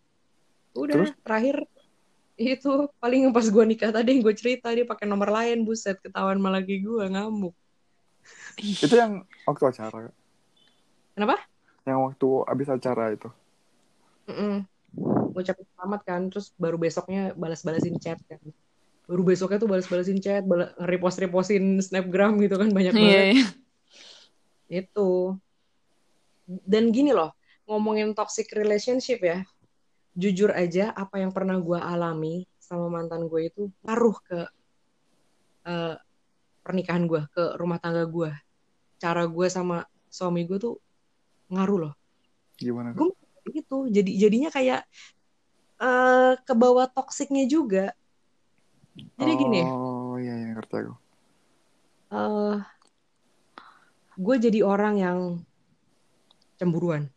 udah 0.74 0.94
Terus? 0.98 1.10
terakhir 1.22 1.56
itu 2.34 2.90
paling 2.98 3.30
pas 3.30 3.46
gua 3.46 3.62
nikah 3.62 3.94
tadi 3.94 4.18
yang 4.18 4.20
gue 4.26 4.34
cerita 4.34 4.74
dia 4.74 4.82
pakai 4.82 5.06
nomor 5.06 5.30
lain 5.30 5.62
buset 5.62 6.02
ketahuan 6.02 6.42
malah 6.42 6.58
lagi 6.58 6.82
gue 6.82 7.06
ngamuk. 7.06 7.54
Itu 8.58 8.90
yang 8.90 9.22
waktu 9.46 9.64
acara. 9.70 10.10
Kenapa? 11.14 11.38
Yang 11.86 11.98
waktu 12.10 12.28
abis 12.50 12.68
acara 12.74 13.04
itu. 13.14 13.30
Mm-mm. 14.24 14.54
ngucapin 15.34 15.66
selamat 15.74 16.00
kan 16.06 16.20
terus 16.30 16.54
baru 16.54 16.78
besoknya 16.78 17.34
balas-balasin 17.34 17.98
chat 17.98 18.16
kan 18.30 18.38
baru 19.04 19.22
besoknya 19.26 19.58
tuh 19.58 19.68
balas-balasin 19.68 20.22
chat 20.22 20.46
bala- 20.46 20.70
nge-repost-repostin 20.78 21.82
snapgram 21.82 22.38
gitu 22.38 22.54
kan 22.56 22.70
banyak 22.70 22.94
Iya 22.94 23.02
banget 23.02 23.26
iya. 23.34 23.46
itu 24.84 25.36
dan 26.46 26.88
gini 26.94 27.10
loh 27.12 27.34
ngomongin 27.66 28.14
toxic 28.14 28.48
relationship 28.54 29.20
ya 29.20 29.42
jujur 30.14 30.54
aja 30.54 30.94
apa 30.94 31.18
yang 31.18 31.34
pernah 31.34 31.58
gue 31.58 31.76
alami 31.76 32.46
sama 32.62 32.86
mantan 32.86 33.26
gue 33.26 33.50
itu 33.50 33.68
ngaruh 33.82 34.16
ke 34.22 34.40
eh, 35.66 35.96
pernikahan 36.62 37.04
gue 37.04 37.26
ke 37.34 37.58
rumah 37.58 37.82
tangga 37.82 38.06
gue 38.06 38.30
cara 38.96 39.26
gue 39.26 39.46
sama 39.50 39.82
suami 40.08 40.46
gue 40.46 40.56
tuh 40.56 40.74
ngaruh 41.50 41.90
loh 41.90 41.94
Gimana? 42.54 42.94
Gua- 42.94 43.10
itu 43.52 43.76
jadi 43.92 44.10
jadinya 44.16 44.48
kayak 44.48 44.80
eh 45.82 46.32
ke 46.40 46.54
bawah 46.56 46.86
toksiknya 46.88 47.44
juga. 47.50 47.92
Jadi 48.94 49.32
gini. 49.34 49.60
Oh 49.66 50.16
iya 50.16 50.34
iya 50.38 50.46
ngerti 50.54 50.74
aku. 50.86 50.94
eh 52.14 52.58
gue 54.14 54.36
jadi 54.38 54.60
orang 54.62 54.94
yang 55.02 55.18
cemburuan 56.54 57.10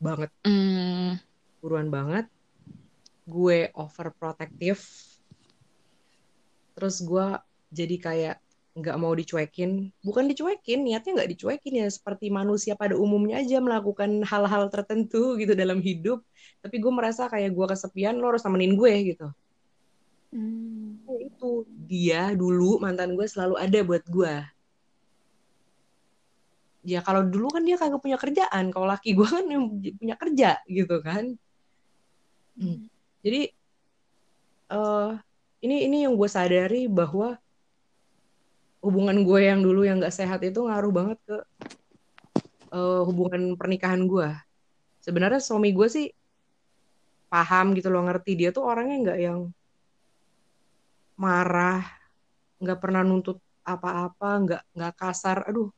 banget. 0.00 0.30
Hmm. 0.48 1.20
cemburuan 1.60 1.88
banget. 1.92 2.26
Gue 3.28 3.68
overprotective. 3.76 4.80
Terus 6.74 6.96
gue 7.04 7.26
jadi 7.70 7.96
kayak 8.00 8.36
nggak 8.74 8.96
mau 8.98 9.14
dicuekin. 9.14 9.94
Bukan 10.02 10.26
dicuekin 10.26 10.82
niatnya 10.82 11.22
nggak 11.22 11.30
dicuekin 11.38 11.74
ya. 11.78 11.86
Seperti 11.86 12.28
manusia 12.28 12.74
pada 12.74 12.98
umumnya 12.98 13.38
aja 13.38 13.62
melakukan 13.62 14.26
hal-hal 14.26 14.66
tertentu 14.68 15.38
gitu 15.38 15.54
dalam 15.54 15.78
hidup. 15.78 16.20
Tapi 16.58 16.82
gue 16.82 16.92
merasa 16.92 17.30
kayak 17.30 17.54
gue 17.54 17.66
kesepian 17.70 18.18
lo 18.18 18.34
harus 18.34 18.42
temenin 18.42 18.74
gue 18.74 19.14
gitu. 19.14 19.28
Hmm. 20.34 20.98
Ya 21.06 21.16
itu. 21.30 21.50
Dia 21.86 22.22
dulu 22.34 22.82
mantan 22.82 23.14
gue 23.14 23.26
selalu 23.30 23.54
ada 23.62 23.78
buat 23.86 24.04
gue. 24.10 24.34
Ya 26.84 27.00
kalau 27.00 27.24
dulu 27.24 27.48
kan 27.54 27.62
dia 27.62 27.78
kagak 27.78 28.02
punya 28.02 28.18
kerjaan. 28.18 28.74
Kalau 28.74 28.90
laki 28.90 29.14
gue 29.14 29.28
kan 29.30 29.46
yang 29.46 29.70
punya 29.70 30.16
kerja 30.18 30.50
gitu 30.66 30.98
kan. 30.98 31.38
Hmm. 32.54 32.86
jadi 33.18 33.50
eh 34.70 35.10
ini 35.58 35.90
ini 35.90 36.06
yang 36.06 36.14
gue 36.14 36.30
sadari 36.30 36.86
bahwa 36.86 37.34
hubungan 38.84 39.16
gue 39.24 39.40
yang 39.40 39.64
dulu 39.64 39.88
yang 39.88 39.96
gak 40.04 40.12
sehat 40.12 40.44
itu 40.44 40.60
ngaruh 40.60 40.92
banget 40.92 41.18
ke 41.24 41.36
eh, 42.76 43.00
hubungan 43.08 43.56
pernikahan 43.56 44.04
gue. 44.04 44.28
Sebenarnya 45.00 45.40
suami 45.40 45.72
gue 45.72 45.88
sih 45.88 46.06
paham 47.32 47.72
gitu 47.72 47.88
loh 47.88 48.04
ngerti. 48.04 48.32
Dia 48.36 48.50
tuh 48.52 48.64
orangnya 48.68 48.96
nggak 49.10 49.18
yang 49.20 49.40
marah 51.16 51.80
nggak 52.60 52.78
pernah 52.82 53.02
nuntut 53.06 53.40
apa-apa 53.64 54.30
nggak 54.44 54.62
nggak 54.76 54.94
kasar. 55.00 55.48
Aduh 55.48 55.72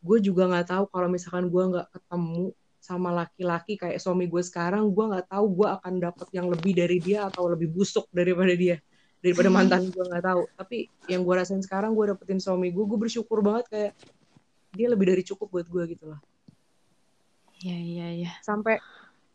gue 0.00 0.18
juga 0.20 0.48
nggak 0.48 0.66
tahu 0.68 0.84
kalau 0.92 1.08
misalkan 1.08 1.48
gue 1.48 1.64
nggak 1.76 1.88
ketemu 1.92 2.52
sama 2.80 3.12
laki-laki 3.12 3.76
kayak 3.76 4.00
suami 4.00 4.24
gue 4.24 4.40
sekarang 4.40 4.88
gue 4.88 5.04
nggak 5.12 5.28
tahu 5.28 5.46
gue 5.52 5.68
akan 5.68 5.94
dapet 6.00 6.28
yang 6.32 6.48
lebih 6.48 6.72
dari 6.72 6.96
dia 6.96 7.28
atau 7.28 7.52
lebih 7.52 7.68
busuk 7.68 8.08
daripada 8.08 8.56
dia 8.56 8.80
daripada 9.20 9.48
mantan 9.56 9.92
gue 9.92 10.04
nggak 10.04 10.24
tahu. 10.24 10.42
Tapi 10.56 10.78
yang 11.06 11.22
gue 11.22 11.34
rasain 11.36 11.62
sekarang 11.62 11.92
gue 11.92 12.12
dapetin 12.12 12.40
suami 12.40 12.72
gue 12.72 12.84
gue 12.84 12.98
bersyukur 12.98 13.44
banget 13.44 13.64
kayak 13.70 13.92
dia 14.74 14.86
lebih 14.88 15.12
dari 15.12 15.22
cukup 15.22 15.52
buat 15.52 15.66
gue 15.68 15.84
gitu 15.94 16.10
loh. 16.10 16.20
Iya 17.60 17.76
iya 17.76 18.06
iya. 18.24 18.30
sampai 18.40 18.80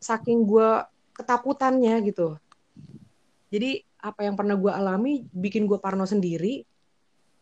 saking 0.02 0.44
gue 0.44 0.82
ketakutannya 1.14 1.94
gitu. 2.10 2.36
Jadi 3.54 3.86
apa 4.02 4.26
yang 4.26 4.34
pernah 4.34 4.58
gue 4.58 4.70
alami 4.70 5.26
bikin 5.30 5.64
gue 5.70 5.78
parno 5.78 6.04
sendiri 6.04 6.66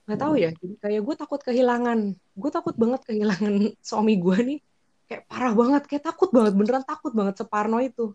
nggak 0.05 0.21
tahu 0.21 0.35
ya. 0.37 0.53
Jadi 0.53 0.75
kayak 0.77 1.01
gue 1.01 1.15
takut 1.17 1.41
kehilangan. 1.41 2.13
Gue 2.37 2.51
takut 2.53 2.77
banget 2.77 3.01
kehilangan 3.09 3.73
suami 3.89 4.21
gue 4.21 4.37
nih. 4.53 4.61
Kayak 5.09 5.23
parah 5.29 5.53
banget 5.57 5.83
kayak 5.89 6.05
takut 6.05 6.29
banget 6.29 6.53
beneran 6.53 6.85
takut 6.85 7.13
banget 7.17 7.41
separno 7.41 7.81
itu. 7.81 8.13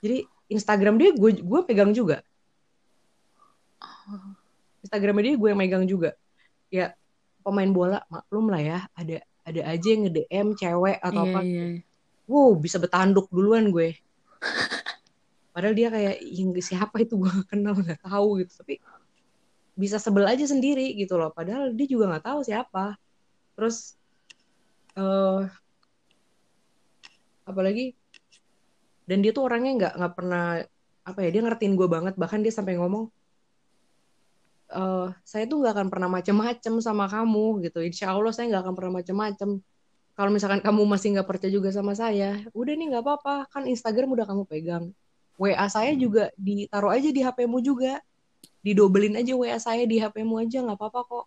Jadi 0.00 0.24
Instagram 0.48 0.96
dia 0.96 1.12
gue 1.12 1.30
gue 1.44 1.60
pegang 1.68 1.92
juga 1.92 2.24
Instagram 4.84 5.24
dia 5.24 5.34
gue 5.40 5.48
yang 5.48 5.60
megang 5.60 5.84
juga. 5.88 6.12
Ya 6.68 6.92
pemain 7.40 7.68
bola 7.72 8.04
maklum 8.08 8.48
lah 8.52 8.60
ya 8.60 8.78
ada 8.92 9.24
ada 9.44 9.60
aja 9.68 9.86
yang 9.88 10.08
nge 10.08 10.12
DM 10.16 10.48
cewek 10.56 10.96
atau 11.00 11.22
Iya 11.24 11.32
apa. 11.32 11.40
iya. 11.44 11.64
iya. 11.76 11.80
wow 12.24 12.56
bisa 12.56 12.76
bertanduk 12.80 13.28
duluan 13.32 13.68
gue. 13.72 13.96
Padahal 15.54 15.74
dia 15.76 15.88
kayak 15.92 16.18
"Ih, 16.20 16.50
siapa 16.60 16.96
itu? 17.00 17.16
Gue 17.20 17.30
kenal 17.48 17.76
nggak 17.76 18.04
tahu 18.04 18.44
gitu. 18.44 18.52
Tapi 18.64 18.80
bisa 19.74 19.98
sebel 19.98 20.24
aja 20.28 20.44
sendiri 20.44 20.94
gitu 20.96 21.16
loh. 21.16 21.30
Padahal 21.32 21.72
dia 21.72 21.86
juga 21.88 22.12
nggak 22.12 22.24
tahu 22.24 22.40
siapa. 22.44 22.96
Terus 23.56 23.96
eh 24.94 25.42
apalagi 27.44 27.92
dan 29.04 29.20
dia 29.20 29.36
tuh 29.36 29.44
orangnya 29.44 29.72
nggak 29.76 29.92
nggak 30.00 30.14
pernah 30.16 30.44
apa 31.04 31.18
ya 31.20 31.28
dia 31.28 31.42
ngertiin 31.44 31.74
gue 31.76 31.88
banget. 31.92 32.14
Bahkan 32.16 32.40
dia 32.40 32.52
sampai 32.52 32.80
ngomong 32.80 33.12
eh 34.74 35.08
saya 35.22 35.44
tuh 35.46 35.62
nggak 35.62 35.72
akan 35.78 35.88
pernah 35.88 36.10
macem-macem 36.10 36.74
sama 36.82 37.06
kamu 37.06 37.62
gitu. 37.70 37.78
Insya 37.80 38.10
Allah 38.10 38.34
saya 38.34 38.50
nggak 38.50 38.62
akan 38.66 38.74
pernah 38.74 38.92
macem-macem. 39.00 39.50
Kalau 40.14 40.30
misalkan 40.30 40.62
kamu 40.62 40.82
masih 40.86 41.08
nggak 41.18 41.26
percaya 41.26 41.50
juga 41.50 41.70
sama 41.74 41.94
saya 41.94 42.42
udah 42.50 42.74
nih 42.74 42.86
nggak 42.94 43.02
apa-apa. 43.02 43.46
Kan 43.50 43.70
Instagram 43.70 44.14
udah 44.14 44.26
kamu 44.26 44.42
pegang. 44.50 44.84
WA 45.34 45.66
saya 45.66 45.94
juga 45.98 46.30
ditaruh 46.38 46.94
aja 46.94 47.10
di 47.10 47.20
HP-mu 47.22 47.58
juga. 47.62 48.02
Didobelin 48.62 49.18
aja 49.18 49.34
WA 49.34 49.58
saya 49.58 49.82
di 49.86 49.98
HP-mu 49.98 50.38
aja 50.42 50.62
nggak 50.62 50.78
apa-apa 50.78 51.00
kok. 51.06 51.26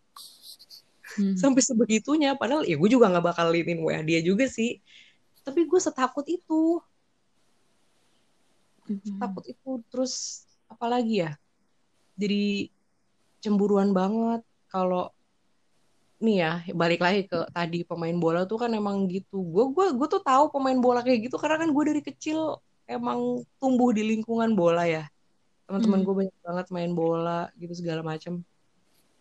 Hmm. 1.19 1.36
sampai 1.41 1.64
sebegitunya. 1.64 2.36
Padahal 2.36 2.68
ya 2.68 2.76
gue 2.76 2.90
juga 2.91 3.07
nggak 3.11 3.26
bakal 3.32 3.52
linin 3.52 3.80
WA 3.80 4.03
dia 4.03 4.19
juga 4.19 4.48
sih. 4.48 4.80
Tapi 5.48 5.64
gue 5.64 5.80
setakut 5.80 6.28
itu. 6.28 6.84
Takut 9.19 9.44
itu. 9.48 9.72
Terus 9.91 10.44
apalagi 10.68 11.28
ya? 11.28 11.32
Jadi 12.18 12.72
cemburuan 13.48 13.95
banget. 13.95 14.44
Kalau 14.68 15.15
nih 16.19 16.38
ya 16.44 16.52
balik 16.76 16.99
lagi 16.99 17.30
ke 17.30 17.48
tadi 17.53 17.86
pemain 17.88 18.18
bola 18.19 18.44
tuh 18.44 18.60
kan 18.60 18.72
emang 18.76 19.07
gitu. 19.07 19.40
Gue 19.40 19.72
gue 19.72 19.88
gue 19.95 20.07
tuh 20.11 20.19
tahu 20.19 20.52
pemain 20.52 20.76
bola 20.76 20.99
kayak 20.99 21.32
gitu 21.32 21.40
karena 21.40 21.64
kan 21.64 21.72
gue 21.72 21.84
dari 21.88 22.02
kecil 22.03 22.60
emang 22.84 23.48
tumbuh 23.64 23.95
di 23.95 24.03
lingkungan 24.03 24.52
bola 24.52 24.84
ya. 24.84 25.07
Teman-teman 25.64 26.03
Hmm. 26.03 26.06
gue 26.06 26.15
banyak 26.26 26.38
banget 26.44 26.68
main 26.76 26.91
bola 26.91 27.48
gitu 27.56 27.74
segala 27.80 28.03
macam 28.03 28.44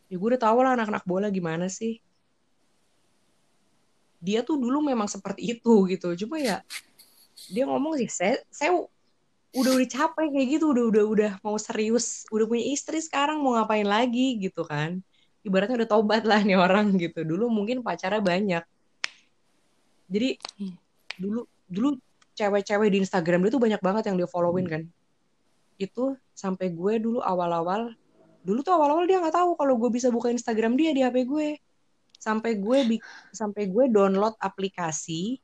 ya 0.07 0.15
gue 0.15 0.29
udah 0.35 0.43
tahu 0.43 0.59
lah 0.63 0.79
anak-anak 0.79 1.05
bola 1.07 1.27
gimana 1.31 1.71
sih. 1.71 2.03
Dia 4.19 4.43
tuh 4.43 4.59
dulu 4.59 4.83
memang 4.83 5.07
seperti 5.07 5.55
itu 5.55 5.75
gitu. 5.87 6.17
Cuma 6.27 6.43
ya 6.43 6.65
dia 7.53 7.69
ngomong 7.69 8.01
sih 8.01 8.09
saya 8.09 8.41
saya 8.49 8.73
udah 9.57 9.73
udah 9.73 9.89
capek 9.89 10.27
kayak 10.37 10.49
gitu 10.61 10.65
udah 10.77 10.85
udah 10.93 11.05
udah 11.09 11.33
mau 11.41 11.57
serius 11.57 12.29
udah 12.29 12.45
punya 12.45 12.65
istri 12.69 13.01
sekarang 13.01 13.41
mau 13.41 13.57
ngapain 13.57 13.89
lagi 13.89 14.37
gitu 14.37 14.69
kan. 14.69 15.01
Ibaratnya 15.41 15.81
udah 15.81 15.89
tobat 15.89 16.23
lah 16.29 16.45
nih 16.45 16.61
orang 16.61 16.93
gitu. 17.01 17.25
Dulu 17.25 17.49
mungkin 17.49 17.81
pacarnya 17.81 18.21
banyak. 18.21 18.65
Jadi 20.13 20.37
Iya. 20.61 20.77
dulu 21.17 21.41
dulu 21.67 21.89
cewek-cewek 22.37 22.89
di 22.93 22.99
Instagram 23.01 23.49
dia 23.49 23.51
tuh 23.57 23.63
banyak 23.63 23.81
banget 23.81 24.13
yang 24.13 24.17
dia 24.21 24.29
followin 24.29 24.67
kan. 24.69 24.83
Itu 25.81 26.21
sampai 26.37 26.69
gue 26.77 27.01
dulu 27.01 27.25
awal-awal 27.25 27.97
dulu 28.47 28.61
tuh 28.63 28.77
awal-awal 28.77 29.09
dia 29.09 29.19
nggak 29.19 29.35
tahu 29.35 29.59
kalau 29.59 29.75
gue 29.81 29.91
bisa 29.91 30.13
buka 30.13 30.29
Instagram 30.29 30.77
dia 30.77 30.93
di 30.93 31.01
HP 31.01 31.25
gue. 31.25 31.49
Sampai 32.21 32.61
gue 32.61 33.01
sampai 33.33 33.73
gue 33.73 33.85
download 33.89 34.37
aplikasi 34.37 35.41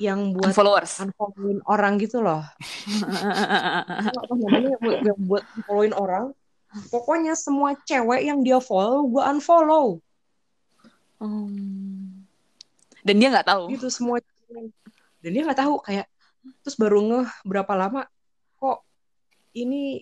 yang 0.00 0.32
buat 0.32 0.56
followers 0.56 1.04
unfollowin 1.04 1.60
orang 1.68 2.00
gitu 2.00 2.24
loh. 2.24 2.40
Apa 4.24 4.32
namanya 4.32 4.80
buat- 4.80 5.02
yang 5.04 5.20
buat 5.28 5.44
followin 5.68 5.92
orang. 5.92 6.26
Pokoknya 6.88 7.36
semua 7.36 7.76
cewek 7.84 8.24
yang 8.24 8.40
dia 8.40 8.56
follow 8.64 9.04
gue 9.12 9.22
unfollow. 9.22 10.00
Hmm. 11.20 12.24
dan 13.04 13.14
dia 13.20 13.28
nggak 13.28 13.44
tahu. 13.44 13.76
Gitu 13.76 13.92
semua 13.92 14.24
dan 15.20 15.30
dia 15.36 15.44
nggak 15.44 15.60
tahu 15.60 15.84
kayak 15.84 16.08
terus 16.64 16.80
baru 16.80 17.04
ngeh 17.04 17.28
berapa 17.44 17.68
lama 17.76 18.08
kok 18.56 18.80
ini 19.52 20.00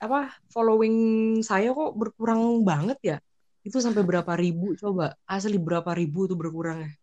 apa 0.00 0.32
following 0.48 0.96
saya 1.44 1.76
kok 1.76 1.92
berkurang 1.92 2.64
banget 2.64 2.98
ya? 3.04 3.16
Itu 3.60 3.84
sampai 3.84 4.00
berapa 4.00 4.32
ribu 4.32 4.72
coba. 4.80 5.12
Asli 5.28 5.60
berapa 5.60 5.92
ribu 5.92 6.24
tuh 6.24 6.40
berkurangnya 6.40 6.96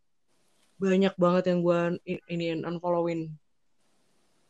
banyak 0.75 1.13
banget 1.15 1.43
yang 1.51 1.59
gue 1.63 1.79
ini 2.27 2.59
unfollowin. 2.59 3.31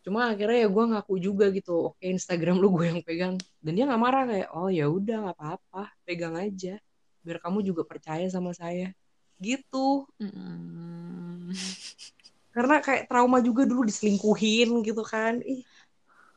Cuma 0.06 0.30
akhirnya 0.30 0.66
ya 0.66 0.70
gue 0.70 0.84
ngaku 0.94 1.16
juga 1.18 1.50
gitu 1.50 1.94
oke 1.94 2.06
Instagram 2.06 2.62
lu 2.62 2.74
gue 2.78 2.86
yang 2.94 3.02
pegang. 3.02 3.36
Dan 3.62 3.72
dia 3.78 3.86
nggak 3.90 4.02
marah 4.02 4.24
kayak 4.30 4.50
oh 4.54 4.70
ya 4.70 4.86
udah 4.86 5.30
nggak 5.30 5.38
apa-apa 5.38 5.84
pegang 6.06 6.38
aja 6.38 6.78
biar 7.26 7.42
kamu 7.42 7.66
juga 7.66 7.82
percaya 7.86 8.26
sama 8.30 8.54
saya. 8.54 8.94
Gitu. 9.42 10.06
Hmm. 10.22 11.50
karena 12.56 12.80
kayak 12.80 13.12
trauma 13.12 13.44
juga 13.44 13.68
dulu 13.68 13.86
diselingkuhin 13.86 14.82
gitu 14.86 15.04
kan. 15.06 15.42
Ih 15.42 15.66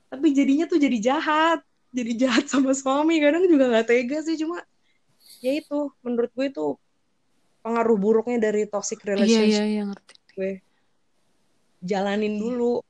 tapi 0.09 0.33
jadinya 0.33 0.65
tuh 0.65 0.81
jadi 0.81 0.99
jahat 1.13 1.61
jadi 1.93 2.13
jahat 2.29 2.45
sama 2.49 2.73
suami. 2.73 3.21
Kadang 3.21 3.45
juga 3.49 3.69
nggak 3.69 3.87
tega 3.89 4.19
sih 4.25 4.37
cuma 4.41 4.65
ya 5.45 5.55
itu 5.55 5.93
menurut 6.03 6.31
gue 6.35 6.47
itu 6.51 6.67
pengaruh 7.69 8.01
buruknya 8.01 8.41
dari 8.41 8.65
toxic 8.65 9.05
iya 9.05 9.13
relationship 9.13 9.61
iya 9.61 9.65
iya 9.69 9.83
ngerti. 9.85 10.13
gue. 10.33 10.53
Jalanin 11.85 12.41
dulu. 12.41 12.81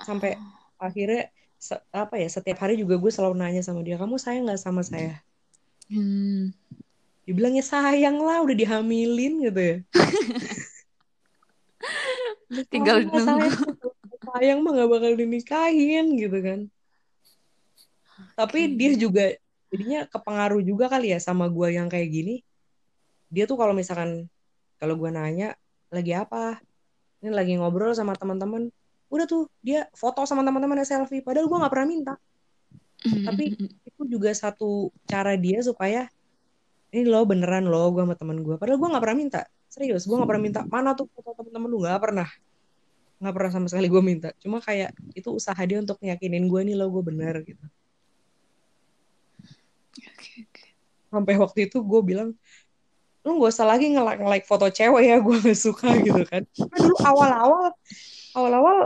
Sampai 0.00 0.40
akhirnya 0.80 1.28
se- 1.60 1.84
apa 1.92 2.16
ya 2.16 2.32
setiap 2.32 2.64
hari 2.64 2.80
juga 2.80 2.96
gue 2.96 3.12
selalu 3.12 3.36
nanya 3.36 3.60
sama 3.60 3.84
dia 3.84 4.00
kamu 4.00 4.16
sayang 4.16 4.48
nggak 4.48 4.64
sama 4.64 4.80
saya? 4.80 5.20
Hmm. 5.92 6.56
dibilangnya 7.22 7.62
sayang 7.62 8.18
lah 8.18 8.42
udah 8.42 8.56
dihamilin 8.56 9.46
gitu 9.46 9.60
ya. 9.60 9.76
Tinggal 12.72 13.06
nggak 13.06 13.14
nunggu. 13.14 13.46
sayang, 13.46 13.54
sayang 14.26 14.58
mah 14.66 14.74
gak 14.74 14.90
bakal 14.90 15.12
dinikahin 15.14 16.18
gitu 16.18 16.38
kan. 16.42 16.60
Tapi 18.34 18.74
dia 18.74 18.98
juga 18.98 19.38
jadinya 19.72 20.04
kepengaruh 20.04 20.60
juga 20.60 20.92
kali 20.92 21.16
ya 21.16 21.18
sama 21.18 21.48
gue 21.48 21.72
yang 21.72 21.88
kayak 21.88 22.12
gini. 22.12 22.44
Dia 23.32 23.48
tuh 23.48 23.56
kalau 23.56 23.72
misalkan 23.72 24.28
kalau 24.76 25.00
gue 25.00 25.08
nanya 25.08 25.56
lagi 25.88 26.12
apa? 26.12 26.60
Ini 27.24 27.32
lagi 27.32 27.56
ngobrol 27.56 27.96
sama 27.96 28.12
teman-teman. 28.12 28.68
Udah 29.08 29.24
tuh 29.24 29.48
dia 29.64 29.88
foto 29.96 30.28
sama 30.28 30.44
teman-temannya 30.44 30.84
selfie 30.84 31.24
padahal 31.24 31.48
gue 31.48 31.56
nggak 31.56 31.72
pernah 31.72 31.88
minta. 31.88 32.14
Tapi- 33.02 33.56
itu 33.82 34.02
juga 34.06 34.30
satu 34.36 34.92
cara 35.08 35.34
dia 35.40 35.64
supaya 35.64 36.06
ini 36.92 37.08
lo 37.08 37.24
beneran 37.24 37.64
lo 37.64 37.88
gue 37.96 38.04
sama 38.04 38.14
temen 38.14 38.44
gue 38.44 38.60
padahal 38.60 38.76
gue 38.76 38.88
nggak 38.92 39.04
pernah 39.08 39.18
minta. 39.18 39.40
Serius 39.72 40.04
gue 40.04 40.12
nggak 40.12 40.28
pernah 40.28 40.44
minta. 40.44 40.60
Mana 40.68 40.92
tuh 40.92 41.08
foto 41.16 41.32
temen-temen 41.32 41.68
lu? 41.72 41.80
Nggak 41.80 42.02
pernah. 42.04 42.28
Nggak 43.24 43.34
pernah 43.40 43.50
sama 43.56 43.66
sekali 43.72 43.88
gue 43.88 44.02
minta. 44.04 44.28
Cuma 44.36 44.60
kayak 44.60 44.92
itu 45.16 45.32
usaha 45.32 45.56
dia 45.64 45.80
untuk 45.80 45.96
nyakinin 46.04 46.44
gue 46.44 46.60
nih 46.60 46.76
lo 46.76 46.92
gue 46.92 47.00
bener 47.00 47.40
gitu 47.48 47.64
Oke, 49.92 50.48
oke. 50.48 50.64
Sampai 51.12 51.36
waktu 51.36 51.68
itu 51.68 51.84
gue 51.84 52.00
bilang 52.00 52.32
lu 53.22 53.38
nggak 53.38 53.52
usah 53.54 53.68
lagi 53.68 53.92
nge-like 53.92 54.18
nge-like 54.18 54.46
foto 54.48 54.66
cewek 54.72 55.04
ya 55.06 55.16
gue 55.20 55.36
gak 55.38 55.54
suka 55.60 55.92
gitu 56.08 56.24
kan 56.26 56.42
Karena 56.56 56.78
dulu 56.80 56.96
awal-awal 57.04 57.64
awal-awal 58.34 58.76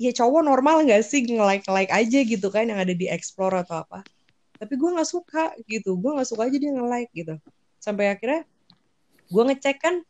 ya 0.00 0.10
cowok 0.10 0.42
normal 0.42 0.82
nggak 0.82 1.04
sih 1.04 1.22
nge-like 1.22 1.62
like 1.70 1.92
aja 1.92 2.18
gitu 2.24 2.48
kan 2.50 2.66
yang 2.66 2.80
ada 2.80 2.96
di 2.96 3.06
explore 3.06 3.54
atau 3.62 3.84
apa 3.86 4.02
tapi 4.58 4.74
gue 4.74 4.90
nggak 4.96 5.06
suka 5.06 5.52
gitu 5.68 5.94
gue 5.94 6.10
nggak 6.10 6.26
suka 6.26 6.48
aja 6.48 6.56
dia 6.56 6.72
nge-like 6.74 7.12
gitu 7.14 7.36
sampai 7.78 8.10
akhirnya 8.10 8.42
gue 9.30 9.42
ngecek 9.52 9.76
kan 9.78 10.02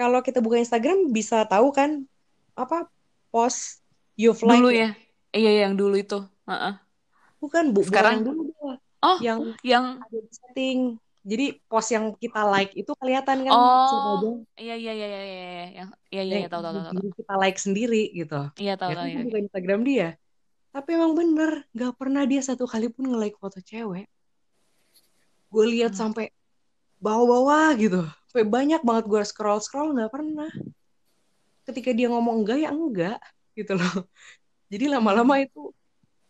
kalau 0.00 0.24
kita 0.24 0.40
buka 0.40 0.56
Instagram 0.56 1.12
bisa 1.12 1.44
tahu 1.44 1.74
kan 1.76 2.08
apa 2.56 2.88
post 3.28 3.84
you've 4.16 4.40
like 4.40 4.56
dulu 4.56 4.72
ya 4.72 4.96
iya 5.36 5.68
yang 5.68 5.76
dulu 5.76 6.00
itu 6.00 6.24
Heeh. 6.48 6.74
bukan 7.42 7.64
bu 7.76 7.84
bukan 7.84 7.88
Sekarang? 7.92 8.12
yang 8.16 8.24
dulu. 8.32 8.42
Oh 9.04 9.18
yang 9.20 9.56
yang 9.64 9.84
ada 10.00 10.18
di 10.20 10.32
setting. 10.32 10.80
Jadi 11.20 11.60
post 11.68 11.92
yang 11.92 12.16
kita 12.16 12.48
like 12.48 12.72
itu 12.72 12.88
kelihatan 12.96 13.44
kan? 13.44 13.52
Oh. 13.52 13.84
siapa 13.92 14.08
aja. 14.16 14.30
iya 14.56 14.74
iya 14.80 14.92
iya 14.96 15.06
iya 15.06 15.20
iya 15.20 15.20
iya 15.20 15.66
yang 15.84 15.88
iya 16.08 16.22
iya 16.24 16.32
yang 16.32 16.44
iya, 16.48 16.48
tahu 16.48 16.62
tahu 16.64 16.72
tahu 16.80 17.12
kita 17.12 17.34
like 17.36 17.58
sendiri 17.60 18.02
gitu. 18.16 18.40
Iya 18.56 18.74
tahu 18.80 18.88
ya 18.88 18.96
tahu 18.96 19.04
kan 19.04 19.12
iya. 19.12 19.24
bukan 19.28 19.40
Instagram 19.44 19.80
dia. 19.84 20.08
Tapi 20.70 20.88
emang 20.96 21.12
bener 21.12 21.68
gak 21.76 21.92
pernah 21.98 22.22
dia 22.24 22.40
satu 22.40 22.64
kali 22.64 22.88
pun 22.88 23.04
nge-like 23.10 23.36
foto 23.36 23.60
cewek. 23.60 24.08
Gue 25.52 25.66
lihat 25.66 25.92
Hmm. 25.92 26.08
sampai 26.08 26.32
bawah-bawah 27.02 27.74
gitu. 27.76 28.00
Sampai 28.30 28.46
banyak 28.46 28.80
banget 28.80 29.04
gue 29.10 29.22
scroll 29.26 29.60
scroll 29.60 29.92
nggak 29.92 30.12
pernah. 30.14 30.48
Ketika 31.68 31.90
dia 31.92 32.08
ngomong 32.08 32.46
enggak 32.46 32.64
ya 32.64 32.70
enggak 32.72 33.20
gitu 33.52 33.76
loh. 33.76 34.08
Jadi 34.72 34.88
lama-lama 34.88 35.42
itu 35.42 35.74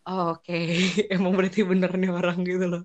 oh, 0.07 0.37
oke. 0.37 0.57
Emang 1.15 1.33
berarti 1.37 1.61
bener 1.65 1.91
nih 1.93 2.11
orang 2.11 2.41
gitu 2.45 2.65
loh. 2.67 2.83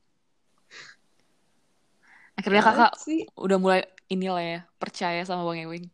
Akhirnya 2.36 2.62
kakak 2.62 2.93
sih. 3.01 3.24
udah 3.32 3.56
mulai 3.56 3.80
inilah 4.12 4.44
ya 4.44 4.60
percaya 4.76 5.24
sama 5.24 5.48
bang 5.48 5.64
Ewing. 5.64 5.86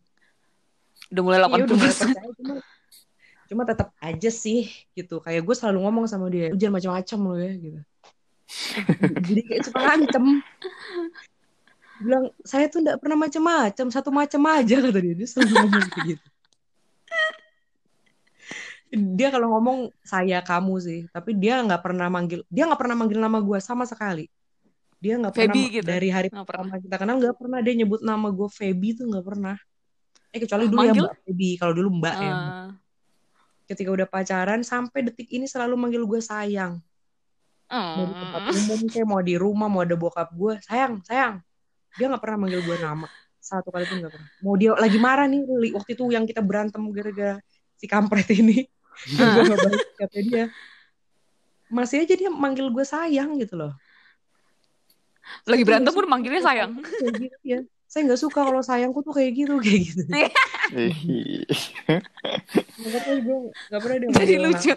Udah 1.15 1.23
mulai 1.23 1.39
Iya, 1.39 1.47
80% 1.47 1.55
udah 1.71 1.77
mulai 1.79 1.95
percaya, 1.95 2.31
cuma 2.35 2.55
cuma 3.47 3.63
tetap 3.69 3.89
aja 4.03 4.31
sih 4.33 4.67
gitu. 4.99 5.23
Kayak 5.23 5.47
gue 5.47 5.55
selalu 5.55 5.79
ngomong 5.87 6.07
sama 6.11 6.27
dia 6.27 6.51
"Lu 6.51 6.59
jangan 6.59 6.83
macam-macam 6.83 7.19
lo 7.23 7.35
ya 7.39 7.53
gitu. 7.55 7.81
Jadi 9.31 9.41
kayak 9.47 9.63
suka 9.71 9.79
ngancem. 9.79 10.25
Bilang 12.03 12.25
saya 12.43 12.67
tuh 12.67 12.83
nggak 12.83 12.99
pernah 12.99 13.19
macam-macam 13.23 13.87
satu 13.95 14.11
macam 14.11 14.43
aja 14.51 14.77
kata 14.83 14.99
dia. 14.99 15.15
Dia 15.15 15.29
selalu 15.31 15.53
ngomong 15.55 15.87
gitu 16.11 16.27
dia 18.93 19.33
kalau 19.33 19.57
ngomong 19.57 19.89
saya 20.05 20.45
kamu 20.45 20.75
sih 20.79 21.01
tapi 21.09 21.33
dia 21.33 21.57
nggak 21.65 21.81
pernah 21.81 22.13
manggil 22.13 22.45
dia 22.53 22.69
nggak 22.69 22.77
pernah 22.77 22.97
manggil 23.01 23.19
nama 23.19 23.41
gue 23.41 23.59
sama 23.59 23.89
sekali 23.89 24.29
dia 25.01 25.17
nggak 25.17 25.33
pernah 25.33 25.55
gitu? 25.57 25.83
dari 25.89 26.09
hari 26.13 26.29
pernah. 26.29 26.45
pertama 26.45 26.75
kita 26.77 26.97
kenal 27.01 27.17
nggak 27.17 27.37
pernah 27.41 27.59
dia 27.65 27.75
nyebut 27.75 28.05
nama 28.05 28.29
gue 28.29 28.49
Feby 28.53 28.89
tuh 29.01 29.09
nggak 29.09 29.25
pernah 29.25 29.57
eh 30.29 30.39
kecuali 30.39 30.69
dulu 30.69 30.79
Manggil? 30.79 31.05
ya 31.05 31.09
Mbak 31.09 31.17
Feby 31.25 31.51
kalau 31.57 31.73
dulu 31.73 31.89
Mbak 31.99 32.17
ya 32.21 32.33
Ah. 32.33 32.69
ketika 33.65 33.91
udah 33.91 34.05
pacaran 34.05 34.61
sampai 34.61 35.09
detik 35.09 35.29
ini 35.33 35.49
selalu 35.49 35.75
manggil 35.81 36.05
gue 36.05 36.21
sayang 36.21 36.77
mau 37.73 38.05
di 38.05 38.13
tempat 38.13 38.41
Hmm. 38.45 38.59
umum 38.61 38.81
kayak 38.85 39.07
mau 39.09 39.21
di 39.25 39.35
rumah 39.41 39.69
mau 39.73 39.81
ada 39.81 39.97
bokap 39.97 40.29
gue 40.37 40.61
sayang 40.61 41.01
sayang 41.09 41.41
dia 41.97 42.05
nggak 42.13 42.21
pernah 42.21 42.45
manggil 42.45 42.61
gue 42.61 42.77
nama 42.77 43.09
satu 43.41 43.73
kali 43.73 43.89
pun 43.89 43.97
nggak 44.05 44.13
pernah 44.13 44.29
mau 44.45 44.55
dia 44.55 44.77
lagi 44.77 44.99
marah 45.01 45.25
nih 45.25 45.41
waktu 45.73 45.97
itu 45.97 46.05
yang 46.13 46.29
kita 46.29 46.45
berantem 46.45 46.85
gara-gara 46.93 47.41
si 47.75 47.89
kampret 47.89 48.29
ini 48.29 48.69
gue 49.09 49.43
nggak 49.49 49.59
balas 49.59 49.83
chatnya 49.99 50.23
dia. 50.23 50.45
Masih 51.73 52.05
aja 52.05 52.15
dia 52.15 52.31
manggil 52.31 52.69
gue 52.69 52.85
sayang 52.85 53.41
gitu 53.41 53.57
loh. 53.57 53.73
Lagi 55.49 55.63
berantem 55.65 55.93
pun 55.95 56.07
manggilnya 56.07 56.43
sayang. 56.45 56.83
Kayak 56.83 57.15
gitu 57.19 57.39
ya. 57.45 57.61
Saya 57.89 58.09
nggak 58.09 58.21
suka 58.21 58.41
kalau 58.41 58.65
sayangku 58.65 59.05
tuh 59.05 59.13
kayak 59.13 59.33
gitu 59.37 59.61
kayak 59.61 59.81
gitu. 59.85 60.03
Nggak 63.69 63.81
pernah 63.85 63.97
dia 64.01 64.09
jadi 64.17 64.37
lucu. 64.41 64.73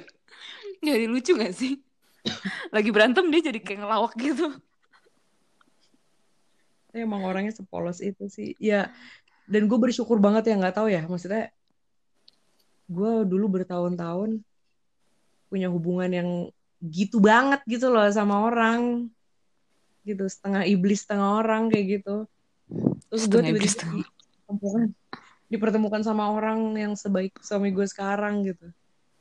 jadi 0.83 1.05
lucu 1.07 1.31
gak 1.39 1.55
sih? 1.55 1.79
Lagi 2.75 2.89
berantem 2.91 3.25
dia 3.31 3.41
jadi 3.51 3.59
kayak 3.63 3.79
ngelawak 3.85 4.13
gitu. 4.19 4.51
Saya 6.91 7.01
emang 7.07 7.23
orangnya 7.23 7.55
sepolos 7.55 8.03
itu 8.03 8.27
sih. 8.27 8.55
Ya, 8.59 8.91
dan 9.47 9.67
gue 9.71 9.79
bersyukur 9.79 10.19
banget 10.19 10.51
ya 10.51 10.59
nggak 10.59 10.75
tahu 10.75 10.87
ya. 10.91 11.03
Maksudnya, 11.07 11.55
gue 12.85 13.13
dulu 13.25 13.61
bertahun-tahun 13.61 14.41
punya 15.49 15.69
hubungan 15.69 16.11
yang 16.11 16.29
gitu 16.83 17.17
banget 17.23 17.61
gitu 17.65 17.89
loh 17.89 18.05
sama 18.11 18.45
orang. 18.45 19.09
Gitu, 20.05 20.21
setengah 20.29 20.69
iblis, 20.69 21.01
setengah 21.01 21.41
orang 21.41 21.65
kayak 21.73 22.01
gitu. 22.01 22.29
Terus 23.09 23.23
gue 23.25 23.41
tiba-tiba 23.41 23.73
dipertemukan, 24.45 24.83
dipertemukan 25.49 26.01
sama 26.05 26.29
orang 26.29 26.77
yang 26.77 26.93
sebaik 26.93 27.33
suami 27.41 27.73
gue 27.73 27.89
sekarang 27.89 28.45
gitu. 28.45 28.69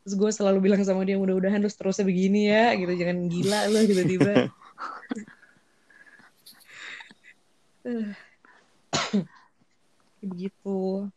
Terus 0.05 0.15
gue 0.21 0.31
selalu 0.37 0.59
bilang 0.61 0.85
sama 0.85 1.09
dia, 1.09 1.17
mudah-mudahan 1.17 1.65
lu 1.65 1.71
seterusnya 1.73 2.05
begini 2.05 2.53
ya, 2.53 2.77
gitu. 2.77 2.93
Jangan 2.93 3.19
gila 3.33 3.61
gitu 3.73 3.89
tiba-tiba. 3.89 4.33
begitu 10.25 11.13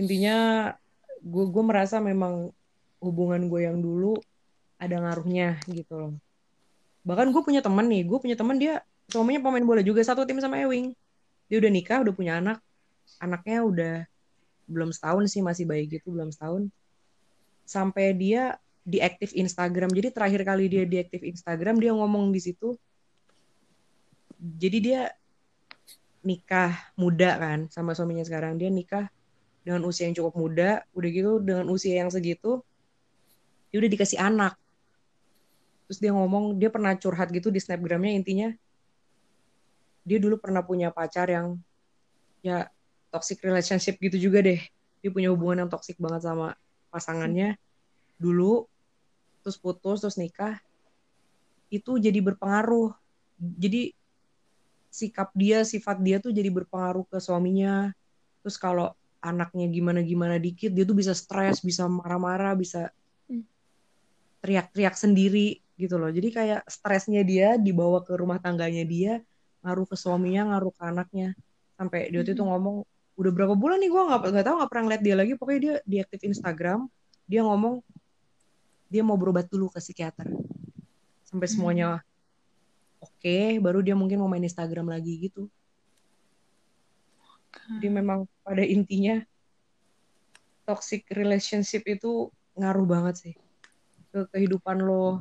intinya 0.00 0.36
gue 1.26 1.44
gue 1.50 1.64
merasa 1.66 1.98
memang 1.98 2.54
hubungan 3.02 3.50
gue 3.50 3.66
yang 3.66 3.82
dulu 3.82 4.14
ada 4.78 4.96
ngaruhnya 5.02 5.58
gitu 5.66 5.94
loh. 5.98 6.12
Bahkan 7.02 7.34
gue 7.34 7.42
punya 7.42 7.60
teman 7.60 7.86
nih 7.90 8.06
gue 8.06 8.18
punya 8.22 8.38
teman 8.38 8.56
dia 8.56 8.86
suaminya 9.10 9.42
pemain 9.42 9.62
bola 9.62 9.82
juga 9.82 10.06
satu 10.06 10.22
tim 10.22 10.38
sama 10.38 10.62
Ewing. 10.62 10.94
Dia 11.50 11.58
udah 11.58 11.70
nikah 11.70 11.98
udah 12.06 12.14
punya 12.14 12.38
anak. 12.38 12.58
Anaknya 13.18 13.58
udah 13.62 13.94
belum 14.66 14.90
setahun 14.90 15.30
sih 15.30 15.42
masih 15.42 15.66
bayi 15.66 15.90
gitu 15.90 16.14
belum 16.14 16.30
setahun. 16.30 16.70
Sampai 17.66 18.14
dia 18.14 18.58
diaktif 18.86 19.34
Instagram. 19.34 19.90
Jadi 19.90 20.14
terakhir 20.14 20.46
kali 20.46 20.70
dia 20.70 20.86
diaktif 20.86 21.26
Instagram 21.26 21.82
dia 21.82 21.90
ngomong 21.90 22.30
di 22.30 22.38
situ. 22.38 22.78
Jadi 24.38 24.78
dia 24.78 25.10
nikah 26.22 26.74
muda 26.98 27.38
kan 27.38 27.58
sama 27.70 27.94
suaminya 27.94 28.22
sekarang. 28.22 28.58
Dia 28.58 28.70
nikah 28.70 29.10
dengan 29.66 29.82
usia 29.82 30.06
yang 30.06 30.14
cukup 30.14 30.38
muda 30.38 30.86
udah 30.94 31.10
gitu 31.10 31.42
dengan 31.42 31.66
usia 31.66 31.98
yang 31.98 32.06
segitu 32.06 32.62
dia 33.70 33.82
udah 33.82 33.90
dikasih 33.90 34.18
anak. 34.22 34.54
Terus 35.84 35.98
dia 36.00 36.14
ngomong 36.14 36.56
dia 36.58 36.70
pernah 36.70 36.94
curhat 36.94 37.28
gitu 37.34 37.50
di 37.50 37.58
snapgramnya 37.58 38.14
intinya. 38.14 38.48
Dia 40.06 40.22
dulu 40.22 40.38
pernah 40.38 40.62
punya 40.62 40.94
pacar 40.94 41.26
yang 41.28 41.58
ya 42.40 42.70
toxic 43.10 43.42
relationship 43.42 43.98
gitu 43.98 44.16
juga 44.16 44.40
deh. 44.40 44.62
Dia 45.02 45.10
punya 45.10 45.34
hubungan 45.34 45.66
yang 45.66 45.70
toxic 45.70 45.98
banget 45.98 46.24
sama 46.24 46.54
pasangannya. 46.94 47.58
Dulu 48.16 48.64
terus 49.42 49.58
putus 49.58 50.02
terus 50.02 50.16
nikah 50.16 50.56
itu 51.70 51.98
jadi 51.98 52.22
berpengaruh. 52.22 52.94
Jadi 53.38 53.92
sikap 54.88 55.36
dia, 55.36 55.60
sifat 55.68 56.00
dia 56.00 56.16
tuh 56.16 56.32
jadi 56.32 56.48
berpengaruh 56.48 57.04
ke 57.06 57.20
suaminya. 57.20 57.92
Terus 58.40 58.56
kalau 58.56 58.96
anaknya 59.26 59.66
gimana-gimana 59.66 60.38
dikit, 60.38 60.70
dia 60.70 60.86
tuh 60.86 60.94
bisa 60.94 61.10
stres, 61.10 61.58
bisa 61.66 61.90
marah-marah, 61.90 62.54
bisa 62.54 62.94
teriak-teriak 64.46 64.94
sendiri 64.94 65.58
gitu 65.74 65.98
loh. 65.98 66.06
Jadi 66.14 66.28
kayak 66.30 66.62
stresnya 66.70 67.26
dia 67.26 67.58
dibawa 67.58 68.06
ke 68.06 68.14
rumah 68.14 68.38
tangganya 68.38 68.86
dia, 68.86 69.12
ngaruh 69.66 69.90
ke 69.90 69.98
suaminya, 69.98 70.54
ngaruh 70.54 70.70
ke 70.70 70.82
anaknya. 70.86 71.28
Sampai 71.74 72.08
dia 72.14 72.22
waktu 72.22 72.38
itu 72.38 72.46
ngomong, 72.46 72.86
udah 73.18 73.32
berapa 73.34 73.54
bulan 73.58 73.82
nih 73.82 73.90
gue 73.90 74.02
nggak 74.06 74.20
nggak 74.30 74.46
tahu 74.46 74.54
nggak 74.62 74.70
pernah 74.70 74.84
ngeliat 74.86 75.02
dia 75.02 75.14
lagi. 75.18 75.32
Pokoknya 75.34 75.60
dia 75.60 75.74
diaktif 75.82 76.20
Instagram, 76.30 76.86
dia 77.26 77.42
ngomong 77.42 77.82
dia 78.86 79.02
mau 79.02 79.18
berobat 79.18 79.50
dulu 79.50 79.66
ke 79.66 79.82
psikiater. 79.82 80.30
Sampai 81.26 81.50
semuanya 81.50 82.06
oke, 83.02 83.38
baru 83.58 83.82
dia 83.82 83.98
mungkin 83.98 84.22
mau 84.22 84.30
main 84.30 84.46
Instagram 84.46 84.94
lagi 84.94 85.26
gitu. 85.26 85.50
Jadi 87.78 87.88
memang 87.88 88.28
pada 88.44 88.62
intinya 88.62 89.18
toxic 90.66 91.06
relationship 91.14 91.86
itu 91.86 92.30
ngaruh 92.58 92.86
banget 92.88 93.14
sih 93.16 93.34
ke 94.10 94.24
kehidupan 94.32 94.80
lo 94.80 95.20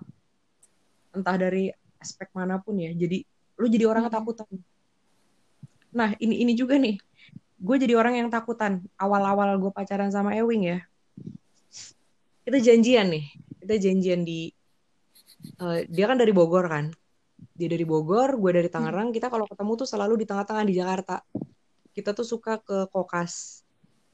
entah 1.12 1.36
dari 1.36 1.72
aspek 2.00 2.32
mana 2.36 2.60
pun 2.60 2.80
ya. 2.80 2.92
Jadi 2.92 3.24
lo 3.60 3.66
jadi 3.68 3.86
orang 3.88 4.08
ketakutan. 4.08 4.48
Nah 5.96 6.12
ini 6.20 6.44
ini 6.44 6.54
juga 6.60 6.76
nih, 6.76 7.00
gue 7.60 7.76
jadi 7.80 7.96
orang 7.96 8.20
yang 8.20 8.28
takutan. 8.28 8.84
Awal-awal 9.00 9.56
gue 9.60 9.72
pacaran 9.72 10.12
sama 10.12 10.36
Ewing 10.36 10.76
ya, 10.76 10.80
kita 12.44 12.60
janjian 12.60 13.08
nih, 13.10 13.26
kita 13.64 13.76
janjian 13.80 14.22
di 14.28 14.52
eh, 15.64 15.80
dia 15.88 16.06
kan 16.06 16.20
dari 16.20 16.36
Bogor 16.36 16.68
kan, 16.68 16.92
dia 17.56 17.72
dari 17.72 17.88
Bogor, 17.88 18.36
gue 18.36 18.52
dari 18.52 18.68
Tangerang. 18.68 19.16
Kita 19.16 19.32
kalau 19.32 19.48
ketemu 19.48 19.72
tuh 19.80 19.88
selalu 19.88 20.24
di 20.24 20.26
tengah-tengah 20.28 20.64
di 20.68 20.74
Jakarta. 20.76 21.24
Kita 21.96 22.12
tuh 22.12 22.28
suka 22.28 22.60
ke 22.60 22.92
Kokas. 22.92 23.64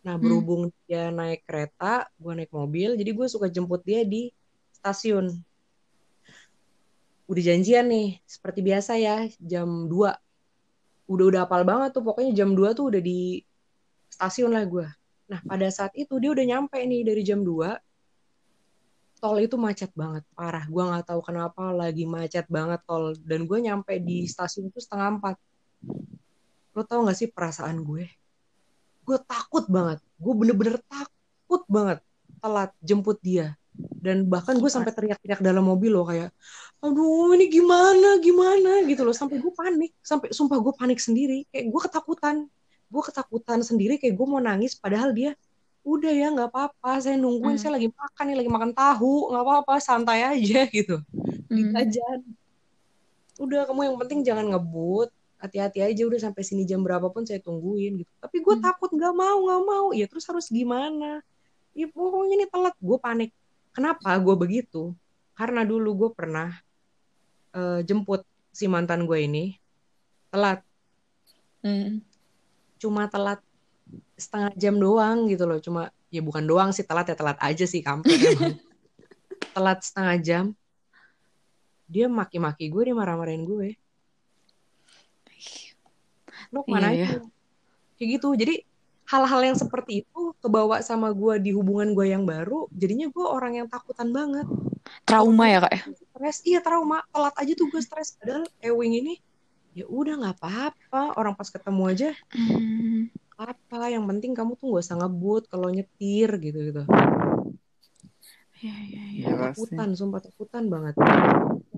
Nah 0.06 0.18
berhubung 0.22 0.70
dia 0.86 1.10
naik 1.10 1.46
kereta, 1.46 2.10
gue 2.18 2.34
naik 2.34 2.54
mobil, 2.54 2.94
jadi 2.94 3.10
gue 3.10 3.28
suka 3.30 3.50
jemput 3.50 3.82
dia 3.82 4.06
di 4.06 4.30
stasiun. 4.78 5.30
Udah 7.26 7.44
janjian 7.44 7.86
nih, 7.90 8.22
seperti 8.26 8.62
biasa 8.62 8.98
ya, 8.98 9.26
jam 9.42 9.90
2. 9.90 11.10
Udah-udah 11.10 11.46
apal 11.46 11.62
banget 11.66 11.94
tuh, 11.94 12.06
pokoknya 12.06 12.34
jam 12.34 12.54
2 12.54 12.74
tuh 12.74 12.94
udah 12.94 13.02
di 13.02 13.42
stasiun 14.10 14.54
lah 14.54 14.66
gue. 14.66 14.86
Nah 15.30 15.40
pada 15.46 15.70
saat 15.70 15.94
itu 15.98 16.18
dia 16.18 16.34
udah 16.34 16.46
nyampe 16.46 16.78
nih 16.82 17.02
dari 17.06 17.22
jam 17.22 17.46
2, 17.46 17.78
tol 19.22 19.38
itu 19.38 19.54
macet 19.54 19.94
banget 19.94 20.26
parah 20.34 20.66
gue 20.66 20.82
nggak 20.82 21.14
tahu 21.14 21.22
kenapa 21.22 21.70
lagi 21.70 22.10
macet 22.10 22.50
banget 22.50 22.82
tol 22.90 23.14
dan 23.22 23.46
gue 23.46 23.60
nyampe 23.62 24.02
di 24.02 24.26
stasiun 24.26 24.74
itu 24.74 24.82
setengah 24.82 25.22
empat 25.22 25.38
lo 26.72 26.82
tau 26.88 27.04
gak 27.04 27.18
sih 27.18 27.28
perasaan 27.28 27.84
gue? 27.84 28.08
Gue 29.04 29.18
takut 29.28 29.66
banget. 29.68 30.00
Gue 30.16 30.34
bener-bener 30.38 30.80
takut 30.88 31.64
banget 31.68 32.00
telat 32.40 32.72
jemput 32.80 33.20
dia. 33.20 33.56
Dan 33.76 34.28
bahkan 34.28 34.60
gue 34.60 34.68
sampai 34.68 34.92
teriak-teriak 34.92 35.42
dalam 35.42 35.64
mobil 35.66 35.96
loh 35.96 36.06
kayak 36.06 36.30
aduh 36.82 37.32
ini 37.36 37.48
gimana 37.52 38.20
gimana? 38.20 38.84
Gitu 38.88 39.02
loh. 39.04 39.16
Sampai 39.16 39.40
gue 39.40 39.52
panik. 39.52 39.92
Sampai 40.04 40.32
sumpah 40.32 40.60
gue 40.60 40.74
panik 40.76 41.00
sendiri. 41.00 41.48
Kayak 41.52 41.66
gue 41.72 41.82
ketakutan. 41.90 42.36
Gue 42.92 43.02
ketakutan 43.04 43.60
sendiri 43.64 43.96
kayak 44.00 44.16
gue 44.16 44.28
mau 44.28 44.40
nangis 44.44 44.76
padahal 44.76 45.12
dia 45.16 45.36
udah 45.82 46.14
ya 46.14 46.28
nggak 46.32 46.50
apa-apa. 46.52 47.02
Saya 47.02 47.18
nungguin. 47.18 47.58
Hmm. 47.58 47.62
saya 47.62 47.72
lagi 47.80 47.90
makan 47.90 48.24
nih 48.32 48.38
lagi 48.38 48.52
makan 48.52 48.72
tahu. 48.76 49.32
Nggak 49.34 49.44
apa-apa 49.44 49.74
santai 49.82 50.20
aja. 50.24 50.68
Gitu. 50.78 50.96
Di 51.52 51.62
Hmm. 51.68 51.76
jajan 51.76 52.20
udah 53.42 53.66
kamu 53.66 53.90
yang 53.90 53.98
penting 53.98 54.20
jangan 54.22 54.46
ngebut 54.54 55.10
hati-hati 55.42 55.82
aja 55.82 56.06
udah 56.06 56.22
sampai 56.22 56.46
sini 56.46 56.64
jam 56.70 56.86
berapapun 56.86 57.26
saya 57.26 57.42
tungguin 57.42 58.06
gitu. 58.06 58.12
Tapi 58.22 58.38
gue 58.46 58.56
Hmm. 58.56 58.64
takut 58.64 58.94
nggak 58.94 59.14
mau 59.18 59.38
nggak 59.42 59.64
mau. 59.66 59.86
Ya 59.92 60.06
terus 60.06 60.30
harus 60.30 60.48
gimana? 60.54 61.26
Ya 61.74 61.90
pokoknya 61.90 62.38
ini 62.38 62.46
telat. 62.46 62.78
Gue 62.78 63.02
panik. 63.02 63.34
Kenapa 63.74 64.14
gue 64.22 64.36
begitu? 64.38 64.94
Karena 65.34 65.66
dulu 65.66 66.06
gue 66.06 66.10
pernah 66.14 66.54
eh, 67.52 67.82
jemput 67.84 68.24
si 68.54 68.70
mantan 68.70 69.10
gue 69.10 69.18
ini. 69.26 69.58
Telat. 70.30 70.62
Hmm. 71.62 72.02
cuma 72.82 73.06
telat 73.06 73.38
setengah 74.18 74.50
jam 74.58 74.74
doang 74.82 75.30
gitu 75.30 75.46
loh. 75.46 75.62
Cuma 75.62 75.94
ya 76.10 76.22
bukan 76.26 76.42
doang 76.46 76.70
sih 76.74 76.82
telat 76.82 77.10
ya 77.10 77.18
telat 77.18 77.38
aja 77.38 77.66
sih 77.70 77.86
kampret 77.86 78.18
telat 79.56 79.80
setengah 79.86 80.18
jam. 80.22 80.46
Dia 81.86 82.10
maki-maki 82.10 82.72
gue 82.74 82.90
dia 82.90 82.96
marah-marahin 82.98 83.46
gue 83.46 83.78
lo 86.52 86.68
ke 86.68 86.70
mana 86.72 86.92
Iya, 86.92 87.08
aja 87.08 87.18
kayak 87.96 88.10
gitu. 88.18 88.30
Jadi 88.34 88.56
hal-hal 89.08 89.42
yang 89.44 89.58
seperti 89.60 90.08
itu 90.08 90.22
kebawa 90.40 90.80
sama 90.82 91.12
gue 91.12 91.38
di 91.44 91.52
hubungan 91.52 91.92
gue 91.92 92.10
yang 92.10 92.24
baru 92.24 92.66
jadinya 92.72 93.12
gue 93.12 93.26
orang 93.26 93.60
yang 93.64 93.68
takutan 93.68 94.10
banget. 94.12 94.48
Trauma 95.06 95.46
ya 95.48 95.60
kak 95.62 95.74
ya? 95.74 95.82
stres 96.12 96.38
iya 96.44 96.60
trauma. 96.66 97.06
Telat 97.14 97.36
aja 97.38 97.54
tuh 97.54 97.68
gue 97.70 97.82
stres 97.82 98.18
padahal 98.18 98.46
Ewing 98.60 98.94
ini 99.06 99.14
ya 99.72 99.86
udah 99.88 100.18
nggak 100.20 100.36
apa-apa. 100.42 101.16
Orang 101.16 101.38
pas 101.38 101.48
ketemu 101.48 101.84
aja 101.88 102.10
Hmm. 102.34 103.10
apa 103.42 103.90
yang 103.90 104.06
penting 104.06 104.38
kamu 104.38 104.54
tuh 104.54 104.78
gak 104.78 104.86
usah 104.86 105.02
ngebut 105.02 105.50
kalau 105.50 105.74
nyetir 105.74 106.30
gitu 106.38 106.60
gitu. 106.62 106.84
Iya, 108.62 108.76
iya, 108.86 109.04
iya. 109.10 109.26
Gila 109.34 109.50
sih. 109.58 109.66
takutan 109.74 109.90
sumpah 109.98 110.22
takutan 110.22 110.64
banget. 110.70 110.94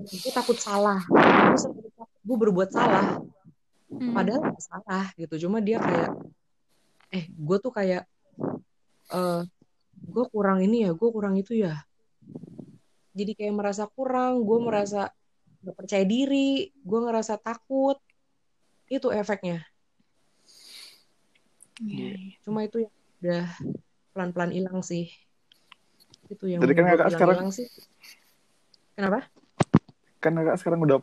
Gue 0.03 0.31
takut 0.35 0.59
salah. 0.59 0.99
Gue 2.23 2.35
berbuat 2.35 2.67
salah 2.67 3.23
Hmm. 3.93 4.13
padahal 4.13 4.41
gak 4.51 4.63
salah 4.63 5.05
gitu 5.15 5.47
cuma 5.47 5.61
dia 5.61 5.77
kayak 5.77 6.11
eh 7.11 7.25
gue 7.29 7.57
tuh 7.61 7.69
kayak 7.69 8.03
eh 9.09 9.41
gue 9.93 10.25
kurang 10.33 10.59
ini 10.59 10.89
ya 10.89 10.91
gue 10.91 11.09
kurang 11.13 11.37
itu 11.37 11.53
ya 11.53 11.77
jadi 13.13 13.31
kayak 13.37 13.53
merasa 13.53 13.85
kurang 13.85 14.41
gue 14.41 14.57
merasa 14.57 15.13
gak 15.61 15.75
percaya 15.77 16.01
diri 16.03 16.73
gue 16.73 16.99
ngerasa 16.99 17.37
takut 17.37 17.97
itu 18.89 19.07
efeknya 19.09 19.61
Iya, 21.81 22.09
iya. 22.13 22.37
Cuma 22.45 22.61
itu 22.61 22.85
yang 22.85 22.93
udah 23.17 23.45
pelan-pelan 24.13 24.53
hilang 24.53 24.79
sih. 24.85 25.09
Itu 26.29 26.45
yang 26.45 26.61
Jadi 26.61 26.73
kan 26.77 26.85
kakak 26.85 27.09
sekarang- 27.11 27.49
sih. 27.49 27.65
Kenapa? 28.93 29.25
Kan 30.21 30.37
kakak 30.37 30.57
sekarang 30.61 30.79
udah 30.85 31.01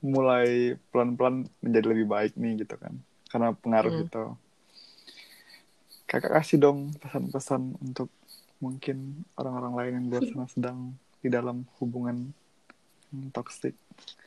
mulai 0.00 0.74
pelan-pelan 0.90 1.44
menjadi 1.60 1.86
lebih 1.92 2.06
baik 2.08 2.32
nih 2.34 2.64
gitu 2.64 2.74
kan. 2.76 2.96
Karena 3.28 3.52
pengaruh 3.52 3.92
Hmm. 3.92 4.04
itu. 4.04 4.24
Kakak 6.04 6.32
kasih 6.34 6.58
dong 6.58 6.90
pesan-pesan 6.98 7.78
untuk 7.78 8.10
mungkin 8.58 9.22
orang-orang 9.34 9.72
lain 9.78 9.92
yang 10.00 10.06
luar 10.10 10.24
sana 10.28 10.46
sedang 10.48 10.78
di 11.20 11.28
dalam 11.28 11.62
hubungan 11.78 12.32
yang 13.12 13.28
toxic. 13.30 13.76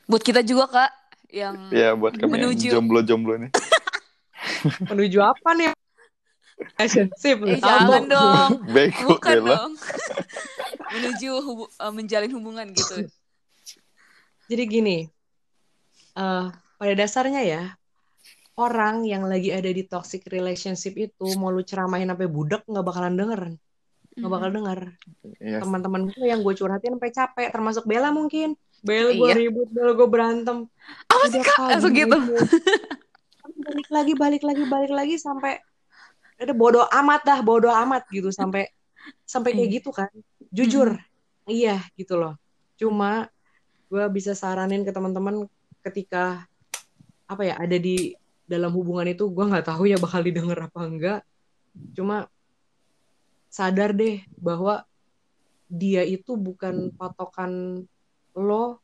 Buat 0.06 0.22
kita 0.22 0.40
juga 0.40 0.64
kak 0.66 0.92
yang 1.28 1.56
Ya 1.68 1.92
buat 1.92 2.14
kami 2.14 2.38
yang 2.38 2.54
Menuju. 2.54 2.68
jomblo-jomblo 2.70 3.34
nih. 3.36 3.50
Menuju 4.90 5.18
apa 5.20 5.50
nih? 5.52 5.70
Relationship. 6.74 7.36
eh 7.44 7.58
jangan 7.58 8.02
dong 8.06 8.48
Bego 8.74 9.18
bukan 9.18 9.32
Bella. 9.32 9.56
dong 9.58 9.72
menuju 10.86 11.30
hubu- 11.42 11.72
eh, 11.72 11.92
menjalin 11.92 12.30
hubungan 12.30 12.66
gitu 12.70 13.10
Jadi 14.44 14.62
gini, 14.68 14.96
eh 16.14 16.46
pada 16.78 16.92
dasarnya 16.94 17.42
ya, 17.46 17.62
orang 18.54 19.02
yang 19.06 19.26
lagi 19.26 19.50
ada 19.50 19.70
di 19.70 19.82
toxic 19.86 20.26
relationship 20.30 20.94
itu 20.94 21.26
mau 21.38 21.50
lu 21.50 21.62
ceramahin 21.66 22.10
sampai 22.10 22.28
budak 22.30 22.62
nggak 22.66 22.84
bakalan 22.86 23.14
denger, 23.18 23.42
nggak 24.14 24.30
bakal 24.30 24.50
denger. 24.50 24.80
Iya. 25.42 25.58
Teman-teman 25.62 26.00
gue 26.14 26.26
yang 26.26 26.40
gue 26.42 26.54
curhatin 26.54 26.94
sampai 26.98 27.10
capek, 27.10 27.48
termasuk 27.50 27.84
Bella 27.86 28.14
mungkin. 28.14 28.54
Bella 28.84 29.10
gue 29.16 29.28
Iya. 29.32 29.34
ribut, 29.38 29.68
Bella 29.72 29.92
gue 29.96 30.08
berantem. 30.08 30.58
apa 31.08 31.24
sih 31.32 31.40
kak 31.40 31.56
langsung 31.58 31.94
gitu 31.96 32.18
balik 33.64 33.88
lagi, 33.88 34.12
balik 34.12 34.42
lagi, 34.44 34.64
balik 34.68 34.92
lagi 34.92 35.16
sampai 35.16 35.56
ada 36.36 36.52
bodoh 36.52 36.84
amat 36.90 37.20
dah, 37.24 37.38
bodoh 37.40 37.72
amat 37.72 38.04
gitu 38.12 38.28
sampai 38.28 38.68
sampai 39.24 39.56
kayak 39.56 39.68
Iya. 39.70 39.76
gitu 39.80 39.90
kan. 39.94 40.10
Jujur, 40.52 40.88
iya 41.48 41.80
gitu 41.96 42.18
loh. 42.20 42.36
Cuma 42.76 43.30
gue 43.88 44.04
bisa 44.12 44.34
saranin 44.36 44.82
ke 44.84 44.92
teman-teman 44.92 45.46
ketika 45.84 46.48
apa 47.28 47.42
ya 47.44 47.54
ada 47.60 47.76
di 47.76 48.16
dalam 48.44 48.72
hubungan 48.72 49.08
itu 49.08 49.24
gue 49.28 49.44
nggak 49.44 49.66
tahu 49.68 49.88
ya 49.88 49.96
bakal 50.00 50.20
didengar 50.24 50.58
apa 50.68 50.80
enggak. 50.84 51.20
Cuma 51.96 52.26
sadar 53.52 53.94
deh 53.94 54.24
bahwa 54.40 54.82
dia 55.68 56.02
itu 56.04 56.34
bukan 56.36 56.90
patokan 56.96 57.84
lo 58.34 58.80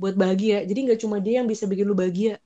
buat 0.00 0.16
bahagia. 0.16 0.64
Jadi 0.64 0.78
nggak 0.90 1.00
cuma 1.04 1.20
dia 1.22 1.40
yang 1.40 1.48
bisa 1.48 1.64
bikin 1.68 1.86
lo 1.88 1.94
bahagia 1.94 2.40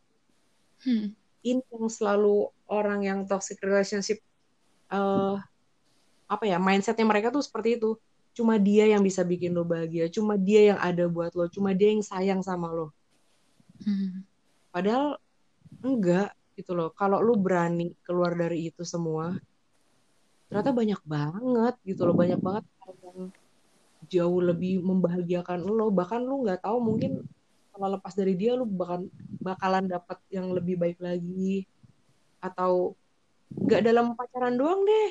Hmm. 0.84 1.16
ini 1.40 1.62
yang 1.72 1.88
selalu 1.88 2.52
orang 2.68 3.00
yang 3.06 3.18
toxic 3.24 3.56
relationship 3.64 4.20
eh 4.92 5.36
apa 6.26 6.44
ya 6.44 6.58
mindsetnya 6.58 7.06
mereka 7.06 7.30
tuh 7.32 7.42
seperti 7.42 7.78
itu 7.80 7.96
cuma 8.36 8.60
dia 8.60 8.84
yang 8.90 9.00
bisa 9.00 9.22
bikin 9.24 9.56
lo 9.56 9.64
bahagia 9.64 10.10
cuma 10.12 10.36
dia 10.36 10.74
yang 10.74 10.78
ada 10.82 11.08
buat 11.08 11.32
lo 11.32 11.48
cuma 11.48 11.72
dia 11.72 11.94
yang 11.94 12.04
sayang 12.04 12.40
sama 12.44 12.68
lo 12.70 12.92
Hmm. 13.84 14.24
padahal 14.72 15.20
enggak 15.84 16.32
gitu 16.56 16.72
loh. 16.72 16.88
Kalau 16.96 17.20
lu 17.20 17.36
berani 17.36 17.92
keluar 18.02 18.32
dari 18.32 18.72
itu 18.72 18.82
semua 18.82 19.36
ternyata 20.48 20.70
banyak 20.72 21.00
banget 21.04 21.74
gitu 21.84 22.08
loh. 22.08 22.16
Banyak 22.16 22.40
banget 22.40 22.64
yang 23.04 23.30
jauh 24.08 24.40
lebih 24.40 24.80
membahagiakan 24.80 25.62
lo. 25.68 25.92
Bahkan 25.92 26.20
lu 26.24 26.48
nggak 26.48 26.64
tahu 26.64 26.78
mungkin 26.80 27.22
kalau 27.76 28.00
lepas 28.00 28.16
dari 28.16 28.32
dia 28.40 28.56
lu 28.56 28.64
bakal 28.64 29.04
bakalan 29.44 29.84
dapat 29.84 30.18
yang 30.32 30.48
lebih 30.56 30.80
baik 30.80 30.98
lagi. 30.98 31.68
Atau 32.40 32.96
nggak 33.52 33.84
dalam 33.84 34.16
pacaran 34.16 34.56
doang 34.56 34.82
deh. 34.88 35.08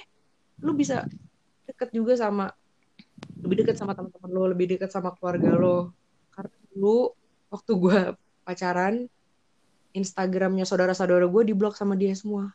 Lu 0.66 0.74
bisa 0.74 1.06
deket 1.70 1.94
juga 1.94 2.18
sama 2.18 2.50
lebih 3.46 3.62
deket 3.62 3.78
sama 3.78 3.94
teman-teman 3.94 4.30
lo 4.34 4.50
lebih 4.50 4.66
deket 4.76 4.90
sama 4.90 5.14
keluarga 5.14 5.54
lo. 5.54 5.94
Karena 6.34 6.58
dulu 6.74 7.14
waktu 7.54 7.72
gue 7.78 8.00
pacaran 8.46 9.10
Instagramnya 9.98 10.64
saudara-saudara 10.68 11.26
gue 11.26 11.44
diblok 11.50 11.74
sama 11.74 11.98
dia 11.98 12.14
semua. 12.14 12.54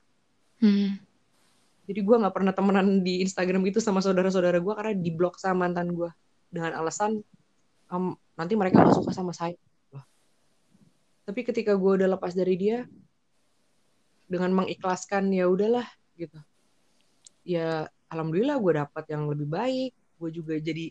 Hmm. 0.60 1.00
jadi 1.88 2.04
gue 2.04 2.16
nggak 2.20 2.36
pernah 2.36 2.52
temenan 2.52 3.00
di 3.00 3.24
Instagram 3.24 3.64
gitu 3.66 3.80
sama 3.80 4.04
saudara-saudara 4.04 4.60
gue 4.60 4.74
karena 4.76 4.92
diblok 4.94 5.40
sama 5.40 5.66
mantan 5.66 5.90
gue 5.90 6.12
dengan 6.52 6.76
alasan 6.76 7.24
"Em, 7.90 8.14
nanti 8.38 8.54
mereka 8.54 8.84
nggak 8.84 8.94
suka 8.94 9.10
sama 9.10 9.32
saya. 9.34 9.56
Tapi 11.26 11.40
ketika 11.46 11.78
gue 11.78 11.92
udah 12.02 12.10
lepas 12.10 12.34
dari 12.34 12.54
dia 12.58 12.86
dengan 14.30 14.50
mengikhlaskan 14.50 15.30
ya 15.30 15.46
udahlah 15.46 15.86
gitu. 16.18 16.38
Ya 17.42 17.86
alhamdulillah 18.10 18.58
gue 18.58 18.72
dapat 18.82 19.04
yang 19.10 19.30
lebih 19.30 19.46
baik. 19.46 19.92
Gue 20.18 20.30
juga 20.34 20.58
jadi 20.58 20.90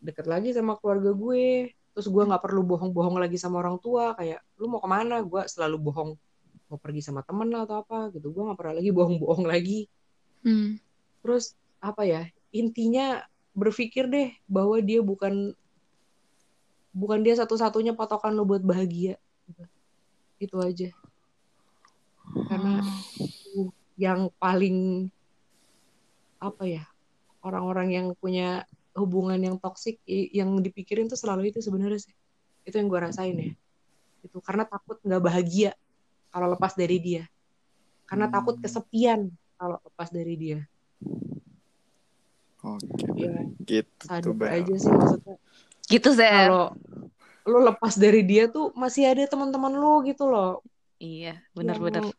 deket 0.00 0.28
lagi 0.28 0.52
sama 0.52 0.76
keluarga 0.80 1.12
gue 1.12 1.72
terus 1.94 2.06
gue 2.06 2.22
nggak 2.22 2.42
perlu 2.42 2.62
bohong-bohong 2.62 3.18
lagi 3.18 3.36
sama 3.36 3.60
orang 3.60 3.76
tua 3.82 4.14
kayak 4.14 4.40
lu 4.58 4.70
mau 4.70 4.80
ke 4.82 4.88
mana? 4.88 5.22
Gue 5.22 5.42
selalu 5.46 5.76
bohong 5.78 6.10
mau 6.70 6.78
pergi 6.78 7.02
sama 7.02 7.26
temen 7.26 7.50
lah 7.50 7.66
atau 7.66 7.82
apa 7.82 8.14
gitu. 8.14 8.30
Gue 8.30 8.42
nggak 8.46 8.58
pernah 8.58 8.74
lagi 8.78 8.90
bohong-bohong 8.98 9.46
lagi. 9.46 9.86
Hmm. 10.40 10.80
terus 11.20 11.52
apa 11.84 12.08
ya 12.08 12.24
intinya 12.48 13.28
berpikir 13.52 14.08
deh 14.08 14.32
bahwa 14.48 14.80
dia 14.80 15.04
bukan 15.04 15.52
bukan 16.96 17.20
dia 17.20 17.36
satu-satunya 17.36 17.92
patokan 17.92 18.32
lo 18.32 18.48
buat 18.48 18.64
bahagia 18.64 19.20
gitu. 19.46 19.64
itu 20.40 20.56
aja. 20.56 20.88
Karena 22.48 22.80
itu 23.20 23.68
yang 24.00 24.32
paling 24.40 25.10
apa 26.40 26.64
ya 26.64 26.84
orang-orang 27.44 27.88
yang 27.92 28.06
punya 28.16 28.64
hubungan 28.96 29.38
yang 29.38 29.56
toksik 29.58 30.02
yang 30.08 30.58
dipikirin 30.58 31.06
tuh 31.06 31.18
selalu 31.18 31.54
itu 31.54 31.62
sebenarnya 31.62 32.00
sih. 32.02 32.14
Itu 32.66 32.76
yang 32.76 32.90
gue 32.90 33.00
rasain 33.00 33.36
ya. 33.38 33.52
Itu 34.26 34.42
karena 34.42 34.66
takut 34.66 34.98
nggak 35.00 35.22
bahagia 35.22 35.72
kalau 36.30 36.52
lepas 36.52 36.74
dari 36.74 36.98
dia. 36.98 37.24
Karena 38.04 38.26
takut 38.26 38.58
Hmm. 38.58 38.62
kesepian 38.66 39.20
kalau 39.54 39.78
lepas 39.86 40.08
dari 40.10 40.34
dia. 40.34 40.60
Oke, 42.60 43.08
Iya. 43.16 43.48
gitu 43.64 44.04
sadar 44.04 44.36
Bel. 44.36 44.52
aja 44.52 44.74
sih 44.76 44.92
maksudnya. 44.92 45.36
Gitu 45.88 46.08
sih 46.12 46.28
kalau 46.28 46.76
lo 47.48 47.58
lepas 47.64 47.96
dari 47.96 48.20
dia 48.20 48.52
tuh 48.52 48.68
masih 48.76 49.08
ada 49.08 49.24
teman-teman 49.24 49.72
lo 49.72 50.04
gitu 50.04 50.28
loh. 50.28 50.60
Iya 51.00 51.40
benar-benar 51.56 52.12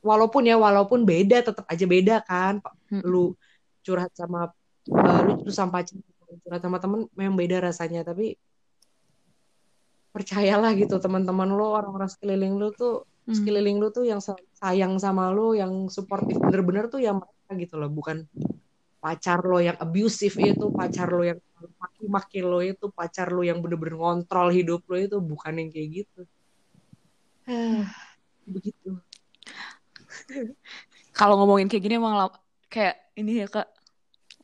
walaupun 0.00 0.48
ya 0.48 0.56
walaupun 0.56 1.04
beda 1.04 1.44
tetap 1.44 1.64
aja 1.68 1.84
beda 1.84 2.24
kan. 2.24 2.64
Hmm. 2.88 3.04
lu 3.04 3.36
curhat 3.84 4.12
sama 4.16 4.48
uh, 4.90 5.20
lu 5.24 5.40
curhat 5.40 5.56
sama 5.56 5.80
pacar 5.80 5.96
curhat 6.44 6.60
sama 6.60 6.78
temen 6.82 7.08
memang 7.16 7.36
beda 7.38 7.64
rasanya. 7.64 8.04
Tapi 8.04 8.36
percayalah 10.14 10.76
gitu 10.78 11.00
teman-teman 11.02 11.50
lo 11.50 11.74
orang-orang 11.74 12.10
sekeliling 12.10 12.54
lu 12.54 12.70
tuh 12.74 13.08
Hmm. 13.24 13.40
sekeliling 13.40 13.80
lu 13.80 13.88
tuh 13.88 14.04
yang 14.04 14.20
sa- 14.20 14.36
sayang 14.60 15.00
sama 15.00 15.32
lo 15.32 15.56
yang 15.56 15.88
suportif 15.88 16.36
bener-bener 16.36 16.92
tuh 16.92 17.00
yang 17.00 17.16
mereka 17.16 17.52
gitu 17.56 17.74
loh. 17.80 17.88
Bukan 17.88 18.28
pacar 19.00 19.40
lo 19.44 19.64
yang 19.64 19.76
abusive 19.80 20.36
itu 20.44 20.68
pacar 20.72 21.08
lo 21.08 21.24
yang 21.24 21.40
maki-maki 21.80 22.44
lo 22.44 22.60
itu 22.60 22.92
pacar 22.92 23.32
lo 23.32 23.40
yang 23.40 23.64
bener-bener 23.64 23.96
ngontrol 23.96 24.52
hidup 24.52 24.84
lo 24.84 24.96
itu 25.00 25.16
bukan 25.24 25.56
yang 25.56 25.68
kayak 25.72 25.88
gitu. 26.04 26.20
Begitu. 28.54 29.00
Kalau 31.16 31.40
ngomongin 31.40 31.68
kayak 31.72 31.80
gini 31.80 31.96
emang 31.96 32.28
kayak 32.68 32.96
ini 33.16 33.40
ya 33.40 33.48
kak 33.48 33.68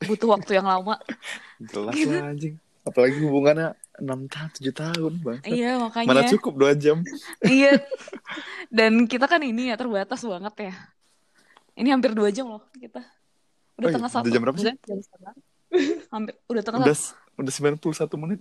butuh 0.07 0.33
waktu 0.33 0.57
yang 0.57 0.67
lama 0.67 0.97
Jelas 1.71 1.93
lah 2.09 2.33
anjing. 2.33 2.55
Apalagi 2.81 3.21
hubungannya 3.21 3.77
6 4.01 4.09
tahun, 4.33 4.49
7 4.57 4.73
tahun, 4.73 5.11
Bang. 5.21 5.39
iya 5.45 5.77
Mana 5.77 5.85
makanya 5.85 6.29
cukup 6.33 6.53
2 6.57 6.73
jam. 6.81 6.97
iya 7.45 7.77
dan 8.73 9.05
kita 9.05 9.29
kan 9.29 9.41
ini 9.45 9.69
ya 9.69 9.75
terbatas 9.77 10.25
banget 10.25 10.71
ya 10.71 10.73
ini 11.77 11.87
hampir 11.91 12.11
dua 12.11 12.29
jam 12.31 12.51
loh 12.51 12.63
kita 12.75 12.99
udah 13.79 13.87
Oh 13.87 13.89
iya, 13.89 13.95
tengah 13.95 14.11
satu 14.11 14.25
udah 14.27 14.33
jam 14.33 14.41
berapa 14.43 14.57
sih? 14.59 14.73
Jam 14.85 14.97
hampir 16.11 16.33
udah 16.51 16.63
tengah 16.63 16.79
Udah 16.83 16.97
satu 16.97 17.39
udah 17.39 17.53
91 18.17 18.21
menit. 18.21 18.39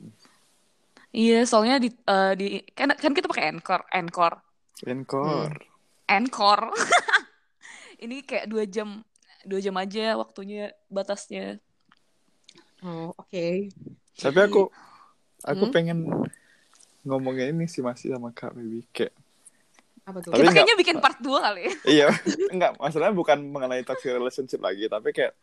iya 1.10 1.42
soalnya 1.46 1.78
di 1.82 1.88
eh, 1.90 2.32
di 2.36 2.46
kan 2.74 2.90
kan 2.94 3.12
kita 3.14 3.26
pakai 3.30 3.50
Anchor 3.54 3.80
Anchor 3.90 4.32
Encore. 4.80 5.56
Anchor 6.08 6.60
ini 8.04 8.24
kayak 8.24 8.48
dua 8.48 8.64
jam 8.64 9.04
dua 9.44 9.60
jam 9.60 9.76
aja 9.76 10.16
waktunya 10.16 10.72
batasnya 10.88 11.58
Oh, 12.80 13.12
oke. 13.12 13.68
Tapi 14.16 14.38
aku 14.40 14.72
aku 15.44 15.64
Hmm? 15.68 15.72
pengen 15.72 15.98
ngomongin 17.04 17.52
ini 17.52 17.68
sih 17.68 17.84
masih 17.84 18.12
sama 18.16 18.32
Kak 18.32 18.56
Bibi 18.56 18.88
kayak 18.88 19.12
Apa 20.08 20.24
tuh? 20.24 20.32
Tapi 20.32 20.48
kita 20.48 20.52
kayaknya 20.56 20.76
bikin 20.80 20.96
part 20.96 21.18
2 21.20 21.38
kali 21.44 21.60
ya 21.68 21.72
iya 22.00 22.08
enggak 22.48 22.80
masalahnya 22.80 23.12
bukan 23.12 23.36
mengenai 23.52 23.84
toxic 23.84 24.16
relationship 24.16 24.60
lagi 24.64 24.88
tapi 24.88 25.12
kayak 25.12 25.36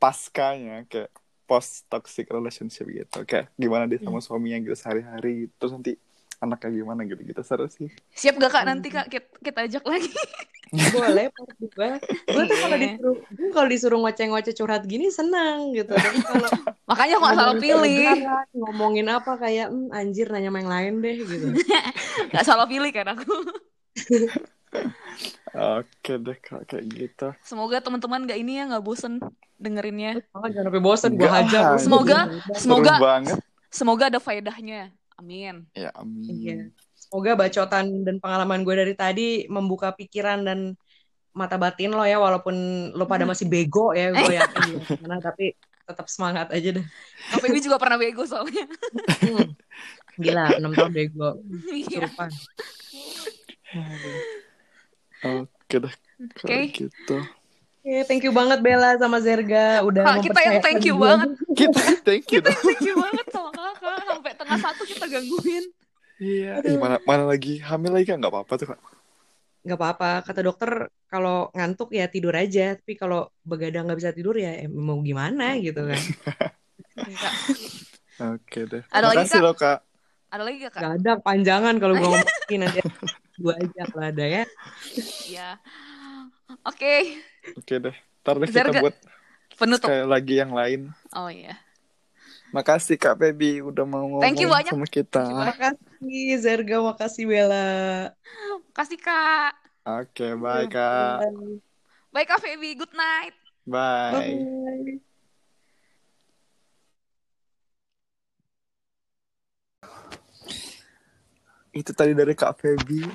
paskanya 0.00 0.88
kayak 0.88 1.12
post 1.44 1.84
toxic 1.92 2.28
relationship 2.32 2.88
gitu 2.88 3.20
kayak 3.28 3.52
gimana 3.60 3.84
dia 3.84 4.00
sama 4.00 4.24
suaminya 4.24 4.56
gitu 4.64 4.76
sehari-hari 4.76 5.52
terus 5.60 5.72
nanti 5.76 6.00
anaknya 6.40 6.70
gimana 6.74 7.04
gitu 7.04 7.20
gitu 7.22 7.40
seru 7.40 7.66
sih 7.66 7.92
Siap 8.12 8.34
gak 8.34 8.48
kak 8.50 8.64
nanti 8.64 8.88
kak 8.88 9.06
kita, 9.06 9.28
kita 9.38 9.58
ajak 9.62 9.84
lagi? 9.84 10.08
boleh 10.94 11.26
part 11.28 11.50
dua 11.58 11.88
gue 11.98 12.42
tuh 12.46 12.56
kalau 12.56 12.76
Iya. 12.76 12.86
disuruh 12.86 13.16
gue 13.28 13.48
kalau 13.50 13.68
disuruh 13.68 13.98
ngoceh-ngoceh 14.00 14.54
curhat 14.54 14.82
gini 14.84 15.10
senang 15.10 15.72
gitu 15.72 15.90
tapi 15.90 16.18
kalau 16.20 16.50
Makanya 16.88 17.14
gak 17.18 17.34
salah 17.36 17.56
pilih. 17.56 18.06
ngomongin 18.52 19.06
apa 19.06 19.34
kayak 19.36 19.66
"Hmm, 19.68 19.90
anjir 19.90 20.26
nanya 20.26 20.48
sama 20.48 20.58
yang 20.58 20.70
lain 20.70 20.92
deh 21.00 21.16
gitu 21.18 21.46
Gak 22.32 22.44
salah 22.44 22.64
pilih 22.64 22.88
kan 22.88 23.12
aku. 23.12 23.34
oke 25.52 26.12
deh 26.16 26.38
kak 26.38 26.62
kayak 26.66 26.84
gitu 26.88 27.28
Semoga 27.42 27.78
teman-teman 27.78 28.24
gak 28.24 28.38
ini 28.38 28.52
ya 28.56 28.70
gak 28.70 28.80
bosen 28.80 29.18
dengerinnya. 29.56 30.22
Malah 30.30 30.48
jangan 30.48 30.66
sampai 30.66 30.80
bosan 30.80 31.10
gue 31.12 31.28
hajar 31.28 31.62
ah. 31.66 31.76
Semoga- 31.76 32.28
seru 32.30 32.56
Semoga 32.56 32.94
banget 32.96 33.38
semoga 33.68 34.04
ada 34.06 34.18
faedahnya. 34.18 34.90
Amin. 35.20 35.68
ya 35.76 35.92
amin 35.94 36.24
Iya. 36.24 36.56
Semoga 36.96 37.36
bacotan 37.36 38.06
dan 38.06 38.16
pengalaman 38.22 38.64
gue 38.64 38.74
dari 38.76 38.94
tadi 38.94 39.28
membuka 39.50 39.92
pikiran 39.92 40.46
dan 40.46 40.78
mata 41.30 41.58
batin 41.58 41.94
lo 41.94 42.02
ya, 42.02 42.18
walaupun 42.18 42.54
lo 42.94 43.04
pada 43.06 43.22
masih 43.26 43.46
bego 43.46 43.94
ya, 43.94 44.14
gue 44.14 44.34
yakin 44.34 44.60
di 44.66 44.70
luar 44.74 44.86
sana, 44.98 45.16
tapi 45.22 45.54
tetap 45.86 46.06
semangat 46.06 46.46
aja 46.54 46.70
deh. 46.78 46.86
Kak 47.34 47.38
Feby 47.42 47.58
juga 47.62 47.82
pernah 47.82 47.98
bego 47.98 48.22
soalnya. 48.26 48.62
Hmm. 49.26 49.54
Gila, 50.18 50.58
6 50.58 50.70
tahun 50.74 50.92
bego. 50.94 51.28
Iya. 51.70 52.06
Oke 55.20 55.76
deh 55.78 55.94
Oke. 56.20 56.44
kayak 56.46 56.66
gitu 56.74 57.16
Oke, 57.80 58.04
thank 58.04 58.20
you 58.20 58.28
banget 58.30 58.60
Bella 58.60 58.92
sama 58.94 59.18
Zerga 59.18 59.80
udah 59.80 60.04
Kak, 60.04 60.16
kita 60.22 60.40
yang 60.42 60.60
thank 60.60 60.84
you 60.84 60.94
gue. 60.94 61.02
banget. 61.02 61.28
kita 61.56 61.80
thank 62.04 62.28
you 62.28 62.40
Kita 62.40 62.52
thank 62.52 62.84
you 62.84 62.92
banget 62.94 63.26
sama 63.26 63.48
kakak. 63.50 63.98
Sampai 64.04 64.32
tengah 64.36 64.58
satu 64.58 64.82
kita 64.84 65.04
gangguin. 65.06 65.64
iya 66.20 66.60
Ih, 66.60 66.76
mana 66.76 67.00
mana 67.02 67.24
lagi 67.24 67.56
hamil 67.58 67.96
lagi 67.96 68.04
kan 68.06 68.20
nggak 68.20 68.28
apa-apa 68.28 68.52
tuh 68.54 68.68
kak 68.68 68.80
Gak 69.60 69.76
apa-apa, 69.76 70.24
kata 70.24 70.40
dokter 70.40 70.70
kalau 71.06 71.52
ngantuk 71.52 71.92
ya 71.92 72.08
tidur 72.08 72.32
aja, 72.32 72.76
tapi 72.76 72.96
kalau 72.96 73.28
begadang 73.40 73.84
nggak 73.84 73.96
bisa 73.96 74.12
tidur 74.12 74.32
ya 74.32 74.56
em, 74.56 74.72
mau 74.72 75.00
gimana 75.00 75.56
gitu 75.56 75.84
kan. 75.84 76.00
Oke 78.36 78.60
deh 78.64 78.82
Ada 78.88 79.04
lagi, 79.06 79.16
makasih 79.24 79.36
Kak? 79.36 79.44
loh 79.44 79.54
kak 79.54 79.78
Ada 80.28 80.42
lagi 80.44 80.56
gak 80.60 80.72
kak? 80.72 80.80
Gak 80.80 80.92
ada 80.96 81.12
panjangan 81.18 81.74
kalau 81.76 81.92
gue 81.92 82.04
ngomongin 82.04 82.60
nanti 82.60 82.78
gue 83.36 83.54
aja 83.56 83.82
kalau 83.88 84.04
ada 84.06 84.24
ya. 84.24 84.44
Iya. 85.24 85.48
Oke. 86.62 87.20
Oke 87.54 87.74
deh 87.80 87.96
ntar 88.20 88.34
deh 88.36 88.46
Zerga. 88.46 88.68
kita 88.68 88.80
buat 88.80 88.96
Penutup. 89.54 89.86
sekali 89.86 90.04
lagi 90.04 90.34
yang 90.36 90.52
lain 90.52 90.80
Oh 91.12 91.28
iya. 91.28 91.56
makasih 92.50 92.96
kak 92.96 93.14
Feby 93.14 93.60
udah 93.60 93.84
mau 93.84 94.02
ngomong 94.02 94.22
Thank 94.22 94.40
you 94.40 94.48
banyak. 94.48 94.70
sama 94.70 94.86
kita 94.86 95.20
Thank 95.20 95.30
you 95.30 95.36
banyak. 95.36 95.56
Makasih 95.56 96.28
Zerga, 96.38 96.76
makasih 96.82 97.24
Bella. 97.24 97.68
Kasih 98.70 98.98
kak. 98.98 99.52
oke 99.82 100.26
bye 100.36 100.66
kak 100.66 101.24
Bye 102.10 102.24
kak 102.24 102.38
Feby. 102.38 102.74
Good 102.74 102.90
night. 102.92 103.34
bye 103.62 104.10
Bye. 104.10 104.98
itu 111.70 111.90
tadi 111.94 112.12
dari 112.12 112.34
Kak 112.34 112.58
Feby 112.58 113.06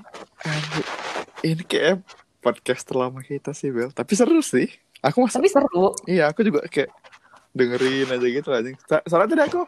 ini 1.44 1.64
kayak 1.64 2.00
podcast 2.46 2.86
terlama 2.86 3.26
kita 3.26 3.58
sih 3.58 3.74
Bel. 3.74 3.90
Tapi 3.90 4.14
seru 4.14 4.38
sih. 4.46 4.70
Aku 5.02 5.26
masa 5.26 5.42
Tapi 5.42 5.50
seru. 5.50 5.98
iya 6.06 6.30
aku 6.30 6.46
juga 6.46 6.62
kayak 6.70 6.94
dengerin 7.56 8.10
aja 8.12 8.28
gitu 8.28 8.50
aja 8.52 8.70
soalnya 9.08 9.32
tadi 9.32 9.44
aku 9.48 9.64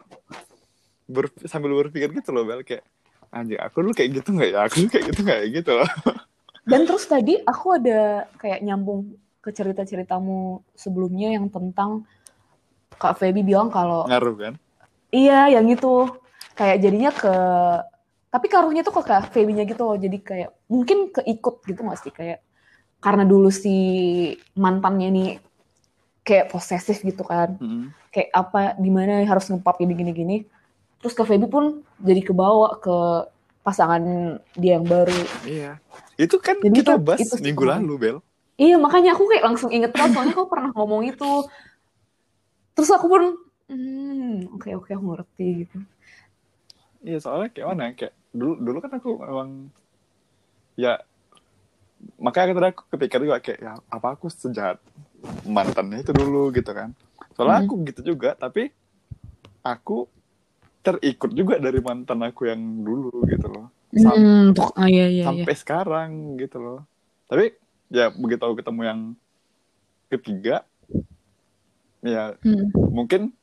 ber- 1.08 1.34
sambil 1.48 1.74
berpikir 1.74 2.14
gitu 2.14 2.30
loh 2.30 2.46
Bel. 2.46 2.62
Kayak 2.62 2.86
anjing 3.34 3.58
aku 3.58 3.82
dulu 3.82 3.92
kayak 3.98 4.22
gitu 4.22 4.30
nggak 4.30 4.50
ya? 4.54 4.58
Aku 4.70 4.74
dulu 4.86 4.88
kayak 4.94 5.04
gitu 5.10 5.20
nggak 5.26 5.38
ya? 5.42 5.46
Gitu 5.50 5.70
loh. 5.74 5.90
Dan 6.68 6.80
terus 6.86 7.04
tadi 7.10 7.34
aku 7.42 7.66
ada 7.74 8.28
kayak 8.38 8.62
nyambung 8.62 9.18
ke 9.42 9.50
cerita-ceritamu 9.50 10.60
sebelumnya 10.76 11.34
yang 11.34 11.50
tentang 11.50 12.04
Kak 12.98 13.16
Feby 13.18 13.42
bilang 13.46 13.70
kalau 13.70 14.06
ngaruh 14.06 14.36
kan? 14.36 14.54
Iya 15.10 15.50
yang 15.58 15.66
itu. 15.66 16.06
Kayak 16.58 16.82
jadinya 16.82 17.10
ke 17.14 17.34
tapi 18.28 18.46
karuhnya 18.50 18.82
tuh 18.84 19.00
ke 19.00 19.02
Kak 19.06 19.30
Feby-nya 19.32 19.64
gitu 19.64 19.86
loh. 19.86 19.96
Jadi 19.96 20.18
kayak 20.20 20.50
mungkin 20.68 21.08
keikut 21.08 21.64
gitu 21.64 21.80
gak 21.86 22.00
sih? 22.02 22.12
Kayak 22.12 22.44
karena 22.98 23.22
dulu 23.22 23.48
si 23.48 23.74
mantannya 24.54 25.08
nih 25.10 25.30
kayak 26.22 26.50
posesif 26.50 27.00
gitu 27.02 27.22
kan. 27.22 27.56
Mm. 27.58 27.94
Kayak 28.10 28.30
apa 28.34 28.60
gimana 28.76 29.22
harus 29.22 29.46
ngepap 29.48 29.78
gini 29.78 29.94
gini 29.94 30.12
gini. 30.12 30.36
Terus 30.98 31.14
Kak 31.14 31.30
Feby 31.30 31.46
pun 31.46 31.80
jadi 32.02 32.20
kebawa 32.20 32.78
ke 32.82 32.96
pasangan 33.62 34.02
dia 34.56 34.80
yang 34.80 34.86
baru. 34.88 35.14
iya 35.44 35.76
itu 36.18 36.34
kan 36.42 36.58
Jadi 36.58 36.82
kita 36.82 36.98
itu- 36.98 37.04
bahas 37.04 37.20
itu 37.20 37.34
minggu 37.38 37.62
lalu 37.62 37.94
Bel 37.96 38.18
Iya 38.58 38.74
makanya 38.74 39.14
aku 39.14 39.30
kayak 39.30 39.44
langsung 39.46 39.70
inget 39.70 39.94
banget 39.94 40.18
soalnya 40.18 40.34
kau 40.34 40.50
pernah 40.50 40.74
ngomong 40.74 41.06
itu. 41.06 41.46
Terus 42.74 42.90
aku 42.90 43.06
pun, 43.06 43.22
hmm, 43.70 44.50
oke 44.58 44.66
oke 44.82 44.90
aku 44.90 45.04
ngerti 45.14 45.46
gitu. 45.62 45.78
iya 46.98 47.22
soalnya 47.22 47.54
kayak 47.54 47.68
mana 47.70 47.82
ya, 47.86 47.92
kayak 47.94 48.14
dulu 48.34 48.58
dulu 48.58 48.78
kan 48.82 48.92
aku 48.98 49.10
memang 49.22 49.50
ya 50.74 50.98
makanya 52.16 52.54
tadi 52.54 52.68
aku 52.70 52.82
ketika 52.94 53.16
juga 53.18 53.36
kayak 53.38 53.58
ya 53.58 53.72
apa 53.90 54.08
aku 54.14 54.30
sejahat 54.30 54.78
mantannya 55.42 56.00
itu 56.00 56.14
dulu 56.14 56.54
gitu 56.54 56.70
kan 56.70 56.94
soalnya 57.34 57.62
Hmm. 57.62 57.66
aku 57.66 57.74
gitu 57.90 58.00
juga 58.14 58.34
tapi 58.34 58.70
aku 59.60 60.06
terikut 60.80 61.30
juga 61.34 61.58
dari 61.58 61.82
mantan 61.82 62.22
aku 62.22 62.46
yang 62.46 62.60
dulu 62.82 63.26
gitu 63.26 63.46
loh 63.50 63.66
Sam- 63.98 64.20
Hmm, 64.20 64.52
ah, 64.76 64.86
iya, 64.86 65.08
iya, 65.08 65.08
iya. 65.10 65.24
sampai 65.26 65.54
sekarang 65.56 66.10
gitu 66.38 66.58
loh 66.58 66.80
tapi 67.26 67.56
ya 67.88 68.12
begitu 68.12 68.42
aku 68.44 68.62
ketemu 68.62 68.80
yang 68.86 69.00
ketiga 70.08 70.62
ya 72.00 72.38
Hmm. 72.40 72.70
mungkin 72.94 73.34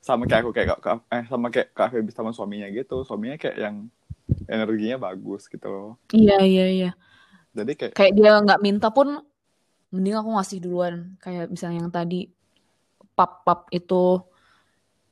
sama 0.00 0.24
kayak 0.24 0.42
aku 0.42 0.50
kayak 0.50 0.80
Kak- 0.80 1.06
eh 1.12 1.24
sama 1.28 1.52
kayak 1.52 1.70
kak 1.70 1.92
Feby 1.92 2.10
sama 2.10 2.32
suaminya 2.32 2.66
gitu 2.72 3.04
suaminya 3.04 3.36
kayak 3.36 3.56
yang 3.60 3.76
energinya 4.48 4.96
bagus 4.98 5.46
gitu 5.46 5.68
loh 5.68 5.90
Iya, 6.10 6.40
iya, 6.42 6.66
iya. 6.66 6.90
Jadi 7.50 7.72
kayak 7.74 7.92
Kayak 7.96 8.12
dia 8.14 8.32
nggak 8.38 8.60
minta 8.62 8.88
pun, 8.94 9.18
mending 9.90 10.16
aku 10.16 10.30
ngasih 10.38 10.58
duluan. 10.62 11.14
Kayak 11.18 11.50
misalnya 11.50 11.82
yang 11.84 11.92
tadi, 11.92 12.30
pap-pap 13.18 13.66
itu, 13.74 14.22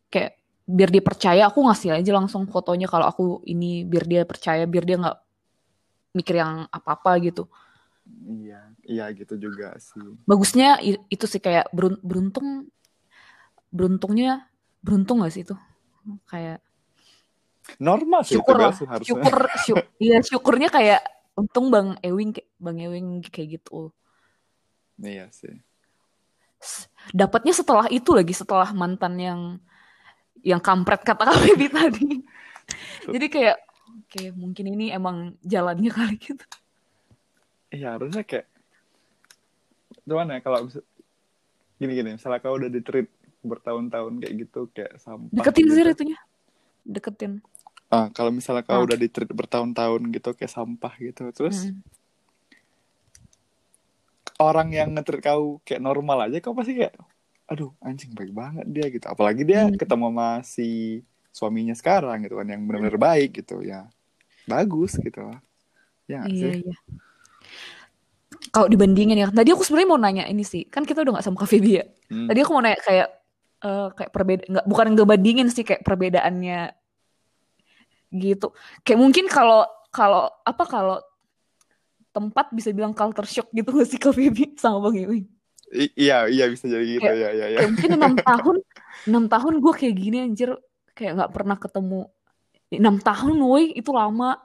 kayak 0.09 0.39
biar 0.69 0.89
dia 0.93 1.02
percaya, 1.02 1.43
aku 1.48 1.65
ngasih 1.65 1.97
aja 1.97 2.10
langsung 2.15 2.44
fotonya 2.47 2.86
kalau 2.86 3.06
aku 3.09 3.24
ini, 3.48 3.82
biar 3.89 4.05
dia 4.06 4.23
percaya, 4.28 4.65
biar 4.69 4.85
dia 4.85 4.97
nggak 5.01 5.19
mikir 6.16 6.40
yang 6.40 6.65
apa-apa 6.73 7.20
gitu. 7.20 7.47
iya 8.24 8.73
iya 8.89 9.05
gitu 9.12 9.36
juga 9.36 9.77
sih. 9.77 10.01
Bagusnya 10.24 10.81
itu 11.12 11.28
sih 11.28 11.36
kayak 11.36 11.69
berun- 11.77 12.01
beruntung 12.01 12.73
beruntungnya 13.69 14.48
beruntung 14.81 15.20
gak 15.20 15.32
sih 15.36 15.44
itu? 15.44 15.52
Kayak 16.24 16.65
normal 17.77 18.24
sih 18.24 18.40
syukur 18.40 18.56
itu 18.56 18.81
sih 18.81 18.86
harusnya. 18.89 19.05
Syukur 19.05 19.36
syuk 19.60 19.78
iya 20.01 20.19
syukurnya 20.24 20.73
kayak 20.73 21.05
untung 21.39 21.70
bang 21.70 21.94
Ewing 22.02 22.35
bang 22.59 22.78
Ewing 22.82 23.23
kayak 23.31 23.62
gitu. 23.62 23.94
Iya 24.98 25.31
sih. 25.31 25.55
Dapatnya 27.15 27.55
setelah 27.55 27.86
itu 27.86 28.10
lagi 28.10 28.35
setelah 28.35 28.74
mantan 28.74 29.15
yang 29.23 29.40
yang 30.43 30.59
kampret 30.59 31.06
kata 31.06 31.31
Baby 31.47 31.70
tadi. 31.78 32.09
Jadi 33.06 33.27
kayak 33.31 33.56
oke 33.86 34.23
mungkin 34.35 34.65
ini 34.74 34.90
emang 34.90 35.39
jalannya 35.47 35.90
kali 35.94 36.19
gitu. 36.19 36.44
Iya 37.70 37.94
harusnya 37.94 38.27
kayak 38.27 38.51
gimana 40.02 40.36
ya 40.36 40.40
kalau 40.40 40.66
gini 41.78 41.93
gini 41.94 42.10
misalnya 42.16 42.40
kau 42.43 42.56
udah 42.56 42.73
di 42.73 42.81
treat 42.81 43.06
bertahun-tahun 43.44 44.19
kayak 44.19 44.35
gitu 44.35 44.60
kayak 44.74 44.98
sampah 44.98 45.31
deketin 45.31 45.70
gitu. 45.70 45.74
sih 45.78 45.85
itunya. 45.86 46.19
Deketin 46.89 47.32
ah 47.89 48.12
kalau 48.12 48.28
misalnya 48.28 48.62
kau 48.62 48.81
Ah. 48.81 48.85
udah 48.85 48.97
di 48.97 49.09
bertahun-tahun 49.09 50.02
gitu 50.12 50.36
kayak 50.36 50.52
sampah 50.52 50.93
gitu 51.01 51.32
terus 51.32 51.73
Mm. 51.73 51.81
orang 54.39 54.69
yang 54.70 54.89
ngetrit 54.94 55.24
kau 55.24 55.59
kayak 55.66 55.82
normal 55.82 56.28
aja 56.28 56.39
kau 56.39 56.55
pasti 56.55 56.78
kayak 56.78 56.94
aduh 57.48 57.73
anjing 57.81 58.12
baik 58.12 58.31
banget 58.31 58.66
dia 58.69 58.86
gitu 58.93 59.06
apalagi 59.09 59.43
dia 59.43 59.66
Hmm. 59.66 59.74
ketemu 59.74 60.06
sama 60.12 60.28
si 60.44 60.69
suaminya 61.32 61.73
sekarang 61.73 62.23
gitu 62.23 62.36
kan 62.36 62.47
yang 62.47 62.62
benar-benar 62.69 63.01
baik 63.01 63.40
gitu 63.40 63.65
ya 63.65 63.89
bagus 64.44 64.94
gitu 64.97 65.32
ya 66.06 66.23
Iya 66.24 66.28
sih 66.28 66.62
iya. 66.65 66.77
Kalau 68.48 68.65
dibandingin 68.65 69.19
ya, 69.19 69.28
tadi 69.28 69.52
aku 69.52 69.60
sebenarnya 69.60 69.89
mau 69.93 70.01
nanya 70.01 70.24
ini 70.24 70.40
sih, 70.40 70.65
kan 70.65 70.81
kita 70.81 71.05
udah 71.05 71.20
nggak 71.20 71.27
sama 71.27 71.36
Kak 71.36 71.52
Feby 71.52 71.81
ya. 71.81 71.85
Hmm. 72.09 72.28
Tadi 72.32 72.39
aku 72.40 72.51
mau 72.56 72.65
nanya 72.65 72.81
kayak 72.81 73.09
eh, 73.60 73.89
kayak 73.93 74.10
perbeda, 74.15 74.43
nggak 74.48 74.65
bukan 74.65 74.86
ngebandingin 74.97 75.48
sih 75.52 75.65
kayak 75.69 75.85
perbedaannya 75.85 76.60
gitu. 78.10 78.52
Kayak 78.82 79.01
mungkin 79.01 79.24
kalau 79.28 79.64
kalau 79.89 80.28
apa 80.44 80.64
kalau 80.64 80.98
tempat 82.09 82.51
bisa 82.51 82.72
bilang 82.72 82.97
culture 82.97 83.28
shock 83.28 83.48
gitu 83.52 83.68
gak 83.70 83.89
sih 83.89 84.01
Kak 84.01 84.16
Feby? 84.16 84.55
Sama 84.60 84.89
Bang 84.89 84.97
Ewing? 84.97 85.26
I- 85.68 85.93
iya 85.94 86.24
iya 86.26 86.48
bisa 86.48 86.64
jadi 86.64 86.85
gitu 86.97 87.05
Kayak- 87.05 87.20
ya 87.20 87.30
ya 87.30 87.47
ya 87.52 87.59
Kayak 87.60 87.70
mungkin 87.76 87.90
enam 88.01 88.14
tahun, 88.32 88.56
enam 89.06 89.24
tahun 89.28 89.55
gue 89.60 89.72
kayak 89.76 89.94
gini 89.94 90.16
anjir, 90.24 90.51
kayak 90.97 91.12
nggak 91.20 91.32
pernah 91.36 91.56
ketemu. 91.60 92.01
Enam 92.72 92.97
tahun 93.01 93.36
woi 93.40 93.76
itu 93.76 93.90
lama. 93.93 94.40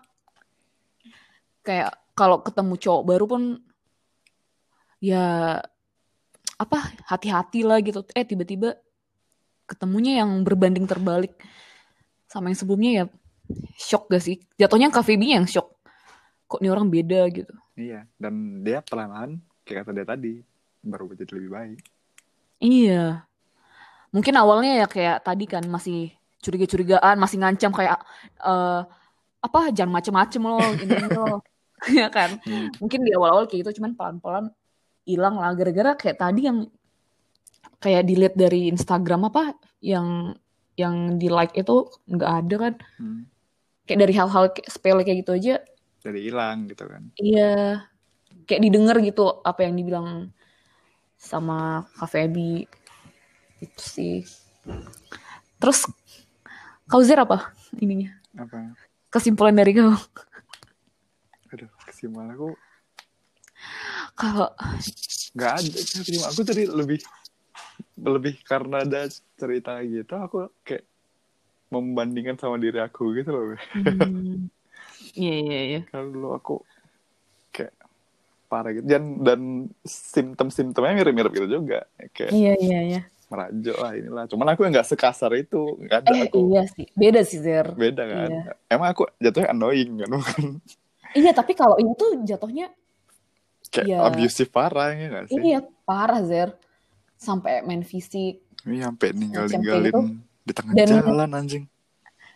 Kayak 1.63 1.95
kalau 2.13 2.43
ketemu 2.43 2.75
cowok 2.75 3.03
baru 3.07 3.25
pun 3.25 3.43
ya 4.99 5.59
apa 6.59 6.77
hati-hati 7.07 7.63
lah 7.63 7.79
gitu. 7.79 8.03
Eh 8.11 8.27
tiba-tiba 8.27 8.75
ketemunya 9.63 10.19
yang 10.23 10.43
berbanding 10.43 10.83
terbalik 10.83 11.39
sama 12.27 12.51
yang 12.51 12.59
sebelumnya 12.59 12.91
ya 12.91 13.05
shock 13.77 14.09
gak 14.09 14.23
sih? 14.23 14.39
Jatuhnya 14.55 14.89
KVB 14.89 15.23
yang 15.23 15.47
shock. 15.47 15.75
Kok 16.47 16.59
ini 16.63 16.69
orang 16.69 16.87
beda 16.87 17.27
gitu. 17.33 17.53
Iya, 17.73 18.05
dan 18.21 18.61
dia 18.61 18.85
perlahan 18.85 19.41
kayak 19.65 19.87
kata 19.87 19.91
dia 19.95 20.05
tadi 20.05 20.33
baru 20.83 21.09
jadi 21.15 21.33
lebih 21.33 21.51
baik. 21.51 21.79
iya. 22.61 23.25
Mungkin 24.13 24.35
awalnya 24.37 24.85
ya 24.85 24.87
kayak 24.87 25.25
tadi 25.25 25.49
kan 25.49 25.65
masih 25.65 26.13
curiga-curigaan 26.43 27.15
masih 27.17 27.39
ngancam 27.41 27.71
kayak 27.73 27.97
eh 28.43 28.81
apa 29.43 29.59
jangan 29.75 29.99
macem-macem 29.99 30.41
loh 30.43 30.69
ini 30.79 30.97
loh. 31.11 31.39
Ya 31.83 32.07
kan? 32.07 32.39
Hmm. 32.47 32.71
mungkin 32.79 33.03
di 33.03 33.11
awal-awal 33.11 33.43
kayak 33.43 33.67
gitu 33.67 33.83
cuman 33.83 33.91
pelan-pelan 33.99 34.45
hilang 35.03 35.35
lah. 35.35 35.51
Gara-gara 35.51 35.99
kayak 35.99 36.15
tadi 36.15 36.47
yang 36.47 36.63
kayak 37.83 38.07
dilihat 38.07 38.39
dari 38.39 38.71
Instagram 38.71 39.27
apa 39.27 39.59
yang 39.83 40.31
yang 40.79 41.19
di 41.19 41.27
like 41.27 41.51
itu 41.59 41.91
nggak 42.07 42.31
ada 42.39 42.55
kan. 42.55 42.73
Hmm. 42.95 43.27
Kayak 43.83 43.99
dari 44.03 44.13
hal-hal 44.15 44.43
sepele 44.65 45.03
kayak 45.03 45.25
gitu 45.25 45.31
aja 45.35 45.55
Jadi 46.03 46.19
hilang 46.19 46.67
gitu 46.67 46.83
kan. 46.83 47.03
iya 47.15 47.83
kayak 48.43 48.61
didengar 48.63 48.97
gitu 48.99 49.39
apa 49.41 49.63
yang 49.63 49.75
dibilang 49.75 50.31
sama 51.15 51.87
Kak 51.95 52.11
Feby 52.11 52.67
itu 53.63 53.79
sih 53.83 54.15
terus 55.57 55.87
kau 56.85 56.99
Zer 56.99 57.23
apa 57.23 57.55
ininya 57.79 58.11
Apa? 58.35 58.75
kesimpulan 59.07 59.55
dari 59.55 59.71
kau 59.71 59.95
Aduh, 61.53 61.69
kesimpulan 61.85 62.33
aku 62.33 62.49
kalau 64.13 64.49
nggak 65.37 65.53
ada. 65.53 65.69
Kesimpulan 65.79 66.27
aku 66.27 66.41
tadi 66.41 66.63
lebih 66.65 66.99
lebih 68.01 68.35
karena 68.43 68.81
ada 68.81 69.05
cerita 69.37 69.77
gitu, 69.85 70.13
aku 70.17 70.49
kayak 70.61 70.83
membandingkan 71.73 72.37
sama 72.37 72.61
diri 72.61 72.77
aku 72.77 73.17
gitu 73.17 73.29
loh. 73.33 73.45
Hmm. 73.73 74.47
iya 75.17 75.35
iya 75.41 75.61
iya. 75.65 75.81
Kalau 75.93 76.37
aku 76.37 76.61
kayak 77.49 77.73
parah 78.49 78.71
gitu. 78.77 78.85
Dan 78.85 79.25
dan 79.25 79.39
simptom-simptomnya 79.81 80.93
mirip-mirip 81.01 81.33
gitu 81.33 81.47
juga. 81.61 81.89
Kayak 82.13 82.31
iya 82.31 82.53
iya 82.61 82.79
iya. 82.85 83.01
merajuk 83.33 83.77
lah 83.81 83.91
inilah. 83.97 84.25
Cuman 84.29 84.47
aku 84.53 84.61
nggak 84.69 84.85
sekasar 84.85 85.33
itu. 85.33 85.73
Nggak 85.81 85.97
ada 86.05 86.09
eh 86.13 86.21
aku. 86.29 86.37
iya 86.53 86.61
sih. 86.69 86.85
Beda 86.93 87.21
sih 87.25 87.41
Zer. 87.41 87.73
Beda 87.73 88.05
kan? 88.05 88.29
Iya. 88.29 88.41
emang 88.69 88.87
aku 88.93 89.09
jatuhnya 89.17 89.49
annoying 89.49 89.91
kan? 90.05 90.09
Bukan 90.13 90.45
iya 91.19 91.31
tapi 91.33 91.57
kalau 91.57 91.77
ini 91.81 91.93
tuh 91.97 92.21
jatuhnya 92.21 92.69
kayak 93.73 93.89
Iya. 93.89 93.97
abusive 94.05 94.53
parah 94.53 94.93
ya 94.93 95.05
nggak 95.09 95.25
sih? 95.33 95.41
Iya 95.41 95.59
parah 95.81 96.21
Zer. 96.21 96.53
Sampai 97.17 97.65
main 97.65 97.81
fisik. 97.81 98.43
Ini 98.63 98.85
sampai 98.85 99.07
ninggal 99.17 99.49
ninggalin 99.49 99.89
gitu. 99.89 100.01
Di 100.43 100.51
tengah 100.51 100.73
Dan- 100.75 101.03
jalan 101.03 101.31
anjing. 101.31 101.65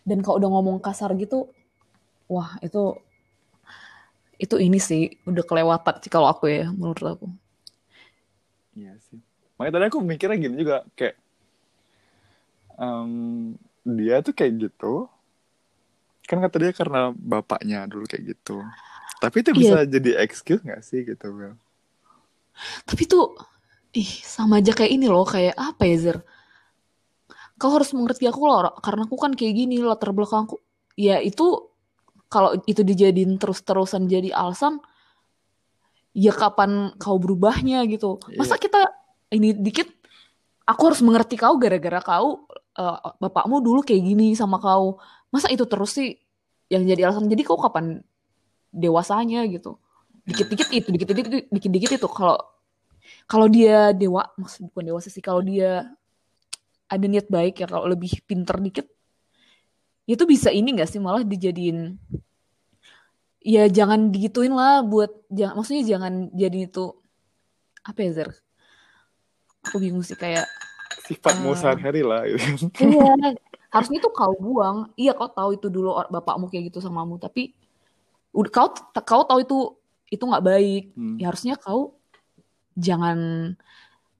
Dan 0.07 0.23
kalau 0.23 0.39
udah 0.39 0.49
ngomong 0.55 0.77
kasar 0.79 1.11
gitu 1.19 1.51
wah 2.27 2.55
itu 2.63 2.95
itu 4.37 4.55
ini 4.61 4.77
sih 4.77 5.11
udah 5.25 5.43
kelewatan 5.43 5.95
sih 5.99 6.11
kalau 6.13 6.29
aku 6.29 6.47
ya 6.47 6.69
menurut 6.71 7.03
aku. 7.03 7.27
Iya 8.77 8.93
sih. 9.09 9.19
Makanya 9.57 9.73
tadi 9.81 9.85
aku 9.89 9.99
mikirnya 9.99 10.37
gini 10.37 10.55
juga 10.61 10.85
kayak 10.93 11.17
em, 12.77 13.11
dia 13.83 14.21
tuh 14.21 14.33
kayak 14.37 14.53
gitu. 14.69 15.09
Kan 16.27 16.43
kata 16.43 16.55
dia 16.61 16.71
karena 16.75 17.09
bapaknya 17.15 17.87
dulu 17.89 18.05
kayak 18.05 18.37
gitu. 18.37 18.61
Tapi 19.17 19.41
itu 19.41 19.51
Iya. 19.51 19.59
bisa 19.59 19.77
jadi 19.89 20.11
excuse 20.21 20.61
nggak 20.61 20.83
sih 20.85 21.01
gitu 21.03 21.27
Bel? 21.33 21.55
tapi 22.89 23.05
tuh 23.05 23.37
ih 23.93 24.09
sama 24.25 24.57
aja 24.57 24.73
kayak 24.73 24.89
ini 24.89 25.05
loh 25.05 25.21
kayak 25.29 25.53
apa 25.53 25.85
ya 25.85 25.97
Zer 26.01 26.17
kau 27.57 27.73
harus 27.73 27.89
mengerti 27.93 28.29
aku 28.29 28.41
loh 28.45 28.73
karena 28.79 29.09
aku 29.09 29.17
kan 29.17 29.33
kayak 29.33 29.53
gini 29.57 29.81
latar 29.81 30.13
belakangku 30.13 30.61
ya 30.97 31.17
itu 31.21 31.69
kalau 32.27 32.59
itu 32.67 32.83
dijadiin 32.83 33.39
terus-terusan 33.39 34.05
jadi 34.07 34.35
alasan 34.35 34.83
ya 36.17 36.33
kapan 36.33 36.91
kau 36.97 37.21
berubahnya 37.21 37.85
gitu. 37.87 38.17
Masa 38.35 38.57
Iya. 38.57 38.63
kita 38.67 38.81
ini 39.31 39.53
dikit 39.53 39.87
aku 40.65 40.81
harus 40.91 41.01
mengerti 41.05 41.37
kau 41.39 41.55
gara-gara 41.61 42.01
kau 42.03 42.49
eh, 42.77 42.97
bapakmu 43.21 43.61
dulu 43.63 43.79
kayak 43.85 44.01
gini 44.01 44.33
sama 44.33 44.57
kau. 44.59 44.97
Masa 45.31 45.47
itu 45.53 45.63
terus 45.69 45.95
sih 45.95 46.17
yang 46.73 46.83
jadi 46.83 47.07
alasan? 47.07 47.29
Jadi 47.31 47.45
kau 47.47 47.55
kapan 47.61 48.01
dewasanya 48.73 49.45
gitu? 49.47 49.79
Dikit-dikit 50.27 50.67
itu 50.73 50.87
dikit-dikit 50.91 51.47
dikit-dikit 51.53 51.91
itu. 52.01 52.09
Kalau 52.11 52.35
kalau 53.23 53.47
dia 53.47 53.95
dewa 53.95 54.27
maksud 54.35 54.67
bukan 54.67 54.83
dewasa 54.91 55.07
sih 55.07 55.23
kalau 55.23 55.39
dia 55.39 55.87
ada 56.87 57.05
niat 57.05 57.27
baik 57.27 57.59
ya 57.59 57.67
kalau 57.67 57.85
lebih 57.85 58.23
pinter 58.23 58.55
dikit 58.57 58.87
itu 60.07 60.23
bisa 60.23 60.49
ini 60.49 60.71
gak 60.73 60.87
sih 60.87 60.99
malah 60.99 61.21
dijadiin 61.21 61.99
ya 63.43 63.67
jangan 63.67 64.07
digituin 64.07 64.51
lah 64.51 64.83
buat 64.83 65.11
jangan 65.27 65.53
maksudnya 65.55 65.83
jangan 65.85 66.13
jadi 66.31 66.67
itu 66.67 66.95
apa 67.83 67.99
ya 68.03 68.11
Zer 68.11 68.29
aku 69.63 69.77
bingung 69.79 70.03
sih 70.03 70.15
kayak 70.15 70.47
sifatmu 71.03 71.51
Eh. 71.51 71.55
sehari-hari 71.55 72.01
lah 72.03 72.23
gitu. 72.23 72.71
iya 72.83 73.11
harusnya 73.73 73.99
tuh 73.99 74.11
kau 74.11 74.31
buang 74.35 74.91
iya 74.95 75.11
kau 75.11 75.27
tahu 75.27 75.55
itu 75.55 75.67
dulu 75.67 75.91
bapakmu 76.07 76.47
kayak 76.47 76.71
gitu 76.71 76.79
samamu 76.79 77.19
tapi 77.19 77.51
udah 78.31 78.51
kau 78.51 78.67
kau 79.03 79.23
tahu 79.23 79.39
itu 79.43 79.57
itu 80.07 80.23
nggak 80.23 80.43
baik 80.43 80.83
Hmm. 80.95 81.19
ya 81.19 81.31
harusnya 81.31 81.55
kau 81.59 81.95
jangan 82.75 83.19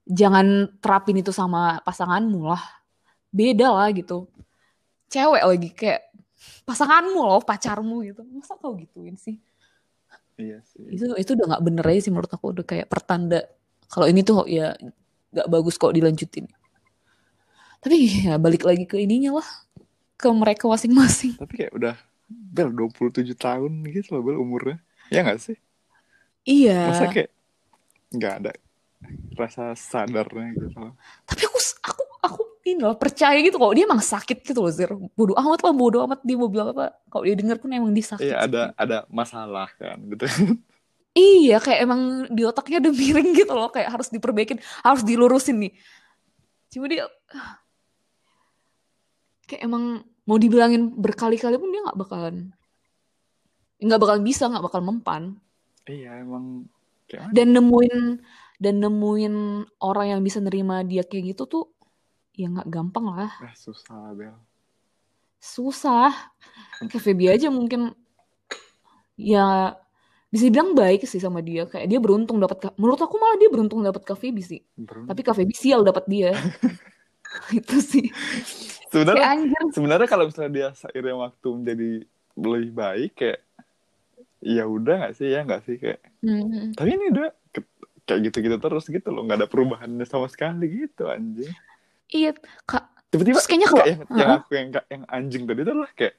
jangan 0.08 0.72
terapin 0.80 1.20
itu 1.20 1.36
sama 1.36 1.84
pasanganmu 1.84 2.48
lah. 2.48 2.64
Beda 3.28 3.76
lah 3.76 3.92
gitu. 3.92 4.26
Cewek 5.12 5.44
lagi 5.44 5.70
kayak 5.76 6.02
pasanganmu 6.64 7.20
loh 7.20 7.44
pacarmu 7.44 8.04
gitu. 8.08 8.24
Masa 8.32 8.56
kau 8.56 8.76
gituin 8.80 9.20
sih? 9.20 9.40
Iya 10.40 10.64
sih. 10.64 10.88
Itu 10.88 11.12
itu 11.20 11.32
udah 11.36 11.56
nggak 11.56 11.64
bener 11.64 11.86
aja 11.86 12.02
sih 12.08 12.12
menurut 12.12 12.32
aku. 12.32 12.56
Udah 12.56 12.66
kayak 12.66 12.88
pertanda 12.88 13.44
kalau 13.92 14.08
ini 14.08 14.24
tuh 14.24 14.48
ya 14.48 14.74
nggak 15.36 15.48
bagus 15.52 15.76
kok 15.76 15.92
dilanjutin. 15.92 16.48
Tapi 17.84 18.26
ya 18.26 18.40
balik 18.40 18.64
lagi 18.64 18.88
ke 18.88 18.98
ininya 18.98 19.44
lah. 19.44 19.50
Ke 20.18 20.32
mereka 20.34 20.66
masing-masing. 20.66 21.38
Tapi 21.38 21.54
kayak 21.68 21.74
udah 21.78 21.96
Bel 22.28 22.74
27 22.74 23.38
tahun 23.38 23.86
gitu 23.92 24.18
loh 24.18 24.24
Bel 24.24 24.40
umurnya. 24.40 24.82
Ya 25.14 25.24
nggak 25.24 25.40
sih? 25.40 25.58
Iya. 26.48 26.96
Masa 26.96 27.12
kayak 27.12 27.32
nggak 28.08 28.34
ada 28.44 28.52
rasa 29.38 29.78
sadarnya 29.78 30.53
gitu. 30.57 30.74
Tapi 31.24 31.41
aku 31.45 31.60
aku 31.86 32.03
aku 32.26 32.41
ini 32.65 32.82
loh 32.82 32.98
percaya 32.98 33.38
gitu 33.40 33.61
kalau 33.61 33.74
dia 33.74 33.86
emang 33.86 34.02
sakit 34.02 34.44
gitu 34.44 34.60
loh 34.65 34.74
Zir. 34.74 34.91
Bodoh 35.14 35.38
amat 35.38 35.61
lah 35.61 35.74
bodoh 35.74 36.02
amat. 36.10 36.19
Dia 36.26 36.36
mau 36.36 36.49
bilang 36.49 36.74
apa 36.74 36.98
kalau 37.07 37.24
dia 37.26 37.38
denger 37.38 37.57
pun 37.61 37.69
emang 37.72 37.94
dia 37.94 38.06
sakit 38.18 38.26
iya 38.26 38.38
sih. 38.41 38.45
ada 38.49 38.61
ada 38.76 38.98
masalah 39.10 39.69
kan 39.78 39.98
gitu. 40.14 40.26
Iya 41.18 41.57
kayak 41.57 41.80
emang 41.82 42.02
di 42.30 42.45
otaknya 42.45 42.78
udah 42.78 42.94
miring 42.94 43.30
gitu 43.34 43.53
loh 43.57 43.74
kayak 43.74 43.90
harus 43.90 44.14
diperbaikin 44.14 44.61
harus 44.86 45.02
dilurusin 45.02 45.57
nih. 45.65 45.74
Cuma 46.69 46.86
dia 46.86 47.10
kayak 49.49 49.65
emang 49.65 50.06
mau 50.28 50.38
dibilangin 50.38 50.94
berkali-kali 50.94 51.57
pun 51.57 51.72
dia 51.74 51.82
nggak 51.88 51.98
bakalan 51.98 52.52
nggak 53.78 53.99
bakalan 54.02 54.24
bisa 54.26 54.49
nggak 54.49 54.65
bakal 54.65 54.82
mempan. 54.82 55.38
Iya 55.86 56.26
emang 56.26 56.65
dan 57.32 57.56
nemuin 57.56 58.19
dan 58.58 58.82
nemuin 58.82 59.34
orang 59.80 60.18
yang 60.18 60.22
bisa 60.22 60.42
nerima 60.42 60.82
dia 60.82 61.06
kayak 61.06 61.34
gitu 61.34 61.46
tuh 61.46 61.66
ya 62.34 62.50
nggak 62.50 62.70
gampang 62.70 63.06
lah. 63.08 63.32
Eh, 63.42 63.54
susah 63.54 64.14
Bel. 64.14 64.34
Susah. 65.38 66.14
Kayak 66.86 67.04
Feby 67.04 67.26
aja 67.30 67.48
mungkin 67.50 67.94
ya 69.16 69.74
bisa 70.28 70.50
dibilang 70.50 70.74
baik 70.74 71.06
sih 71.06 71.18
sama 71.18 71.42
dia. 71.42 71.66
Kayak 71.66 71.88
dia 71.88 72.00
beruntung 72.02 72.38
dapat 72.38 72.74
menurut 72.76 73.00
aku 73.00 73.16
malah 73.18 73.38
dia 73.38 73.50
beruntung 73.50 73.82
dapat 73.82 74.02
Kak 74.04 74.18
Feby 74.18 74.42
sih. 74.42 74.62
Beruntung. 74.74 75.10
tapi 75.10 75.22
Kak 75.22 75.38
Feby 75.38 75.54
sial 75.54 75.82
dapat 75.82 76.06
dia. 76.06 76.34
Itu 77.58 77.78
sih. 77.82 78.10
Sebenarnya 78.90 79.38
sebenarnya 79.70 80.08
kalau 80.08 80.26
misalnya 80.30 80.52
dia 80.54 80.68
seiring 80.74 81.20
waktu 81.20 81.48
menjadi 81.54 81.90
lebih 82.38 82.72
baik 82.74 83.12
kayak 83.18 83.40
ya 84.38 84.64
udah 84.70 84.94
nggak 85.02 85.14
sih 85.18 85.28
ya 85.34 85.42
nggak 85.42 85.62
sih 85.66 85.78
kayak 85.78 86.02
Hmm. 86.18 86.74
tapi 86.74 86.98
ini 86.98 87.14
udah 87.14 87.30
ke- 87.30 87.37
kayak 88.08 88.32
gitu-gitu 88.32 88.56
terus 88.58 88.86
gitu 88.88 89.12
loh 89.12 89.28
nggak 89.28 89.44
ada 89.44 89.48
perubahannya 89.52 90.08
sama 90.08 90.32
sekali 90.32 90.88
gitu 90.88 91.12
anjing 91.12 91.52
iya 92.08 92.32
kak 92.64 92.88
tiba-tiba 93.12 93.36
terus 93.38 93.48
kayaknya 93.52 93.68
kalau 93.68 93.84
kayak 93.84 93.92
yang, 93.92 94.02
yang 94.08 94.30
Heeh. 94.32 94.40
aku 94.40 94.52
yang 94.56 94.68
yang 94.88 95.04
anjing 95.12 95.44
tadi 95.44 95.62
tuh 95.68 95.76
lah 95.76 95.90
kayak 95.92 96.16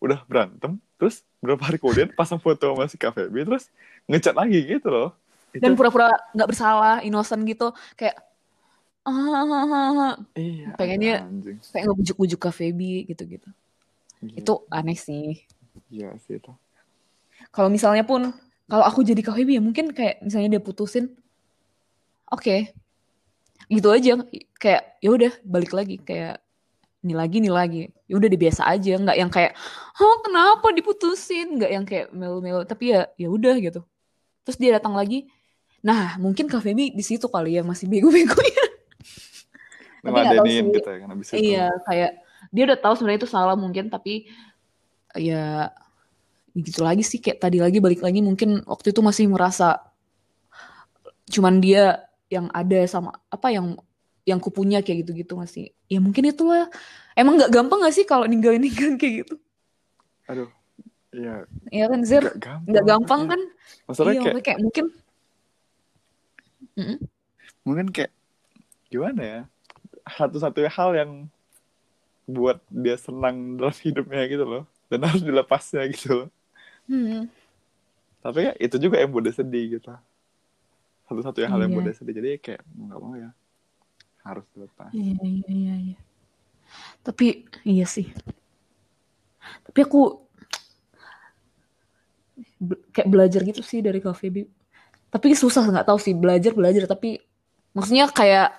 udah 0.00 0.18
berantem 0.28 0.72
terus 1.00 1.24
berapa 1.40 1.62
hari 1.64 1.76
kemudian 1.80 2.08
pasang 2.12 2.40
foto 2.40 2.76
sama 2.76 2.84
si 2.88 2.96
Kak 3.00 3.16
Feby 3.16 3.40
terus 3.48 3.72
ngechat 4.04 4.36
lagi 4.36 4.60
gitu 4.68 4.88
loh 4.92 5.10
itu 5.56 5.64
dan 5.64 5.72
pura-pura 5.74 6.12
nggak 6.36 6.48
bersalah 6.48 7.00
innocent 7.00 7.42
gitu 7.48 7.72
kayak 7.96 8.20
ah 9.08 10.16
iya 10.36 10.76
pengennya- 10.76 11.24
anjing 11.24 11.56
kayak 11.72 11.84
ngebujuk-bujuk 11.88 12.38
Kak 12.38 12.52
Feby 12.52 13.08
gitu-gitu 13.08 13.48
Gitu. 14.20 14.36
Itu 14.36 14.52
aneh 14.68 15.00
sih. 15.00 15.40
Iya 15.88 16.12
sih 16.20 16.36
itu. 16.36 16.52
Kalau 17.48 17.72
misalnya 17.72 18.04
pun 18.04 18.36
kalau 18.68 18.84
aku 18.84 19.00
jadi 19.00 19.24
KWB 19.24 19.56
ya 19.56 19.62
mungkin 19.64 19.96
kayak 19.96 20.20
misalnya 20.20 20.60
dia 20.60 20.62
putusin, 20.62 21.16
oke, 22.30 22.56
gitu 23.68 23.88
aja. 23.90 24.16
Kayak 24.56 24.82
ya 25.02 25.10
udah 25.10 25.32
balik 25.42 25.72
lagi 25.74 25.96
kayak 26.00 26.38
ini 27.00 27.14
lagi 27.16 27.36
ini 27.40 27.50
lagi. 27.50 27.82
Ya 28.06 28.14
udah 28.16 28.28
dibiasa 28.30 28.62
aja, 28.66 28.92
nggak 28.96 29.16
yang 29.18 29.30
kayak, 29.32 29.52
oh 29.98 30.16
kenapa 30.22 30.70
diputusin, 30.72 31.58
nggak 31.60 31.70
yang 31.70 31.84
kayak 31.84 32.06
melu-melu. 32.14 32.62
Tapi 32.64 32.94
ya 32.94 33.10
ya 33.18 33.28
udah 33.28 33.54
gitu. 33.58 33.80
Terus 34.46 34.56
dia 34.56 34.80
datang 34.80 34.94
lagi. 34.94 35.28
Nah 35.80 36.16
mungkin 36.20 36.48
KWB 36.48 36.92
di 36.92 37.04
situ 37.04 37.26
kali 37.28 37.56
ya 37.56 37.62
masih 37.64 37.88
bego-bego 37.88 38.36
ya. 38.40 38.66
Tapi 40.04 40.16
nggak 40.16 40.38
tahu 40.40 40.46
sih. 40.48 40.64
gitu 40.64 40.88
ya 40.88 40.98
kan 41.04 41.08
abis 41.12 41.26
itu. 41.28 41.36
Iya, 41.36 41.66
kayak 41.84 42.10
dia 42.50 42.62
udah 42.66 42.78
tahu 42.80 42.94
sebenarnya 42.96 43.20
itu 43.20 43.28
salah 43.28 43.56
mungkin, 43.56 43.92
tapi 43.92 44.24
ya 45.12 45.68
gitu 46.54 46.82
lagi 46.82 47.06
sih 47.06 47.22
kayak 47.22 47.38
tadi 47.38 47.62
lagi 47.62 47.78
balik 47.78 48.02
lagi 48.02 48.22
mungkin 48.22 48.62
waktu 48.66 48.90
itu 48.90 49.00
masih 49.02 49.30
merasa 49.30 49.78
cuman 51.30 51.62
dia 51.62 52.09
yang 52.30 52.46
ada 52.54 52.78
sama 52.86 53.12
apa 53.28 53.50
yang 53.50 53.74
yang 54.24 54.38
kupunya 54.38 54.78
kayak 54.80 55.02
gitu-gitu 55.04 55.34
masih. 55.34 55.74
Ya 55.90 55.98
mungkin 55.98 56.30
itulah. 56.30 56.70
Emang 57.18 57.36
nggak 57.36 57.50
gampang 57.50 57.82
gak 57.82 57.92
sih 57.92 58.06
kalau 58.06 58.24
ninggalin 58.24 58.62
ninggalin 58.62 58.94
kayak 58.96 59.26
gitu? 59.26 59.34
Aduh. 60.30 60.48
Iya. 61.10 61.44
Iya 61.74 61.84
kan 61.90 62.00
Zir? 62.06 62.22
Gak 62.22 62.38
gampang. 62.38 62.62
Nggak 62.70 62.84
gampang 62.86 63.20
Iya. 63.20 63.30
kan? 63.34 63.40
Masalahnya 63.90 64.20
iya, 64.20 64.24
kayak 64.30 64.44
kayak 64.46 64.60
mungkin 64.62 64.84
mungkin 67.64 67.86
kayak 67.92 68.12
gimana 68.88 69.20
ya 69.22 69.40
satu-satunya 70.16 70.70
hal 70.72 70.90
yang 70.96 71.10
buat 72.24 72.58
dia 72.70 72.96
senang 72.96 73.58
dalam 73.60 73.74
hidupnya 73.84 74.22
gitu 74.26 74.44
loh 74.46 74.64
dan 74.88 75.04
harus 75.04 75.22
dilepasnya 75.22 75.86
gitu 75.90 76.24
loh 76.26 76.28
Hmm. 76.90 77.30
tapi 78.18 78.50
ya 78.50 78.52
itu 78.58 78.74
juga 78.74 78.98
yang 78.98 79.14
buat 79.14 79.22
dia 79.22 79.36
sedih 79.36 79.78
gitu 79.78 79.94
satu-satunya 81.10 81.50
hal 81.50 81.60
yang 81.60 81.70
Iya. 81.70 81.76
buat 81.76 81.86
dia 81.86 81.96
sedih 81.96 82.14
jadi 82.14 82.30
kayak 82.38 82.62
mau 82.70 82.84
nggak 82.86 83.00
mau 83.02 83.14
ya 83.14 83.30
harus 84.22 84.46
dilepas 84.54 84.90
Iya, 84.94 85.14
iya, 85.18 85.44
iya, 85.50 85.74
iya. 85.90 85.98
Tapi 87.02 87.26
iya 87.66 87.82
sih. 87.82 88.06
Tapi 89.66 89.78
aku 89.80 90.22
be- 92.58 92.82
kayak 92.92 93.08
belajar 93.08 93.40
gitu 93.42 93.60
sih 93.60 93.80
dari 93.80 93.98
KVB. 93.98 94.46
Tapi 95.10 95.34
susah 95.34 95.66
nggak 95.66 95.82
tahu 95.84 95.98
sih 95.98 96.14
belajar 96.14 96.54
belajar 96.54 96.86
tapi 96.86 97.18
maksudnya 97.72 98.06
kayak 98.06 98.54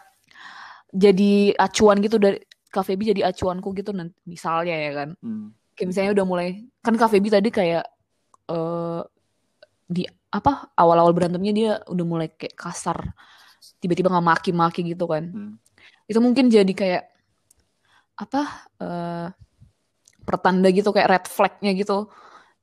jadi 0.91 1.56
acuan 1.56 2.03
gitu 2.03 2.19
dari 2.19 2.44
KVB 2.68 3.15
jadi 3.15 3.22
acuanku 3.26 3.72
gitu 3.72 3.95
nanti 3.95 4.15
misalnya 4.26 4.76
ya 4.76 4.91
kan. 4.94 5.10
Hmm. 5.19 5.56
Kayak 5.72 5.88
misalnya 5.88 6.11
udah 6.11 6.26
mulai 6.28 6.48
kan 6.82 6.94
KVB 6.94 7.26
tadi 7.32 7.49
kayak 7.49 7.84
eh 8.49 9.02
di 9.91 10.07
apa 10.31 10.72
awal-awal 10.80 11.11
berantemnya 11.11 11.51
dia 11.51 11.72
udah 11.91 12.05
mulai 12.07 12.31
kayak 12.31 12.55
kasar 12.55 13.11
tiba-tiba 13.84 14.07
nggak 14.07 14.23
maki-maki 14.26 14.88
gitu 14.88 15.03
kan 15.03 15.27
Hmm. 15.27 15.53
itu 16.07 16.19
mungkin 16.23 16.47
jadi 16.47 16.72
kayak 16.72 17.03
apa 18.15 18.41
eh 18.80 19.27
pertanda 20.23 20.72
gitu 20.72 20.95
kayak 20.95 21.09
red 21.11 21.26
flagnya 21.27 21.76
gitu 21.76 22.07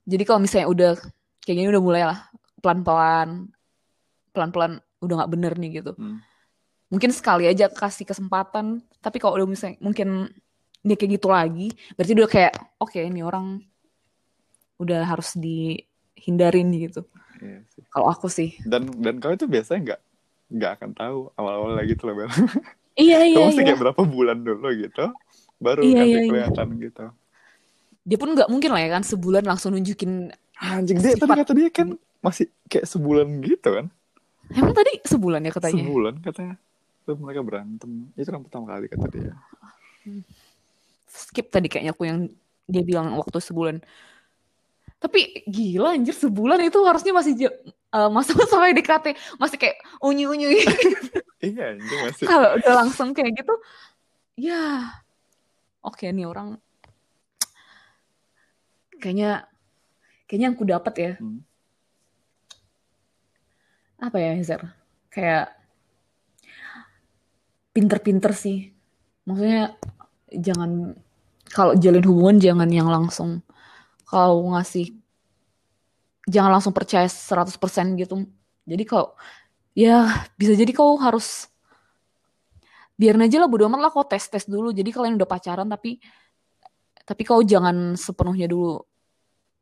jadi 0.08 0.22
kalau 0.24 0.40
misalnya 0.40 0.68
udah 0.72 0.92
kayak 1.44 1.56
gini 1.60 1.68
udah 1.68 1.82
mulai 1.84 2.02
lah 2.08 2.18
pelan-pelan 2.64 3.50
pelan-pelan 4.32 4.72
udah 5.04 5.14
nggak 5.20 5.32
bener 5.36 5.52
nih 5.60 5.70
gitu 5.82 5.92
Hmm. 5.98 6.24
mungkin 6.88 7.12
sekali 7.12 7.44
aja 7.44 7.68
kasih 7.68 8.08
kesempatan 8.08 8.80
tapi 9.04 9.20
kalau 9.20 9.36
udah 9.36 9.44
misalnya 9.44 9.76
mungkin 9.84 10.32
dia 10.80 10.96
kayak 10.96 11.20
gitu 11.20 11.28
lagi 11.28 11.68
berarti 11.98 12.12
udah 12.16 12.28
kayak 12.30 12.54
oke 12.80 12.96
ini 12.96 13.20
orang 13.20 13.60
udah 14.78 15.02
harus 15.04 15.34
dihindarin 16.18 16.68
gitu. 16.74 17.06
Iya 17.38 17.62
sih. 17.70 17.82
kalau 17.88 18.10
aku 18.10 18.26
sih. 18.26 18.58
Dan 18.66 18.90
dan 18.98 19.18
kau 19.18 19.30
itu 19.30 19.46
biasanya 19.46 19.80
nggak 19.94 20.00
nggak 20.48 20.70
akan 20.74 20.90
tahu 20.92 21.18
awal-awal 21.36 21.76
lagi 21.76 21.92
gitu 21.92 22.08
loh 22.08 22.24
iya 22.96 23.20
iya 23.30 23.36
Kamu 23.36 23.46
mesti 23.46 23.60
iya. 23.60 23.66
kayak 23.68 23.80
berapa 23.80 24.00
bulan 24.02 24.38
dulu 24.40 24.68
gitu 24.74 25.04
baru 25.58 25.80
Iya, 25.84 25.94
nanti 25.94 26.08
iya, 26.08 26.18
iya. 26.18 26.28
kelihatan 26.28 26.68
gitu. 26.80 27.04
Dia 28.02 28.18
pun 28.18 28.28
nggak 28.32 28.48
mungkin 28.48 28.70
lah 28.72 28.80
ya 28.80 28.90
kan 28.90 29.04
sebulan 29.04 29.44
langsung 29.44 29.76
nunjukin 29.76 30.32
anjing 30.56 30.98
dia 30.98 31.14
tadi 31.14 31.22
Sifat- 31.22 31.38
kata 31.38 31.52
dia 31.54 31.70
kan 31.70 31.88
masih 32.18 32.50
kayak 32.66 32.86
sebulan 32.88 33.28
gitu 33.44 33.68
kan? 33.70 33.86
Emang 34.48 34.72
tadi 34.72 34.92
sebulan 35.04 35.40
ya 35.44 35.52
katanya? 35.52 35.82
Sebulan 35.84 36.14
katanya. 36.18 36.54
Terus 37.04 37.18
mereka 37.20 37.40
berantem. 37.44 37.90
Itu 38.16 38.28
kan 38.28 38.40
pertama 38.42 38.64
kali 38.66 38.86
kata 38.88 39.06
dia. 39.12 39.32
Skip 41.06 41.48
tadi 41.48 41.68
kayaknya 41.68 41.92
aku 41.92 42.04
yang 42.04 42.26
dia 42.64 42.82
bilang 42.82 43.12
waktu 43.14 43.38
sebulan. 43.38 43.80
Tapi 44.98 45.46
gila 45.46 45.94
anjir 45.94 46.14
sebulan 46.14 46.58
itu 46.66 46.78
harusnya 46.82 47.14
masih 47.14 47.32
ja- 47.38 47.58
eh, 47.70 48.10
masa-masa 48.10 48.58
PDKT 48.62 49.06
masih 49.38 49.56
kayak 49.56 49.78
unyu-unyu 50.02 50.50
gitu. 50.58 50.74
iya 51.54 51.78
itu 51.78 51.94
masih 52.02 52.24
Kalau 52.26 52.58
udah 52.58 52.72
langsung 52.82 53.14
kayak 53.14 53.38
gitu 53.38 53.54
ya 54.34 54.90
oke 55.82 56.02
nih 56.02 56.26
orang 56.26 56.58
kayaknya 58.98 59.46
kayaknya 60.26 60.46
yang 60.50 60.58
ku 60.58 60.66
dapat 60.66 60.94
ya. 60.98 61.12
Hmm. 61.22 61.40
Apa 63.98 64.18
ya, 64.22 64.38
Zer? 64.46 64.62
Kayak 65.10 65.58
pinter-pinter 67.74 68.30
sih. 68.34 68.70
Maksudnya 69.26 69.74
jangan 70.34 70.94
kalau 71.50 71.74
jalin 71.74 72.04
hubungan 72.06 72.36
jangan 72.38 72.68
yang 72.70 72.86
langsung 72.86 73.40
kalau 74.08 74.56
ngasih 74.56 74.96
jangan 76.24 76.56
langsung 76.56 76.72
percaya 76.72 77.04
100% 77.04 77.52
gitu. 78.00 78.24
Jadi 78.64 78.84
kalau 78.88 79.12
ya 79.76 80.24
bisa 80.36 80.56
jadi 80.56 80.72
kau 80.72 80.96
harus 80.96 81.48
biarin 82.98 83.22
aja 83.22 83.38
lah 83.38 83.46
bodo 83.46 83.68
amat 83.68 83.80
lah 83.84 83.90
kau 83.92 84.04
tes-tes 84.08 84.48
dulu. 84.48 84.72
Jadi 84.72 84.88
kalian 84.88 85.20
udah 85.20 85.28
pacaran 85.28 85.68
tapi 85.68 86.00
tapi 87.04 87.22
kau 87.24 87.40
jangan 87.40 87.96
sepenuhnya 87.96 88.48
dulu 88.48 88.80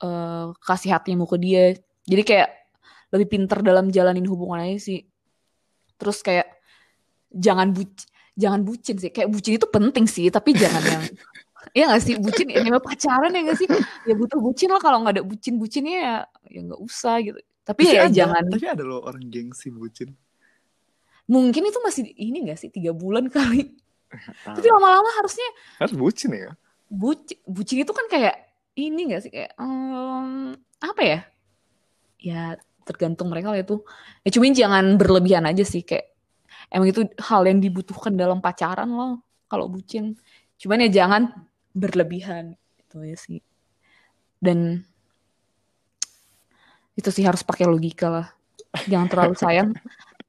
eh, 0.02 0.46
kasih 0.62 0.94
hatimu 0.94 1.26
ke 1.26 1.36
dia. 1.42 1.64
Jadi 2.06 2.22
kayak 2.22 2.50
lebih 3.14 3.26
pinter 3.30 3.62
dalam 3.66 3.90
jalanin 3.90 4.26
hubungan 4.30 4.62
aja 4.62 4.78
sih. 4.78 5.06
Terus 5.98 6.22
kayak 6.22 6.50
jangan 7.34 7.74
bu 7.74 7.82
jangan 8.38 8.62
bucin 8.62 8.96
sih. 8.98 9.10
Kayak 9.10 9.30
bucin 9.30 9.58
itu 9.58 9.66
penting 9.70 10.06
sih, 10.06 10.26
tapi 10.30 10.54
jangan 10.54 10.82
yang 10.82 11.02
Iya 11.72 11.84
gak 11.94 12.02
sih? 12.02 12.14
Bucin 12.20 12.46
ya 12.52 12.62
namanya 12.62 12.84
pacaran 12.84 13.30
ya 13.32 13.40
gak 13.48 13.58
sih? 13.58 13.66
Ya 14.06 14.14
butuh 14.14 14.38
bucin 14.38 14.68
lah 14.70 14.80
kalau 14.80 15.02
nggak 15.02 15.14
ada 15.18 15.24
bucin 15.24 15.54
bucinnya 15.58 15.94
ya 15.96 16.16
ya 16.50 16.60
nggak 16.62 16.80
usah 16.80 17.18
gitu. 17.22 17.38
Tapi 17.66 17.82
Tapi 17.82 17.94
ya 17.98 18.06
ada, 18.06 18.14
jangan 18.14 18.42
tapi 18.46 18.66
ada 18.70 18.84
loh 18.86 19.02
orang 19.02 19.26
gengsi 19.26 19.74
bucin. 19.74 20.14
Mungkin 21.26 21.62
itu 21.66 21.78
masih 21.82 22.14
ini 22.14 22.46
gak 22.46 22.58
sih 22.62 22.70
tiga 22.70 22.94
bulan 22.94 23.26
kali? 23.34 23.74
Tapi 24.46 24.66
lama-lama 24.70 25.10
harusnya 25.18 25.48
harus 25.82 25.94
bucin 25.98 26.30
ya? 26.30 26.54
Bucin 26.86 27.38
bucin 27.42 27.82
itu 27.82 27.90
kan 27.90 28.06
kayak 28.06 28.36
ini 28.78 29.10
gak 29.10 29.26
sih? 29.26 29.30
Kayak 29.34 29.58
em, 29.58 30.54
apa 30.78 31.02
ya? 31.02 31.20
Ya 32.22 32.42
tergantung 32.86 33.26
mereka 33.34 33.50
lah 33.50 33.58
itu. 33.58 33.82
Ya 34.22 34.30
cuman 34.30 34.54
jangan 34.54 34.84
berlebihan 34.94 35.44
aja 35.50 35.66
sih 35.66 35.82
kayak 35.82 36.14
emang 36.70 36.94
itu 36.94 37.02
hal 37.18 37.42
yang 37.50 37.58
dibutuhkan 37.58 38.14
dalam 38.14 38.38
pacaran 38.38 38.86
loh 38.86 39.26
kalau 39.50 39.66
bucin. 39.66 40.14
Cuman 40.56 40.86
ya 40.86 41.02
jangan 41.02 41.34
berlebihan 41.76 42.56
itu 42.80 43.04
ya 43.04 43.16
sih. 43.20 43.44
Dan 44.40 44.80
itu 46.96 47.12
sih 47.12 47.28
harus 47.28 47.44
pakai 47.44 47.68
logika 47.68 48.08
lah. 48.08 48.28
Jangan 48.88 49.08
terlalu 49.12 49.36
sayang 49.44 49.76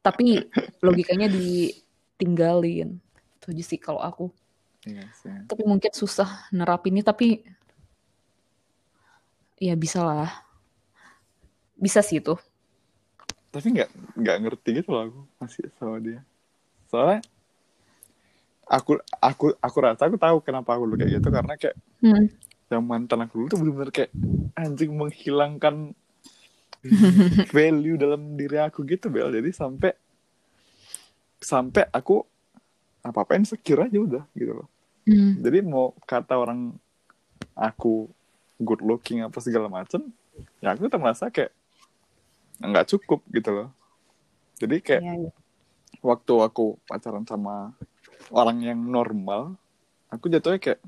tapi 0.03 0.44
logikanya 0.84 1.32
ditinggalin. 1.32 2.99
Itu 3.40 3.56
aja 3.56 3.64
sih 3.64 3.80
kalau 3.80 4.03
aku. 4.03 4.28
Iya 4.84 5.07
sih. 5.15 5.32
Tapi 5.48 5.64
mungkin 5.64 5.91
susah 5.95 6.52
nerapinnya 6.52 7.07
tapi 7.07 7.48
ya 9.56 9.76
bisa 9.80 10.03
lah. 10.03 10.32
Bisa 11.80 12.03
sih 12.03 12.19
itu. 12.19 12.36
Tapi 13.48 13.68
nggak 13.72 13.90
nggak 14.19 14.38
ngerti 14.44 14.69
gitu 14.84 14.91
loh 14.91 15.02
aku 15.07 15.22
masih 15.40 15.72
sama 15.80 16.03
dia. 16.03 16.19
Soalnya 16.91 17.24
aku 18.68 18.99
aku 19.23 19.56
aku 19.57 19.77
rasa 19.80 20.11
aku 20.11 20.19
tahu 20.19 20.44
kenapa 20.44 20.76
aku 20.76 20.84
dulu 20.91 20.99
kayak 20.99 21.19
gitu 21.19 21.27
karena 21.31 21.53
kayak 21.56 21.76
hmm. 22.03 22.26
yang 22.68 22.84
mantan 22.84 23.23
aku 23.23 23.34
dulu 23.39 23.48
tuh 23.48 23.60
benar-benar 23.64 23.91
kayak 23.95 24.11
anjing 24.60 24.91
menghilangkan 24.91 25.95
value 27.56 27.98
dalam 27.98 28.35
diri 28.35 28.60
aku 28.60 28.84
gitu 28.84 29.07
bel 29.07 29.31
jadi 29.31 29.49
sampai 29.56 29.95
sampai 31.39 31.88
aku 31.94 32.26
apa 33.02 33.19
apain 33.23 33.48
sekira 33.48 33.88
aja 33.88 33.99
udah 33.99 34.23
gitu 34.35 34.53
loh 34.64 34.68
Hmm. 35.07 35.39
jadi 35.39 35.64
mau 35.64 35.95
kata 36.03 36.35
orang 36.35 36.76
aku 37.56 38.11
good 38.60 38.84
looking 38.84 39.23
apa 39.23 39.39
segala 39.39 39.72
macem 39.72 40.03
ya 40.60 40.76
aku 40.76 40.84
tetap 40.84 40.99
merasa 40.99 41.31
kayak 41.31 41.56
nggak 42.60 42.91
cukup 42.91 43.23
gitu 43.31 43.56
loh 43.56 43.69
jadi 44.60 44.84
kayak 44.84 45.02
Iya, 45.07 45.14
iya. 45.15 45.31
waktu 46.03 46.34
aku 46.44 46.76
pacaran 46.91 47.23
sama 47.23 47.72
orang 48.32 48.60
yang 48.64 48.80
normal 48.80 49.56
aku 50.12 50.32
jatuhnya 50.32 50.60
kayak 50.60 50.82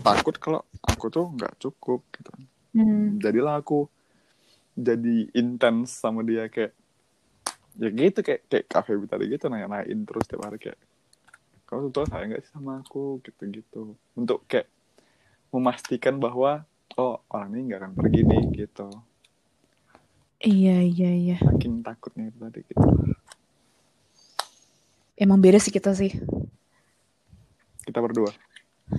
takut 0.00 0.36
kalau 0.36 0.60
aku 0.84 1.08
tuh 1.08 1.26
nggak 1.32 1.56
cukup 1.60 2.04
gitu. 2.14 2.30
Hmm. 2.74 3.22
jadilah 3.22 3.62
aku 3.62 3.86
jadi 4.74 5.30
intens 5.38 5.94
sama 5.94 6.26
dia 6.26 6.50
kayak 6.50 6.74
ya 7.78 7.90
gitu 7.90 8.18
kayak 8.22 8.42
kayak 8.50 8.66
kafe 8.66 8.98
tadi 9.06 9.24
gitu 9.30 9.46
nanya-nanyain 9.46 10.00
terus 10.06 10.26
tiap 10.26 10.46
hari 10.46 10.58
kayak 10.58 10.78
kamu 11.64 11.90
sebetulnya 11.90 12.08
sayang 12.12 12.28
nggak 12.30 12.42
sih 12.44 12.52
sama 12.52 12.72
aku? 12.84 13.04
Gitu-gitu. 13.24 13.82
Untuk 14.14 14.44
kayak 14.46 14.68
memastikan 15.50 16.20
bahwa 16.20 16.62
oh 16.94 17.18
orang 17.32 17.50
ini 17.56 17.72
nggak 17.72 17.80
akan 17.82 17.92
pergi 17.98 18.20
nih 18.22 18.44
gitu. 18.66 18.88
Iya, 20.44 20.84
iya, 20.84 21.10
iya. 21.16 21.36
makin 21.40 21.80
takutnya 21.80 22.28
itu 22.28 22.36
tadi 22.36 22.60
gitu 22.68 22.84
Emang 25.14 25.38
beda 25.38 25.62
sih 25.62 25.70
kita 25.70 25.94
sih. 25.94 26.10
kita 27.84 28.00
berdua 28.00 28.32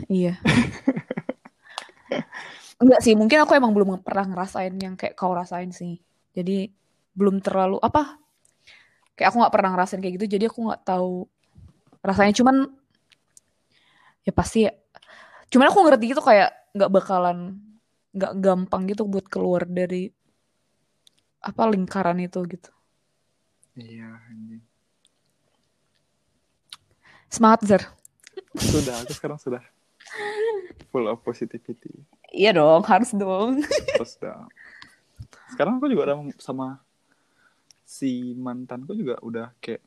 Iya. 0.10 0.42
Enggak 2.82 3.00
sih, 3.06 3.16
mungkin 3.16 3.40
aku 3.42 3.56
emang 3.56 3.72
belum 3.72 4.04
pernah 4.04 4.28
ngerasain 4.28 4.76
yang 4.82 5.00
kayak 5.00 5.16
kau 5.16 5.32
rasain 5.32 5.72
sih. 5.72 6.02
Jadi 6.36 6.68
belum 7.16 7.40
terlalu 7.40 7.80
apa? 7.80 8.20
Kayak 9.16 9.32
aku 9.32 9.38
nggak 9.40 9.54
pernah 9.54 9.70
ngerasain 9.78 10.02
kayak 10.04 10.16
gitu, 10.20 10.26
jadi 10.36 10.52
aku 10.52 10.60
nggak 10.68 10.84
tahu 10.84 11.24
rasanya. 12.04 12.34
Cuman 12.36 12.68
ya 14.28 14.32
pasti. 14.36 14.68
Cuman 15.48 15.72
aku 15.72 15.80
ngerti 15.88 16.06
gitu 16.12 16.22
kayak 16.22 16.52
nggak 16.76 16.92
bakalan 16.92 17.64
nggak 18.16 18.34
gampang 18.40 18.88
gitu 18.92 19.04
buat 19.08 19.28
keluar 19.28 19.68
dari 19.68 20.08
apa 21.44 21.64
lingkaran 21.68 22.24
itu 22.24 22.40
gitu. 22.48 22.72
iya 23.76 24.08
anjing. 24.32 24.64
Semangat 27.36 27.60
Zer. 27.66 27.84
sudah 28.56 28.95
aku 28.98 29.12
sekarang 29.12 29.36
sudah 29.36 29.60
full 30.90 31.06
of 31.06 31.20
positivity 31.20 31.91
Iya 32.30 32.52
dong, 32.53 32.84
harus 32.84 33.12
dong. 33.12 33.60
terus 33.94 34.16
dah 34.16 34.48
sekarang 35.48 35.78
aku 35.78 35.88
juga 35.88 36.03
udah 36.06 36.18
sama 36.36 36.80
si 37.82 38.10
mantanku 38.34 38.91
juga 38.91 39.20
udah 39.20 39.52
kayak 39.57 39.84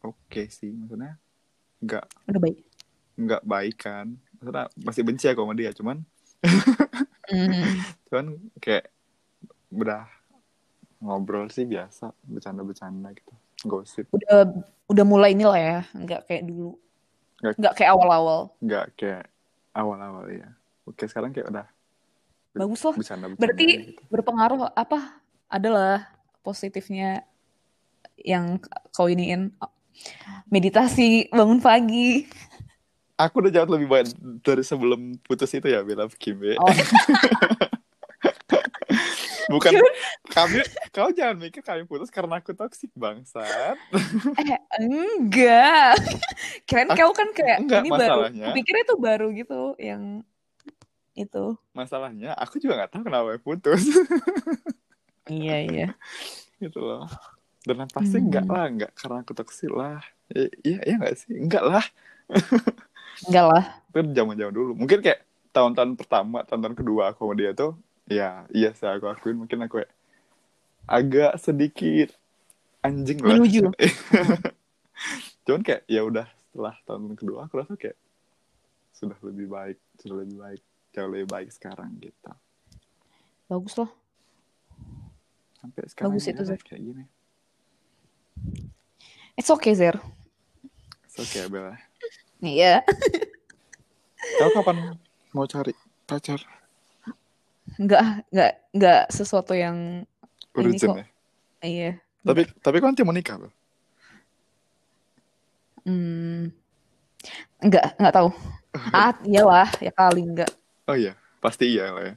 oke 0.00 0.42
sih 0.48 0.70
maksudnya 0.70 1.14
nggak 1.80 2.04
Udah 2.26 2.40
baik. 2.40 2.58
nggak 3.16 3.42
baik 3.44 3.76
kan 3.78 4.06
maksudnya 4.34 4.64
masih 4.76 5.02
benci 5.02 5.26
aku 5.26 5.40
sama 5.40 5.54
dia 5.54 5.70
cuman 5.70 6.02
Hmm. 7.26 7.78
cuman 8.06 8.26
kayak 8.58 8.90
udah 9.70 10.02
ngobrol 10.98 11.46
sih 11.46 11.62
biasa 11.62 12.10
bercanda-bercanda 12.22 13.12
gitu 13.12 13.30
gosip 13.62 14.06
Udah 14.10 14.48
udah 14.86 15.04
mulai 15.04 15.32
inilah 15.32 15.54
ya, 15.54 15.78
nggak 15.92 16.20
kayak 16.24 16.42
dulu. 16.44 16.74
Nggak- 17.38 17.56
Nggak 17.56 17.74
kayak 17.74 17.90
awal-awal. 17.90 18.40
nggak 18.58 18.86
kayak 18.94 19.24
awal-awal 19.72 20.24
ya 20.26 20.48
oke 20.82 21.02
sekarang 21.04 21.30
kayak 21.30 21.48
udah 21.48 21.66
Bagus 22.50 22.82
lah. 22.82 22.92
bercanda-bercanda 22.92 23.40
Berarti 23.40 23.66
gitu. 23.70 24.02
berpengaruh 24.08 24.60
apa? 24.70 25.22
Adalah 25.46 26.10
positifnya 26.40 27.22
yang 28.16 28.58
kau 28.90 29.06
iniin 29.06 29.54
meditasi 30.46 31.30
bangun 31.30 31.58
pagi. 31.58 32.26
aku 33.14 33.38
udah 33.38 33.52
jauh 33.52 33.70
lebih 33.70 33.86
baik 33.86 34.06
dari 34.40 34.60
sebelum 34.60 35.00
putus 35.20 35.48
itu 35.50 35.64
ya 35.66 35.80
Bella 35.80 36.08
Kimbe 36.10 36.56
Oh. 36.56 36.66
bukan 39.50 39.72
kami 40.28 40.62
kau 40.88 41.10
jangan 41.10 41.36
mikir 41.36 41.60
kami 41.60 41.82
putus 41.82 42.08
karena 42.08 42.38
aku 42.38 42.52
toksik 42.52 42.90
bangsat 42.92 43.74
Eh, 44.36 44.58
enggak. 44.78 45.98
Kirain 46.66 46.86
Ah, 46.86 46.96
kau 46.96 47.10
kan 47.10 47.28
kayak 47.30 47.58
enggak, 47.60 47.80
ini 47.80 47.90
baru. 47.90 47.98
masalahnya- 48.24 48.46
Kupikirnya 48.48 48.82
itu 48.82 48.96
baru 48.96 49.26
gitu 49.32 49.60
yang 49.76 50.02
itu. 51.12 51.44
masalahnya 51.70 52.32
aku 52.32 52.56
juga 52.56 52.78
nggak 52.78 52.90
tahu 52.90 53.02
kenapa 53.04 53.36
putus 53.38 53.82
Iya, 55.28 55.56
iya. 55.62 55.88
gitu 56.58 56.78
loh 56.78 57.04
dan 57.60 57.84
pasti 57.86 58.16
Hmm. 58.16 58.24
enggak 58.24 58.46
lah 58.46 58.64
enggak 58.66 58.92
karena 58.94 59.16
aku 59.20 59.32
toksik 59.32 59.68
lah 59.68 60.00
iya 60.30 60.80
iya 60.80 60.94
enggak 60.96 61.14
sih 61.14 61.34
enggak 61.34 61.60
lah 61.62 61.84
Enggak 63.22 63.44
lah. 63.46 63.64
itu 63.90 64.10
zaman 64.12 64.34
zaman 64.34 64.54
dulu 64.54 64.72
mungkin 64.72 64.98
kayak 64.98 65.20
tahun-tahun 65.50 65.92
pertama 65.94 66.40
tahun-tahun 66.42 66.72
kedua 66.74 67.10
aku 67.10 67.20
sama 67.22 67.34
dia 67.34 67.52
tuh 67.52 67.74
ya 68.10 68.44
iya 68.50 68.74
sih 68.74 68.84
aku 68.84 69.06
akuin 69.06 69.38
mungkin 69.38 69.62
aku 69.62 69.80
kayak 69.80 69.92
agak 70.84 71.38
sedikit 71.38 72.10
anjing 72.82 73.22
lah 73.22 73.38
Menuju. 73.38 73.70
cuman 75.44 75.62
kayak 75.62 75.82
ya 75.86 76.02
udah 76.02 76.26
setelah 76.42 76.74
tahun 76.82 77.14
kedua 77.14 77.46
aku 77.46 77.54
rasa 77.56 77.74
kayak 77.74 77.94
sudah 78.92 79.16
lebih 79.22 79.46
baik 79.46 79.78
sudah 79.96 80.16
lebih 80.18 80.36
baik 80.36 80.60
jauh 80.90 81.08
lebih 81.08 81.28
baik 81.28 81.48
sekarang 81.48 81.94
gitu 81.96 82.30
Bagus 83.46 83.74
lah. 83.76 83.90
sampai 85.56 85.82
sekarang 85.86 86.08
Bagus 86.10 86.24
ya 86.24 86.32
itu, 86.32 86.42
Zar. 86.44 86.60
kayak 86.60 86.82
gini 86.82 87.04
It's 89.34 89.48
okay, 89.48 89.72
Zer. 89.72 89.96
so 91.06 91.22
kayak 91.24 91.48
Bella 91.48 91.76
Iya. 92.40 92.80
kau 94.36 94.50
kapan 94.52 94.96
mau 95.30 95.44
cari 95.44 95.72
pacar 96.04 96.40
Enggak, 97.80 98.28
enggak, 98.28 98.52
enggak 98.70 99.00
sesuatu 99.08 99.56
yang 99.56 100.04
Ini 100.52 100.60
urgent 100.60 100.92
kok. 100.92 100.96
ya 101.00 101.06
iya. 101.62 101.90
tapi 102.20 102.44
tapi 102.60 102.76
kau 102.76 102.88
nanti 102.88 103.00
mau 103.00 103.16
nikah 103.16 103.40
loh 103.40 103.52
Hmm. 105.80 106.52
Enggak, 107.58 107.96
enggak 107.96 108.14
tahu. 108.14 108.30
Ah, 108.94 109.16
iyalah, 109.24 109.66
ya 109.82 109.90
kali 109.90 110.22
enggak. 110.22 110.52
oh 110.84 110.94
iya 110.94 111.16
pasti 111.40 111.72
iya 111.72 111.90
lah 111.90 112.04
ya 112.04 112.14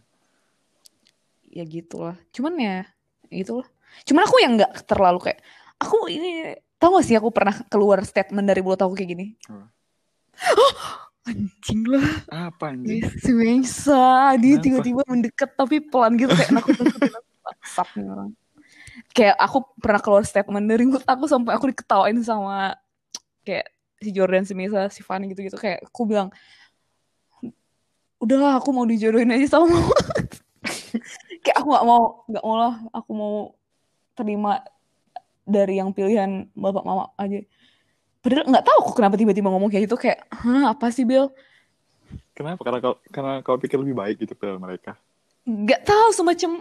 Ya 1.49 1.64
gitulah. 1.64 2.14
Cuman 2.30 2.53
ya, 2.57 2.84
gitulah. 3.30 3.65
Cuman 4.03 4.26
aku 4.26 4.38
yang 4.38 4.57
enggak 4.57 4.84
terlalu 4.85 5.18
kayak 5.23 5.40
aku 5.77 6.10
ini 6.10 6.53
tahu 6.76 6.98
gak 6.98 7.06
sih 7.06 7.15
aku 7.15 7.30
pernah 7.30 7.56
keluar 7.69 8.02
statement 8.03 8.45
dari 8.45 8.60
mulut 8.60 8.81
aku 8.81 8.94
kayak 8.94 9.10
gini. 9.10 9.26
Apa? 9.48 9.65
Anjing 11.24 11.82
lah, 11.88 12.08
apa 12.28 12.76
anjing? 12.76 13.00
Si 13.20 13.32
Meisa, 13.32 14.36
dia 14.36 14.60
tiba-tiba 14.60 15.08
mendekat 15.08 15.56
tapi 15.56 15.80
pelan 15.80 16.20
gitu 16.20 16.36
kayak 16.36 16.52
aku. 16.60 16.72
Bangsat 17.44 17.90
nih 17.95 18.06
orang. 18.12 18.32
Kayak 19.16 19.36
aku 19.40 19.58
pernah 19.80 20.02
keluar 20.04 20.24
statement 20.28 20.68
dari 20.68 20.84
mulut 20.84 21.06
aku 21.08 21.26
sampai 21.26 21.56
aku 21.56 21.72
diketawain 21.72 22.20
sama 22.22 22.76
kayak 23.48 23.72
si 24.04 24.12
Jordan, 24.12 24.44
si 24.44 24.52
Meisa, 24.52 24.91
si 24.91 25.00
Fanny 25.00 25.32
gitu-gitu. 25.32 25.56
Kayak 25.56 25.88
aku 25.88 26.04
bilang 26.04 26.28
udahlah 28.24 28.56
aku 28.56 28.72
mau 28.72 28.88
dijodohin 28.88 29.36
aja 29.36 29.60
sama 29.60 29.76
kayak 31.44 31.58
aku 31.60 31.68
nggak 31.76 31.86
mau 31.86 32.24
nggak 32.32 32.44
mau 32.48 32.56
lah 32.56 32.74
aku 32.95 33.12
mau 33.12 33.36
terima 34.16 34.64
dari 35.44 35.84
yang 35.84 35.91
pilihan 35.91 36.48
bapak 36.56 36.88
mama 36.88 37.12
aja 37.20 37.44
padahal 38.24 38.48
nggak 38.48 38.66
tahu 38.66 38.78
aku 38.88 38.91
kenapa 38.95 39.20
tiba-tiba 39.20 39.52
ngomong 39.52 39.68
kayak 39.68 39.91
gitu 39.91 40.00
kayak 40.00 40.24
hah 40.32 40.72
apa 40.72 40.88
sih 40.90 41.04
Bill? 41.04 41.28
Kenapa? 42.32 42.64
Karena 42.64 42.80
kau 42.80 42.95
karena 43.12 43.34
kau 43.44 43.60
pikir 43.60 43.78
lebih 43.78 43.94
baik 43.94 44.24
gitu 44.24 44.34
pilihan 44.34 44.58
mereka. 44.58 44.95
Nggak 45.44 45.84
tahu 45.84 46.10
semacam 46.16 46.52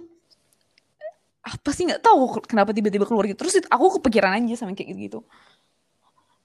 apa 1.43 1.70
sih 1.74 1.86
nggak 1.86 2.02
tahu 2.02 2.43
kenapa 2.44 2.74
tiba-tiba 2.74 3.06
keluar 3.06 3.30
gitu. 3.30 3.47
Terus 3.47 3.62
aku 3.70 4.02
kepikiran 4.02 4.43
aja 4.43 4.66
sama 4.66 4.74
kayak 4.74 4.90
gitu 4.98 5.22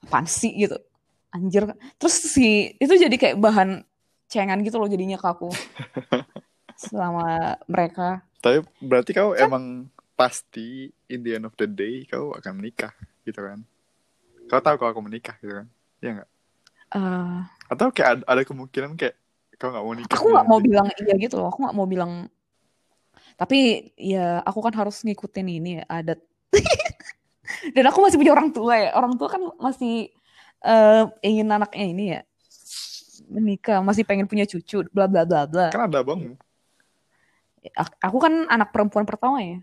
apaan 0.06 0.24
sih 0.24 0.54
gitu. 0.54 0.78
Anjir. 1.34 1.68
Terus 2.00 2.14
si 2.24 2.72
itu 2.78 2.94
jadi 2.94 3.12
kayak 3.12 3.36
bahan 3.36 3.84
cengan 4.30 4.62
gitu 4.64 4.80
loh 4.80 4.88
jadinya 4.88 5.18
ke 5.18 5.26
aku. 5.26 5.50
Selama 6.88 7.58
mereka. 7.66 8.22
Tapi 8.38 8.62
berarti 8.78 9.10
kau 9.12 9.34
emang 9.34 9.90
pasti 10.14 10.88
in 11.10 11.22
the 11.22 11.36
end 11.36 11.46
of 11.46 11.54
the 11.58 11.66
day 11.66 12.06
kau 12.06 12.34
akan 12.34 12.58
menikah 12.58 12.90
gitu 13.22 13.38
kan 13.38 13.62
kau 14.48 14.60
tahu 14.64 14.76
kalau 14.80 14.90
aku 14.96 15.02
menikah 15.04 15.36
gitu 15.38 15.52
kan? 15.62 15.66
Ya 16.00 16.10
nggak? 16.18 16.28
Eh, 16.88 17.38
atau 17.68 17.86
kayak 17.92 18.10
ada, 18.16 18.24
ada 18.24 18.42
kemungkinan 18.48 18.96
kayak 18.96 19.14
kau 19.60 19.68
nggak 19.68 19.84
mau 19.84 19.94
nikah 19.94 20.16
aku 20.16 20.26
nggak 20.32 20.46
mau 20.48 20.58
bilang 20.58 20.88
iya 21.04 21.14
gitu 21.20 21.36
loh. 21.36 21.52
Aku 21.52 21.58
nggak 21.62 21.76
mau 21.76 21.86
bilang 21.86 22.12
tapi 23.38 23.90
ya 23.94 24.42
aku 24.42 24.58
kan 24.66 24.74
harus 24.74 24.98
ngikutin 25.06 25.46
ini 25.46 25.70
ya, 25.78 25.84
adat. 25.86 26.18
Dan 27.74 27.86
aku 27.86 28.02
masih 28.02 28.18
punya 28.18 28.34
orang 28.34 28.50
tua 28.50 28.74
ya. 28.74 28.90
Orang 28.98 29.14
tua 29.14 29.30
kan 29.30 29.42
masih 29.62 30.10
eh, 30.64 31.04
ingin 31.22 31.46
anaknya 31.46 31.86
ini 31.86 32.04
ya 32.18 32.20
menikah 33.28 33.84
masih 33.84 34.08
pengen 34.08 34.24
punya 34.24 34.48
cucu 34.48 34.82
bla 34.90 35.06
bla 35.06 35.22
bla 35.28 35.44
bla. 35.44 35.66
Kan 35.70 35.90
ada 35.90 36.00
abangmu 36.00 36.34
Ak- 37.76 37.98
aku 38.00 38.18
kan 38.22 38.48
anak 38.48 38.72
perempuan 38.72 39.04
pertama 39.04 39.44
ya. 39.44 39.60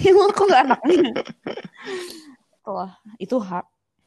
Emang 0.00 0.30
aku 0.32 0.42
nggak 0.48 0.62
anaknya 0.66 1.12
Wah, 2.66 2.98
itu 3.22 3.38
hak 3.38 3.64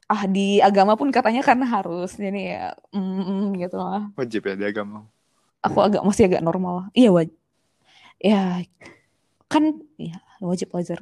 ah 0.09 0.23
di 0.25 0.59
agama 0.59 0.97
pun 0.99 1.09
katanya 1.09 1.39
kan 1.41 1.59
harus. 1.63 2.19
Jadi 2.19 2.51
ya 2.53 2.75
mm, 2.91 2.99
mm, 3.23 3.43
gitu 3.55 3.77
lah. 3.79 4.11
Wajib 4.19 4.45
ya 4.45 4.55
di 4.59 4.65
agama. 4.67 5.07
Aku 5.63 5.79
agak 5.79 6.03
masih 6.07 6.27
agak 6.31 6.43
normal 6.43 6.87
iya 6.95 7.11
wajib 7.11 7.35
ya 8.19 8.63
kan 9.47 9.79
ya 9.95 10.19
wajib 10.43 10.71
wajar. 10.75 10.99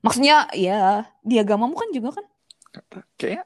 Maksudnya 0.00 0.48
ya 0.56 1.08
di 1.20 1.36
agamamu 1.36 1.76
kan 1.76 1.88
juga 1.92 2.20
kan? 2.20 2.26
Kayaknya. 3.16 3.44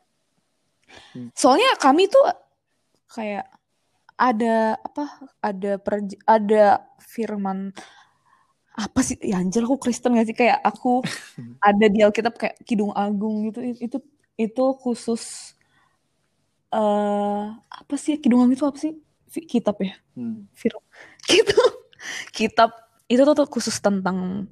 Soalnya 1.34 1.70
kami 1.78 2.10
tuh 2.10 2.26
kayak 3.10 3.46
ada 4.20 4.76
apa 4.82 5.04
ada 5.40 5.72
perj- 5.80 6.20
ada 6.28 6.84
firman 7.00 7.72
apa 9.00 9.08
sih? 9.08 9.16
Ya 9.24 9.40
anjir 9.40 9.64
aku 9.64 9.80
Kristen 9.80 10.12
gak 10.12 10.28
sih? 10.28 10.36
Kayak 10.36 10.60
aku 10.60 11.00
ada 11.64 11.86
di 11.88 12.04
Alkitab 12.04 12.36
kayak 12.36 12.60
Kidung 12.68 12.92
Agung 12.92 13.48
gitu. 13.48 13.64
Itu 13.80 13.98
itu 14.36 14.64
khusus 14.76 15.56
eh 16.68 17.44
apa 17.56 17.94
sih? 17.96 18.20
Kidung 18.20 18.44
Agung 18.44 18.52
itu 18.52 18.68
apa 18.68 18.76
sih? 18.76 18.92
Kitab 19.32 19.80
ya? 19.80 19.96
Hmm. 20.12 20.44
Gitu 21.24 21.56
kitab. 22.36 22.76
Itu 23.08 23.24
tuh, 23.24 23.34
tuh 23.42 23.48
khusus 23.48 23.74
tentang 23.80 24.46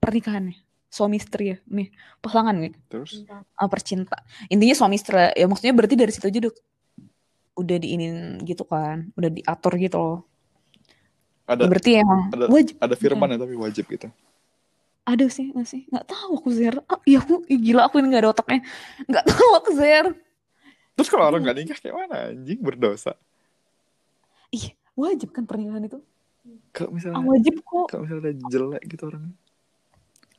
pernikahan 0.00 0.50
ya 0.50 0.56
suami 0.88 1.20
istri 1.20 1.52
ya 1.52 1.56
nih. 1.68 1.92
Pasangan 2.24 2.56
gitu 2.64 2.78
Terus? 2.88 3.28
Ah, 3.60 3.68
percinta. 3.68 4.24
Intinya 4.48 4.72
suami 4.72 4.96
istri 4.96 5.36
ya 5.36 5.44
maksudnya 5.44 5.76
berarti 5.76 5.94
dari 6.00 6.08
situ 6.16 6.32
aja 6.32 6.48
udah 6.48 6.54
udah 7.60 7.76
diinin 7.76 8.40
gitu 8.40 8.64
kan. 8.64 9.12
Udah 9.12 9.28
diatur 9.28 9.76
gitu 9.76 10.00
loh 10.00 10.18
ada 11.46 11.62
Ya, 11.62 11.68
berarti 11.70 11.90
emang 11.96 12.20
ada- 12.28 12.50
wajib 12.50 12.74
ada 12.76 12.94
firman 12.94 13.28
ya 13.30 13.38
tapi 13.38 13.54
wajib 13.54 13.84
gitu. 13.86 14.08
ada 15.06 15.26
sih 15.30 15.54
nggak 15.54 15.64
sih? 15.64 15.86
Nggak 15.86 16.06
tahu 16.10 16.30
aku 16.36 16.50
Zer. 16.50 16.82
Ah, 16.90 16.98
iya 17.06 17.22
aku 17.22 17.46
ih, 17.46 17.62
gila 17.62 17.86
aku 17.86 18.02
ini 18.02 18.10
nggak 18.10 18.22
ada 18.22 18.30
otaknya. 18.34 18.66
Nggak 19.06 19.24
tahu 19.30 19.50
aku 19.54 19.70
Zer. 19.72 20.06
Terus 20.92 21.06
kalau 21.06 21.24
orang 21.26 21.46
nggak 21.46 21.56
nikah 21.56 21.78
kayak 21.78 21.94
mana 21.94 22.16
anjing? 22.30 22.58
Berdosa? 22.58 23.14
ih 24.48 24.66
wajib 24.94 25.30
kan 25.30 25.46
pernikahan 25.46 25.82
itu? 25.82 25.98
Kalau 26.70 26.90
ah, 26.90 26.94
misalnya 26.94 27.22
wajib 27.22 27.54
kok. 27.60 27.86
kalau 27.86 28.02
misalnya 28.02 28.34
jelek 28.46 28.82
gitu 28.86 29.02
orangnya. 29.06 29.34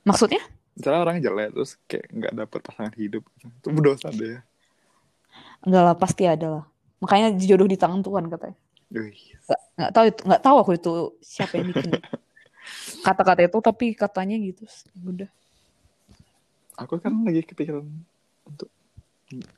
maksudnya? 0.04 0.44
Misalnya 0.74 1.00
orangnya 1.00 1.24
jelek 1.26 1.50
terus 1.52 1.72
kayak 1.86 2.06
nggak 2.10 2.34
dapet 2.36 2.60
pasangan 2.62 2.94
hidup. 2.96 3.24
Itu 3.40 3.68
berdosa 3.72 4.08
deh. 4.10 4.40
enggak 5.64 5.84
lah 5.84 5.96
pasti 5.96 6.24
ada 6.24 6.48
lah. 6.50 6.64
Makanya 7.00 7.36
jodoh 7.38 7.68
di 7.68 7.78
tangan 7.78 8.02
Tuhan 8.02 8.28
katanya. 8.28 8.58
Wih, 8.90 9.16
nggak 9.78 9.92
tahu 9.94 10.06
itu 10.10 10.22
nggak 10.26 10.42
tahu 10.42 10.56
aku 10.58 10.72
itu 10.74 10.92
siapa 11.22 11.54
yang 11.56 11.70
bikin. 11.70 11.92
Kata-kata 13.02 13.46
itu 13.46 13.58
tapi 13.62 13.86
katanya 13.94 14.36
gitu. 14.36 14.66
Udah. 15.06 15.30
Aku 16.78 16.98
kan 16.98 17.14
lagi 17.24 17.42
kepikiran 17.42 17.86
untuk 18.44 18.70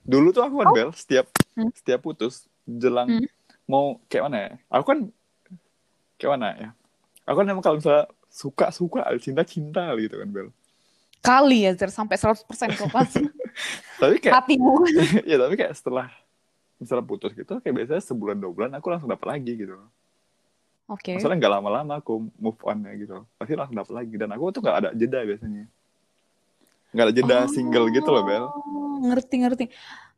dulu 0.04 0.30
tuh 0.30 0.44
aku 0.44 0.62
kan 0.62 0.70
bel 0.74 0.90
setiap 0.94 1.30
Hmm. 1.54 1.70
setiap 1.76 2.00
putus 2.00 2.48
jelang 2.64 3.10
Hmm. 3.20 3.28
mau 3.66 4.00
kayak 4.08 4.24
mana 4.28 4.38
ya? 4.38 4.52
Aku 4.72 4.84
kan 4.88 5.00
kayak 6.16 6.32
mana 6.38 6.48
ya? 6.56 6.70
Aku 7.26 7.36
kan 7.36 7.48
emang 7.48 7.64
kalau 7.64 7.78
misalnya 7.78 8.08
suka 8.30 8.70
suka 8.72 9.04
cinta 9.18 9.44
cinta 9.44 9.84
gitu 9.98 10.16
kan 10.16 10.30
bel. 10.30 10.48
Kali 11.20 11.68
ya 11.68 11.76
Zer 11.76 11.92
sampai 11.92 12.16
100% 12.16 12.48
kok 12.80 12.88
pasti 12.90 13.20
tapi 14.02 14.20
kayak 14.20 14.36
hatimu. 14.46 14.88
Ya 15.30 15.36
tapi 15.36 15.60
kayak 15.60 15.76
setelah 15.76 16.08
misalnya 16.80 17.04
putus 17.04 17.36
gitu 17.36 17.60
kayak 17.60 17.76
biasanya 17.76 18.04
sebulan 18.04 18.40
dua 18.40 18.52
bulan 18.56 18.72
aku 18.72 18.88
langsung 18.88 19.12
dapat 19.12 19.36
lagi 19.36 19.52
gitu 19.60 19.76
oke 20.90 21.14
maksudnya 21.16 21.38
nggak 21.38 21.54
lama-lama 21.54 21.94
aku 22.02 22.28
move 22.36 22.60
on 22.66 22.84
ya 22.84 22.94
gitu 22.98 23.18
pasti 23.38 23.54
langsung 23.54 23.78
dapat 23.78 23.94
lagi 23.94 24.16
dan 24.18 24.30
aku 24.34 24.50
tuh 24.50 24.62
nggak 24.66 24.78
ada 24.82 24.90
jeda 24.98 25.20
biasanya 25.24 25.64
nggak 26.90 27.06
ada 27.06 27.14
jeda 27.14 27.38
single 27.48 27.88
gitu 27.94 28.10
loh 28.10 28.24
bel 28.26 28.46
Oh, 28.50 28.98
ngerti 29.00 29.36
ngerti 29.40 29.66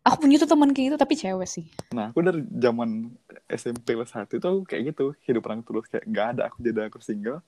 aku 0.02 0.16
punya 0.26 0.42
tuh 0.42 0.50
teman 0.50 0.72
kayak 0.74 0.86
gitu 0.90 0.98
tapi 0.98 1.14
cewek 1.14 1.46
sih 1.46 1.68
Nah, 1.92 2.10
aku 2.10 2.24
dari 2.24 2.42
zaman 2.48 3.12
SMP 3.46 4.00
kelas 4.00 4.16
1 4.16 4.40
itu 4.40 4.48
aku 4.48 4.64
kayak 4.64 4.96
gitu, 4.96 5.12
hidup 5.28 5.44
orang 5.52 5.60
terus 5.60 5.86
kayak 5.92 6.08
nggak 6.08 6.28
ada 6.34 6.42
aku 6.48 6.64
jeda 6.64 6.88
aku 6.88 7.04
single, 7.04 7.44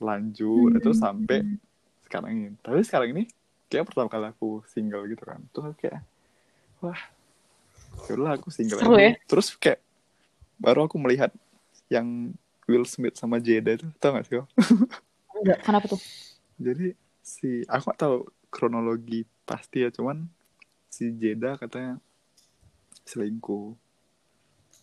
lanjut 0.00 0.72
Hmm. 0.72 0.78
itu 0.80 0.90
sampai 0.96 1.44
sekarang 2.08 2.32
ini. 2.32 2.50
Tapi 2.64 2.80
sekarang 2.82 3.08
ini 3.12 3.22
kayak 3.68 3.84
pertama 3.84 4.08
kali 4.08 4.32
aku 4.32 4.64
single 4.64 5.04
gitu 5.06 5.22
kan. 5.22 5.44
Terus 5.52 5.64
aku 5.68 5.76
kayak 5.76 6.00
wah, 6.80 7.00
yaudah 8.08 8.32
aku 8.40 8.48
single 8.48 8.80
Seru 8.80 8.96
aja. 8.96 9.12
ya? 9.12 9.14
Terus 9.28 9.46
kayak 9.60 9.80
baru 10.56 10.88
aku 10.88 10.96
melihat 10.96 11.30
yang 11.92 12.32
Will 12.70 12.86
Smith 12.86 13.18
sama 13.18 13.42
Jada 13.42 13.74
itu, 13.74 13.86
tau 13.98 14.14
gak 14.14 14.24
sih 14.26 14.38
kau? 14.38 14.46
enggak 15.42 15.58
kenapa 15.66 15.86
tuh? 15.90 16.00
Jadi 16.60 16.94
si 17.22 17.66
aku 17.66 17.90
gak 17.90 18.00
tahu 18.00 18.16
kronologi 18.52 19.26
pasti 19.42 19.82
ya, 19.82 19.90
cuman 19.90 20.26
si 20.86 21.10
Jada 21.18 21.58
katanya 21.58 21.98
selingkuh. 23.06 23.74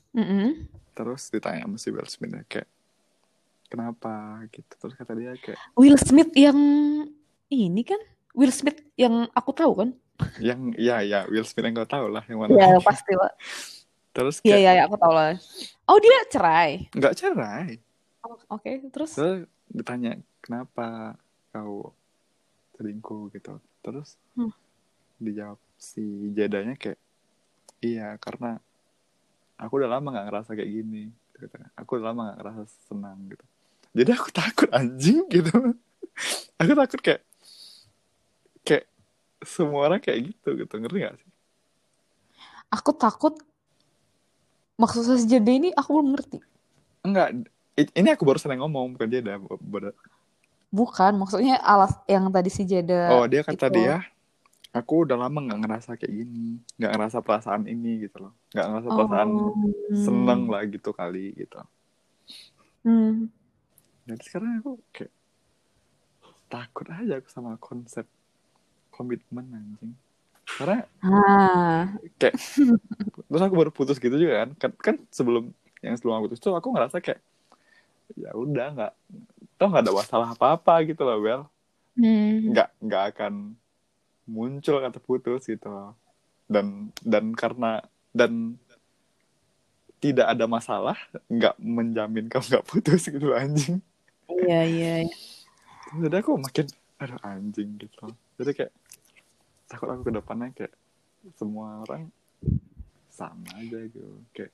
Mm-mm. 0.09 0.65
terus 0.97 1.29
ditanya 1.29 1.69
sama 1.69 1.77
si 1.77 1.93
Will 1.93 2.09
Smith 2.09 2.33
kayak 2.49 2.65
kenapa? 3.69 4.41
Gitu. 4.49 4.73
Terus 4.81 4.97
kata 4.97 5.13
dia 5.13 5.37
kayak 5.37 5.61
Will 5.77 5.95
Smith 6.01 6.33
yang 6.33 6.57
ini 7.47 7.81
kan? 7.85 8.01
Will 8.33 8.49
Smith 8.49 8.81
yang 8.97 9.29
aku 9.37 9.53
tahu 9.53 9.85
kan? 9.85 9.89
Yang 10.41 10.75
ya 10.81 11.05
ya 11.05 11.29
Will 11.29 11.45
Smith 11.45 11.61
yang 11.61 11.77
kau 11.77 11.87
tahu 11.87 12.09
lah 12.09 12.25
yang 12.25 12.41
mana. 12.41 12.57
Ya 12.57 12.81
pasti 12.81 13.13
lah 13.13 13.31
terus 14.09 14.41
iya 14.41 14.57
kayak 14.57 14.73
iya 14.75 14.83
aku 14.85 14.95
tahu 14.97 15.13
lah. 15.13 15.33
Oh 15.85 15.97
dia 15.97 16.17
cerai? 16.29 16.71
Nggak 16.91 17.13
cerai. 17.17 17.67
Oh, 18.25 18.35
oke 18.51 18.69
terus? 18.91 19.11
Terus 19.15 19.47
ditanya 19.69 20.17
kenapa 20.41 21.15
kau 21.49 21.93
selingkuh? 22.75 23.31
gitu. 23.31 23.57
Terus 23.79 24.17
Hmm. 24.35 24.51
dijawab 25.19 25.59
si 25.75 26.03
Jadanya 26.35 26.75
kayak 26.75 26.99
iya 27.79 28.15
karena 28.19 28.59
aku 29.55 29.79
udah 29.79 29.99
lama 29.99 30.07
nggak 30.11 30.27
ngerasa 30.31 30.49
kayak 30.55 30.71
gini 30.71 31.11
gitu 31.31 31.47
katanya. 31.47 31.69
aku 31.75 31.89
udah 31.95 32.05
lama 32.11 32.21
nggak 32.31 32.37
ngerasa 32.43 32.61
senang 32.87 33.19
gitu. 33.27 33.45
Jadi 33.95 34.09
aku 34.13 34.27
takut 34.31 34.69
anjing 34.71 35.25
gitu. 35.27 35.51
Aku 36.59 36.75
takut 36.75 36.99
kayak 36.99 37.23
kayak 38.67 38.85
semua 39.39 39.87
orang 39.87 40.03
kayak 40.03 40.35
gitu 40.35 40.59
gitu. 40.59 40.73
Ngerti 40.75 40.97
gak 40.99 41.15
sih? 41.15 41.29
Aku 42.69 42.91
takut 42.91 43.39
maksud 44.79 45.03
sejeda 45.19 45.51
ini 45.51 45.69
aku 45.75 45.89
belum 45.99 46.07
ngerti 46.15 46.37
enggak 47.03 47.27
ini 47.75 48.09
aku 48.11 48.23
baru 48.23 48.39
seneng 48.39 48.63
ngomong 48.63 48.95
bukan 48.95 49.07
dia 49.11 49.21
dah 49.21 49.37
bukan 50.69 51.11
maksudnya 51.19 51.59
alas 51.59 51.97
yang 52.07 52.31
tadi 52.31 52.47
si 52.47 52.63
Jeda 52.63 53.11
oh 53.11 53.25
dia 53.27 53.43
kata 53.43 53.67
itu. 53.67 53.75
dia 53.81 54.05
aku 54.69 55.03
udah 55.03 55.17
lama 55.17 55.39
nggak 55.41 55.59
ngerasa 55.65 55.97
kayak 55.97 56.13
gini 56.13 56.61
nggak 56.77 56.91
ngerasa 56.93 57.17
perasaan 57.19 57.65
ini 57.65 58.05
gitu 58.05 58.29
loh 58.29 58.33
nggak 58.53 58.65
ngerasa 58.69 58.87
perasaan 58.87 59.29
Oh. 59.29 59.53
seneng 59.91 60.41
lah 60.47 60.63
gitu 60.65 60.89
kali 60.93 61.33
gitu 61.35 61.59
Hmm. 62.79 63.27
jadi 64.07 64.23
sekarang 64.23 64.63
aku 64.63 64.79
kayak 64.95 65.11
takut 66.47 66.87
aja 66.87 67.19
aku 67.19 67.27
sama 67.27 67.59
konsep 67.59 68.07
komitmen 68.89 69.51
anjing 69.51 69.93
karena 70.57 70.83
Ah, 71.05 71.93
kayak 72.17 72.35
terus 73.29 73.41
aku 73.43 73.55
baru 73.55 73.71
putus 73.71 74.01
gitu 74.01 74.15
juga 74.17 74.45
kan 74.45 74.49
kan, 74.57 74.71
kan 74.81 74.95
sebelum 75.13 75.53
yang 75.79 75.95
sebelum 75.95 76.17
aku 76.17 76.23
putus 76.31 76.41
tuh 76.41 76.57
aku 76.57 76.73
ngerasa 76.73 76.97
kayak 76.99 77.21
ya 78.17 78.33
udah 78.33 78.67
nggak 78.73 78.93
toh 79.55 79.67
nggak 79.69 79.83
ada 79.85 79.93
masalah 79.93 80.27
apa 80.33 80.45
apa 80.57 80.73
gitu 80.83 81.01
loh 81.05 81.19
Bel 81.21 81.41
hmm. 81.99 82.51
nggak 82.55 82.69
nggak 82.81 83.03
akan 83.15 83.33
muncul 84.29 84.77
kata 84.81 84.99
putus 85.01 85.45
gitu 85.45 85.69
loh. 85.69 85.93
dan 86.49 86.89
dan 87.05 87.33
karena 87.37 87.85
dan 88.09 88.57
tidak 89.99 90.31
ada 90.31 90.45
masalah 90.49 90.97
nggak 91.29 91.55
menjamin 91.61 92.25
kamu 92.31 92.45
nggak 92.57 92.65
putus 92.65 93.05
gitu 93.05 93.25
loh, 93.29 93.37
anjing 93.37 93.83
Iya, 94.29 94.61
iya, 94.65 94.93
iya. 95.05 95.17
jadi 95.97 96.21
aku 96.21 96.37
makin 96.37 96.65
aduh 97.01 97.19
anjing 97.25 97.69
gitu 97.81 98.05
jadi 98.37 98.51
kayak 98.55 98.73
takut 99.69 99.87
aku 99.87 100.01
ke 100.03 100.11
depannya 100.11 100.49
kayak 100.51 100.73
semua 101.37 101.85
orang 101.85 102.09
sama 103.07 103.45
aja 103.53 103.77
gitu 103.85 104.01
kayak 104.33 104.51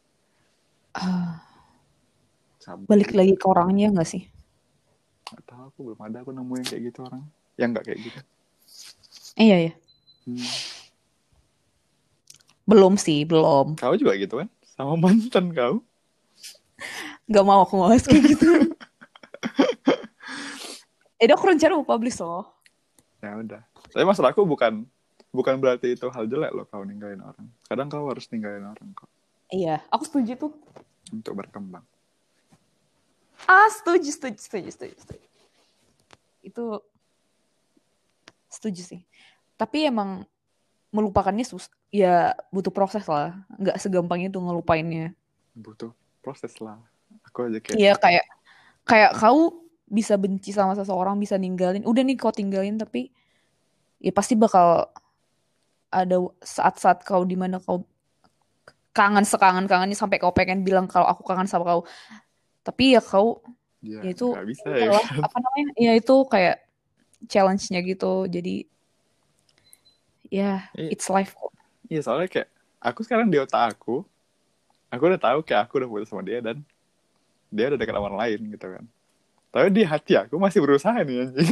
cabut 2.59 2.87
balik 2.87 3.11
lagi 3.13 3.33
ke 3.35 3.45
orangnya 3.45 3.91
nggak 3.91 4.07
sih? 4.07 4.23
nggak 5.25 5.43
tahu 5.45 5.61
aku 5.69 5.79
belum 5.91 5.99
ada 6.01 6.17
aku 6.21 6.31
nemu 6.31 6.53
yang 6.55 6.67
kayak 6.67 6.83
gitu 6.85 6.99
orang 7.01 7.23
yang 7.55 7.69
nggak 7.71 7.85
kayak 7.85 7.99
gitu 8.03 8.19
Iya, 9.35 9.67
iya. 9.67 9.73
hmm. 10.23 10.47
Belum 12.63 12.95
sih, 12.95 13.27
belum. 13.27 13.75
kau 13.75 13.91
juga 13.93 14.15
gitu 14.15 14.39
kan 14.39 14.47
sama 14.63 14.95
mantan 14.95 15.51
kau 15.51 15.83
Nggak 17.27 17.43
mau 17.43 17.59
aku 17.63 17.75
ngebahas 17.75 18.03
kayak 18.07 18.23
gitu. 18.31 18.47
Itu 21.19 21.31
aku 21.31 21.45
rencana 21.47 21.75
mau 21.75 21.87
publish 21.87 22.19
loh. 22.19 22.47
ya 23.19 23.35
udah 23.35 23.61
tapi 23.89 24.05
masalah 24.05 24.31
aku 24.31 24.45
bukan 24.45 24.85
bukan 25.35 25.59
berarti 25.59 25.93
itu 25.93 26.07
hal 26.09 26.25
jelek 26.25 26.55
loh 26.55 26.65
kau 26.65 26.81
ninggalin 26.87 27.19
orang 27.19 27.47
kadang 27.67 27.91
kau 27.91 28.07
harus 28.07 28.25
ninggalin 28.31 28.63
orang 28.65 28.89
kok 28.95 29.09
Iya, 29.53 29.77
aku 29.93 30.09
setuju 30.09 30.33
tuh. 30.41 30.51
untuk 31.13 31.37
berkembang 31.37 31.85
Ah, 33.45 33.69
setuju, 33.69 34.09
setuju, 34.09 34.39
setuju, 34.41 34.69
setuju, 34.73 34.95
setuju. 34.95 35.27
Itu 36.41 36.65
setuju 38.49 38.81
sih. 38.81 39.01
Tapi 39.59 39.91
emang 39.91 40.25
melupakannya 40.89 41.43
sus 41.45 41.67
ya 41.91 42.33
butuh 42.49 42.71
proses 42.73 43.05
lah. 43.05 43.37
Nggak 43.59 43.77
segampang 43.83 44.25
itu 44.25 44.39
ngelupainnya. 44.39 45.13
butuh 45.55 45.95
proses 46.19 46.51
lah 46.59 46.75
aku 47.23 47.47
aja 47.47 47.59
kayak 47.63 47.77
Iya 47.79 47.93
kayak 47.95 48.25
kayak 48.83 49.11
kau 49.15 49.63
bisa 49.85 50.17
benci 50.19 50.51
sama 50.51 50.75
seseorang, 50.75 51.15
bisa 51.15 51.39
ninggalin. 51.39 51.85
Udah 51.87 52.01
nih 52.03 52.17
kau 52.19 52.33
tinggalin 52.33 52.75
tapi 52.75 53.13
ya 54.03 54.11
pasti 54.11 54.35
bakal 54.35 54.89
ada 55.89 56.17
saat-saat 56.41 57.05
kau 57.05 57.23
di 57.23 57.37
mana 57.37 57.61
kau 57.61 57.85
kangen 58.95 59.27
sekangen 59.27 59.67
kangennya 59.67 59.99
sampai 59.99 60.17
kau 60.23 60.31
pengen 60.31 60.63
bilang 60.63 60.87
kalau 60.87 61.05
aku 61.05 61.27
kangen 61.27 61.47
sama 61.49 61.67
kau. 61.67 61.81
Tapi 62.65 62.97
ya 62.97 63.01
kau 63.03 63.43
ya, 63.83 64.01
ya 64.01 64.11
itu 64.15 64.27
bisa 64.47 64.69
ya. 64.71 64.95
apa 65.19 65.37
namanya? 65.37 65.71
Ya 65.75 65.93
itu 65.99 66.15
kayak 66.31 66.63
challenge-nya 67.27 67.83
gitu. 67.83 68.25
Jadi 68.31 68.65
ya 70.31 70.67
Iya. 70.73 70.89
it's 70.95 71.07
life 71.11 71.35
kok. 71.35 71.51
Iya 71.91 72.01
soalnya 72.01 72.29
kayak 72.31 72.49
aku 72.81 73.05
sekarang 73.05 73.29
di 73.29 73.37
otak 73.37 73.77
aku, 73.77 74.01
aku 74.89 75.03
udah 75.05 75.21
tahu 75.21 75.39
kayak 75.45 75.69
aku 75.69 75.83
udah 75.83 75.89
putus 75.91 76.09
sama 76.09 76.25
dia 76.25 76.39
dan 76.41 76.63
dia 77.51 77.69
udah 77.69 77.77
dekat 77.77 77.93
sama 77.93 78.07
orang 78.09 78.21
lain 78.25 78.39
gitu 78.55 78.67
kan. 78.79 78.85
Tapi 79.55 79.67
di 79.71 79.83
hati 79.87 80.13
aku 80.19 80.35
masih 80.35 80.59
berusaha 80.59 80.97
nih. 81.03 81.29
Anjing. 81.29 81.47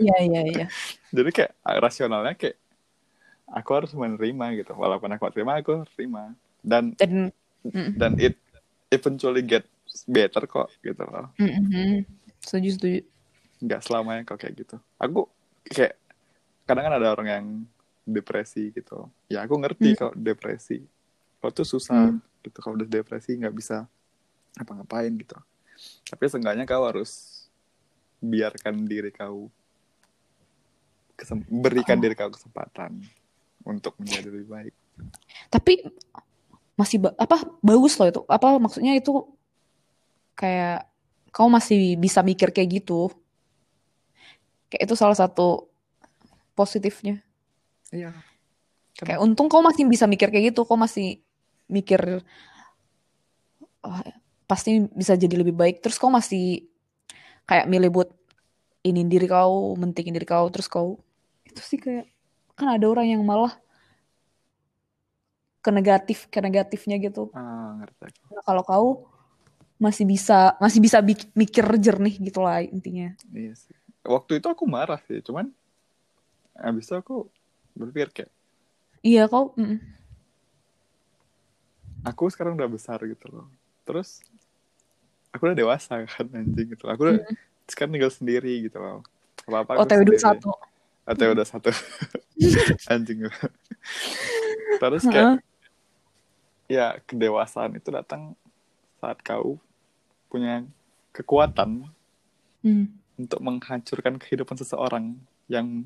iya 0.00 0.16
iya 0.20 0.40
iya. 0.44 0.66
Jadi 1.16 1.30
kayak 1.32 1.52
rasionalnya 1.80 2.34
kayak 2.36 2.56
aku 3.46 3.70
harus 3.72 3.92
menerima 3.92 4.46
gitu. 4.58 4.72
Walaupun 4.72 5.10
aku 5.10 5.28
terima, 5.30 5.58
aku 5.58 5.84
harus 5.84 5.92
terima. 5.92 6.32
Dan 6.64 6.96
dan 6.96 7.28
mm, 7.62 7.90
dan 7.94 8.12
it 8.16 8.40
eventually 8.88 9.44
get 9.44 9.64
better 10.06 10.44
kok 10.44 10.72
gitu 10.80 11.04
loh. 11.04 11.28
mm, 11.36 11.44
mm, 11.44 11.66
mm. 11.68 11.96
setuju 12.40 12.68
setuju 12.76 13.00
Nggak 13.60 13.80
selamanya 13.80 14.22
kok 14.24 14.38
kayak 14.40 14.54
gitu. 14.58 14.76
Aku 14.98 15.28
kayak 15.64 15.96
kadang 16.64 16.84
kan 16.84 16.94
ada 16.96 17.08
orang 17.12 17.28
yang 17.28 17.46
depresi 18.04 18.68
gitu. 18.70 19.08
Ya 19.28 19.44
aku 19.44 19.56
ngerti 19.56 19.92
Hmm. 19.92 19.98
kalau 19.98 20.14
depresi. 20.14 20.84
Kalau 21.40 21.52
tuh 21.52 21.64
susah 21.64 22.12
Hmm. 22.12 22.20
gitu. 22.40 22.58
Kalau 22.60 22.76
udah 22.76 22.88
depresi 22.88 23.36
nggak 23.36 23.56
bisa 23.56 23.88
apa-ngapain 24.56 25.12
gitu. 25.16 25.36
Tapi 26.06 26.24
seenggaknya 26.28 26.64
kau 26.64 26.84
harus 26.84 27.44
biarkan 28.20 28.84
diri 28.84 29.08
kau 29.10 29.48
kesem- 31.14 31.44
berikan 31.48 31.96
Oh. 31.98 32.02
diri 32.02 32.14
kau 32.14 32.30
kesempatan 32.30 33.00
untuk 33.64 33.96
menjadi 33.98 34.28
lebih 34.28 34.48
baik. 34.48 34.74
tapi 35.50 35.82
masih 36.74 37.02
ba- 37.02 37.16
apa 37.18 37.42
bagus 37.62 37.98
loh 37.98 38.06
itu. 38.06 38.20
Apa 38.26 38.58
maksudnya 38.58 38.94
itu 38.94 39.26
kayak 40.34 40.86
kau 41.30 41.46
masih 41.50 41.98
bisa 41.98 42.22
mikir 42.22 42.50
kayak 42.50 42.82
gitu. 42.82 43.10
Kayak 44.70 44.90
itu 44.90 44.94
salah 44.94 45.14
satu 45.14 45.70
positifnya. 46.54 47.22
Iya. 47.90 48.10
kayak 48.94 49.18
untung 49.18 49.50
kau 49.50 49.58
masih 49.58 49.86
bisa 49.90 50.06
mikir 50.06 50.30
kayak 50.30 50.54
gitu. 50.54 50.62
Kau 50.62 50.78
masih 50.78 51.18
mikir 51.66 52.22
"Oh, 53.82 53.98
pasti 54.46 54.86
bisa 54.94 55.18
jadi 55.18 55.34
lebih 55.34 55.54
baik. 55.54 55.82
Terus 55.82 55.98
kau 55.98 56.14
masih 56.14 56.70
kayak 57.44 57.66
milih 57.66 57.90
buat 57.90 58.10
ini 58.86 59.02
diri 59.06 59.26
kau 59.26 59.74
mentingin 59.74 60.14
diri 60.14 60.26
kau. 60.26 60.46
Terus 60.50 60.70
kau 60.70 61.02
itu 61.42 61.58
sih 61.58 61.78
kayak 61.78 62.06
kan 62.54 62.68
ada 62.70 62.86
orang 62.86 63.06
yang 63.10 63.22
malah 63.26 63.54
ke 65.64 65.70
negatif 65.72 66.28
ke 66.28 66.38
negatifnya 66.44 67.00
gitu 67.00 67.32
Ah, 67.32 67.80
ngerti. 67.80 68.12
Nah, 68.30 68.42
kalau 68.44 68.62
kau 68.62 68.88
masih 69.80 70.06
bisa 70.06 70.54
masih 70.62 70.78
bisa 70.78 71.02
mikir 71.34 71.66
jernih 71.82 72.14
gitu 72.20 72.44
lah 72.44 72.62
intinya 72.62 73.16
Iya 73.34 73.52
sih. 73.58 73.74
Waktu 74.04 74.38
itu 74.38 74.46
aku 74.52 74.68
marah 74.68 75.00
sih, 75.08 75.24
cuman 75.24 75.48
abis 76.54 76.86
itu 76.86 76.94
aku 76.94 77.16
berpikir 77.74 78.08
kayak 78.14 78.30
iya 79.02 79.26
kau 79.26 79.56
mm, 79.58 79.80
aku 82.04 82.28
sekarang 82.30 82.54
udah 82.54 82.68
besar 82.68 83.00
gitu 83.08 83.26
loh. 83.32 83.48
Terus 83.88 84.20
aku 85.32 85.50
udah 85.50 85.56
dewasa 85.56 86.04
kan 86.06 86.28
anjing 86.30 86.76
gitu. 86.76 86.84
Aku 86.86 87.00
udah 87.10 87.18
sekarang 87.66 87.96
tinggal 87.96 88.12
sendiri 88.12 88.68
gitu 88.68 88.78
loh. 88.78 89.00
Apa 89.48 89.64
apa 89.64 89.82
OTW 89.82 90.14
sendiri. 90.14 90.38
21 90.44 90.73
OTW 91.04 91.30
udah 91.32 91.44
satu. 91.44 91.68
anjing. 92.92 93.28
Terus 94.76 95.04
kayak 95.04 95.24
Heeh. 95.26 95.38
ya 96.66 96.86
kedewasaan 97.02 97.76
itu 97.76 97.88
datang 97.88 98.32
saat 98.96 99.20
kau 99.20 99.60
punya 100.26 100.64
kekuatan 101.10 101.88
Hmm. 102.64 102.88
untuk 103.14 103.38
menghancurkan 103.38 104.16
kehidupan 104.16 104.56
seseorang 104.56 105.20
yang 105.46 105.84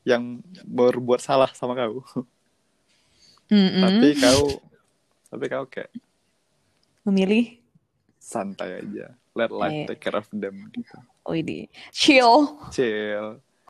yang 0.00 0.38
berbuat 0.62 1.18
salah 1.18 1.50
sama 1.50 1.74
kau. 1.74 2.06
Mm-mm. 3.50 3.82
Tapi 3.82 4.08
kau 4.14 4.62
tapi 5.26 5.44
kau 5.46 5.66
kayak 5.66 5.90
memilih 7.02 7.58
santai 8.16 8.78
aja. 8.78 9.18
Let 9.34 9.50
life 9.50 9.74
Iya. 9.74 9.86
take 9.90 10.00
care 10.00 10.14
of 10.14 10.30
them 10.30 10.70
gitu. 10.70 10.94
oh 11.20 11.34
ini 11.34 11.66
chill 11.90 12.54
Chill. 12.70 13.42